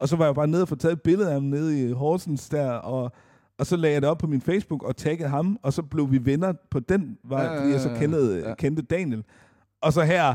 Og 0.00 0.08
så 0.08 0.16
var 0.16 0.24
jeg 0.24 0.34
bare 0.34 0.46
nede 0.46 0.62
og 0.62 0.68
få 0.68 0.74
taget 0.76 0.92
et 0.92 1.02
billede 1.02 1.28
af 1.28 1.34
ham 1.34 1.42
nede 1.42 1.88
i 1.88 1.92
Horsens 1.92 2.48
der, 2.48 2.70
og, 2.70 3.12
og 3.58 3.66
så 3.66 3.76
lagde 3.76 3.94
jeg 3.94 4.02
det 4.02 4.10
op 4.10 4.18
på 4.18 4.26
min 4.26 4.40
Facebook 4.40 4.82
og 4.82 4.96
taggede 4.96 5.28
ham, 5.28 5.58
og 5.62 5.72
så 5.72 5.82
blev 5.82 6.10
vi 6.12 6.24
venner 6.26 6.52
på 6.70 6.80
den 6.80 7.18
vej, 7.24 7.42
Ja, 7.42 7.58
fordi 7.60 7.70
jeg 7.72 7.80
så 7.80 7.88
kendte, 7.98 8.42
ja. 8.46 8.54
kendte 8.54 8.82
Daniel. 8.82 9.24
Og 9.82 9.92
så 9.92 10.02
her, 10.02 10.34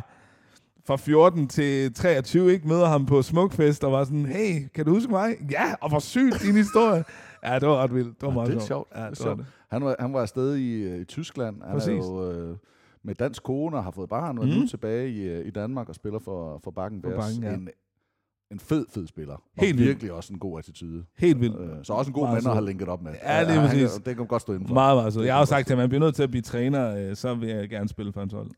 fra 0.88 0.96
14 0.96 1.48
til 1.48 1.94
23, 1.94 2.52
ikke, 2.54 2.68
møder 2.68 2.86
ham 2.88 3.06
på 3.06 3.22
Smukfest, 3.22 3.84
og 3.84 3.92
var 3.92 4.04
sådan, 4.04 4.26
hey, 4.26 4.68
kan 4.76 4.86
du 4.86 4.94
huske 4.94 5.12
mig? 5.12 5.36
Ja, 5.52 5.74
og 5.82 5.90
hvor 5.90 6.00
sygt 6.00 6.42
din 6.42 6.56
historie. 6.56 7.04
Ja, 7.44 7.60
det 7.60 7.68
var 7.68 7.76
ret 7.84 7.94
vildt. 7.94 8.22
Det 8.22 8.22
var 8.22 8.28
Ja, 8.30 8.34
meget 8.34 8.50
det 8.52 8.56
er 8.56 8.60
sjovt. 8.66 8.88
Ja, 8.96 9.00
Det 9.00 9.06
er 9.06 9.10
det 9.10 9.20
var 9.20 9.24
sjovt. 9.26 9.38
det. 9.38 9.46
Han 9.72 9.86
var, 9.86 9.96
han 10.00 10.14
var 10.14 10.22
afsted 10.22 10.56
i, 10.56 10.74
øh, 10.84 11.02
i 11.02 11.04
Tyskland. 11.04 11.62
Han 11.64 11.74
Præcis. 11.74 11.90
er 11.90 11.94
jo 11.94 12.32
øh, 12.32 12.58
med 13.04 13.16
dansk 13.16 13.44
kone 13.44 13.78
og 13.78 13.84
har 13.84 13.92
fået 13.92 14.10
barn, 14.10 14.38
og 14.38 14.44
er 14.44 14.48
Mhm. 14.52 14.60
nu 14.62 14.68
tilbage 14.68 15.10
i, 15.10 15.22
øh, 15.28 15.46
i 15.48 15.50
Danmark 15.52 15.90
og 15.90 15.96
spiller 15.96 16.20
for, 16.20 16.60
for 16.64 16.72
Bakken 16.72 17.02
For 17.02 17.10
Bears. 17.10 17.24
Bakken, 17.26 17.44
ja. 17.44 17.54
en, 17.54 17.70
en 18.52 18.60
fed, 18.60 18.86
fed 18.94 19.08
spiller. 19.08 19.34
Og 19.34 19.42
Helt 19.58 19.78
vildt. 19.78 19.88
virkelig 19.90 20.12
også 20.12 20.34
en 20.34 20.40
god 20.40 20.60
attitude. 20.60 21.04
Helt 21.18 21.40
vildt. 21.42 21.56
Øh, 21.62 21.70
så 21.84 21.94
også 21.94 22.10
en 22.10 22.14
god 22.14 22.24
Meget 22.24 22.34
mand 22.34 22.48
at 22.48 22.54
have 22.54 22.66
linket 22.66 22.88
op 22.88 23.02
med. 23.02 23.12
Ja, 23.24 23.44
lige 23.44 23.52
han 23.60 23.70
præcis. 23.70 23.92
kan- 23.92 24.02
Det 24.06 24.16
kan 24.18 24.26
godt 24.28 24.42
stå 24.42 24.54
indenfor. 24.54 24.74
Meget, 24.74 24.98
meget. 24.98 25.14
Det 25.14 25.26
Jeg 25.26 25.34
har 25.34 25.40
jo 25.40 25.46
sagt 25.46 25.68
til 25.68 25.76
ham, 25.76 25.80
at 25.80 25.84
man 25.84 25.90
bliver 25.90 26.00
nødt 26.06 26.16
til 26.16 26.24
at 26.24 26.30
blive 26.32 26.42
træner, 26.42 26.96
øh, 27.10 27.16
så 27.16 27.34
vil 27.36 27.50
jeg 27.50 27.70
gerne 27.70 27.90
spille 27.90 28.14
for 28.14 28.20
hans 28.22 28.34
hold. 28.34 28.48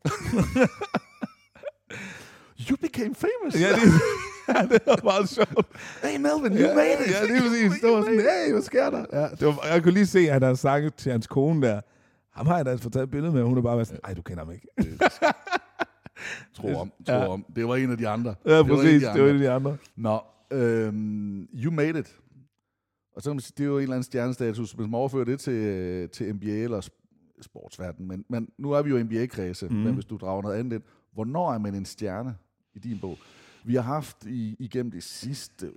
You 2.70 2.76
became 2.76 3.14
famous. 3.14 3.54
ja, 3.60 3.68
det, 3.68 3.80
ja, 4.48 4.62
det 4.62 4.80
var 4.86 5.00
meget 5.04 5.28
sjovt. 5.28 5.66
Hey 6.02 6.16
Melvin, 6.20 6.58
you 6.58 6.68
ja, 6.68 6.74
made 6.74 6.92
it. 7.06 7.10
Ja, 7.12 7.24
lige 7.24 7.40
præcis. 7.40 7.72
Det 7.82 7.90
var 7.90 8.00
sådan, 8.02 8.20
hey, 8.20 8.52
hvad 8.52 8.62
sker 8.62 8.90
der? 8.90 9.04
Ja, 9.12 9.28
det 9.28 9.46
var, 9.46 9.66
jeg 9.72 9.82
kunne 9.82 9.94
lige 9.94 10.06
se, 10.06 10.18
at 10.18 10.32
han 10.32 10.42
havde 10.42 10.56
sagt 10.56 10.98
til 10.98 11.12
hans 11.12 11.26
kone 11.26 11.66
der, 11.66 11.80
ham 12.34 12.46
har 12.46 12.56
jeg 12.56 12.64
da 12.64 12.74
fået 12.74 12.92
taget 12.92 13.04
et 13.04 13.10
billede 13.10 13.32
med, 13.32 13.42
og 13.42 13.48
hun 13.48 13.58
er 13.58 13.62
bare 13.62 13.84
sådan, 13.84 14.00
ej, 14.04 14.14
du 14.14 14.22
kender 14.22 14.44
ham 14.44 14.52
ikke. 14.54 14.66
Tro 16.54 16.74
om, 16.76 16.92
tro 17.06 17.12
Ja. 17.14 17.26
om. 17.28 17.44
Det 17.56 17.68
var 17.68 17.76
en 17.76 17.90
af 17.90 17.98
de 17.98 18.08
andre. 18.08 18.34
Ja, 18.44 18.50
Det 18.58 18.68
var 18.68 18.76
præcis. 18.76 19.02
de 19.02 19.08
Det 19.14 19.22
var 19.22 19.28
en 19.28 19.34
andre. 19.34 19.34
af 19.34 19.38
de 19.38 19.50
andre. 19.50 19.76
Nå, 19.96 20.20
øhm, 20.52 21.48
you 21.54 21.72
made 21.72 21.98
it. 21.98 22.16
Og 23.16 23.22
så 23.22 23.30
kan 23.30 23.36
man 23.36 23.40
sige, 23.40 23.54
det 23.58 23.64
er 23.64 23.68
jo 23.68 23.76
en 23.76 23.82
eller 23.82 23.94
anden 23.94 24.02
stjernestatus, 24.04 24.72
hvis 24.72 24.86
man 24.86 24.94
overfører 24.94 25.24
det 25.24 25.40
til, 25.40 26.08
til 26.08 26.34
NBA 26.34 26.46
eller 26.50 26.80
sp- 26.80 27.38
sportsverden. 27.42 28.08
Men, 28.08 28.24
men 28.28 28.48
nu 28.58 28.72
er 28.72 28.82
vi 28.82 28.90
jo 28.90 28.98
NBA-kredse, 29.04 29.68
mm. 29.68 29.74
Men 29.74 29.94
hvis 29.94 30.04
du 30.04 30.16
drager 30.16 30.42
noget 30.42 30.56
andet 30.58 30.72
ind, 30.76 30.82
hvornår 31.12 31.52
er 31.52 31.58
man 31.58 31.74
en 31.74 31.84
stjerne 31.84 32.34
i 32.74 32.78
din 32.78 32.98
bog? 33.00 33.18
Vi 33.64 33.74
har 33.74 33.82
haft 33.82 34.26
i, 34.26 34.56
igennem 34.58 34.90
de 34.92 35.00
sidste 35.00 35.72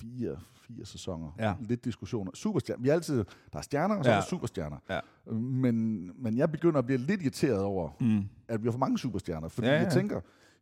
fire, 0.00 0.36
fire 0.76 0.86
sæsoner 0.86 1.36
Ja. 1.38 1.54
lidt 1.60 1.84
diskussioner. 1.84 2.30
Superstjerner. 2.34 2.82
Vi 2.82 2.88
er 2.88 2.92
altid, 2.92 3.24
der 3.52 3.58
er 3.58 3.62
stjerner, 3.62 3.94
og 3.96 4.04
så 4.04 4.10
Ja. 4.10 4.16
er 4.16 4.20
der 4.20 4.26
superstjerner. 4.26 4.76
Ja. 4.90 5.00
Men, 5.34 6.10
men 6.22 6.36
jeg 6.38 6.50
begynder 6.52 6.78
at 6.78 6.86
blive 6.86 6.98
lidt 6.98 7.22
irriteret 7.22 7.60
over, 7.60 7.90
Mm. 8.00 8.22
at 8.48 8.62
vi 8.62 8.66
har 8.66 8.72
for 8.72 8.78
mange 8.78 8.98
superstjerner. 8.98 9.48
Fordi 9.48 9.66
Ja, 9.66 9.72
ja, 9.72 9.78
ja. 9.78 9.84
jeg 9.84 9.92
tænker, 9.92 10.20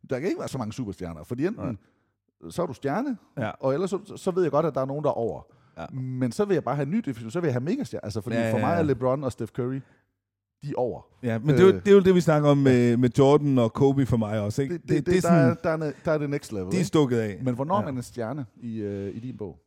der 0.09 0.19
kan 0.19 0.27
ikke 0.27 0.39
være 0.39 0.47
så 0.49 0.57
mange 0.57 0.73
superstjerner. 0.73 1.23
Fordi 1.23 1.45
enten, 1.45 1.77
så 2.49 2.61
er 2.61 2.65
du 2.65 2.73
stjerne, 2.73 3.17
Ja. 3.37 3.51
og 3.59 3.73
ellers 3.73 3.89
så, 3.89 4.13
så 4.15 4.31
ved 4.31 4.43
jeg 4.43 4.51
godt, 4.51 4.65
at 4.65 4.75
der 4.75 4.81
er 4.81 4.85
nogen, 4.85 5.03
der 5.03 5.09
er 5.09 5.13
over. 5.13 5.41
Ja. 5.77 5.85
Men 5.99 6.31
så 6.31 6.45
vil 6.45 6.53
jeg 6.53 6.63
bare 6.63 6.75
have 6.75 6.83
en 6.85 6.91
ny 6.91 6.97
definition. 6.97 7.31
Så 7.31 7.39
vil 7.39 7.47
jeg 7.47 7.53
have 7.53 7.63
megastjerner. 7.63 8.03
Altså, 8.03 8.21
fordi 8.21 8.35
Ja, 8.35 8.41
ja, 8.41 8.47
ja, 8.47 8.53
for 8.53 8.59
mig 8.59 8.73
ja. 8.73 8.79
er 8.79 8.83
LeBron 8.83 9.23
og 9.23 9.31
Steph 9.31 9.51
Curry, 9.51 9.79
de 10.63 10.69
er 10.69 10.73
over. 10.77 11.01
Ja, 11.23 11.39
men 11.39 11.49
det 11.49 11.59
er, 11.59 11.63
jo, 11.63 11.67
Øh. 11.67 11.73
det 11.85 11.87
er 11.87 11.91
jo 11.95 11.99
det, 12.01 12.15
vi 12.15 12.21
snakker 12.21 12.49
om 12.49 12.57
med, 12.57 12.97
med 12.97 13.09
Jordan 13.17 13.57
og 13.57 13.73
Kobe 13.73 14.05
for 14.05 14.17
mig 14.17 14.39
også. 14.41 14.61
Ikke? 14.61 14.73
Det, 14.73 14.81
det, 14.81 14.89
det, 14.89 15.05
det, 15.05 15.11
er 15.11 15.13
der, 15.15 15.21
sådan, 15.21 15.49
er, 15.49 15.77
der, 15.77 15.85
er, 15.87 15.91
der 16.05 16.11
er 16.11 16.17
det 16.17 16.29
next 16.29 16.51
level. 16.53 16.71
de 16.71 16.79
er 16.79 16.83
stukket 16.83 17.17
af. 17.17 17.39
Men 17.43 17.55
hvornår 17.55 17.75
Ja. 17.75 17.81
er 17.81 17.85
man 17.85 17.95
en 17.95 18.03
stjerne 18.03 18.45
i, 18.57 18.77
øh, 18.81 19.15
i 19.15 19.19
din 19.19 19.37
bog? 19.37 19.59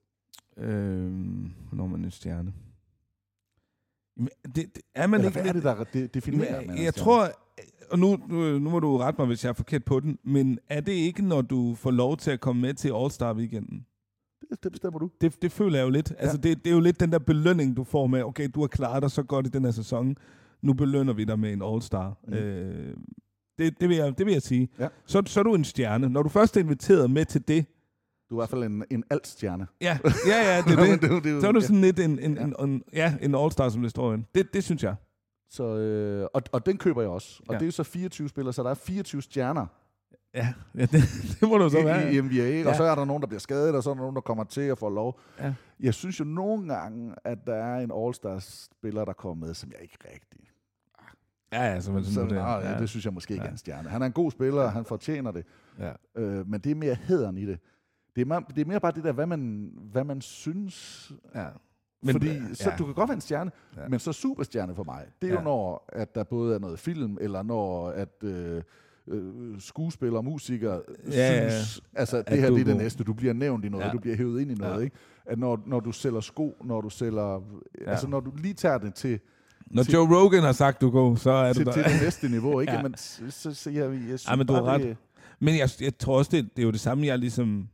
Hvornår 0.56 1.84
er 1.84 1.88
man 1.88 2.04
en 2.04 2.10
stjerne? 2.10 2.52
Jamen, 4.16 4.28
det, 4.44 4.56
det, 4.56 4.82
er 4.94 5.06
man 5.06 5.20
Eller 5.20 5.30
ikke 5.30 5.40
hvad 5.40 5.64
er 5.64 5.84
det, 5.84 5.92
der 5.92 6.06
definerer, 6.06 6.50
Men, 6.50 6.60
at 6.60 6.66
man 6.66 6.76
er 6.76 6.78
jeg, 6.78 6.84
jeg 6.84 6.94
tror, 6.94 7.28
og 7.90 7.98
nu, 7.98 8.18
nu, 8.28 8.58
nu 8.58 8.70
må 8.70 8.80
du 8.80 8.96
rette 8.96 9.20
mig, 9.20 9.26
hvis 9.26 9.44
jeg 9.44 9.48
er 9.50 9.54
forkert 9.54 9.84
på 9.84 10.00
den, 10.00 10.18
men 10.24 10.58
er 10.68 10.80
det 10.80 10.92
ikke, 10.92 11.22
når 11.22 11.42
du 11.42 11.74
får 11.74 11.90
lov 11.90 12.16
til 12.16 12.30
at 12.30 12.40
komme 12.40 12.62
med 12.62 12.74
til 12.74 12.88
All-Star-weekenden? 12.88 13.86
Det, 14.50 14.64
det 14.64 14.72
bestemmer 14.72 14.98
du. 14.98 15.10
Det, 15.20 15.42
det 15.42 15.52
føler 15.52 15.78
jeg 15.78 15.84
jo 15.84 15.90
lidt. 15.90 16.12
Altså, 16.18 16.36
det, 16.36 16.64
det 16.64 16.70
er 16.70 16.74
jo 16.74 16.80
lidt 16.80 17.00
den 17.00 17.12
der 17.12 17.18
belønning, 17.18 17.76
du 17.76 17.84
får 17.84 18.06
med, 18.06 18.22
okay, 18.22 18.48
du 18.54 18.60
har 18.60 18.66
klaret 18.66 19.02
dig 19.02 19.10
så 19.10 19.22
godt 19.22 19.46
i 19.46 19.50
den 19.50 19.64
her 19.64 19.70
sæson, 19.70 20.16
nu 20.62 20.72
belønner 20.72 21.12
vi 21.12 21.24
dig 21.24 21.38
med 21.38 21.52
en 21.52 21.62
All-Star. 21.62 22.20
Mm. 22.28 22.34
Øh, 22.34 22.96
det, 23.58 23.80
det, 23.80 23.88
vil 23.88 23.96
jeg, 23.96 24.18
det 24.18 24.26
vil 24.26 24.32
jeg 24.32 24.42
sige. 24.42 24.68
Ja. 24.78 24.88
Så, 25.06 25.22
så 25.26 25.40
er 25.40 25.44
du 25.44 25.54
en 25.54 25.64
stjerne. 25.64 26.08
Når 26.08 26.22
du 26.22 26.28
først 26.28 26.56
er 26.56 26.60
inviteret 26.60 27.10
med 27.10 27.24
til 27.24 27.48
det, 27.48 27.66
Du 28.30 28.34
er 28.34 28.38
i 28.38 28.40
hvert 28.40 28.48
fald 28.50 28.62
en, 28.64 28.84
en 28.90 29.04
alt-stjerne. 29.10 29.66
ja, 29.80 29.98
ja, 30.26 30.54
ja, 30.54 30.62
det 30.62 30.66
Nå, 30.76 30.82
er 30.82 30.86
det. 30.96 31.02
det 31.02 31.24
det 31.24 31.32
jo- 31.32 31.40
Så 31.40 31.48
er 31.48 31.52
du 31.52 31.58
ja. 31.60 31.66
sådan 31.66 31.80
lidt 31.80 31.98
en, 32.00 32.18
en, 32.18 32.34
Ja. 32.36 32.42
en, 32.44 32.54
en, 32.60 32.82
ja, 32.92 33.14
en 33.22 33.34
All-Star, 33.34 33.68
som 33.70 33.82
det 33.82 33.90
står 33.90 34.14
i. 34.14 34.18
Det, 34.34 34.54
det 34.54 34.64
synes 34.64 34.82
jeg. 34.82 34.94
Så, 35.50 35.76
øh, 35.76 36.28
og, 36.34 36.42
og 36.52 36.66
den 36.66 36.78
køber 36.78 37.00
jeg 37.02 37.10
også. 37.10 37.42
Og 37.48 37.54
Ja. 37.54 37.58
det 37.58 37.68
er 37.68 37.72
så 37.72 37.82
24 37.84 38.28
spillere, 38.28 38.52
så 38.52 38.62
der 38.62 38.70
er 38.70 38.74
24 38.74 39.22
stjerner 39.22 39.66
Ja, 40.34 40.54
ja 40.74 40.80
det, 40.82 40.90
det 41.40 41.48
må 41.48 41.58
du 41.58 41.70
så 41.70 41.82
være. 41.82 42.14
i, 42.14 42.20
NBA. 42.20 42.34
Ja. 42.60 42.68
Og 42.68 42.76
så 42.76 42.84
er 42.84 42.94
der 42.94 43.04
nogen, 43.04 43.20
der 43.20 43.26
bliver 43.26 43.40
skadet, 43.40 43.74
og 43.74 43.82
så 43.82 43.90
er 43.90 43.94
der 43.94 44.00
nogen, 44.00 44.14
der 44.14 44.20
kommer 44.20 44.44
til 44.44 44.60
at 44.60 44.78
få 44.78 44.88
lov. 44.88 45.20
Ja. 45.40 45.54
Jeg 45.80 45.94
synes 45.94 46.20
jo 46.20 46.24
nogle 46.24 46.74
gange, 46.74 47.14
at 47.24 47.38
der 47.46 47.54
er 47.54 47.78
en 47.80 47.92
All-Star-spiller, 47.94 49.04
der 49.04 49.12
kommer 49.12 49.46
med, 49.46 49.54
som 49.54 49.70
jeg 49.72 49.82
ikke 49.82 49.98
rigtig... 50.14 50.40
Ja, 51.52 51.62
ja, 51.62 51.80
så, 51.80 51.92
man 51.92 52.04
Så, 52.04 52.22
det, 52.22 52.32
ja, 52.36 52.58
ja. 52.72 52.78
det 52.80 52.88
synes 52.88 53.04
jeg 53.04 53.14
måske 53.14 53.32
ikke 53.34 53.42
Ja. 53.44 53.48
er 53.48 53.52
en 53.52 53.58
stjerne. 53.58 53.88
Han 53.88 54.02
er 54.02 54.06
en 54.06 54.12
god 54.12 54.30
spiller, 54.30 54.68
han 54.68 54.84
fortjener 54.84 55.30
det. 55.30 55.44
Ja. 55.78 55.92
Øh, 56.16 56.48
men 56.48 56.60
det 56.60 56.70
er 56.70 56.74
mere 56.74 56.94
hederen 56.94 57.38
i 57.38 57.46
det. 57.46 57.58
Det 58.16 58.20
er, 58.22 58.26
mere, 58.26 58.42
det 58.54 58.60
er 58.62 58.64
mere 58.66 58.80
bare 58.80 58.92
det 58.92 59.04
der, 59.04 59.12
hvad 59.12 59.26
man, 59.26 59.70
hvad 59.92 60.04
man 60.04 60.20
synes. 60.20 61.12
Ja. 61.34 61.46
Men, 62.02 62.12
Fordi 62.12 62.28
ja. 62.28 62.54
så, 62.54 62.72
du 62.78 62.84
kan 62.84 62.94
godt 62.94 63.08
være 63.08 63.14
en 63.14 63.20
stjerne, 63.20 63.50
Ja. 63.76 63.82
ja. 63.82 63.88
men 63.88 63.98
så 63.98 64.12
superstjerne 64.12 64.74
for 64.74 64.84
mig, 64.84 65.04
det 65.22 65.26
er 65.28 65.32
ja. 65.32 65.34
Ja. 65.34 65.40
jo 65.40 65.44
når, 65.44 65.84
at 65.92 66.14
der 66.14 66.24
både 66.24 66.54
er 66.54 66.58
noget 66.58 66.78
film, 66.78 67.18
eller 67.20 67.42
når 67.42 67.88
at 67.88 68.08
øh, 68.22 68.62
øh, 69.08 69.32
skuespillere 69.58 70.18
og 70.18 70.24
musikere 70.24 70.80
Ja, 71.10 71.16
ja. 71.16 71.50
synes, 71.50 71.80
altså 71.94 72.16
At 72.16 72.28
det 72.28 72.38
her 72.40 72.48
du 72.48 72.54
det 72.54 72.60
er 72.60 72.64
det 72.64 72.76
næste, 72.76 73.04
du 73.04 73.12
bliver 73.12 73.32
nævnt 73.32 73.64
i 73.64 73.68
noget, 73.68 73.82
Ja. 73.82 73.86
ja. 73.88 73.92
du 73.92 73.98
bliver 73.98 74.16
hævet 74.16 74.40
ind 74.40 74.50
i 74.50 74.54
noget, 74.54 74.78
Ja. 74.78 74.84
ikke? 74.84 74.96
At 75.26 75.38
når, 75.38 75.62
når 75.66 75.80
du 75.80 75.92
sælger 75.92 76.20
sko, 76.20 76.56
når 76.64 76.80
du 76.80 76.90
sælger, 76.90 77.42
Ja. 77.80 77.90
altså 77.90 78.06
når 78.06 78.20
du 78.20 78.32
lige 78.36 78.54
tager 78.54 78.78
det 78.78 78.94
til, 78.94 79.20
Når 79.66 79.82
til- 79.82 79.92
Joe 79.94 80.16
Rogan 80.16 80.42
har 80.42 80.52
sagt, 80.52 80.80
du 80.80 80.90
går, 80.90 81.14
så 81.14 81.30
er 81.30 81.52
du 81.52 81.58
til, 81.58 81.66
der. 81.66 81.72
til 81.72 81.84
det 81.84 82.02
næste 82.02 82.28
niveau, 82.28 82.60
ikke? 82.60 82.72
Ja. 82.72 82.76
Ja. 82.76 82.82
Men 82.82 82.94
så, 82.96 83.22
så, 83.30 83.54
så 83.54 83.70
jeg, 83.70 83.90
jeg 83.90 84.00
synes 84.00 84.28
Ja, 84.30 84.36
men 84.36 84.46
du 84.46 84.52
har 84.52 84.62
ret. 84.62 84.82
det, 84.82 84.96
Men 85.40 85.58
jeg, 85.58 85.68
jeg 85.80 85.98
tror 85.98 86.18
også, 86.18 86.30
det, 86.36 86.56
det 86.56 86.62
er 86.62 86.66
jo 86.66 86.72
det 86.72 86.80
samme, 86.80 87.06
jeg 87.06 87.18
ligesom 87.18 87.68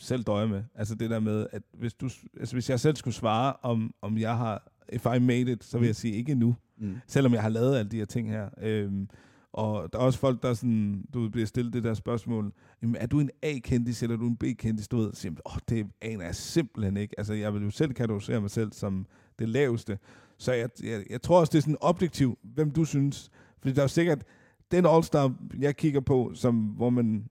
selv 0.00 0.22
døjer 0.22 0.46
med. 0.46 0.62
Altså 0.74 0.94
det 0.94 1.10
der 1.10 1.20
med, 1.20 1.46
at 1.52 1.62
hvis, 1.72 1.94
du, 1.94 2.10
altså 2.40 2.56
hvis 2.56 2.70
jeg 2.70 2.80
selv 2.80 2.96
skulle 2.96 3.14
svare, 3.14 3.52
om, 3.62 3.94
om 4.02 4.18
jeg 4.18 4.36
har, 4.36 4.72
if 4.92 5.06
I 5.16 5.18
made 5.18 5.52
it, 5.52 5.64
så 5.64 5.78
vil 5.78 5.86
jeg 5.86 5.96
sige 5.96 6.14
ikke 6.14 6.34
nu. 6.34 6.56
Mm. 6.78 6.96
Selvom 7.06 7.32
jeg 7.32 7.42
har 7.42 7.48
lavet 7.48 7.76
alle 7.76 7.90
de 7.90 7.96
her 7.96 8.04
ting 8.04 8.30
her. 8.30 8.48
Øhm, 8.62 9.08
og 9.52 9.92
der 9.92 9.98
er 9.98 10.02
også 10.02 10.18
folk, 10.18 10.42
der 10.42 10.54
sådan, 10.54 11.04
du 11.14 11.28
bliver 11.28 11.46
stillet 11.46 11.72
det 11.72 11.84
der 11.84 11.94
spørgsmål, 11.94 12.52
jamen, 12.82 12.96
er 12.96 13.06
du 13.06 13.20
en 13.20 13.30
A-kendis, 13.42 14.02
eller 14.02 14.16
er 14.16 14.20
du 14.20 14.26
en 14.26 14.36
B-kendis? 14.36 14.88
Du 14.88 14.96
ved, 14.96 15.14
siger, 15.14 15.32
åh, 15.46 15.58
det 15.68 15.86
aner 16.00 16.24
jeg 16.24 16.34
simpelthen 16.34 16.96
ikke. 16.96 17.14
Altså, 17.18 17.34
jeg 17.34 17.54
vil 17.54 17.62
jo 17.62 17.70
selv 17.70 17.92
kategorisere 17.92 18.40
mig 18.40 18.50
selv 18.50 18.72
som 18.72 19.06
det 19.38 19.48
laveste. 19.48 19.98
Så 20.38 20.52
jeg, 20.52 20.68
jeg, 20.82 21.04
jeg 21.10 21.22
tror 21.22 21.40
også, 21.40 21.50
det 21.50 21.58
er 21.58 21.62
sådan 21.62 21.76
objektivt, 21.80 22.38
hvem 22.42 22.70
du 22.70 22.84
synes. 22.84 23.30
Fordi 23.58 23.74
der 23.74 23.80
er 23.80 23.84
jo 23.84 23.88
sikkert, 23.88 24.24
den 24.70 24.86
All-Star, 24.86 25.32
jeg 25.58 25.76
kigger 25.76 26.00
på, 26.00 26.30
som, 26.34 26.56
hvor 26.56 26.90
man, 26.90 27.28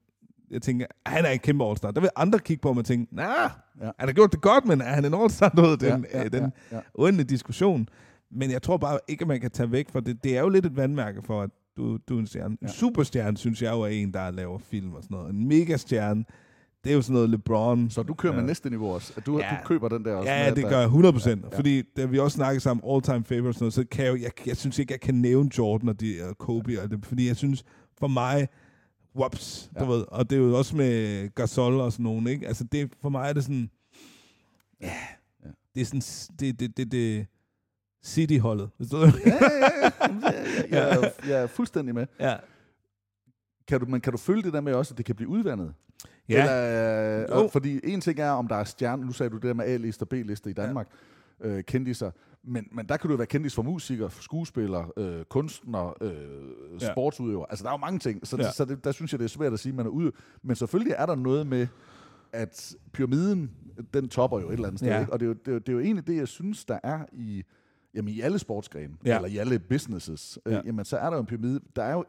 jeg 0.51 0.61
tænker, 0.61 0.85
han 1.05 1.25
er 1.25 1.29
en 1.29 1.39
kæmpe 1.39 1.63
All-Star. 1.65 1.91
Der 1.91 2.01
vil 2.01 2.09
andre 2.15 2.39
kigge 2.39 2.61
på, 2.61 2.69
og 2.69 2.75
man 2.75 2.85
tænker, 2.85 3.05
nah, 3.15 3.25
Ja. 3.27 3.85
ja. 3.85 3.91
han 3.99 4.07
har 4.07 4.13
gjort 4.13 4.31
det 4.31 4.41
godt, 4.41 4.65
men 4.65 4.81
er 4.81 4.85
han 4.93 5.05
en 5.05 5.13
All-Star? 5.13 5.49
Du 5.49 5.61
ved, 5.61 5.77
Den, 5.77 5.87
Ja, 5.87 5.95
ja, 5.95 6.17
ja, 6.17 6.21
ja, 6.23 6.27
den 6.29 6.51
ja, 6.71 6.75
ja. 6.75 6.81
uendelige 6.95 7.27
diskussion. 7.27 7.89
Men 8.31 8.51
jeg 8.51 8.61
tror 8.61 8.77
bare 8.77 8.99
ikke, 9.07 9.21
at 9.21 9.27
man 9.27 9.41
kan 9.41 9.51
tage 9.51 9.71
væk 9.71 9.89
fra 9.91 9.99
det. 9.99 10.23
Det 10.23 10.37
er 10.37 10.41
jo 10.41 10.49
lidt 10.49 10.65
et 10.65 10.75
vandmærke 10.75 11.21
for, 11.21 11.41
at 11.41 11.49
du, 11.77 11.97
du 12.09 12.15
er 12.15 12.19
en 12.19 12.27
stjerne. 12.27 12.51
En 12.51 12.57
Ja. 12.61 12.67
superstjerne, 12.67 13.37
synes 13.37 13.61
jeg 13.61 13.71
jo 13.71 13.81
er 13.81 13.87
en, 13.87 14.13
der 14.13 14.31
laver 14.31 14.59
film 14.59 14.93
og 14.93 15.03
sådan 15.03 15.15
noget. 15.17 15.33
En 15.33 15.47
megastjerne, 15.47 16.23
det 16.83 16.89
er 16.89 16.93
jo 16.95 17.01
sådan 17.01 17.13
noget 17.13 17.29
LeBron. 17.29 17.89
Så 17.89 18.03
du 18.03 18.13
kører 18.13 18.33
med 18.33 18.41
Ja. 18.41 18.47
næste 18.47 18.69
niveau 18.69 18.93
også? 18.93 19.13
At 19.17 19.25
Du, 19.25 19.39
Ja. 19.39 19.49
du 19.49 19.67
køber 19.67 19.89
den 19.89 20.05
der 20.05 20.13
også? 20.15 20.29
med, 20.29 20.37
Ja, 20.37 20.47
at 20.49 20.55
det 20.55 20.63
der- 20.63 20.69
gør 20.69 20.79
jeg 20.79 20.89
100%. 20.89 21.27
Ja, 21.27 21.47
Ja, 21.47 21.49
ja. 21.51 21.57
Fordi 21.57 21.81
da 21.97 22.05
vi 22.05 22.19
også 22.19 22.35
snakkede 22.35 22.59
sammen 22.59 22.83
all-time 22.93 23.23
favorites, 23.23 23.55
sådan 23.55 23.63
noget, 23.63 23.73
så 23.73 23.85
kan 23.91 24.05
jeg, 24.05 24.11
jo, 24.11 24.17
jeg, 24.21 24.47
jeg 24.47 24.57
synes 24.57 24.79
ikke, 24.79 24.91
jeg 24.91 24.99
kan 25.01 25.15
nævne 25.15 25.49
Jordan 25.57 25.89
og, 25.89 25.99
de, 26.01 26.15
og 26.29 26.37
Kobe. 26.37 26.81
Og 26.83 26.91
det, 26.91 27.05
fordi 27.05 27.27
jeg 27.27 27.35
synes, 27.35 27.63
for 27.99 28.07
mig, 28.07 28.47
whoops, 29.15 29.71
ja. 29.75 29.79
Du 29.79 29.85
ved. 29.91 30.05
Og 30.07 30.29
det 30.29 30.35
er 30.35 30.39
jo 30.39 30.57
også 30.57 30.75
med 30.75 31.29
Gasol 31.35 31.73
og 31.73 31.91
sådan 31.91 32.03
nogen, 32.03 32.27
ikke? 32.27 32.47
Altså, 32.47 32.63
det, 32.63 32.91
for 33.01 33.09
mig 33.09 33.29
er 33.29 33.33
det 33.33 33.43
sådan, 33.43 33.69
ja, 34.81 34.93
Ja. 35.45 35.49
det 35.75 35.81
er 35.81 35.85
sådan, 35.85 36.01
det, 36.39 36.59
det, 36.59 36.77
det, 36.77 36.91
det 36.91 37.27
City-holdet. 38.05 38.69
Ja, 38.79 38.97
ja, 38.97 39.09
ja. 39.83 39.91
Jeg, 40.69 40.89
er- 40.91 41.09
jeg 41.29 41.43
er 41.43 41.47
fuldstændig 41.47 41.95
med. 41.95 42.07
ja. 42.19 42.35
Kan 43.67 43.79
du, 43.79 43.85
men 43.85 44.01
kan 44.01 44.11
du 44.11 44.17
følge 44.17 44.43
det 44.43 44.53
der 44.53 44.61
med 44.61 44.73
også, 44.73 44.93
at 44.93 44.97
det 44.97 45.05
kan 45.05 45.15
blive 45.15 45.29
udvandet? 45.29 45.73
Ja. 46.29 46.41
Eller, 46.41 47.19
Jo. 47.39 47.43
og, 47.43 47.51
fordi 47.51 47.79
en 47.83 48.01
ting 48.01 48.19
er, 48.19 48.29
om 48.29 48.47
der 48.47 48.55
er 48.55 48.63
stjerne, 48.63 49.05
nu 49.05 49.11
sagde 49.11 49.29
du 49.29 49.35
det 49.35 49.43
der 49.43 49.53
med 49.53 49.65
A-liste 49.65 50.03
og 50.03 50.09
B-liste 50.09 50.49
i 50.49 50.53
Danmark, 50.53 50.87
ja. 51.43 51.47
øh, 51.47 51.63
kendiser, 51.63 52.11
men, 52.43 52.67
men 52.71 52.85
der 52.85 52.97
kan 52.97 53.09
du 53.09 53.15
være 53.15 53.27
kendis 53.27 53.55
for 53.55 53.61
musikere, 53.61 54.09
for 54.09 54.23
skuespillere, 54.23 54.91
øh, 54.97 55.25
kunstner, 55.25 56.03
øh, 56.03 56.11
Ja. 56.81 56.91
sportsudøver. 56.91 57.45
Altså, 57.45 57.63
der 57.63 57.69
er 57.69 57.73
jo 57.73 57.77
mange 57.77 57.99
ting, 57.99 58.27
så, 58.27 58.37
Ja. 58.37 58.43
ja. 58.43 58.51
så 58.51 58.65
det, 58.65 58.83
der 58.83 58.91
synes 58.91 59.11
jeg, 59.11 59.19
det 59.19 59.25
er 59.25 59.29
svært 59.29 59.53
at 59.53 59.59
sige, 59.59 59.71
at 59.71 59.75
man 59.75 59.85
er 59.85 59.89
ude. 59.89 60.11
Men 60.43 60.55
selvfølgelig 60.55 60.95
er 60.97 61.05
der 61.05 61.15
noget 61.15 61.47
med, 61.47 61.67
at 62.33 62.75
pyramiden, 62.93 63.51
den 63.93 64.09
topper 64.09 64.39
jo 64.39 64.47
et 64.49 64.53
eller 64.53 64.67
andet 64.67 64.79
sted. 64.79 64.89
Ja. 64.89 64.99
Ikke? 64.99 65.13
Og 65.13 65.19
det 65.19 65.25
er, 65.25 65.27
jo, 65.27 65.33
det, 65.33 65.47
er 65.47 65.51
jo, 65.51 65.59
det 65.59 65.69
er 65.69 65.73
jo 65.73 65.79
egentlig 65.79 66.07
det, 66.07 66.15
jeg 66.15 66.27
synes, 66.27 66.65
der 66.65 66.79
er 66.83 67.05
i, 67.13 67.43
jamen, 67.93 68.13
i 68.13 68.21
alle 68.21 68.39
sportsgrene, 68.39 68.93
Ja. 69.05 69.09
ja. 69.09 69.15
eller 69.15 69.29
i 69.29 69.37
alle 69.37 69.59
businesses. 69.59 70.39
Ja. 70.45 70.57
Øh, 70.59 70.63
jamen, 70.65 70.85
så 70.85 70.97
er 70.97 71.09
der 71.09 71.17
jo 71.17 71.21
en 71.21 71.25
pyramide. 71.27 71.59
Der 71.75 71.83
er 71.83 71.93
jo 71.93 72.05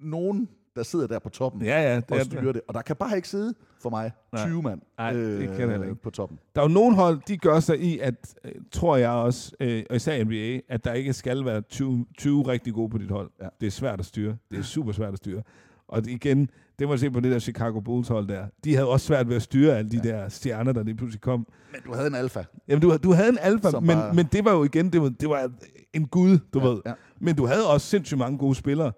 nogen, 0.00 0.48
der 0.76 0.82
sidder 0.82 1.06
der 1.06 1.18
på 1.18 1.28
toppen 1.28 1.62
ja, 1.62 1.82
ja, 1.82 1.96
det 1.96 2.04
og 2.10 2.16
er 2.18 2.24
styrer 2.24 2.42
det. 2.42 2.54
det. 2.54 2.62
Og 2.68 2.74
der 2.74 2.82
kan 2.82 2.96
bare 2.96 3.16
ikke 3.16 3.28
sidde, 3.28 3.54
for 3.82 3.90
mig, 3.90 4.12
Nej. 4.32 4.46
20 4.46 4.62
mand 4.62 4.80
Nej, 4.98 5.12
det 5.12 5.48
kan 5.48 5.70
heller 5.70 5.82
ikke. 5.82 5.94
på 6.02 6.10
toppen. 6.10 6.38
Der 6.54 6.60
er 6.60 6.64
jo 6.68 6.72
nogle 6.72 6.96
hold, 6.96 7.20
de 7.28 7.36
gør 7.36 7.60
sig 7.60 7.80
i, 7.80 7.98
at, 7.98 8.34
øh, 8.44 8.52
tror 8.72 8.96
jeg 8.96 9.10
også, 9.10 9.52
øh, 9.60 9.82
og 9.90 9.96
især 9.96 10.24
NBA, 10.24 10.60
at 10.68 10.84
der 10.84 10.92
ikke 10.92 11.12
skal 11.12 11.44
være 11.44 11.60
20, 11.60 12.06
20 12.18 12.42
rigtig 12.42 12.74
gode 12.74 12.90
på 12.90 12.98
dit 12.98 13.10
hold. 13.10 13.30
Ja. 13.42 13.48
Det 13.60 13.66
er 13.66 13.70
svært 13.70 14.00
at 14.00 14.06
styre. 14.06 14.36
Det 14.50 14.58
er 14.58 14.62
super 14.62 14.92
svært 14.92 15.12
at 15.12 15.18
styre. 15.18 15.42
Og 15.88 16.02
igen, 16.08 16.48
det 16.78 16.86
må 16.86 16.92
jeg 16.92 17.00
se 17.00 17.10
på 17.10 17.20
det 17.20 17.32
der 17.32 17.38
Chicago 17.38 17.80
Bulls 17.80 18.08
hold 18.08 18.28
der. 18.28 18.46
De 18.64 18.74
havde 18.74 18.88
også 18.88 19.06
svært 19.06 19.28
ved 19.28 19.36
at 19.36 19.42
styre 19.42 19.78
alle 19.78 19.90
de 19.90 20.00
ja. 20.04 20.08
der 20.10 20.28
stjerner, 20.28 20.72
der 20.72 20.82
lige 20.82 20.94
pludselig 20.96 21.20
kom. 21.20 21.46
Men 21.72 21.80
du 21.86 21.94
havde 21.94 22.06
en 22.06 22.14
alfa. 22.14 22.42
Jamen, 22.68 22.82
du, 22.82 22.96
du 23.02 23.12
havde 23.12 23.28
en 23.28 23.38
alfa, 23.40 23.70
Som 23.70 23.82
men, 23.82 23.96
bare- 23.96 24.14
men 24.14 24.26
det 24.32 24.44
var 24.44 24.52
jo 24.52 24.64
igen, 24.64 24.92
det 24.92 25.02
var, 25.02 25.08
det 25.08 25.28
var 25.28 25.50
en 25.92 26.06
gud, 26.06 26.38
du 26.54 26.58
Ja, 26.60 26.66
ved. 26.66 26.80
ja. 26.86 26.92
Men 27.20 27.36
du 27.36 27.46
havde 27.46 27.70
også 27.70 27.86
sindssygt 27.86 28.18
mange 28.18 28.38
gode 28.38 28.54
spillere. 28.54 28.92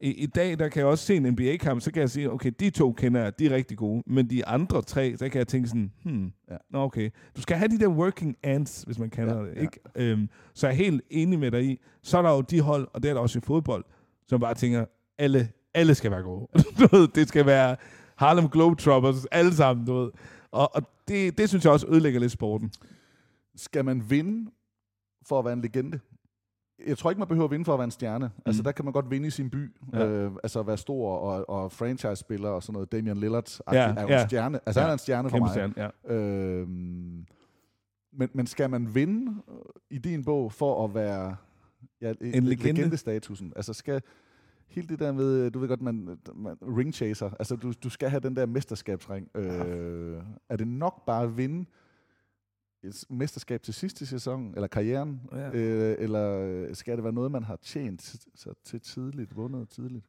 I, 0.00 0.10
I 0.10 0.26
dag, 0.26 0.58
der 0.58 0.68
kan 0.68 0.80
jeg 0.80 0.86
også 0.86 1.04
se 1.04 1.16
en 1.16 1.22
NBA-kamp, 1.32 1.80
så 1.80 1.92
kan 1.92 2.00
jeg 2.00 2.10
sige, 2.10 2.30
okay, 2.30 2.52
de 2.60 2.70
to 2.70 2.92
kender 2.92 3.22
jeg, 3.22 3.38
de 3.38 3.46
er 3.46 3.50
rigtig 3.50 3.76
gode. 3.78 4.02
Men 4.06 4.30
de 4.30 4.46
andre 4.46 4.82
tre, 4.82 5.16
der 5.18 5.28
kan 5.28 5.38
jeg 5.38 5.48
tænke 5.48 5.68
sådan, 5.68 5.92
hmm, 6.04 6.32
Ja. 6.50 6.56
nå 6.70 6.78
okay. 6.82 7.10
Du 7.36 7.40
skal 7.42 7.56
have 7.56 7.68
de 7.68 7.78
der 7.78 7.88
working 7.88 8.36
ants, 8.42 8.82
hvis 8.82 8.98
man 8.98 9.10
kalder 9.10 9.36
Ja, 9.38 9.44
det, 9.50 9.56
ja. 9.56 9.60
ikke? 9.60 9.80
Øhm, 9.96 10.28
så 10.54 10.66
jeg 10.66 10.72
er 10.74 10.76
helt 10.76 11.02
enig 11.10 11.38
med 11.38 11.50
dig 11.50 11.64
i. 11.64 11.80
Så 12.02 12.18
er 12.18 12.22
der 12.22 12.30
jo 12.30 12.40
de 12.40 12.60
hold, 12.60 12.88
og 12.92 13.02
det 13.02 13.08
er 13.08 13.14
der 13.14 13.20
også 13.20 13.38
i 13.38 13.42
fodbold, 13.42 13.84
som 14.26 14.40
bare 14.40 14.54
tænker, 14.54 14.84
alle, 15.18 15.48
alle 15.74 15.94
skal 15.94 16.10
være 16.10 16.22
gode. 16.22 16.46
du 16.78 16.96
ved, 16.96 17.08
det 17.08 17.28
skal 17.28 17.46
være 17.46 17.76
Harlem 18.16 18.48
Globetrotters, 18.48 19.24
alle 19.24 19.54
sammen, 19.54 19.86
du 19.86 19.94
ved. 19.94 20.10
Og, 20.50 20.74
og 20.74 20.82
det, 21.08 21.38
det 21.38 21.48
synes 21.48 21.64
jeg 21.64 21.72
også 21.72 21.86
ødelægger 21.88 22.20
lidt 22.20 22.32
sporten. 22.32 22.70
Skal 23.56 23.84
man 23.84 24.10
vinde 24.10 24.50
for 25.28 25.38
at 25.38 25.44
være 25.44 25.54
en 25.54 25.60
legende? 25.62 26.00
Jeg 26.86 26.98
tror 26.98 27.10
ikke, 27.10 27.18
man 27.18 27.28
behøver 27.28 27.44
at 27.44 27.50
vinde 27.50 27.64
for 27.64 27.72
at 27.72 27.78
være 27.78 27.84
en 27.84 27.90
stjerne. 27.90 28.26
Mm. 28.36 28.42
Altså, 28.46 28.62
der 28.62 28.72
kan 28.72 28.84
man 28.84 28.92
godt 28.92 29.10
vinde 29.10 29.26
i 29.26 29.30
sin 29.30 29.50
by. 29.50 29.72
Ja. 29.92 29.98
Ja. 29.98 30.06
Øh, 30.06 30.32
altså, 30.42 30.62
være 30.62 30.76
stor 30.76 31.16
og, 31.18 31.48
og 31.48 31.72
franchise-spiller 31.72 32.48
og 32.48 32.62
sådan 32.62 32.72
noget. 32.72 32.92
Damian 32.92 33.16
Lillard 33.16 33.58
Ja, 33.72 33.94
er 33.96 34.02
jo 34.02 34.08
ja. 34.08 34.22
en 34.22 34.28
stjerne. 34.28 34.60
Altså, 34.66 34.80
Ja. 34.80 34.84
han 34.84 34.88
er 34.90 34.92
en 34.92 34.98
stjerne 34.98 35.30
for 35.30 35.36
Kæmpe 35.36 35.44
mig. 35.44 35.50
stjerne, 35.72 35.90
ja. 36.08 36.14
Øhm, 36.14 37.26
men, 38.12 38.28
men 38.34 38.46
skal 38.46 38.70
man 38.70 38.94
vinde 38.94 39.32
øh, 39.48 39.54
i 39.90 39.98
din 39.98 40.24
bog 40.24 40.52
for 40.52 40.84
at 40.84 40.94
være 40.94 41.36
ja, 42.00 42.10
En 42.10 42.16
legende? 42.20 42.50
legendestatusen? 42.50 43.52
Altså 43.56 43.72
skal 43.72 44.02
hele 44.68 44.88
det 44.88 44.98
der 44.98 45.12
med, 45.12 45.50
du 45.50 45.58
ved 45.58 45.68
godt, 45.68 45.82
man, 45.82 46.18
man 46.34 46.56
ring 46.62 46.94
chaser, 46.94 47.30
altså 47.38 47.56
du, 47.56 47.72
du 47.84 47.90
skal 47.90 48.10
have 48.10 48.20
den 48.20 48.36
der 48.36 48.46
mesterskabsring. 48.46 49.28
Øh, 49.36 50.22
er 50.48 50.56
det 50.56 50.68
nok 50.68 51.06
bare 51.06 51.22
at 51.22 51.36
vinde 51.36 51.64
et 52.82 53.04
mesterskab 53.10 53.62
til 53.62 53.74
sidste 53.74 54.06
sæson, 54.06 54.54
eller 54.54 54.66
karrieren, 54.66 55.20
Ja. 55.32 55.50
øh, 55.54 55.96
eller 55.98 56.74
skal 56.74 56.96
det 56.96 57.04
være 57.04 57.12
noget, 57.12 57.30
man 57.32 57.42
har 57.42 57.56
tjent 57.56 58.20
sig 58.34 58.52
til 58.64 58.80
tidligt, 58.80 59.36
vundet 59.36 59.68
tidligt? 59.68 60.06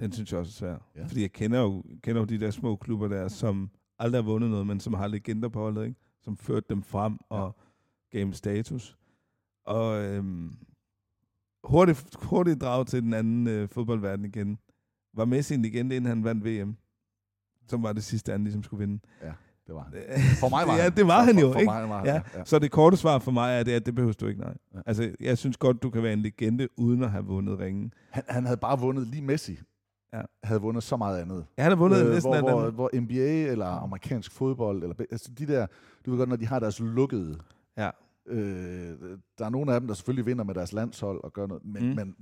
Den 0.00 0.12
synes 0.12 0.32
jeg 0.32 0.40
også 0.40 0.50
er 0.50 0.52
svær. 0.70 0.90
Ja. 0.94 1.00
Ja. 1.00 1.06
Fordi 1.06 1.20
jeg 1.22 1.32
kender 1.32 1.60
jo, 1.60 1.82
kender 2.02 2.20
jo 2.20 2.26
de 2.26 2.40
der 2.40 2.50
små 2.50 2.76
klubber 2.76 3.08
der, 3.08 3.28
som 3.28 3.70
aldrig 3.98 4.22
har 4.22 4.30
vundet 4.30 4.50
noget, 4.50 4.66
men 4.66 4.80
som 4.80 4.94
har 4.94 5.06
legender 5.08 5.48
på 5.48 5.58
holdet, 5.58 5.84
ikke? 5.86 6.00
som 6.20 6.36
førte 6.36 6.66
dem 6.68 6.82
frem 6.82 7.18
og 7.28 7.56
gav 8.10 8.20
dem 8.20 8.32
status. 8.32 8.98
Og 9.64 10.02
øhm, 10.04 10.52
hurtigt, 11.64 12.14
hurtigt 12.22 12.60
drag 12.60 12.86
til 12.86 13.02
den 13.02 13.14
anden 13.14 13.46
øh, 13.46 13.68
fodboldverden 13.68 14.24
igen. 14.24 14.58
Var 15.14 15.24
Messi 15.24 15.54
en 15.54 15.62
legende, 15.62 15.96
inden 15.96 16.08
han 16.08 16.24
vandt 16.24 16.44
VM? 16.44 16.76
Som 17.68 17.82
var 17.82 17.92
det 17.92 18.04
sidste, 18.04 18.32
han 18.32 18.44
ligesom 18.44 18.62
skulle 18.62 18.86
vinde. 18.86 19.00
Det 19.70 19.76
var 19.76 19.82
han. 19.82 20.20
For 20.40 20.48
mig 20.48 20.66
var 20.66 20.76
ja, 20.76 20.82
han. 20.82 20.96
det 20.96 21.06
var 21.06 21.22
han 21.22 21.38
jo, 21.38 21.52
for 21.52 21.58
ikke? 21.60 21.72
mig 21.72 21.88
var 21.88 21.98
han, 21.98 22.06
ja. 22.06 22.14
ja, 22.14 22.20
ja. 22.34 22.44
Så 22.44 22.58
det 22.58 22.70
korte 22.70 22.96
svar 22.96 23.18
for 23.18 23.30
mig 23.30 23.58
er, 23.58 23.62
det, 23.62 23.72
at 23.72 23.86
det 23.86 23.94
behøver 23.94 24.12
du 24.12 24.26
ikke, 24.26 24.40
nej. 24.40 24.54
Ja. 24.74 24.80
Altså, 24.86 25.10
jeg 25.20 25.38
synes 25.38 25.56
godt, 25.56 25.82
du 25.82 25.90
kan 25.90 26.02
være 26.02 26.12
en 26.12 26.18
legende, 26.18 26.68
uden 26.76 27.02
at 27.04 27.10
have 27.10 27.24
vundet 27.24 27.58
ringen. 27.58 27.92
Han, 28.10 28.22
han 28.28 28.44
havde 28.44 28.56
bare 28.56 28.78
vundet 28.78 29.06
lige 29.06 29.22
Messi. 29.22 29.58
Ja. 30.12 30.20
Havde 30.44 30.60
vundet 30.60 30.82
så 30.82 30.96
meget 30.96 31.18
andet. 31.20 31.44
Ja, 31.58 31.62
han 31.62 31.72
har 31.72 31.76
vundet 31.76 32.04
øh, 32.06 32.12
næsten 32.12 32.30
hvor, 32.30 32.36
alt 32.36 32.44
hvor, 32.44 32.60
andet. 32.60 32.74
hvor 32.74 32.90
NBA 32.94 33.50
eller 33.52 33.66
amerikansk 33.66 34.32
fodbold, 34.32 34.82
eller, 34.82 34.94
altså 35.10 35.30
de 35.38 35.46
der, 35.46 35.66
du 36.06 36.10
ved 36.10 36.18
godt, 36.18 36.28
når 36.28 36.36
de 36.36 36.46
har 36.46 36.58
deres 36.58 36.80
lukkede, 36.80 37.38
Ja. 37.76 37.90
øh, 38.28 38.94
der 39.38 39.44
er 39.44 39.50
nogle 39.50 39.74
af 39.74 39.80
dem, 39.80 39.86
der 39.86 39.94
selvfølgelig 39.94 40.26
vinder 40.26 40.44
med 40.44 40.54
deres 40.54 40.72
landshold 40.72 41.24
og 41.24 41.32
gør 41.32 41.46
noget, 41.46 41.64
men, 41.64 41.88
mm. 41.88 41.96
men 41.96 42.14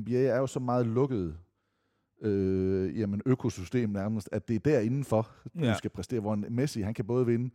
NBA 0.00 0.22
er 0.22 0.38
jo 0.38 0.46
så 0.46 0.60
meget 0.60 0.86
lukket, 0.86 1.36
øh, 2.22 2.98
jamen 3.00 3.20
økosystem 3.26 3.90
nærmest, 3.90 4.28
at 4.32 4.48
det 4.48 4.56
er 4.56 4.60
der 4.60 4.80
indenfor, 4.80 5.28
du 5.58 5.64
Ja. 5.64 5.74
skal 5.74 5.90
præstere, 5.90 6.20
hvor 6.20 6.34
en 6.34 6.44
Messi, 6.50 6.80
han 6.80 6.94
kan 6.94 7.04
både 7.04 7.26
vinde 7.26 7.50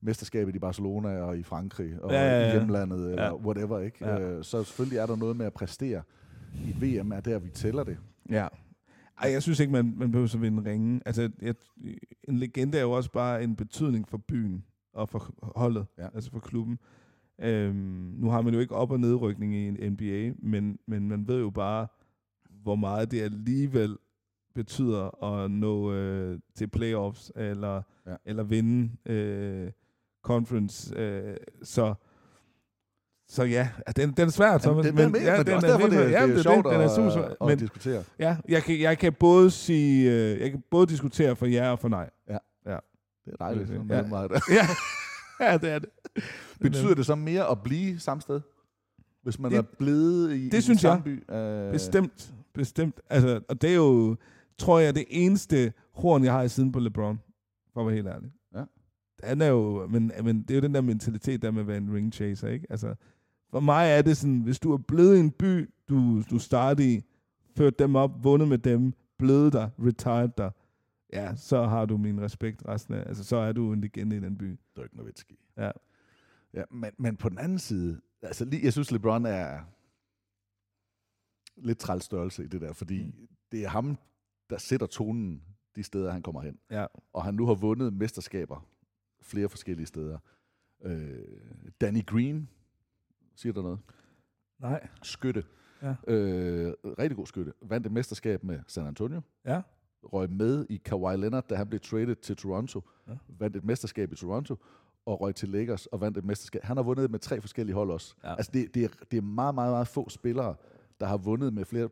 mesterskabet 0.00 0.56
i 0.56 0.58
Barcelona 0.58 1.20
og 1.20 1.38
i 1.38 1.42
Frankrig 1.42 2.02
og 2.02 2.12
Ja, 2.12 2.22
ja, 2.22 2.40
ja. 2.40 2.48
i 2.48 2.58
hjemlandet 2.58 3.10
eller 3.10 3.24
Ja. 3.24 3.34
whatever, 3.36 3.78
ikke? 3.80 4.06
Ja. 4.06 4.20
Øh, 4.20 4.44
så 4.44 4.64
selvfølgelig 4.64 4.98
er 4.98 5.06
der 5.06 5.16
noget 5.16 5.36
med 5.36 5.46
at 5.46 5.52
præstere. 5.52 6.02
I 6.54 6.72
VM 7.00 7.12
er 7.12 7.20
der, 7.20 7.38
vi 7.38 7.48
tæller 7.50 7.84
det. 7.84 7.96
Ja. 8.30 8.48
Ej, 9.22 9.30
jeg 9.32 9.42
synes 9.42 9.60
ikke, 9.60 9.72
man, 9.72 9.94
man 9.96 10.10
behøver 10.10 10.34
at 10.34 10.42
vinde 10.42 10.70
ringen. 10.70 11.02
Altså, 11.06 11.30
jeg, 11.42 11.54
en 12.28 12.38
legende 12.38 12.78
er 12.78 12.82
jo 12.82 12.90
også 12.90 13.10
bare 13.12 13.44
en 13.44 13.56
betydning 13.56 14.08
for 14.08 14.18
byen 14.18 14.64
og 14.92 15.08
for 15.08 15.34
holdet. 15.42 15.86
Ja. 15.98 16.06
altså 16.14 16.30
for 16.30 16.38
klubben. 16.40 16.78
Øhm, 17.42 18.14
nu 18.16 18.30
har 18.30 18.42
man 18.42 18.54
jo 18.54 18.60
ikke 18.60 18.74
op- 18.74 18.90
og 18.90 19.00
nedrykning 19.00 19.54
i 19.54 19.68
en 19.68 19.92
NBA, 19.92 20.32
men, 20.38 20.78
men 20.86 21.08
man 21.08 21.28
ved 21.28 21.40
jo 21.40 21.50
bare, 21.50 21.86
hvor 22.62 22.74
meget 22.74 23.10
det 23.10 23.20
alligevel 23.22 23.96
betyder 24.54 25.24
at 25.24 25.50
nå 25.50 25.92
øh, 25.92 26.38
til 26.56 26.68
playoffs 26.68 27.32
eller, 27.36 27.82
ja. 28.06 28.10
Ja. 28.10 28.16
eller 28.24 28.42
vinde 28.42 28.90
øh, 29.12 29.70
conference. 30.24 30.94
Øh, 30.98 31.36
så 31.62 31.94
så 33.28 33.42
ja, 33.44 33.68
den, 33.96 34.10
den 34.12 34.26
er 34.26 34.30
svær, 34.30 34.58
Thomas. 34.58 34.86
Det, 34.86 34.94
men, 34.94 35.02
ja, 35.02 35.08
men 35.08 35.46
det 35.46 35.52
er 35.52 35.54
også 35.56 35.66
derfor, 35.66 35.88
det, 35.88 35.98
det, 35.98 36.10
ja, 36.10 36.26
det 36.26 36.38
er 36.38 36.42
sjovt 36.42 36.64
den 36.66 36.72
er 36.74 36.78
at, 36.84 36.90
super 36.90 37.10
svær. 37.10 37.22
at 37.40 37.46
Men, 37.48 37.58
diskutere. 37.58 38.04
Ja, 38.18 38.36
jeg 38.48 38.62
kan, 38.62 38.80
jeg 38.80 38.98
kan 38.98 39.12
både 39.12 39.50
sige, 39.50 40.12
øh, 40.12 40.40
jeg 40.40 40.50
kan 40.50 40.62
både 40.70 40.86
diskutere 40.86 41.36
for 41.36 41.46
ja 41.46 41.70
og 41.70 41.78
for 41.78 41.88
nej. 41.88 42.10
Det 43.24 43.32
er 43.32 43.36
dejligt. 43.36 43.70
Ja. 43.70 43.78
mellem 43.82 44.08
mig 44.08 44.28
der. 44.28 44.40
Ja, 44.50 44.66
ja 45.50 45.56
det 45.58 45.70
er 45.70 45.78
det. 45.78 45.88
Betyder 46.60 46.94
det 46.94 47.06
så 47.06 47.14
mere 47.14 47.50
at 47.50 47.62
blive 47.62 47.98
samme 48.00 48.20
sted? 48.20 48.40
Hvis 49.22 49.38
man 49.38 49.50
Det- 49.50 49.58
er 49.58 49.62
blevet 49.78 50.30
i, 50.30 50.34
det 50.34 50.40
i 50.46 50.48
den 50.48 50.62
synes 50.62 50.84
jeg. 50.84 51.02
by? 51.04 51.30
Øh, 51.34 51.72
Bestemt, 51.72 52.34
bestemt. 52.54 53.00
Altså, 53.10 53.40
og 53.48 53.62
det 53.62 53.70
er 53.70 53.74
jo, 53.74 54.16
tror 54.58 54.78
jeg, 54.78 54.94
det 54.94 55.04
eneste 55.08 55.72
horn, 55.92 56.24
jeg 56.24 56.32
har 56.32 56.42
i 56.42 56.48
siden 56.48 56.72
på 56.72 56.78
LeBron, 56.78 57.20
for 57.72 57.80
at 57.80 57.86
være 57.86 57.94
helt 57.94 58.08
ærlig. 58.08 58.32
Ja. 58.54 58.64
Han 59.22 59.40
er 59.40 59.46
jo, 59.46 59.86
men, 59.86 60.12
men 60.22 60.42
det 60.42 60.50
er 60.50 60.54
jo 60.54 60.60
den 60.60 60.74
der 60.74 60.80
mentalitet, 60.80 61.42
der 61.42 61.50
med 61.50 61.60
at 61.60 61.66
være 61.66 61.76
en 61.76 61.94
ring 61.94 62.12
chaser, 62.12 62.48
ikke? 62.48 62.66
Altså, 62.70 62.94
for 63.50 63.60
mig 63.60 63.90
er 63.90 64.02
det 64.02 64.16
sådan, 64.16 64.40
hvis 64.40 64.58
du 64.58 64.72
er 64.72 64.78
blevet 64.78 65.16
i 65.16 65.20
en 65.20 65.30
by, 65.30 65.70
du, 65.88 66.22
du 66.22 66.38
startede 66.38 66.94
i, 66.94 67.02
ført 67.56 67.78
dem 67.78 67.96
op, 67.96 68.24
vundet 68.24 68.48
med 68.48 68.58
dem, 68.58 68.92
blevet 69.18 69.52
der, 69.52 69.70
retired 69.78 70.30
der, 70.38 70.50
ja, 71.12 71.36
så 71.36 71.62
har 71.62 71.86
du 71.86 71.96
min 71.96 72.20
respekt 72.20 72.62
resten 72.68 72.94
af, 72.94 73.04
altså 73.06 73.24
så 73.24 73.36
er 73.36 73.52
du 73.52 73.72
en 73.72 73.80
legende 73.80 74.16
i 74.16 74.20
den 74.20 74.38
by. 74.38 74.58
Noget 74.76 74.94
Nowitzki. 74.94 75.38
Ja. 75.56 75.70
Ja, 76.54 76.62
men, 76.70 76.90
men 76.98 77.16
på 77.16 77.28
den 77.28 77.38
anden 77.38 77.58
side, 77.58 78.00
altså 78.22 78.44
lige, 78.44 78.64
jeg 78.64 78.72
synes 78.72 78.92
LeBron 78.92 79.26
er, 79.26 79.60
lidt 81.56 81.78
træls 81.78 82.04
størrelse 82.04 82.44
i 82.44 82.46
det 82.46 82.60
der, 82.60 82.72
fordi 82.72 83.04
mm. 83.04 83.28
det 83.52 83.64
er 83.64 83.68
ham, 83.68 83.98
der 84.50 84.58
sætter 84.58 84.86
tonen 84.86 85.42
de 85.76 85.82
steder, 85.82 86.12
han 86.12 86.22
kommer 86.22 86.42
hen. 86.42 86.58
Ja. 86.70 86.86
Og 87.12 87.24
han 87.24 87.34
nu 87.34 87.46
har 87.46 87.54
vundet 87.54 87.92
mesterskaber 87.92 88.66
flere 89.22 89.48
forskellige 89.48 89.86
steder. 89.86 90.18
Øh, 90.82 91.18
Danny 91.80 92.06
Green, 92.06 92.48
siger 93.34 93.52
der 93.52 93.62
noget? 93.62 93.78
Nej. 94.58 94.88
Skytte. 95.02 95.44
Ja. 95.82 95.94
Øh, 96.08 96.74
rigtig 96.98 97.16
god 97.16 97.26
skytte. 97.26 97.52
Vandt 97.62 97.86
et 97.86 97.92
mesterskab 97.92 98.44
med 98.44 98.60
San 98.66 98.86
Antonio. 98.86 99.20
Ja. 99.44 99.62
Røg 100.02 100.30
med 100.30 100.66
i 100.70 100.76
Kawhi 100.76 101.16
Leonard, 101.16 101.48
da 101.48 101.54
han 101.54 101.68
blev 101.68 101.80
traded 101.80 102.16
til 102.16 102.36
Toronto. 102.36 102.82
Ja. 103.08 103.12
Vandt 103.28 103.56
et 103.56 103.64
mesterskab 103.64 104.12
i 104.12 104.16
Toronto. 104.16 104.56
Og 105.06 105.20
røg 105.20 105.34
til 105.34 105.48
Lakers 105.48 105.86
og 105.86 106.00
vandt 106.00 106.18
et 106.18 106.24
mesterskab. 106.24 106.62
Han 106.64 106.76
har 106.76 106.84
vundet 106.84 107.10
med 107.10 107.18
tre 107.18 107.40
forskellige 107.40 107.74
hold 107.74 107.90
også. 107.90 108.14
Ja. 108.24 108.34
Altså 108.34 108.50
det, 108.54 108.74
det, 108.74 108.84
er, 108.84 108.88
det 109.10 109.16
er 109.16 109.22
meget, 109.22 109.54
meget, 109.54 109.72
meget 109.72 109.88
få 109.88 110.08
spillere, 110.08 110.54
der 111.00 111.06
har 111.06 111.16
vundet 111.16 111.52
med 111.52 111.64
flere... 111.64 111.88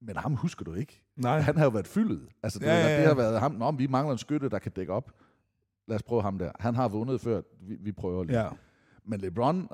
Men 0.00 0.16
ham 0.16 0.34
husker 0.34 0.64
du 0.64 0.74
ikke. 0.74 1.03
Nej. 1.16 1.40
Han 1.40 1.56
har 1.56 1.64
jo 1.64 1.70
været 1.70 1.86
fyldet. 1.86 2.28
Altså, 2.42 2.58
det, 2.58 2.66
Ja, 2.66 2.74
ja, 2.80 2.88
ja, 2.88 2.98
det 3.00 3.06
har 3.06 3.14
været 3.14 3.40
ham. 3.40 3.52
Men 3.52 3.78
vi 3.78 3.86
mangler 3.86 4.12
en 4.12 4.18
skytte, 4.18 4.48
der 4.48 4.58
kan 4.58 4.72
dække 4.72 4.92
op. 4.92 5.10
Lad 5.88 5.94
os 5.96 6.02
prøve 6.02 6.22
ham 6.22 6.38
der. 6.38 6.50
Han 6.60 6.74
har 6.74 6.88
vundet 6.88 7.20
før. 7.20 7.42
Vi, 7.60 7.76
vi 7.80 7.92
prøver 7.92 8.24
lige. 8.24 8.40
Ja. 8.42 8.48
Men 9.04 9.20
LeBron 9.20 9.68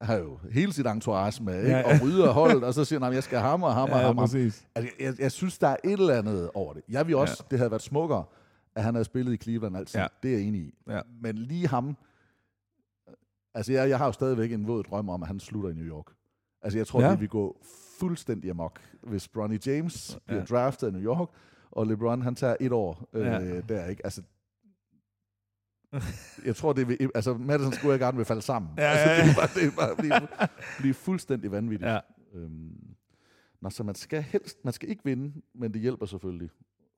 har 0.00 0.16
jo 0.16 0.38
hele 0.52 0.72
sit 0.72 0.86
entourage 0.86 1.42
med, 1.44 1.58
ikke? 1.58 1.70
Ja, 1.70 1.78
Ja, 1.78 1.94
og 1.94 2.02
rydder 2.06 2.30
holdet, 2.32 2.64
og 2.64 2.74
så 2.74 2.84
siger 2.84 2.98
han, 2.98 3.02
"Jamen, 3.04 3.14
jeg 3.14 3.22
skal 3.22 3.38
have 3.38 3.50
ham 3.50 3.62
og 3.62 3.74
ham 3.74 3.82
og 3.82 3.88
Ja, 3.88 3.94
ham. 3.94 4.00
og 4.02 4.06
ham." 4.06 4.16
præcis. 4.16 4.66
Altså, 4.74 4.92
jeg, 5.00 5.14
jeg, 5.20 5.32
synes, 5.32 5.58
der 5.58 5.68
er 5.68 5.76
et 5.84 5.92
eller 5.92 6.14
andet 6.18 6.50
over 6.54 6.72
det. 6.74 6.82
Jeg 6.88 7.06
vil 7.06 7.16
også, 7.16 7.36
Ja. 7.40 7.46
det 7.50 7.58
havde 7.58 7.70
været 7.70 7.82
smukkere, 7.82 8.24
at 8.74 8.82
han 8.84 8.94
havde 8.94 9.04
spillet 9.04 9.32
i 9.32 9.36
Cleveland 9.36 9.76
altid. 9.76 9.98
Ja. 9.98 10.02
Ja. 10.02 10.08
Det 10.22 10.30
er 10.34 10.38
jeg 10.38 10.46
enig 10.46 10.60
i. 10.60 10.74
Ja. 10.88 11.00
Men 11.22 11.38
lige 11.38 11.68
ham, 11.68 11.96
altså 13.54 13.72
jeg, 13.72 13.88
jeg 13.88 13.98
har 13.98 14.06
jo 14.06 14.12
stadigvæk 14.12 14.52
en 14.52 14.66
våd 14.66 14.82
drøm 14.82 15.08
om, 15.08 15.22
at 15.22 15.26
han 15.26 15.40
slutter 15.40 15.70
i 15.70 15.72
New 15.74 15.86
York. 15.86 16.06
Altså 16.64 16.78
jeg 16.78 16.86
tror, 16.86 17.02
Ja. 17.02 17.10
det 17.10 17.20
vil 17.20 17.28
gå 17.28 17.60
fuldstændig 18.00 18.50
amok, 18.50 18.80
hvis 19.02 19.28
Bronny 19.28 19.58
James 19.66 20.18
bliver 20.26 20.38
Ja. 20.40 20.44
draftet 20.46 20.88
i 20.88 20.92
New 20.92 21.02
York, 21.02 21.28
og 21.70 21.86
LeBron 21.86 22.22
han 22.22 22.34
tager 22.34 22.56
et 22.60 22.72
år 22.72 23.08
øh, 23.12 23.26
Ja. 23.26 23.60
der, 23.60 23.86
ikke? 23.86 24.04
Altså, 24.06 24.22
jeg 26.44 26.56
tror, 26.56 26.72
det 26.72 26.88
vil, 26.88 27.10
altså 27.14 27.34
Madison 27.34 27.72
Square 27.72 27.98
Garden 27.98 28.18
vil 28.18 28.24
falde 28.24 28.42
sammen. 28.42 28.70
Ja, 28.78 28.82
altså, 28.82 29.10
ja, 29.10 29.16
ja. 29.16 29.22
det 29.24 29.30
er 29.30 29.34
bare, 29.36 29.48
det 29.54 29.64
er 29.64 29.76
bare 29.76 29.96
blive, 30.28 30.48
blive 30.78 30.94
fuldstændig 30.94 31.50
vanvittigt. 31.52 31.90
Ja. 31.90 31.98
Øhm, 32.34 32.94
nå, 33.60 33.70
så 33.70 33.82
man 33.82 33.94
skal 33.94 34.22
helst, 34.22 34.64
man 34.64 34.72
skal 34.72 34.88
ikke 34.90 35.04
vinde, 35.04 35.42
men 35.54 35.74
det 35.74 35.80
hjælper 35.80 36.06
selvfølgelig 36.06 36.50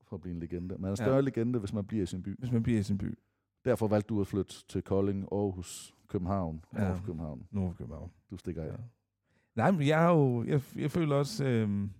for 0.08 0.16
at 0.16 0.20
blive 0.22 0.34
en 0.34 0.40
legende. 0.40 0.74
Man 0.78 0.84
er 0.84 0.90
en 0.90 0.96
større 0.96 1.14
Ja. 1.14 1.20
legende, 1.20 1.58
hvis 1.58 1.72
man 1.72 1.84
bliver 1.84 2.02
i 2.02 2.06
sin 2.06 2.22
by. 2.22 2.38
Hvis 2.38 2.52
man 2.52 2.62
bliver 2.62 2.80
i 2.80 2.82
sin 2.82 2.98
by. 2.98 3.18
Derfor 3.64 3.88
valgte 3.88 4.08
du 4.08 4.20
at 4.20 4.26
flytte 4.26 4.54
til 4.68 4.82
Kolding, 4.82 5.28
Aarhus, 5.32 5.94
København, 6.08 6.64
Ja. 6.74 6.92
for 6.92 7.02
København. 7.06 7.46
Nord 7.50 7.70
for 7.70 7.76
København. 7.78 8.10
Du 8.30 8.36
stikker 8.36 8.62
af. 8.62 8.66
Ja. 8.66 8.72
Nej, 9.57 9.70
men 9.70 9.86
jeg 9.86 9.98
har 9.98 10.11
jo, 10.12 10.44
jeg, 10.44 10.61
jeg 10.78 10.90
føler 10.90 11.16
også, 11.16 11.44
øhm, 11.44 11.90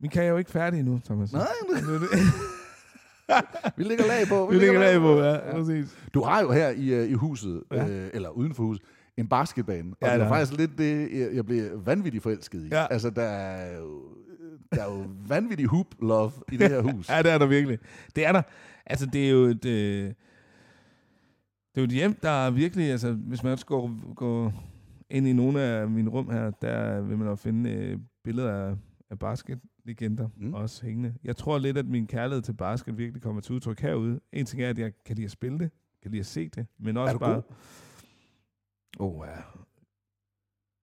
min 0.00 0.10
karriere 0.10 0.26
er 0.26 0.30
jo 0.32 0.36
ikke 0.38 0.50
færdig 0.50 0.80
endnu, 0.80 1.00
Thomas. 1.04 1.32
Nej, 1.32 1.46
det. 1.70 1.82
vi 3.76 3.84
ligger 3.84 4.06
lag 4.06 4.26
på. 4.28 4.46
Vi 4.50 4.58
ligger 4.58 4.80
lag 4.80 4.98
på, 5.00 5.18
ja, 5.18 5.52
præcis. 5.52 5.98
Du 6.14 6.22
har 6.22 6.40
jo 6.42 6.50
her 6.52 6.68
i, 6.70 7.02
uh, 7.04 7.10
i 7.10 7.12
huset, 7.12 7.62
Ja. 7.72 7.84
ja. 7.84 7.90
øh, 7.90 8.10
eller 8.14 8.28
uden 8.28 8.54
for 8.54 8.62
huset, 8.62 8.82
en 9.16 9.28
basketbane. 9.28 9.90
Og 9.90 9.96
Ja, 10.02 10.12
ja, 10.12 10.18
det 10.18 10.24
er. 10.24 10.28
faktisk 10.28 10.58
lidt 10.58 10.78
det, 10.78 11.10
jeg, 11.20 11.34
jeg 11.34 11.46
blev 11.46 11.86
vanvittigt 11.86 12.22
forelsket 12.22 12.64
i. 12.64 12.68
Ja. 12.68 12.86
Altså, 12.90 13.10
der 13.10 13.22
er 13.22 13.78
jo, 13.78 14.02
der 14.74 14.82
er 14.82 14.92
jo 14.94 15.06
vanvittig 15.28 15.66
hoop-love 15.66 16.32
i 16.52 16.56
det 16.56 16.68
her 16.70 16.80
hus. 16.92 17.08
ja, 17.08 17.22
det 17.22 17.30
er 17.30 17.38
der 17.38 17.46
virkelig. 17.46 17.78
Det 18.16 18.26
er 18.26 18.32
der. 18.32 18.42
Altså, 18.86 19.06
det 19.06 19.26
er 19.26 19.30
jo 19.30 19.44
et... 19.44 19.64
Øh, 19.64 20.04
det 21.74 21.80
er 21.80 21.82
jo 21.82 21.84
et 21.84 21.90
hjem, 21.92 22.14
der 22.22 22.30
er 22.30 22.50
virkelig... 22.50 22.90
Altså, 22.90 23.12
hvis 23.12 23.42
man 23.42 23.52
også 23.52 23.66
går, 23.66 24.14
går 24.14 24.52
ind 25.14 25.26
i 25.26 25.32
nogle 25.32 25.60
af 25.60 25.88
mine 25.90 26.10
rum 26.10 26.30
her, 26.30 26.50
der 26.50 27.00
vil 27.00 27.18
man 27.18 27.28
jo 27.28 27.34
finde 27.34 27.70
øh, 27.70 27.98
billeder 28.24 28.52
af, 28.52 28.76
af 29.10 29.18
basketlegender 29.18 30.28
mm. 30.36 30.54
Også 30.54 30.86
hængende. 30.86 31.14
Jeg 31.24 31.36
tror 31.36 31.58
lidt, 31.58 31.78
at 31.78 31.86
min 31.86 32.06
kærlighed 32.06 32.42
til 32.42 32.52
basket 32.52 32.98
virkelig 32.98 33.22
kommer 33.22 33.40
til 33.40 33.54
udtryk 33.54 33.80
herude. 33.80 34.20
En 34.32 34.46
ting 34.46 34.62
er, 34.62 34.68
at 34.70 34.78
jeg 34.78 34.92
kan 35.06 35.16
lide 35.16 35.24
at 35.24 35.30
spille 35.30 35.58
det, 35.58 35.70
kan 36.02 36.10
lide 36.10 36.20
at 36.20 36.26
se 36.26 36.48
det, 36.48 36.66
men 36.78 36.96
også 36.96 37.18
bare... 37.18 37.42
Åh, 39.00 39.18
oh, 39.20 39.26
ja. 39.26 39.42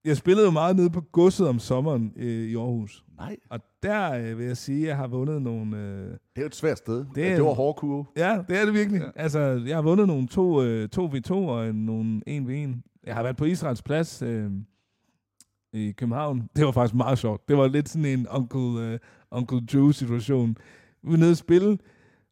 Jeg 0.04 0.16
spillede 0.16 0.44
jo 0.46 0.50
meget 0.50 0.76
nede 0.76 0.90
på 0.90 1.00
godset 1.00 1.48
om 1.48 1.58
sommeren 1.58 2.12
øh, 2.16 2.26
i 2.26 2.54
Aarhus. 2.56 3.04
Nej, 3.16 3.36
Og 3.50 3.60
der 3.82 4.12
øh, 4.12 4.38
vil 4.38 4.46
jeg 4.46 4.56
sige, 4.56 4.82
at 4.82 4.88
jeg 4.88 4.96
har 4.96 5.06
vundet 5.06 5.42
nogle... 5.42 5.76
Øh, 5.76 6.06
det 6.10 6.18
er 6.36 6.40
jo 6.40 6.46
et 6.46 6.54
svært 6.54 6.78
sted. 6.78 7.06
Det 7.14 7.26
er- 7.30 7.34
det 7.34 7.44
var 7.44 7.52
hård 7.54 7.76
kurve. 7.76 8.04
Ja, 8.16 8.42
det 8.48 8.60
er 8.60 8.64
det 8.64 8.74
virkelig. 8.74 9.00
Ja. 9.00 9.10
Altså, 9.16 9.38
jeg 9.66 9.76
har 9.76 9.82
vundet 9.82 10.06
nogle 10.06 10.26
2 10.28 10.62
øh, 10.62 10.88
2v2 10.96 11.32
og 11.32 11.68
en, 11.68 11.86
nogle 11.86 12.22
1v1. 12.28 12.91
Jeg 13.06 13.14
har 13.14 13.22
været 13.22 13.36
på 13.36 13.44
Israels 13.44 13.82
plads 13.82 14.22
øh, 14.22 14.50
i 15.72 15.92
København. 15.92 16.48
Det 16.56 16.64
var 16.66 16.72
faktisk 16.72 16.94
meget 16.94 17.18
sjovt. 17.18 17.48
Det 17.48 17.56
var 17.56 17.68
lidt 17.68 17.88
sådan 17.88 18.04
en 18.04 18.26
Uncle, 18.28 18.80
øh, 18.92 18.98
Uncle 19.30 19.60
Joe-situation. 19.74 20.56
Vi 21.02 21.10
var 21.10 21.16
nede 21.16 21.30
at 21.30 21.36
spille, 21.36 21.78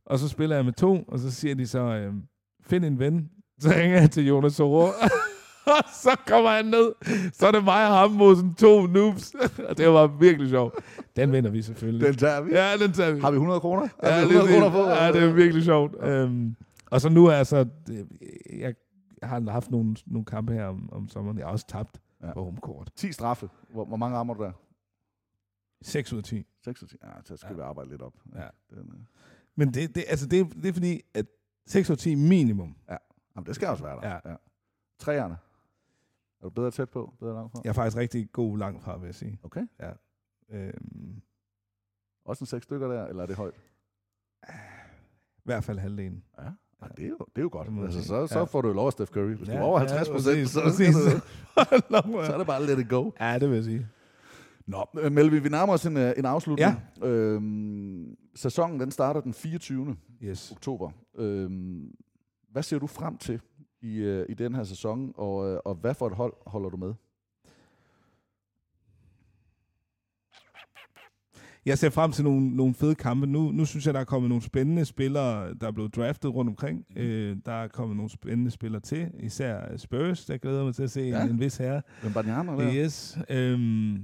og 0.07 0.19
så 0.19 0.29
spiller 0.29 0.57
jeg 0.57 0.65
med 0.65 0.73
to, 0.73 1.03
og 1.09 1.19
så 1.19 1.31
siger 1.31 1.55
de 1.55 1.67
så, 1.67 1.79
øh, 1.81 2.13
find 2.63 2.85
en 2.85 2.99
ven. 2.99 3.31
Så 3.59 3.69
ringer 3.71 4.01
jeg 4.01 4.11
til 4.11 4.27
Jonas 4.27 4.61
Oro. 4.61 4.81
og 5.77 5.85
så 6.03 6.11
kommer 6.27 6.51
han 6.51 6.65
ned. 6.65 6.93
Så 7.33 7.47
er 7.47 7.51
det 7.53 7.65
mig 7.65 7.89
og 7.89 7.95
ham 7.99 8.11
mod 8.11 8.37
sådan 8.37 8.55
to 8.55 8.87
noobs. 8.87 9.35
og 9.69 9.79
det 9.79 9.89
var 9.89 10.07
virkelig 10.07 10.49
sjovt. 10.51 10.75
Den 11.17 11.33
vinder 11.33 11.51
vi 11.51 11.63
selvfølgelig. 11.63 12.07
Den 12.07 12.17
tager 12.17 12.41
vi. 12.41 12.51
Ja, 12.53 12.77
den 12.77 12.93
tager 12.93 13.13
vi. 13.13 13.21
Har 13.21 13.31
vi 13.31 13.35
100 13.35 13.61
kroner? 13.61 13.89
Ja, 14.03 14.11
Har 14.11 14.27
vi 14.29 14.35
det, 14.35 14.43
100 14.45 14.71
kroner 14.71 14.71
på? 14.71 14.89
ja, 14.91 15.13
det 15.13 15.23
er 15.23 15.33
virkelig 15.33 15.65
sjovt. 15.65 15.95
Øhm, 16.03 16.57
og 16.91 17.01
så 17.01 17.09
nu 17.09 17.27
er 17.27 17.33
jeg 17.33 17.47
så... 17.47 17.67
det- 17.87 18.07
Jeg 19.21 19.29
har 19.29 19.51
haft 19.51 19.71
nogle, 19.71 19.97
nogle 20.07 20.25
kampe 20.25 20.53
her 20.53 20.65
om, 20.67 20.93
om 20.93 21.09
sommeren. 21.09 21.39
Jeg 21.39 21.47
har 21.47 21.53
også 21.53 21.67
tabt 21.67 22.01
ja. 22.21 22.27
Ja. 22.27 22.33
på 22.33 22.45
rumkort. 22.45 22.93
10 22.97 23.13
straffe. 23.13 23.51
Hvor, 23.71 23.85
hvor 23.85 23.97
mange 23.97 24.17
rammer 24.17 24.35
du 24.35 24.43
der? 24.45 24.53
6 25.83 26.13
ud 26.13 26.19
af 26.19 26.25
10. 26.25 26.47
6 26.65 26.83
Ja, 27.03 27.09
så 27.25 27.37
skal 27.37 27.49
Ja. 27.51 27.55
vi 27.57 27.61
arbejde 27.61 27.91
lidt 27.91 28.03
op. 28.03 28.15
Ja. 28.35 28.49
Den, 28.71 28.79
øh. 28.79 29.01
Men 29.55 29.75
det, 29.75 29.95
det, 29.95 30.05
altså 30.09 30.27
det, 30.27 30.55
det 30.55 30.67
er 30.69 30.73
fordi, 30.73 31.01
at 31.15 31.27
6 31.67 31.91
ud 31.91 31.95
af 31.95 31.99
10 31.99 32.15
minimum. 32.15 32.77
Jamen, 33.37 33.47
det 33.47 33.55
skal 33.55 33.69
også 33.69 33.85
være 33.85 34.01
der. 34.01 34.09
Ja. 34.09 34.31
ja. 34.31 34.37
Træerne. 34.99 35.39
Er 36.41 36.45
du 36.45 36.51
bedre 36.51 36.71
tæt 36.71 36.91
på? 36.91 37.15
Bedre 37.19 37.35
langt 37.35 37.53
fra? 37.53 37.61
Jeg 37.65 37.71
er 37.71 37.75
faktisk 37.75 37.97
rigtig 37.97 38.33
god 38.33 38.59
langt 38.59 38.83
fra, 38.83 38.97
vil 38.97 39.07
jeg 39.07 39.15
sige. 39.15 39.39
Okay. 39.43 39.67
Øhm, 40.51 41.23
Også 42.25 42.43
en 42.43 42.47
seks 42.47 42.65
stykker 42.65 42.89
der, 42.89 43.07
eller 43.07 43.23
er 43.23 43.27
det 43.27 43.37
højt? 43.37 43.55
I 45.39 45.43
hvert 45.45 45.65
fald 45.65 45.79
halvdelen. 45.79 46.25
Ja. 46.39 46.51
Ja 46.83 46.87
det, 46.97 47.05
er 47.05 47.09
jo, 47.09 47.17
det 47.19 47.39
er 47.39 47.43
jo 47.43 47.49
godt. 47.53 47.69
Altså, 47.85 48.05
så, 48.05 48.27
så 48.27 48.39
Ja. 48.39 48.45
får 48.45 48.61
du 48.63 48.73
lov 48.73 48.87
af 48.87 48.93
Steph 48.93 49.11
Curry. 49.11 49.35
Hvis 49.35 49.49
Ja, 49.49 49.53
du 49.53 49.59
er 49.59 49.63
over 49.63 49.81
ja, 49.81 49.87
50 49.87 50.09
procent, 50.09 50.35
præcis, 50.37 50.51
så, 50.51 50.61
præcis. 50.63 50.95
så, 50.95 51.21
så 52.27 52.33
er 52.33 52.39
det 52.39 52.47
bare 52.47 52.67
let 52.67 52.79
it 52.79 52.89
go. 52.89 53.11
Ja, 53.21 53.39
det 53.39 53.49
vil 53.49 53.55
jeg 53.55 53.65
sige. 53.65 53.87
Nå, 54.67 54.87
øh, 55.01 55.13
Melvin, 55.13 55.45
vi 55.45 55.49
nærmer 55.49 55.73
os 55.73 55.87
en, 55.87 55.97
øh, 55.97 56.13
en 56.17 56.25
afslutning. 56.25 56.71
Ja. 57.03 57.07
Øhm, 57.09 58.17
sæsonen 58.35 58.81
den 58.81 58.91
starter 58.91 59.21
den 59.21 59.35
24. 59.35 59.97
Yes. 60.23 60.51
oktober. 60.53 60.91
Øhm, 61.19 61.91
hvad 62.53 62.63
ser 62.63 62.79
du 62.79 62.87
frem 62.87 63.17
til 63.17 63.41
i, 63.83 63.97
øh, 63.99 64.27
i 64.29 64.35
den 64.35 64.55
her 64.55 64.65
sæson, 64.65 65.13
og, 65.17 65.67
og 65.67 65.75
hvad 65.75 65.95
for 65.95 66.07
et 66.07 66.13
hold 66.15 66.33
holder 66.47 66.69
du 66.71 66.77
med? 66.77 66.95
Jeg 71.67 71.79
ser 71.79 71.91
frem 71.91 72.13
til 72.13 72.25
nogle, 72.25 72.57
nogle 72.57 72.75
fede 72.75 72.95
kampe. 72.95 73.27
Nu, 73.27 73.51
nu 73.53 73.65
synes 73.65 73.87
jeg, 73.87 73.95
der 73.95 74.01
er 74.01 74.05
kommet 74.05 74.29
nogle 74.29 74.43
spændende 74.43 74.85
spillere, 74.85 75.55
der 75.55 75.67
er 75.67 75.71
blevet 75.73 75.97
draftet 75.97 76.35
rundt 76.35 76.49
omkring. 76.49 76.85
Øh, 76.97 77.37
der 77.47 77.53
er 77.53 77.69
kommet 77.69 77.97
nogle 77.97 78.11
spændende 78.11 78.51
spillere 78.51 78.81
til. 78.83 79.09
Især 79.21 79.77
Spurs, 79.77 80.25
der 80.25 80.37
glæder 80.37 80.65
mig 80.65 80.75
til 80.75 80.83
at 80.83 80.91
se 80.91 81.01
ja. 81.01 81.07
Ja. 81.19 81.25
en, 81.25 81.31
en 81.31 81.41
vis 81.41 81.57
herre. 81.57 81.83
Hvem 82.03 82.13
Banyama 82.13 82.53
der? 82.53 82.75
Yes. 82.75 83.19
Øhm, 83.31 83.99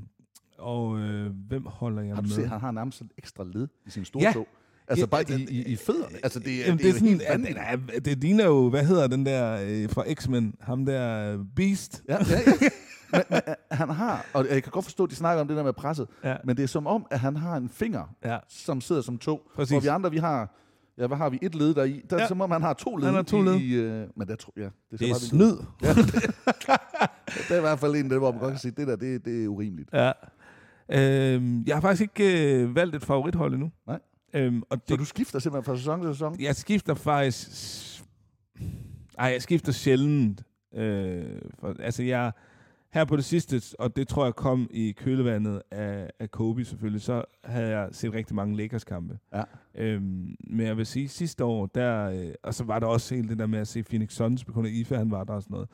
og 0.59 0.99
øh, 0.99 1.31
hvem 1.49 1.65
holder 1.67 2.03
jeg 2.03 2.15
Har 2.15 2.23
du 2.23 2.29
med? 2.29 2.35
set, 2.37 2.49
han 2.49 2.61
har 2.61 2.71
nærmest 2.71 3.01
et 3.01 3.09
ekstra 3.19 3.45
led 3.55 3.69
i 3.87 3.91
sin 3.91 4.05
store 4.05 4.23
Ja. 4.23 4.33
tog? 4.33 4.49
Altså 4.89 5.03
Ja, 5.03 5.07
bare 5.07 5.25
i, 5.39 5.47
i, 5.51 5.63
i 5.73 5.77
fødderne. 5.77 6.17
Altså 6.23 6.39
det, 6.41 6.61
er- 6.61 6.65
Jamen, 6.67 6.79
det, 6.79 6.89
er, 6.89 6.93
sådan, 6.93 7.09
helt 7.09 7.23
vanvittigt. 7.31 7.59
at, 7.97 8.05
det 8.05 8.19
ligner 8.19 8.45
jo, 8.47 8.69
hvad 8.71 8.85
hedder 8.85 9.07
den 9.07 9.27
der 9.27 9.59
øh, 9.67 9.91
fra 9.91 10.05
X-Men? 10.15 10.55
Ham 10.61 10.87
der 10.87 11.33
øh, 11.35 11.45
Beast. 11.57 12.03
Ja, 12.09 12.15
ja, 12.15 12.21
ja. 12.47 12.69
men, 13.17 13.23
men, 13.31 13.41
øh, 13.49 13.55
han 13.71 13.89
har, 13.89 14.27
og 14.35 14.47
jeg 14.51 14.63
kan 14.63 14.71
godt 14.73 14.85
forstå, 14.85 15.05
at 15.05 15.11
de 15.11 15.15
snakker 15.17 15.41
om 15.41 15.49
det 15.49 15.57
der 15.57 15.63
med 15.65 15.73
presset, 15.73 16.09
Ja. 16.25 16.37
men 16.45 16.57
det 16.57 16.63
er 16.63 16.67
som 16.67 16.87
om, 16.87 17.07
at 17.11 17.21
han 17.21 17.37
har 17.37 17.57
en 17.57 17.69
finger, 17.69 18.15
Ja. 18.25 18.39
som 18.49 18.81
sidder 18.81 19.03
som 19.03 19.19
to. 19.19 19.51
Præcis. 19.57 19.71
Hvor 19.73 19.81
vi 19.81 19.87
andre, 19.87 20.11
vi 20.11 20.19
har, 20.19 20.55
ja, 20.99 21.07
hvad 21.07 21.17
har 21.17 21.31
vi? 21.31 21.39
Et 21.43 21.55
led 21.55 21.75
der 21.75 21.85
i. 21.85 22.03
Der 22.11 22.17
er 22.17 22.21
Ja. 22.21 22.23
ja. 22.23 22.29
som 22.29 22.41
om, 22.41 22.51
han 22.51 22.63
har 22.63 22.73
to 22.73 22.97
led. 22.97 23.07
Han 23.07 23.15
har 23.15 23.23
to 23.23 23.43
i, 23.43 23.45
led. 23.45 23.55
I, 23.61 23.75
øh, 23.75 24.09
men 24.17 24.29
det, 24.29 24.39
tror, 24.39 24.53
ja, 24.57 24.63
det, 24.63 24.73
Det 24.91 25.09
er 25.09 25.13
bare 25.15 25.21
vildt 25.21 25.23
ud. 25.23 25.29
snyd. 25.29 25.57
Ja, 25.83 25.89
det, 25.95 26.13
det 27.49 27.51
er 27.51 27.57
i 27.59 27.61
hvert 27.61 27.79
fald 27.79 27.95
en 27.95 28.11
dem, 28.11 28.19
hvor 28.19 28.31
man 28.33 28.41
godt 28.41 28.53
kan 28.53 28.59
sige, 28.61 28.73
det 28.77 28.87
der, 28.89 28.97
det, 28.97 29.25
det 29.25 29.45
er 29.45 29.49
urimeligt. 29.49 29.91
Ja. 29.93 30.13
Øhm, 30.89 31.63
jeg 31.67 31.77
har 31.77 31.81
faktisk 31.81 32.03
ikke 32.03 32.55
øh, 32.63 32.75
valgt 32.77 32.97
et 32.97 33.03
favorithold 33.03 33.53
endnu. 33.55 33.71
Nej. 33.87 33.99
Øhm, 34.35 34.63
og 34.71 34.79
Så 34.89 34.97
du 34.97 35.05
skifter 35.05 35.39
simpelthen 35.39 35.65
fra 35.73 35.77
sæson 35.77 36.01
til 36.03 36.09
sæson? 36.15 36.41
Jeg 36.41 36.57
skifter 36.57 36.95
faktisk... 36.95 37.49
Ej, 39.19 39.27
jeg 39.29 39.43
skifter 39.43 39.73
sjældent. 39.73 40.43
Øh, 40.75 41.25
for, 41.61 41.75
altså, 41.81 42.03
jeg... 42.03 42.33
Her 42.93 43.05
på 43.05 43.17
det 43.17 43.25
sidste, 43.25 43.63
og 43.79 43.97
det 43.97 44.09
tror 44.09 44.25
jeg 44.25 44.35
kom 44.35 44.69
i 44.71 44.93
kølevandet 44.93 45.63
af, 45.71 46.11
af 46.19 46.31
Kobe 46.31 46.65
selvfølgelig, 46.65 47.03
så 47.03 47.25
havde 47.45 47.69
jeg 47.69 47.89
set 47.93 48.13
rigtig 48.15 48.37
mange 48.37 48.57
Lakers-kampe. 48.57 49.19
Ja. 49.35 49.43
Øhm, 49.75 50.37
men 50.51 50.67
jeg 50.67 50.77
vil 50.77 50.87
sige, 50.87 51.09
sidste 51.09 51.45
år, 51.45 51.67
der, 51.67 52.11
øh, 52.11 52.35
og 52.43 52.55
så 52.55 52.65
var 52.65 52.79
der 52.79 52.87
også 52.87 53.15
helt 53.15 53.31
det 53.31 53.39
der 53.39 53.47
med 53.47 53.59
at 53.59 53.69
se 53.69 53.83
Phoenix 53.83 54.13
Suns, 54.13 54.45
på 54.45 54.53
grund 54.53 54.67
af 54.67 54.71
IFA, 54.75 54.97
han 54.97 55.11
var 55.11 55.25
der 55.25 55.33
og 55.33 55.43
sådan 55.43 55.55
noget. 55.55 55.69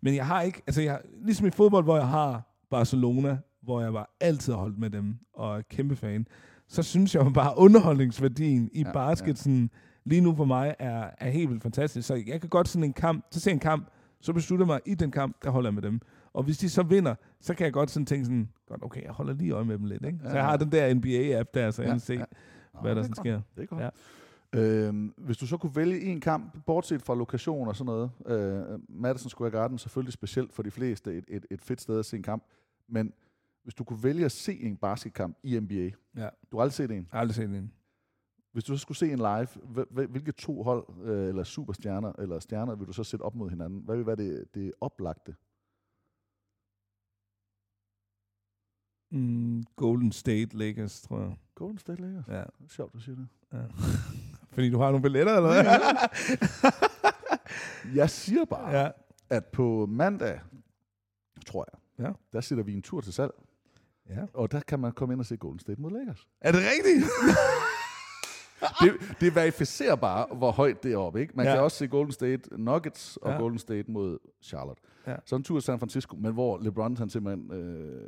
Men 0.00 0.14
jeg 0.14 0.26
har 0.26 0.42
ikke, 0.42 0.62
altså 0.66 0.82
jeg, 0.82 1.00
ligesom 1.24 1.46
i 1.46 1.50
fodbold, 1.50 1.84
hvor 1.84 1.96
jeg 1.96 2.08
har 2.08 2.42
Barcelona, 2.70 3.38
hvor 3.62 3.80
jeg 3.80 3.92
bare 3.92 4.06
altid 4.20 4.52
holdt 4.52 4.78
med 4.78 4.90
dem, 4.90 5.16
og 5.34 5.58
er 5.58 5.62
kæmpe 5.70 5.96
fan, 5.96 6.26
så 6.68 6.82
synes 6.82 7.14
jeg 7.14 7.32
bare, 7.34 7.58
underholdningsværdien 7.58 8.70
i 8.72 8.82
Ja, 8.82 8.92
basket, 8.92 9.28
ja. 9.28 9.34
sådan, 9.34 9.70
lige 10.04 10.20
nu 10.20 10.34
for 10.34 10.44
mig, 10.44 10.74
er, 10.78 11.10
er 11.18 11.30
helt 11.30 11.50
vildt 11.50 11.62
fantastisk. 11.62 12.08
Så 12.08 12.14
jeg 12.26 12.40
kan 12.40 12.50
godt 12.50 12.68
sådan 12.68 12.84
en 12.84 12.92
kamp, 12.92 13.24
så 13.30 13.40
se 13.40 13.50
en 13.50 13.58
kamp, 13.58 13.88
så 14.20 14.32
beslutter 14.32 14.66
jeg 14.66 14.68
mig, 14.68 14.80
i 14.86 14.94
den 14.94 15.10
kamp, 15.10 15.36
der 15.44 15.50
holder 15.50 15.70
jeg 15.70 15.74
med 15.74 15.82
dem. 15.82 16.00
Og 16.34 16.42
hvis 16.42 16.58
de 16.58 16.68
så 16.70 16.82
vinder, 16.82 17.14
så 17.40 17.54
kan 17.54 17.64
jeg 17.64 17.72
godt 17.72 17.90
sådan 17.90 18.06
tænke 18.06 18.24
sådan, 18.24 18.48
godt, 18.68 18.82
okay, 18.84 19.02
jeg 19.02 19.10
holder 19.12 19.34
lige 19.34 19.50
øje 19.52 19.64
med 19.64 19.78
dem 19.78 19.84
lidt, 19.84 20.04
ikke? 20.06 20.18
Så 20.24 20.34
jeg 20.34 20.44
har 20.44 20.56
den 20.56 20.72
der 20.72 20.94
NBA-app 20.94 21.50
der, 21.54 21.70
så 21.70 21.82
jeg 21.82 21.88
Ja, 21.88 21.92
kan 21.92 22.00
se, 22.00 22.12
ja. 22.12 22.24
hvad 22.72 22.82
Nå, 22.82 22.88
der 22.88 22.94
det 22.94 22.98
er 23.00 23.02
sådan 23.02 23.14
sker. 23.14 23.40
Det 23.56 23.62
er 23.62 23.66
godt. 23.66 23.82
Ja. 23.82 23.88
Øhm, 24.54 25.14
hvis 25.16 25.36
du 25.36 25.46
så 25.46 25.56
kunne 25.56 25.76
vælge 25.76 26.00
en 26.00 26.20
kamp, 26.20 26.58
bortset 26.66 27.02
fra 27.02 27.14
lokation 27.14 27.68
og 27.68 27.76
sådan 27.76 27.86
noget, 27.86 28.10
øh, 28.26 28.78
Madison 28.88 29.30
Square 29.30 29.50
Garden 29.50 29.78
selvfølgelig 29.78 30.12
specielt 30.12 30.52
for 30.52 30.62
de 30.62 30.70
fleste 30.70 31.14
et, 31.18 31.24
et, 31.28 31.46
et 31.50 31.62
fedt 31.62 31.80
sted 31.80 31.98
at 31.98 32.04
se 32.06 32.16
en 32.16 32.22
kamp, 32.22 32.44
men 32.88 33.12
hvis 33.62 33.74
du 33.74 33.84
kunne 33.84 34.02
vælge 34.02 34.24
at 34.24 34.32
se 34.32 34.54
en 34.62 34.76
basketkamp 34.76 35.36
i 35.42 35.60
NBA, 35.60 35.90
Ja. 36.22 36.28
du 36.52 36.56
har 36.56 36.62
aldrig 36.62 36.72
set 36.72 36.90
en, 36.90 36.96
Jeg 36.96 37.04
har 37.12 37.20
aldrig 37.20 37.34
set 37.34 37.44
en. 37.50 37.72
hvis 38.52 38.64
du 38.64 38.76
så 38.76 38.82
skulle 38.82 38.98
se 38.98 39.12
en 39.12 39.18
live, 39.18 39.46
hvil- 39.64 39.86
hvil- 39.90 40.06
hvilke 40.06 40.32
to 40.32 40.62
hold, 40.62 40.84
øh, 41.04 41.28
eller 41.28 41.42
superstjerner, 41.44 42.12
eller 42.18 42.38
stjerner, 42.38 42.74
vil 42.74 42.86
du 42.86 42.92
så 42.92 43.04
sætte 43.04 43.22
op 43.22 43.34
mod 43.34 43.50
hinanden? 43.50 43.80
Hvad 43.84 43.96
vil 43.96 44.06
være 44.06 44.16
det, 44.16 44.44
det 44.54 44.72
oplagte? 44.80 45.34
Mm, 49.12 49.64
Golden 49.76 50.12
State 50.12 50.56
Lakers, 50.56 51.00
tror 51.02 51.20
jeg. 51.20 51.32
Golden 51.54 51.78
State 51.78 52.02
Lakers? 52.02 52.24
Ja. 52.28 52.42
Sjovt, 52.68 52.92
du 52.94 52.98
siger 53.00 53.16
det. 53.16 53.26
ja. 53.52 53.58
Fordi 54.54 54.70
du 54.70 54.78
har 54.78 54.86
nogle 54.90 55.02
billetter, 55.02 55.36
eller 55.36 55.48
hvad? 55.48 55.64
Jeg 58.00 58.10
siger 58.10 58.44
bare, 58.44 58.78
ja. 58.80 58.90
at 59.30 59.44
på 59.46 59.86
mandag, 59.86 60.40
tror 61.46 61.66
jeg, 61.72 62.06
Ja. 62.06 62.12
der 62.32 62.40
sætter 62.40 62.64
vi 62.64 62.74
en 62.74 62.82
tur 62.82 63.00
til 63.00 63.12
salg, 63.12 63.30
ja. 64.08 64.18
og 64.34 64.52
der 64.52 64.60
kan 64.60 64.80
man 64.80 64.92
komme 64.92 65.14
ind 65.14 65.20
og 65.20 65.26
se 65.26 65.36
Golden 65.36 65.58
State 65.58 65.80
mod 65.80 65.90
Lakers. 65.90 66.26
Er 66.40 66.52
det 66.52 66.60
rigtigt? 66.60 67.04
det, 68.80 69.16
det 69.20 69.34
verificerer 69.34 69.96
bare, 69.96 70.26
hvor 70.36 70.50
højt 70.50 70.82
det 70.82 70.92
er 70.92 70.96
oppe. 70.96 71.20
Ikke? 71.20 71.32
Man 71.36 71.46
Ja. 71.46 71.52
kan 71.54 71.62
også 71.62 71.76
se 71.76 71.88
Golden 71.88 72.12
State 72.12 72.42
Nuggets 72.62 73.16
og 73.16 73.30
Ja. 73.30 73.36
Golden 73.38 73.58
State 73.58 73.90
mod 73.90 74.18
Charlotte. 74.42 74.82
Ja. 75.06 75.16
Så 75.24 75.36
en 75.36 75.42
tur 75.42 75.56
til 75.60 75.62
San 75.64 75.78
Francisco, 75.78 76.16
men 76.16 76.32
hvor 76.32 76.58
LeBron 76.58 76.96
han 76.96 77.08
simpelthen... 77.10 77.52
Øh, 77.52 78.02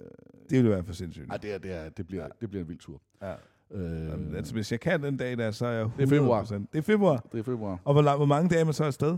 Det 0.51 0.57
ville 0.59 0.71
være 0.71 0.85
for 0.85 0.93
sindssygt. 0.93 1.31
ej, 1.31 1.37
det, 1.37 1.55
er, 1.55 1.59
det, 1.59 1.73
er, 1.73 1.89
det, 1.89 2.07
bliver, 2.07 2.29
det 2.41 2.51
bliver 2.51 2.63
en 2.63 2.69
vild 2.69 2.79
tur. 2.79 3.01
Ja. 3.23 3.35
Øh, 3.71 4.09
Jamen, 4.09 4.35
altså, 4.37 4.53
hvis 4.53 4.73
jeg 4.73 4.81
kan 4.81 5.03
den 5.03 5.17
dag 5.17 5.39
der, 5.39 5.51
så 5.51 5.67
er 5.67 5.71
jeg 5.73 5.85
100%. 5.87 5.97
Det 5.97 6.03
er 6.03 6.07
februar. 6.09 6.43
Det 6.45 6.79
er 6.79 6.83
februar. 6.83 7.17
det 7.33 7.39
er 7.39 7.43
februar. 7.43 7.81
Og 7.85 7.93
hvor, 7.93 8.17
hvor 8.17 8.27
mange 8.27 8.49
dage 8.49 8.61
er 8.61 8.65
man 8.65 8.75
så 8.75 8.85
afsted? 8.85 9.09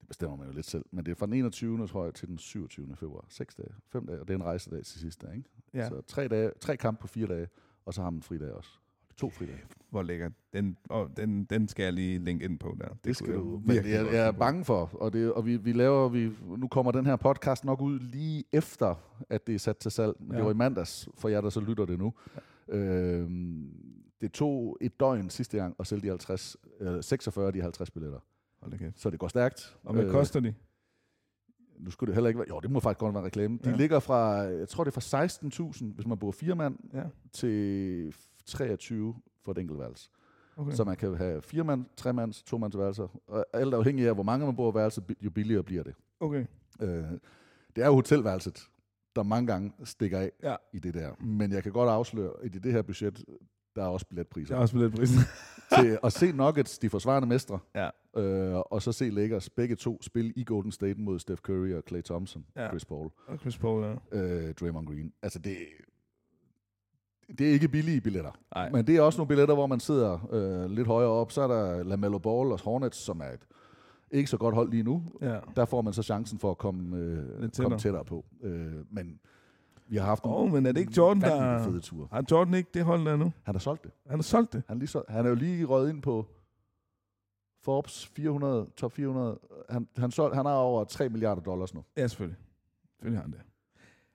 Det 0.00 0.08
bestemmer 0.08 0.36
man 0.36 0.46
jo 0.46 0.52
lidt 0.52 0.66
selv. 0.66 0.84
Men 0.92 1.04
det 1.06 1.10
er 1.12 1.16
fra 1.16 1.26
den 1.26 1.34
21. 1.34 1.86
tror 1.86 2.04
jeg, 2.04 2.14
til 2.14 2.28
den 2.28 2.38
27. 2.38 2.96
februar. 2.96 3.24
Seks 3.28 3.54
dage. 3.54 3.68
Fem 3.92 4.06
dage. 4.06 4.20
Og 4.20 4.28
det 4.28 4.34
er 4.34 4.38
en 4.38 4.44
rejsedag 4.44 4.84
til 4.84 5.00
sidste 5.00 5.26
dag. 5.26 5.36
Ikke? 5.36 5.48
Ja. 5.74 5.88
Så 5.88 6.00
tre, 6.06 6.28
dage, 6.28 6.50
tre 6.60 6.76
kampe 6.76 7.00
på 7.00 7.06
fire 7.06 7.26
dage. 7.26 7.48
Og 7.86 7.94
så 7.94 8.02
har 8.02 8.10
man 8.10 8.18
en 8.18 8.22
fridag 8.22 8.52
også. 8.52 8.70
To 9.16 9.30
fridage. 9.30 9.60
Hvor 9.90 10.02
lækkert. 10.02 10.32
Den, 10.52 10.76
og 10.88 11.16
den, 11.16 11.44
den 11.44 11.68
skal 11.68 11.82
jeg 11.82 11.92
lige 11.92 12.18
linke 12.18 12.44
ind 12.44 12.58
på 12.58 12.76
der. 12.80 12.88
Det 13.04 13.16
skal 13.16 13.26
kunne 13.34 13.38
du. 13.38 13.62
jeg 13.66 13.74
Men 13.76 13.84
det 13.84 13.94
er, 13.96 14.02
godt 14.02 14.14
jeg 14.14 14.26
er 14.26 14.32
bange 14.32 14.64
for, 14.64 14.90
og, 14.94 15.12
det, 15.12 15.32
og 15.32 15.46
vi, 15.46 15.56
vi 15.56 15.72
laver, 15.72 16.08
vi, 16.08 16.30
nu 16.58 16.68
kommer 16.68 16.92
den 16.92 17.06
her 17.06 17.16
podcast 17.16 17.64
nok 17.64 17.80
ud 17.80 17.98
lige 17.98 18.44
efter, 18.52 18.94
at 19.30 19.46
det 19.46 19.54
er 19.54 19.58
sat 19.58 19.76
til 19.76 19.90
salg. 19.90 20.12
Men 20.20 20.30
Ja. 20.32 20.36
Det 20.36 20.44
var 20.44 20.50
i 20.50 20.54
mandags, 20.54 21.08
for 21.14 21.28
jer, 21.28 21.40
der 21.40 21.50
så 21.50 21.60
lytter 21.60 21.84
det 21.84 21.98
nu. 21.98 22.12
Ja. 22.68 22.74
Øhm, 22.76 23.70
det 24.20 24.32
tog 24.32 24.78
et 24.80 25.00
døgn 25.00 25.30
sidste 25.30 25.56
gang 25.58 25.76
at 25.78 25.86
sælge 25.86 26.02
de 26.02 26.08
50, 26.08 26.56
øh, 26.80 27.02
46 27.02 27.46
af 27.46 27.52
de 27.52 27.60
50 27.62 27.90
billetter. 27.90 28.18
Hold 28.60 28.72
da 28.72 28.76
kæft. 28.78 29.00
Så 29.00 29.10
det 29.10 29.18
går 29.18 29.28
stærkt. 29.28 29.76
Og 29.84 29.94
hvad 29.94 30.10
koster 30.10 30.40
de? 30.40 30.54
Nu 31.78 31.90
skulle 31.90 32.08
det 32.08 32.14
heller 32.14 32.28
ikke 32.28 32.38
være... 32.38 32.48
Jo, 32.48 32.60
det 32.60 32.70
må 32.70 32.80
faktisk 32.80 32.98
godt 33.00 33.14
være 33.14 33.24
reklame. 33.24 33.58
De 33.64 33.70
Ja. 33.70 33.76
ligger 33.76 34.00
fra, 34.00 34.22
jeg 34.40 34.68
tror 34.68 34.84
det 34.84 34.96
er 34.96 35.00
fra 35.00 35.26
16.000, 35.72 35.84
hvis 35.94 36.06
man 36.06 36.18
bor 36.18 36.30
fire 36.30 36.54
mand, 36.54 36.78
Ja. 36.94 37.02
til 37.32 38.14
23 38.46 39.14
for 39.44 39.52
et 39.52 39.58
enkelt 39.58 39.78
værelse. 39.78 40.10
Okay. 40.56 40.72
Så 40.72 40.84
man 40.84 40.96
kan 40.96 41.14
have 41.16 41.42
fire 41.42 41.64
mand, 41.64 41.84
tre 41.96 42.12
mands, 42.12 42.42
to 42.42 42.58
mands 42.58 42.78
værelser. 42.78 43.20
Og 43.26 43.46
alt 43.52 43.74
afhængig 43.74 44.08
af, 44.08 44.14
hvor 44.14 44.22
mange 44.22 44.46
man 44.46 44.56
bor 44.56 44.90
bi- 45.06 45.14
jo 45.20 45.30
billigere 45.30 45.62
bliver 45.62 45.82
det. 45.82 45.94
Okay. 46.20 46.46
Øh, 46.80 46.88
det 47.76 47.82
er 47.84 47.86
jo 47.86 47.94
hotelværelset, 47.94 48.68
der 49.16 49.22
mange 49.22 49.46
gange 49.46 49.72
stikker 49.84 50.18
af 50.20 50.32
Ja. 50.42 50.56
i 50.72 50.78
det 50.78 50.94
der. 50.94 51.14
Men 51.24 51.52
jeg 51.52 51.62
kan 51.62 51.72
godt 51.72 51.90
afsløre, 51.90 52.32
at 52.42 52.54
i 52.54 52.58
det 52.58 52.72
her 52.72 52.82
budget, 52.82 53.24
der 53.76 53.82
er 53.82 53.86
også 53.88 54.06
billetpriser. 54.06 54.54
Jeg 54.54 54.58
har 54.58 54.62
også 54.62 54.74
billetprisen. 54.74 55.18
til 55.80 55.98
at 56.04 56.12
se 56.12 56.32
Nuggets, 56.32 56.78
de 56.78 56.90
forsvarende 56.90 57.28
mestre, 57.28 57.58
ja. 57.74 57.90
øh, 58.20 58.54
og 58.70 58.82
så 58.82 58.92
se 58.92 59.10
Lakers 59.10 59.50
begge 59.50 59.76
to 59.76 60.02
spille 60.02 60.32
i 60.36 60.44
Golden 60.44 60.72
State 60.72 61.00
mod 61.00 61.18
Steph 61.18 61.40
Curry 61.40 61.72
og 61.72 61.84
Klay 61.84 62.02
Thompson, 62.02 62.46
ja. 62.56 62.68
Chris 62.68 62.84
Paul, 62.84 63.10
Og 63.26 63.38
Chris 63.38 63.58
Paul, 63.58 63.98
ja. 64.12 64.18
øh, 64.18 64.54
Draymond 64.54 64.86
Green. 64.86 65.12
Altså 65.22 65.38
det, 65.38 65.56
det 67.38 67.48
er 67.48 67.52
ikke 67.52 67.68
billige 67.68 68.00
billetter. 68.00 68.30
Nej. 68.54 68.70
Men 68.70 68.86
det 68.86 68.96
er 68.96 69.00
også 69.00 69.18
nogle 69.18 69.28
billetter, 69.28 69.54
hvor 69.54 69.66
man 69.66 69.80
sidder 69.80 70.28
øh, 70.32 70.70
lidt 70.70 70.86
højere 70.86 71.10
op. 71.10 71.32
Så 71.32 71.42
er 71.42 71.48
der 71.48 71.82
LaMelo 71.84 72.18
Ball 72.18 72.52
og 72.52 72.60
Hornets, 72.64 72.98
som 72.98 73.20
er 73.20 73.24
et 73.24 73.46
ikke 74.10 74.30
så 74.30 74.36
godt 74.36 74.54
hold 74.54 74.70
lige 74.70 74.82
nu. 74.82 75.02
Ja. 75.20 75.38
Der 75.56 75.64
får 75.64 75.82
man 75.82 75.92
så 75.92 76.02
chancen 76.02 76.38
for 76.38 76.50
at 76.50 76.58
komme, 76.58 76.96
øh, 76.96 77.16
Lidt 77.16 77.28
komme 77.30 77.48
tættere. 77.48 77.78
tættere 77.78 78.04
på. 78.04 78.24
Øh, 78.42 78.72
men 78.90 79.20
vi 79.88 79.96
har 79.96 80.04
haft 80.04 80.24
Åh, 80.24 80.30
nogle 80.30 80.44
oh, 80.46 80.52
men 80.52 80.66
er 80.66 80.72
det 80.72 80.80
ikke 80.80 80.92
Jordan, 80.96 81.20
der... 81.22 81.64
fede 81.64 81.80
ture. 81.80 82.08
Har 82.12 82.24
Jordan 82.30 82.54
ikke 82.54 82.70
det 82.74 82.84
hold 82.84 83.04
der 83.04 83.16
nu? 83.16 83.32
Han 83.42 83.54
har 83.54 83.60
solgt 83.60 83.84
det. 83.84 83.90
Han 84.06 84.18
har 84.18 84.22
solgt 84.22 84.52
det. 84.52 84.62
Han 84.68 84.76
er, 84.76 84.78
lige 84.78 84.88
så, 84.88 85.02
han 85.08 85.24
er 85.24 85.28
jo 85.28 85.34
lige 85.34 85.64
røget 85.64 85.90
ind 85.90 86.02
på 86.02 86.26
Forbes 87.62 88.06
400, 88.16 88.66
top 88.76 88.92
400. 88.92 89.38
Han, 89.70 89.88
han, 89.96 90.10
solg, 90.10 90.34
han 90.34 90.46
har 90.46 90.52
over 90.54 90.84
3 90.84 91.08
milliarder 91.08 91.42
dollars 91.42 91.74
nu. 91.74 91.84
Ja, 91.96 92.06
selvfølgelig. 92.06 92.38
Selvfølgelig 92.92 93.18
har 93.18 93.22
han 93.22 93.32
det. 93.32 93.40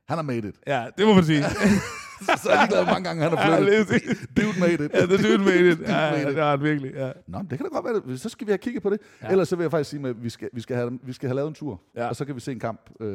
Han 0.08 0.18
har 0.18 0.24
made 0.24 0.48
it. 0.48 0.56
Ja, 0.68 0.88
det 0.98 1.08
må 1.08 1.14
man 1.14 1.24
sige. 1.24 1.44
så 2.44 2.50
er 2.50 2.54
jeg 2.54 2.62
ligeglad, 2.62 2.84
hvor 2.84 2.94
mange 2.94 3.04
gange 3.08 3.24
han 3.24 3.38
har 3.38 3.58
flyttet. 3.58 3.90
er. 4.10 4.44
Dude 4.44 4.60
made 4.60 4.74
it. 4.74 4.92
Ja, 4.94 5.02
det 5.06 5.14
er 5.20 5.24
dude 5.24 5.38
made 5.38 5.72
it. 5.72 5.78
Dude 5.80 5.92
Ja, 5.92 6.12
made 6.12 6.22
ja, 6.22 6.30
it. 6.30 6.36
det 6.36 6.44
har 6.44 6.50
han 6.52 6.62
virkelig. 6.64 6.92
Ja. 6.94 7.12
Nå, 7.28 7.40
det 7.50 7.50
kan 7.50 7.60
da 7.60 7.68
godt 7.80 7.86
være, 7.86 8.14
det. 8.14 8.22
så 8.22 8.30
skal 8.30 8.48
vi 8.48 8.52
have 8.52 8.58
kigget 8.58 8.84
på 8.84 8.90
det. 8.90 9.00
Ja. 9.24 9.30
Ellers 9.32 9.48
så 9.50 9.56
vil 9.56 9.64
jeg 9.64 9.72
faktisk 9.72 9.90
sige, 9.90 10.08
at 10.10 10.24
vi 10.24 10.30
skal, 10.30 10.50
vi 10.54 10.62
skal, 10.62 10.76
have, 10.76 11.00
vi 11.04 11.14
skal 11.14 11.30
have 11.30 11.36
lavet 11.36 11.48
en 11.48 11.54
tur, 11.54 11.82
Ja. 11.96 12.08
og 12.08 12.16
så 12.16 12.26
kan 12.26 12.36
vi 12.36 12.40
se 12.40 12.52
en 12.52 12.60
kamp. 12.60 12.82
Øh, 13.00 13.08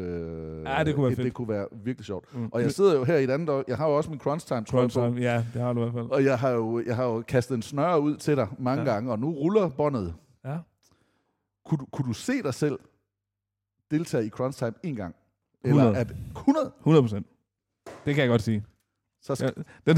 Ja, 0.66 0.84
det 0.84 0.94
kunne 0.94 1.06
være 1.06 1.14
fedt. 1.16 1.24
det 1.24 1.34
kunne 1.34 1.48
være 1.48 1.66
virkelig 1.84 2.06
sjovt. 2.06 2.34
Mm. 2.34 2.48
Og 2.52 2.62
jeg 2.62 2.72
sidder 2.72 2.94
jo 2.94 3.04
her 3.04 3.16
i 3.16 3.24
et 3.24 3.30
andet 3.30 3.48
år. 3.48 3.64
Jeg 3.68 3.76
har 3.76 3.88
jo 3.88 3.96
også 3.96 4.10
min 4.10 4.18
crunch 4.20 4.46
time 4.46 4.64
trøje 4.64 4.82
Crunch 4.82 4.96
på. 4.98 5.06
time. 5.06 5.20
Ja, 5.20 5.44
det 5.54 5.62
har 5.62 5.72
du 5.72 5.80
i 5.80 5.82
hvert 5.82 5.94
fald. 5.94 6.10
Og 6.10 6.24
jeg 6.24 6.38
har, 6.38 6.50
jo, 6.50 6.82
jeg 6.86 6.96
har 6.96 7.04
jo 7.04 7.22
kastet 7.28 7.54
en 7.54 7.62
snøre 7.62 8.00
ud 8.00 8.16
til 8.16 8.36
dig 8.36 8.48
mange 8.58 8.82
Ja. 8.82 8.88
ja. 8.88 8.94
gange, 8.94 9.12
og 9.12 9.18
nu 9.18 9.30
ruller 9.32 9.68
båndet. 9.68 10.14
Ja. 10.44 10.56
Kunne, 11.66 11.78
du- 11.78 11.86
kunne 11.92 12.08
du 12.08 12.12
se 12.12 12.42
dig 12.42 12.54
selv 12.54 12.78
deltage 13.90 14.26
i 14.26 14.28
crunch 14.28 14.58
time 14.58 14.72
en 14.82 14.96
gang? 14.96 15.14
Eller 15.64 15.82
100. 15.82 16.00
at 16.00 16.12
100? 16.36 16.72
100 16.80 17.02
procent. 17.02 17.26
Det 18.06 18.14
kan 18.14 18.22
jeg 18.22 18.28
godt 18.28 18.42
sige. 18.42 18.64
Så 19.26 19.32
sk- 19.32 19.62
Ja, 19.86 19.92
den, 19.92 19.96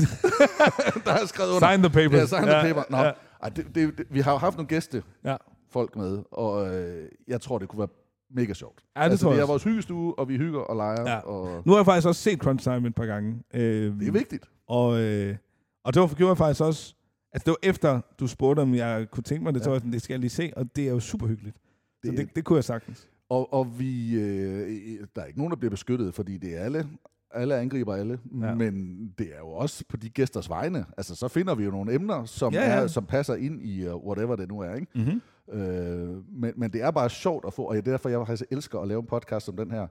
der 1.05 1.13
er 1.13 1.27
skrevet 1.27 1.51
under. 1.55 1.69
Sign 1.71 1.83
the 1.83 1.91
papers. 1.91 2.21
Ja, 2.21 2.27
sign 2.27 2.43
the 2.43 2.61
paper. 2.75 2.83
Nå, 2.91 2.97
Ja. 2.99 3.13
Ej, 3.43 3.49
det, 3.49 3.67
det, 3.75 3.99
det, 3.99 4.07
vi 4.11 4.21
har 4.21 4.33
jo 4.33 4.39
haft 4.39 4.57
nogle 4.57 4.69
gæste 4.69 5.03
Ja. 5.25 5.37
folk 5.71 5.97
med, 5.97 6.23
og 6.33 6.75
øh, 6.77 7.09
jeg 7.29 7.41
tror, 7.41 7.59
det 7.59 7.69
kunne 7.69 7.79
være 7.79 7.89
mega 8.31 8.53
sjovt. 8.55 8.85
Ja, 8.97 9.05
det 9.05 9.11
altså, 9.11 9.25
tror 9.25 9.31
det 9.31 9.37
jeg 9.37 9.41
er 9.41 9.45
også. 9.45 9.53
vores 9.53 9.65
hyggestue, 9.65 10.19
og 10.19 10.29
vi 10.29 10.37
hygger 10.37 10.61
og 10.61 10.77
leger. 10.77 11.11
Ja. 11.11 11.19
Og 11.19 11.63
Nu 11.67 11.73
har 11.73 11.79
jeg 11.79 11.85
faktisk 11.87 12.07
også 12.09 12.23
set 12.23 12.39
Crunch 12.39 12.65
Time 12.65 12.89
et 12.89 12.95
par 12.95 13.07
gange. 13.07 13.43
Øh, 13.55 14.01
det 14.01 14.09
er 14.09 14.13
vigtigt. 14.13 14.45
Og, 14.69 15.01
øh, 15.01 15.37
og 15.85 15.95
det 15.95 16.03
var, 16.03 16.09
gjorde 16.15 16.31
jeg 16.31 16.37
faktisk 16.39 16.61
også... 16.61 16.95
Altså, 17.33 17.45
det 17.45 17.51
var 17.51 17.69
efter, 17.71 18.01
du 18.21 18.27
spurgte, 18.27 18.61
om 18.61 18.75
jeg 18.75 19.07
kunne 19.11 19.23
tænke 19.23 19.45
mig 19.45 19.55
det, 19.55 19.61
ja. 19.61 19.65
så 19.65 19.71
var 19.71 19.75
jeg 19.75 19.81
sådan, 19.81 19.93
det 19.93 20.03
skal 20.03 20.15
jeg 20.15 20.21
lige 20.21 20.31
se, 20.31 20.53
og 20.57 20.77
det 20.77 20.85
er 20.87 20.91
jo 20.91 21.01
super 21.01 21.27
hyggeligt. 21.27 21.57
Det, 21.57 22.07
så 22.07 22.11
Det- 22.11 22.19
det, 22.19 22.37
det 22.37 22.45
kunne 22.45 22.57
jeg 22.57 22.65
sagtens. 22.65 23.09
Og, 23.31 23.53
og 23.53 23.79
vi, 23.79 24.15
øh, 24.15 24.99
der 25.17 25.23
er 25.23 25.27
ikke 25.27 25.39
nogen, 25.39 25.51
der 25.51 25.57
bliver 25.57 25.71
beskyttet, 25.71 26.15
fordi 26.15 26.39
det 26.39 26.57
er 26.57 26.61
alle. 26.61 26.87
Alle 27.31 27.57
angriber 27.57 27.95
alle, 27.95 28.19
Ja. 28.41 28.47
ja. 28.47 28.55
men 28.55 29.05
det 29.19 29.27
er 29.35 29.39
jo 29.39 29.49
også 29.49 29.85
på 29.89 29.97
de 29.97 30.11
gæsters 30.11 30.49
vegne. 30.49 30.87
Altså, 30.97 31.15
så 31.15 31.29
finder 31.29 31.55
vi 31.55 31.65
jo 31.65 31.71
nogle 31.71 31.95
emner, 31.95 32.25
som, 32.25 32.53
Ja, 32.53 32.61
ja, 32.61 32.67
ja. 32.69 32.75
ja. 32.77 32.83
Er, 32.83 32.87
som 32.87 33.05
passer 33.07 33.35
ind 33.35 33.63
i 33.63 33.89
uh, 33.89 34.07
whatever 34.07 34.37
det 34.37 34.49
nu 34.49 34.61
er. 34.61 34.75
Ikke? 34.75 34.87
Mm-hmm. 34.95 35.21
Øh, 35.61 36.33
men, 36.41 36.53
men 36.57 36.73
det 36.73 36.83
er 36.83 36.91
bare 36.91 37.11
sjovt 37.11 37.45
at 37.47 37.55
få, 37.55 37.63
og 37.63 37.75
det 37.75 37.87
er 37.87 37.91
derfor, 37.91 38.09
jeg 38.09 38.19
faktisk 38.27 38.45
elsker 38.51 38.79
at 38.81 38.89
lave 38.89 39.01
en 39.01 39.07
podcast 39.07 39.47
som 39.47 39.57
den 39.57 39.71
her, 39.71 39.87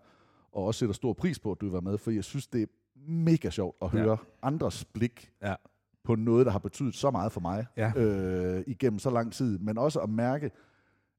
og 0.51 0.63
også 0.65 0.79
sætter 0.79 0.93
stor 0.93 1.13
pris 1.13 1.39
på, 1.39 1.51
at 1.51 1.61
du 1.61 1.69
være 1.69 1.81
med, 1.81 1.97
for 1.97 2.11
jeg 2.11 2.23
synes, 2.23 2.47
det 2.47 2.61
er 2.61 2.65
mega 3.07 3.49
sjovt 3.49 3.77
at 3.81 3.93
Ja. 3.93 3.99
høre 3.99 4.17
andres 4.41 4.85
blik 4.85 5.31
Ja. 5.43 5.55
på 6.03 6.15
noget, 6.15 6.45
der 6.45 6.51
har 6.51 6.59
betydet 6.59 6.95
så 6.95 7.11
meget 7.11 7.31
for 7.31 7.41
mig 7.41 7.65
Ja. 7.77 7.91
øh, 7.95 8.63
igennem 8.67 8.99
så 8.99 9.09
lang 9.09 9.33
tid, 9.33 9.59
men 9.59 9.77
også 9.77 9.99
at 9.99 10.09
mærke, 10.09 10.51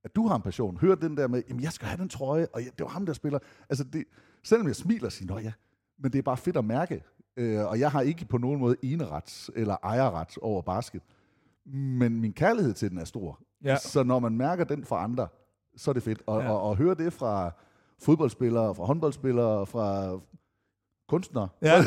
at 0.05 0.16
du 0.16 0.27
har 0.27 0.36
en 0.36 0.43
passion. 0.43 0.77
Hør 0.77 0.95
den 0.95 1.16
der 1.16 1.28
med, 1.28 1.43
jamen 1.49 1.62
jeg 1.62 1.73
skal 1.73 1.89
have 1.89 2.01
den 2.01 2.09
trøje, 2.09 2.47
og 2.53 2.61
jeg, 2.61 2.70
det 2.78 2.85
var 2.85 2.90
ham, 2.90 3.07
der 3.07 3.12
spiller. 3.12 3.39
Altså 3.69 3.85
det, 3.85 4.05
selvom 4.43 4.66
jeg 4.66 4.77
smiler 4.77 5.07
og 5.07 5.12
siger, 5.12 5.35
nå 5.35 5.39
ja, 5.40 5.53
men 5.99 6.12
det 6.12 6.19
er 6.19 6.23
bare 6.23 6.37
fedt 6.37 6.57
at 6.57 6.65
mærke. 6.65 7.05
Øh, 7.37 7.66
og 7.66 7.81
jeg 7.81 7.91
har 7.91 8.01
ikke 8.01 8.25
på 8.25 8.39
nogen 8.39 8.61
måde 8.61 8.77
eneret 8.83 9.51
eller 9.57 9.77
ejerret 9.83 10.39
over 10.43 10.62
basket. 10.62 11.03
Men 11.66 12.20
min 12.20 12.33
kærlighed 12.33 12.75
til 12.75 12.91
den 12.91 12.99
er 12.99 13.05
stor. 13.05 13.41
Ja. 13.65 13.77
Så 13.77 14.03
når 14.03 14.19
man 14.19 14.33
mærker 14.37 14.65
den 14.65 14.85
fra 14.85 15.05
andre, 15.05 15.29
så 15.77 15.91
er 15.91 15.93
det 15.93 16.03
fedt. 16.03 16.23
Og, 16.27 16.43
Ja. 16.43 16.51
og, 16.51 16.62
og 16.62 16.77
høre 16.77 16.95
det 16.95 17.12
fra 17.12 17.51
fodboldspillere, 18.03 18.75
fra 18.75 18.85
håndboldspillere, 18.85 19.66
fra 19.66 20.19
kunstnere, 21.09 21.49
Ja. 21.62 21.83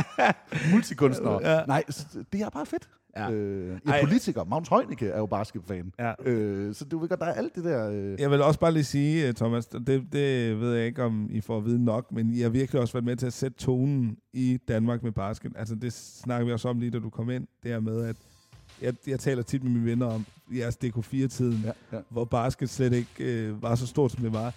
multikunstnere. 0.72 1.40
Ja. 1.50 1.64
Nej, 1.66 1.84
det 2.32 2.40
er 2.40 2.50
bare 2.50 2.66
fedt. 2.66 2.88
Ja. 3.16 3.30
Øh, 3.30 3.72
en 3.72 3.80
Ej. 3.90 4.00
politiker, 4.04 4.44
Magnus 4.44 4.68
Heunicke, 4.68 5.06
er 5.08 5.18
jo 5.18 5.26
basketfan. 5.26 5.92
Ja. 5.98 6.12
Øh, 6.24 6.74
så 6.74 6.84
du 6.84 6.98
ved 6.98 7.08
godt, 7.08 7.20
der 7.20 7.26
er 7.26 7.32
alt 7.32 7.54
det 7.54 7.64
der... 7.64 7.90
Øh, 7.90 8.20
Jeg 8.20 8.30
vil 8.30 8.42
også 8.42 8.60
bare 8.60 8.72
lige 8.72 8.84
sige, 8.84 9.28
øh, 9.28 9.34
Thomas, 9.34 9.66
det, 9.66 9.86
det 10.12 10.60
ved 10.60 10.74
jeg 10.74 10.86
ikke, 10.86 11.02
om 11.02 11.28
I 11.30 11.40
får 11.40 11.56
at 11.58 11.64
vide 11.64 11.84
nok, 11.84 12.12
men 12.12 12.30
I 12.34 12.40
har 12.40 12.48
virkelig 12.48 12.80
også 12.80 12.92
været 12.94 13.04
med 13.04 13.16
til 13.16 13.26
at 13.26 13.32
sætte 13.32 13.56
tonen 13.58 14.16
i 14.32 14.58
Danmark 14.68 15.02
med 15.02 15.12
basket. 15.12 15.52
Altså 15.56 15.74
det 15.74 15.92
snakker 15.92 16.46
vi 16.46 16.52
også 16.52 16.68
om 16.68 16.78
lige, 16.78 16.90
da 16.90 16.98
du 16.98 17.10
kom 17.10 17.30
ind, 17.30 17.46
det 17.62 17.70
her 17.70 17.80
med, 17.80 18.04
at 18.04 18.16
jeg, 18.82 18.94
jeg 19.06 19.20
taler 19.20 19.42
tit 19.42 19.62
med 19.64 19.72
mine 19.72 19.84
venner 19.86 20.06
om 20.06 20.24
jeres 20.56 20.78
DK4-tiden, 20.84 21.60
ja, 21.64 21.72
ja. 21.96 22.02
hvor 22.10 22.24
basket 22.24 22.70
slet 22.70 22.92
ikke 22.92 23.08
øh, 23.20 23.62
var 23.62 23.74
så 23.74 23.86
stort, 23.86 24.12
som 24.12 24.22
det 24.22 24.32
var. 24.32 24.52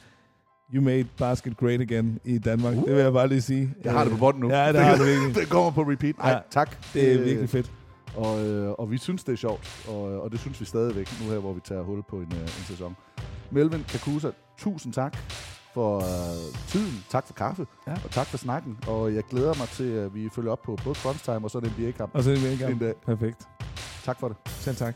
You 0.73 0.81
made 0.83 1.05
basket 1.17 1.57
great 1.57 1.81
again 1.81 2.19
i 2.25 2.37
Danmark. 2.37 2.75
Uh. 2.77 2.85
Det 2.85 2.95
vil 2.95 3.01
jeg 3.01 3.13
bare 3.13 3.27
lige 3.27 3.41
sige. 3.41 3.73
Jeg 3.83 3.91
har 3.93 4.03
det 4.03 4.11
på 4.13 4.17
bånden 4.19 4.41
nu. 4.41 4.49
Ja, 4.49 4.71
det 4.73 4.81
har 4.81 4.97
du 4.97 5.03
virkelig. 5.11 5.35
det 5.35 5.49
kommer 5.49 5.71
på 5.71 5.81
repeat. 5.81 6.17
Nej, 6.17 6.29
Ja, 6.31 6.37
tak. 6.51 6.93
Det 6.93 7.11
er 7.13 7.19
Øh, 7.19 7.25
virkelig 7.25 7.49
fedt. 7.49 7.71
Og, 8.15 8.45
øh, 8.45 8.71
og 8.71 8.91
vi 8.91 8.97
synes, 8.97 9.23
det 9.23 9.33
er 9.33 9.37
sjovt, 9.37 9.85
og, 9.87 10.01
og 10.21 10.31
det 10.31 10.39
synes 10.39 10.59
vi 10.61 10.65
stadigvæk, 10.65 11.09
nu 11.23 11.29
her, 11.31 11.39
hvor 11.39 11.53
vi 11.53 11.59
tager 11.63 11.81
hul 11.81 12.03
på 12.09 12.15
en, 12.15 12.31
øh, 12.35 12.41
en 12.41 12.47
sæson. 12.67 12.95
Melvin 13.51 13.83
Kakusa, 13.89 14.29
tusind 14.57 14.93
tak 14.93 15.17
for 15.73 15.97
øh, 15.97 16.57
tiden, 16.67 17.03
tak 17.09 17.27
for 17.27 17.33
kaffe, 17.33 17.67
Ja. 17.87 17.93
og 18.03 18.11
tak 18.11 18.27
for 18.27 18.37
snakken. 18.37 18.77
Og 18.87 19.15
jeg 19.15 19.23
glæder 19.23 19.53
mig 19.57 19.67
til, 19.67 19.83
at 19.91 20.13
vi 20.15 20.29
følger 20.35 20.51
op 20.51 20.61
på 20.61 20.77
både 20.83 20.95
Crunch 20.95 21.23
Time 21.25 21.39
og 21.43 21.51
så 21.51 21.59
den 21.59 21.73
NBA-kamp. 21.77 22.15
Og 22.15 22.23
så 22.23 22.29
er 22.29 22.33
det 22.35 22.43
virkelig 22.43 22.71
En 22.71 22.79
dag. 22.79 22.93
Perfekt. 23.05 23.47
Tak 24.03 24.19
for 24.19 24.27
det. 24.27 24.37
Selv 24.47 24.75
tak. 24.75 24.95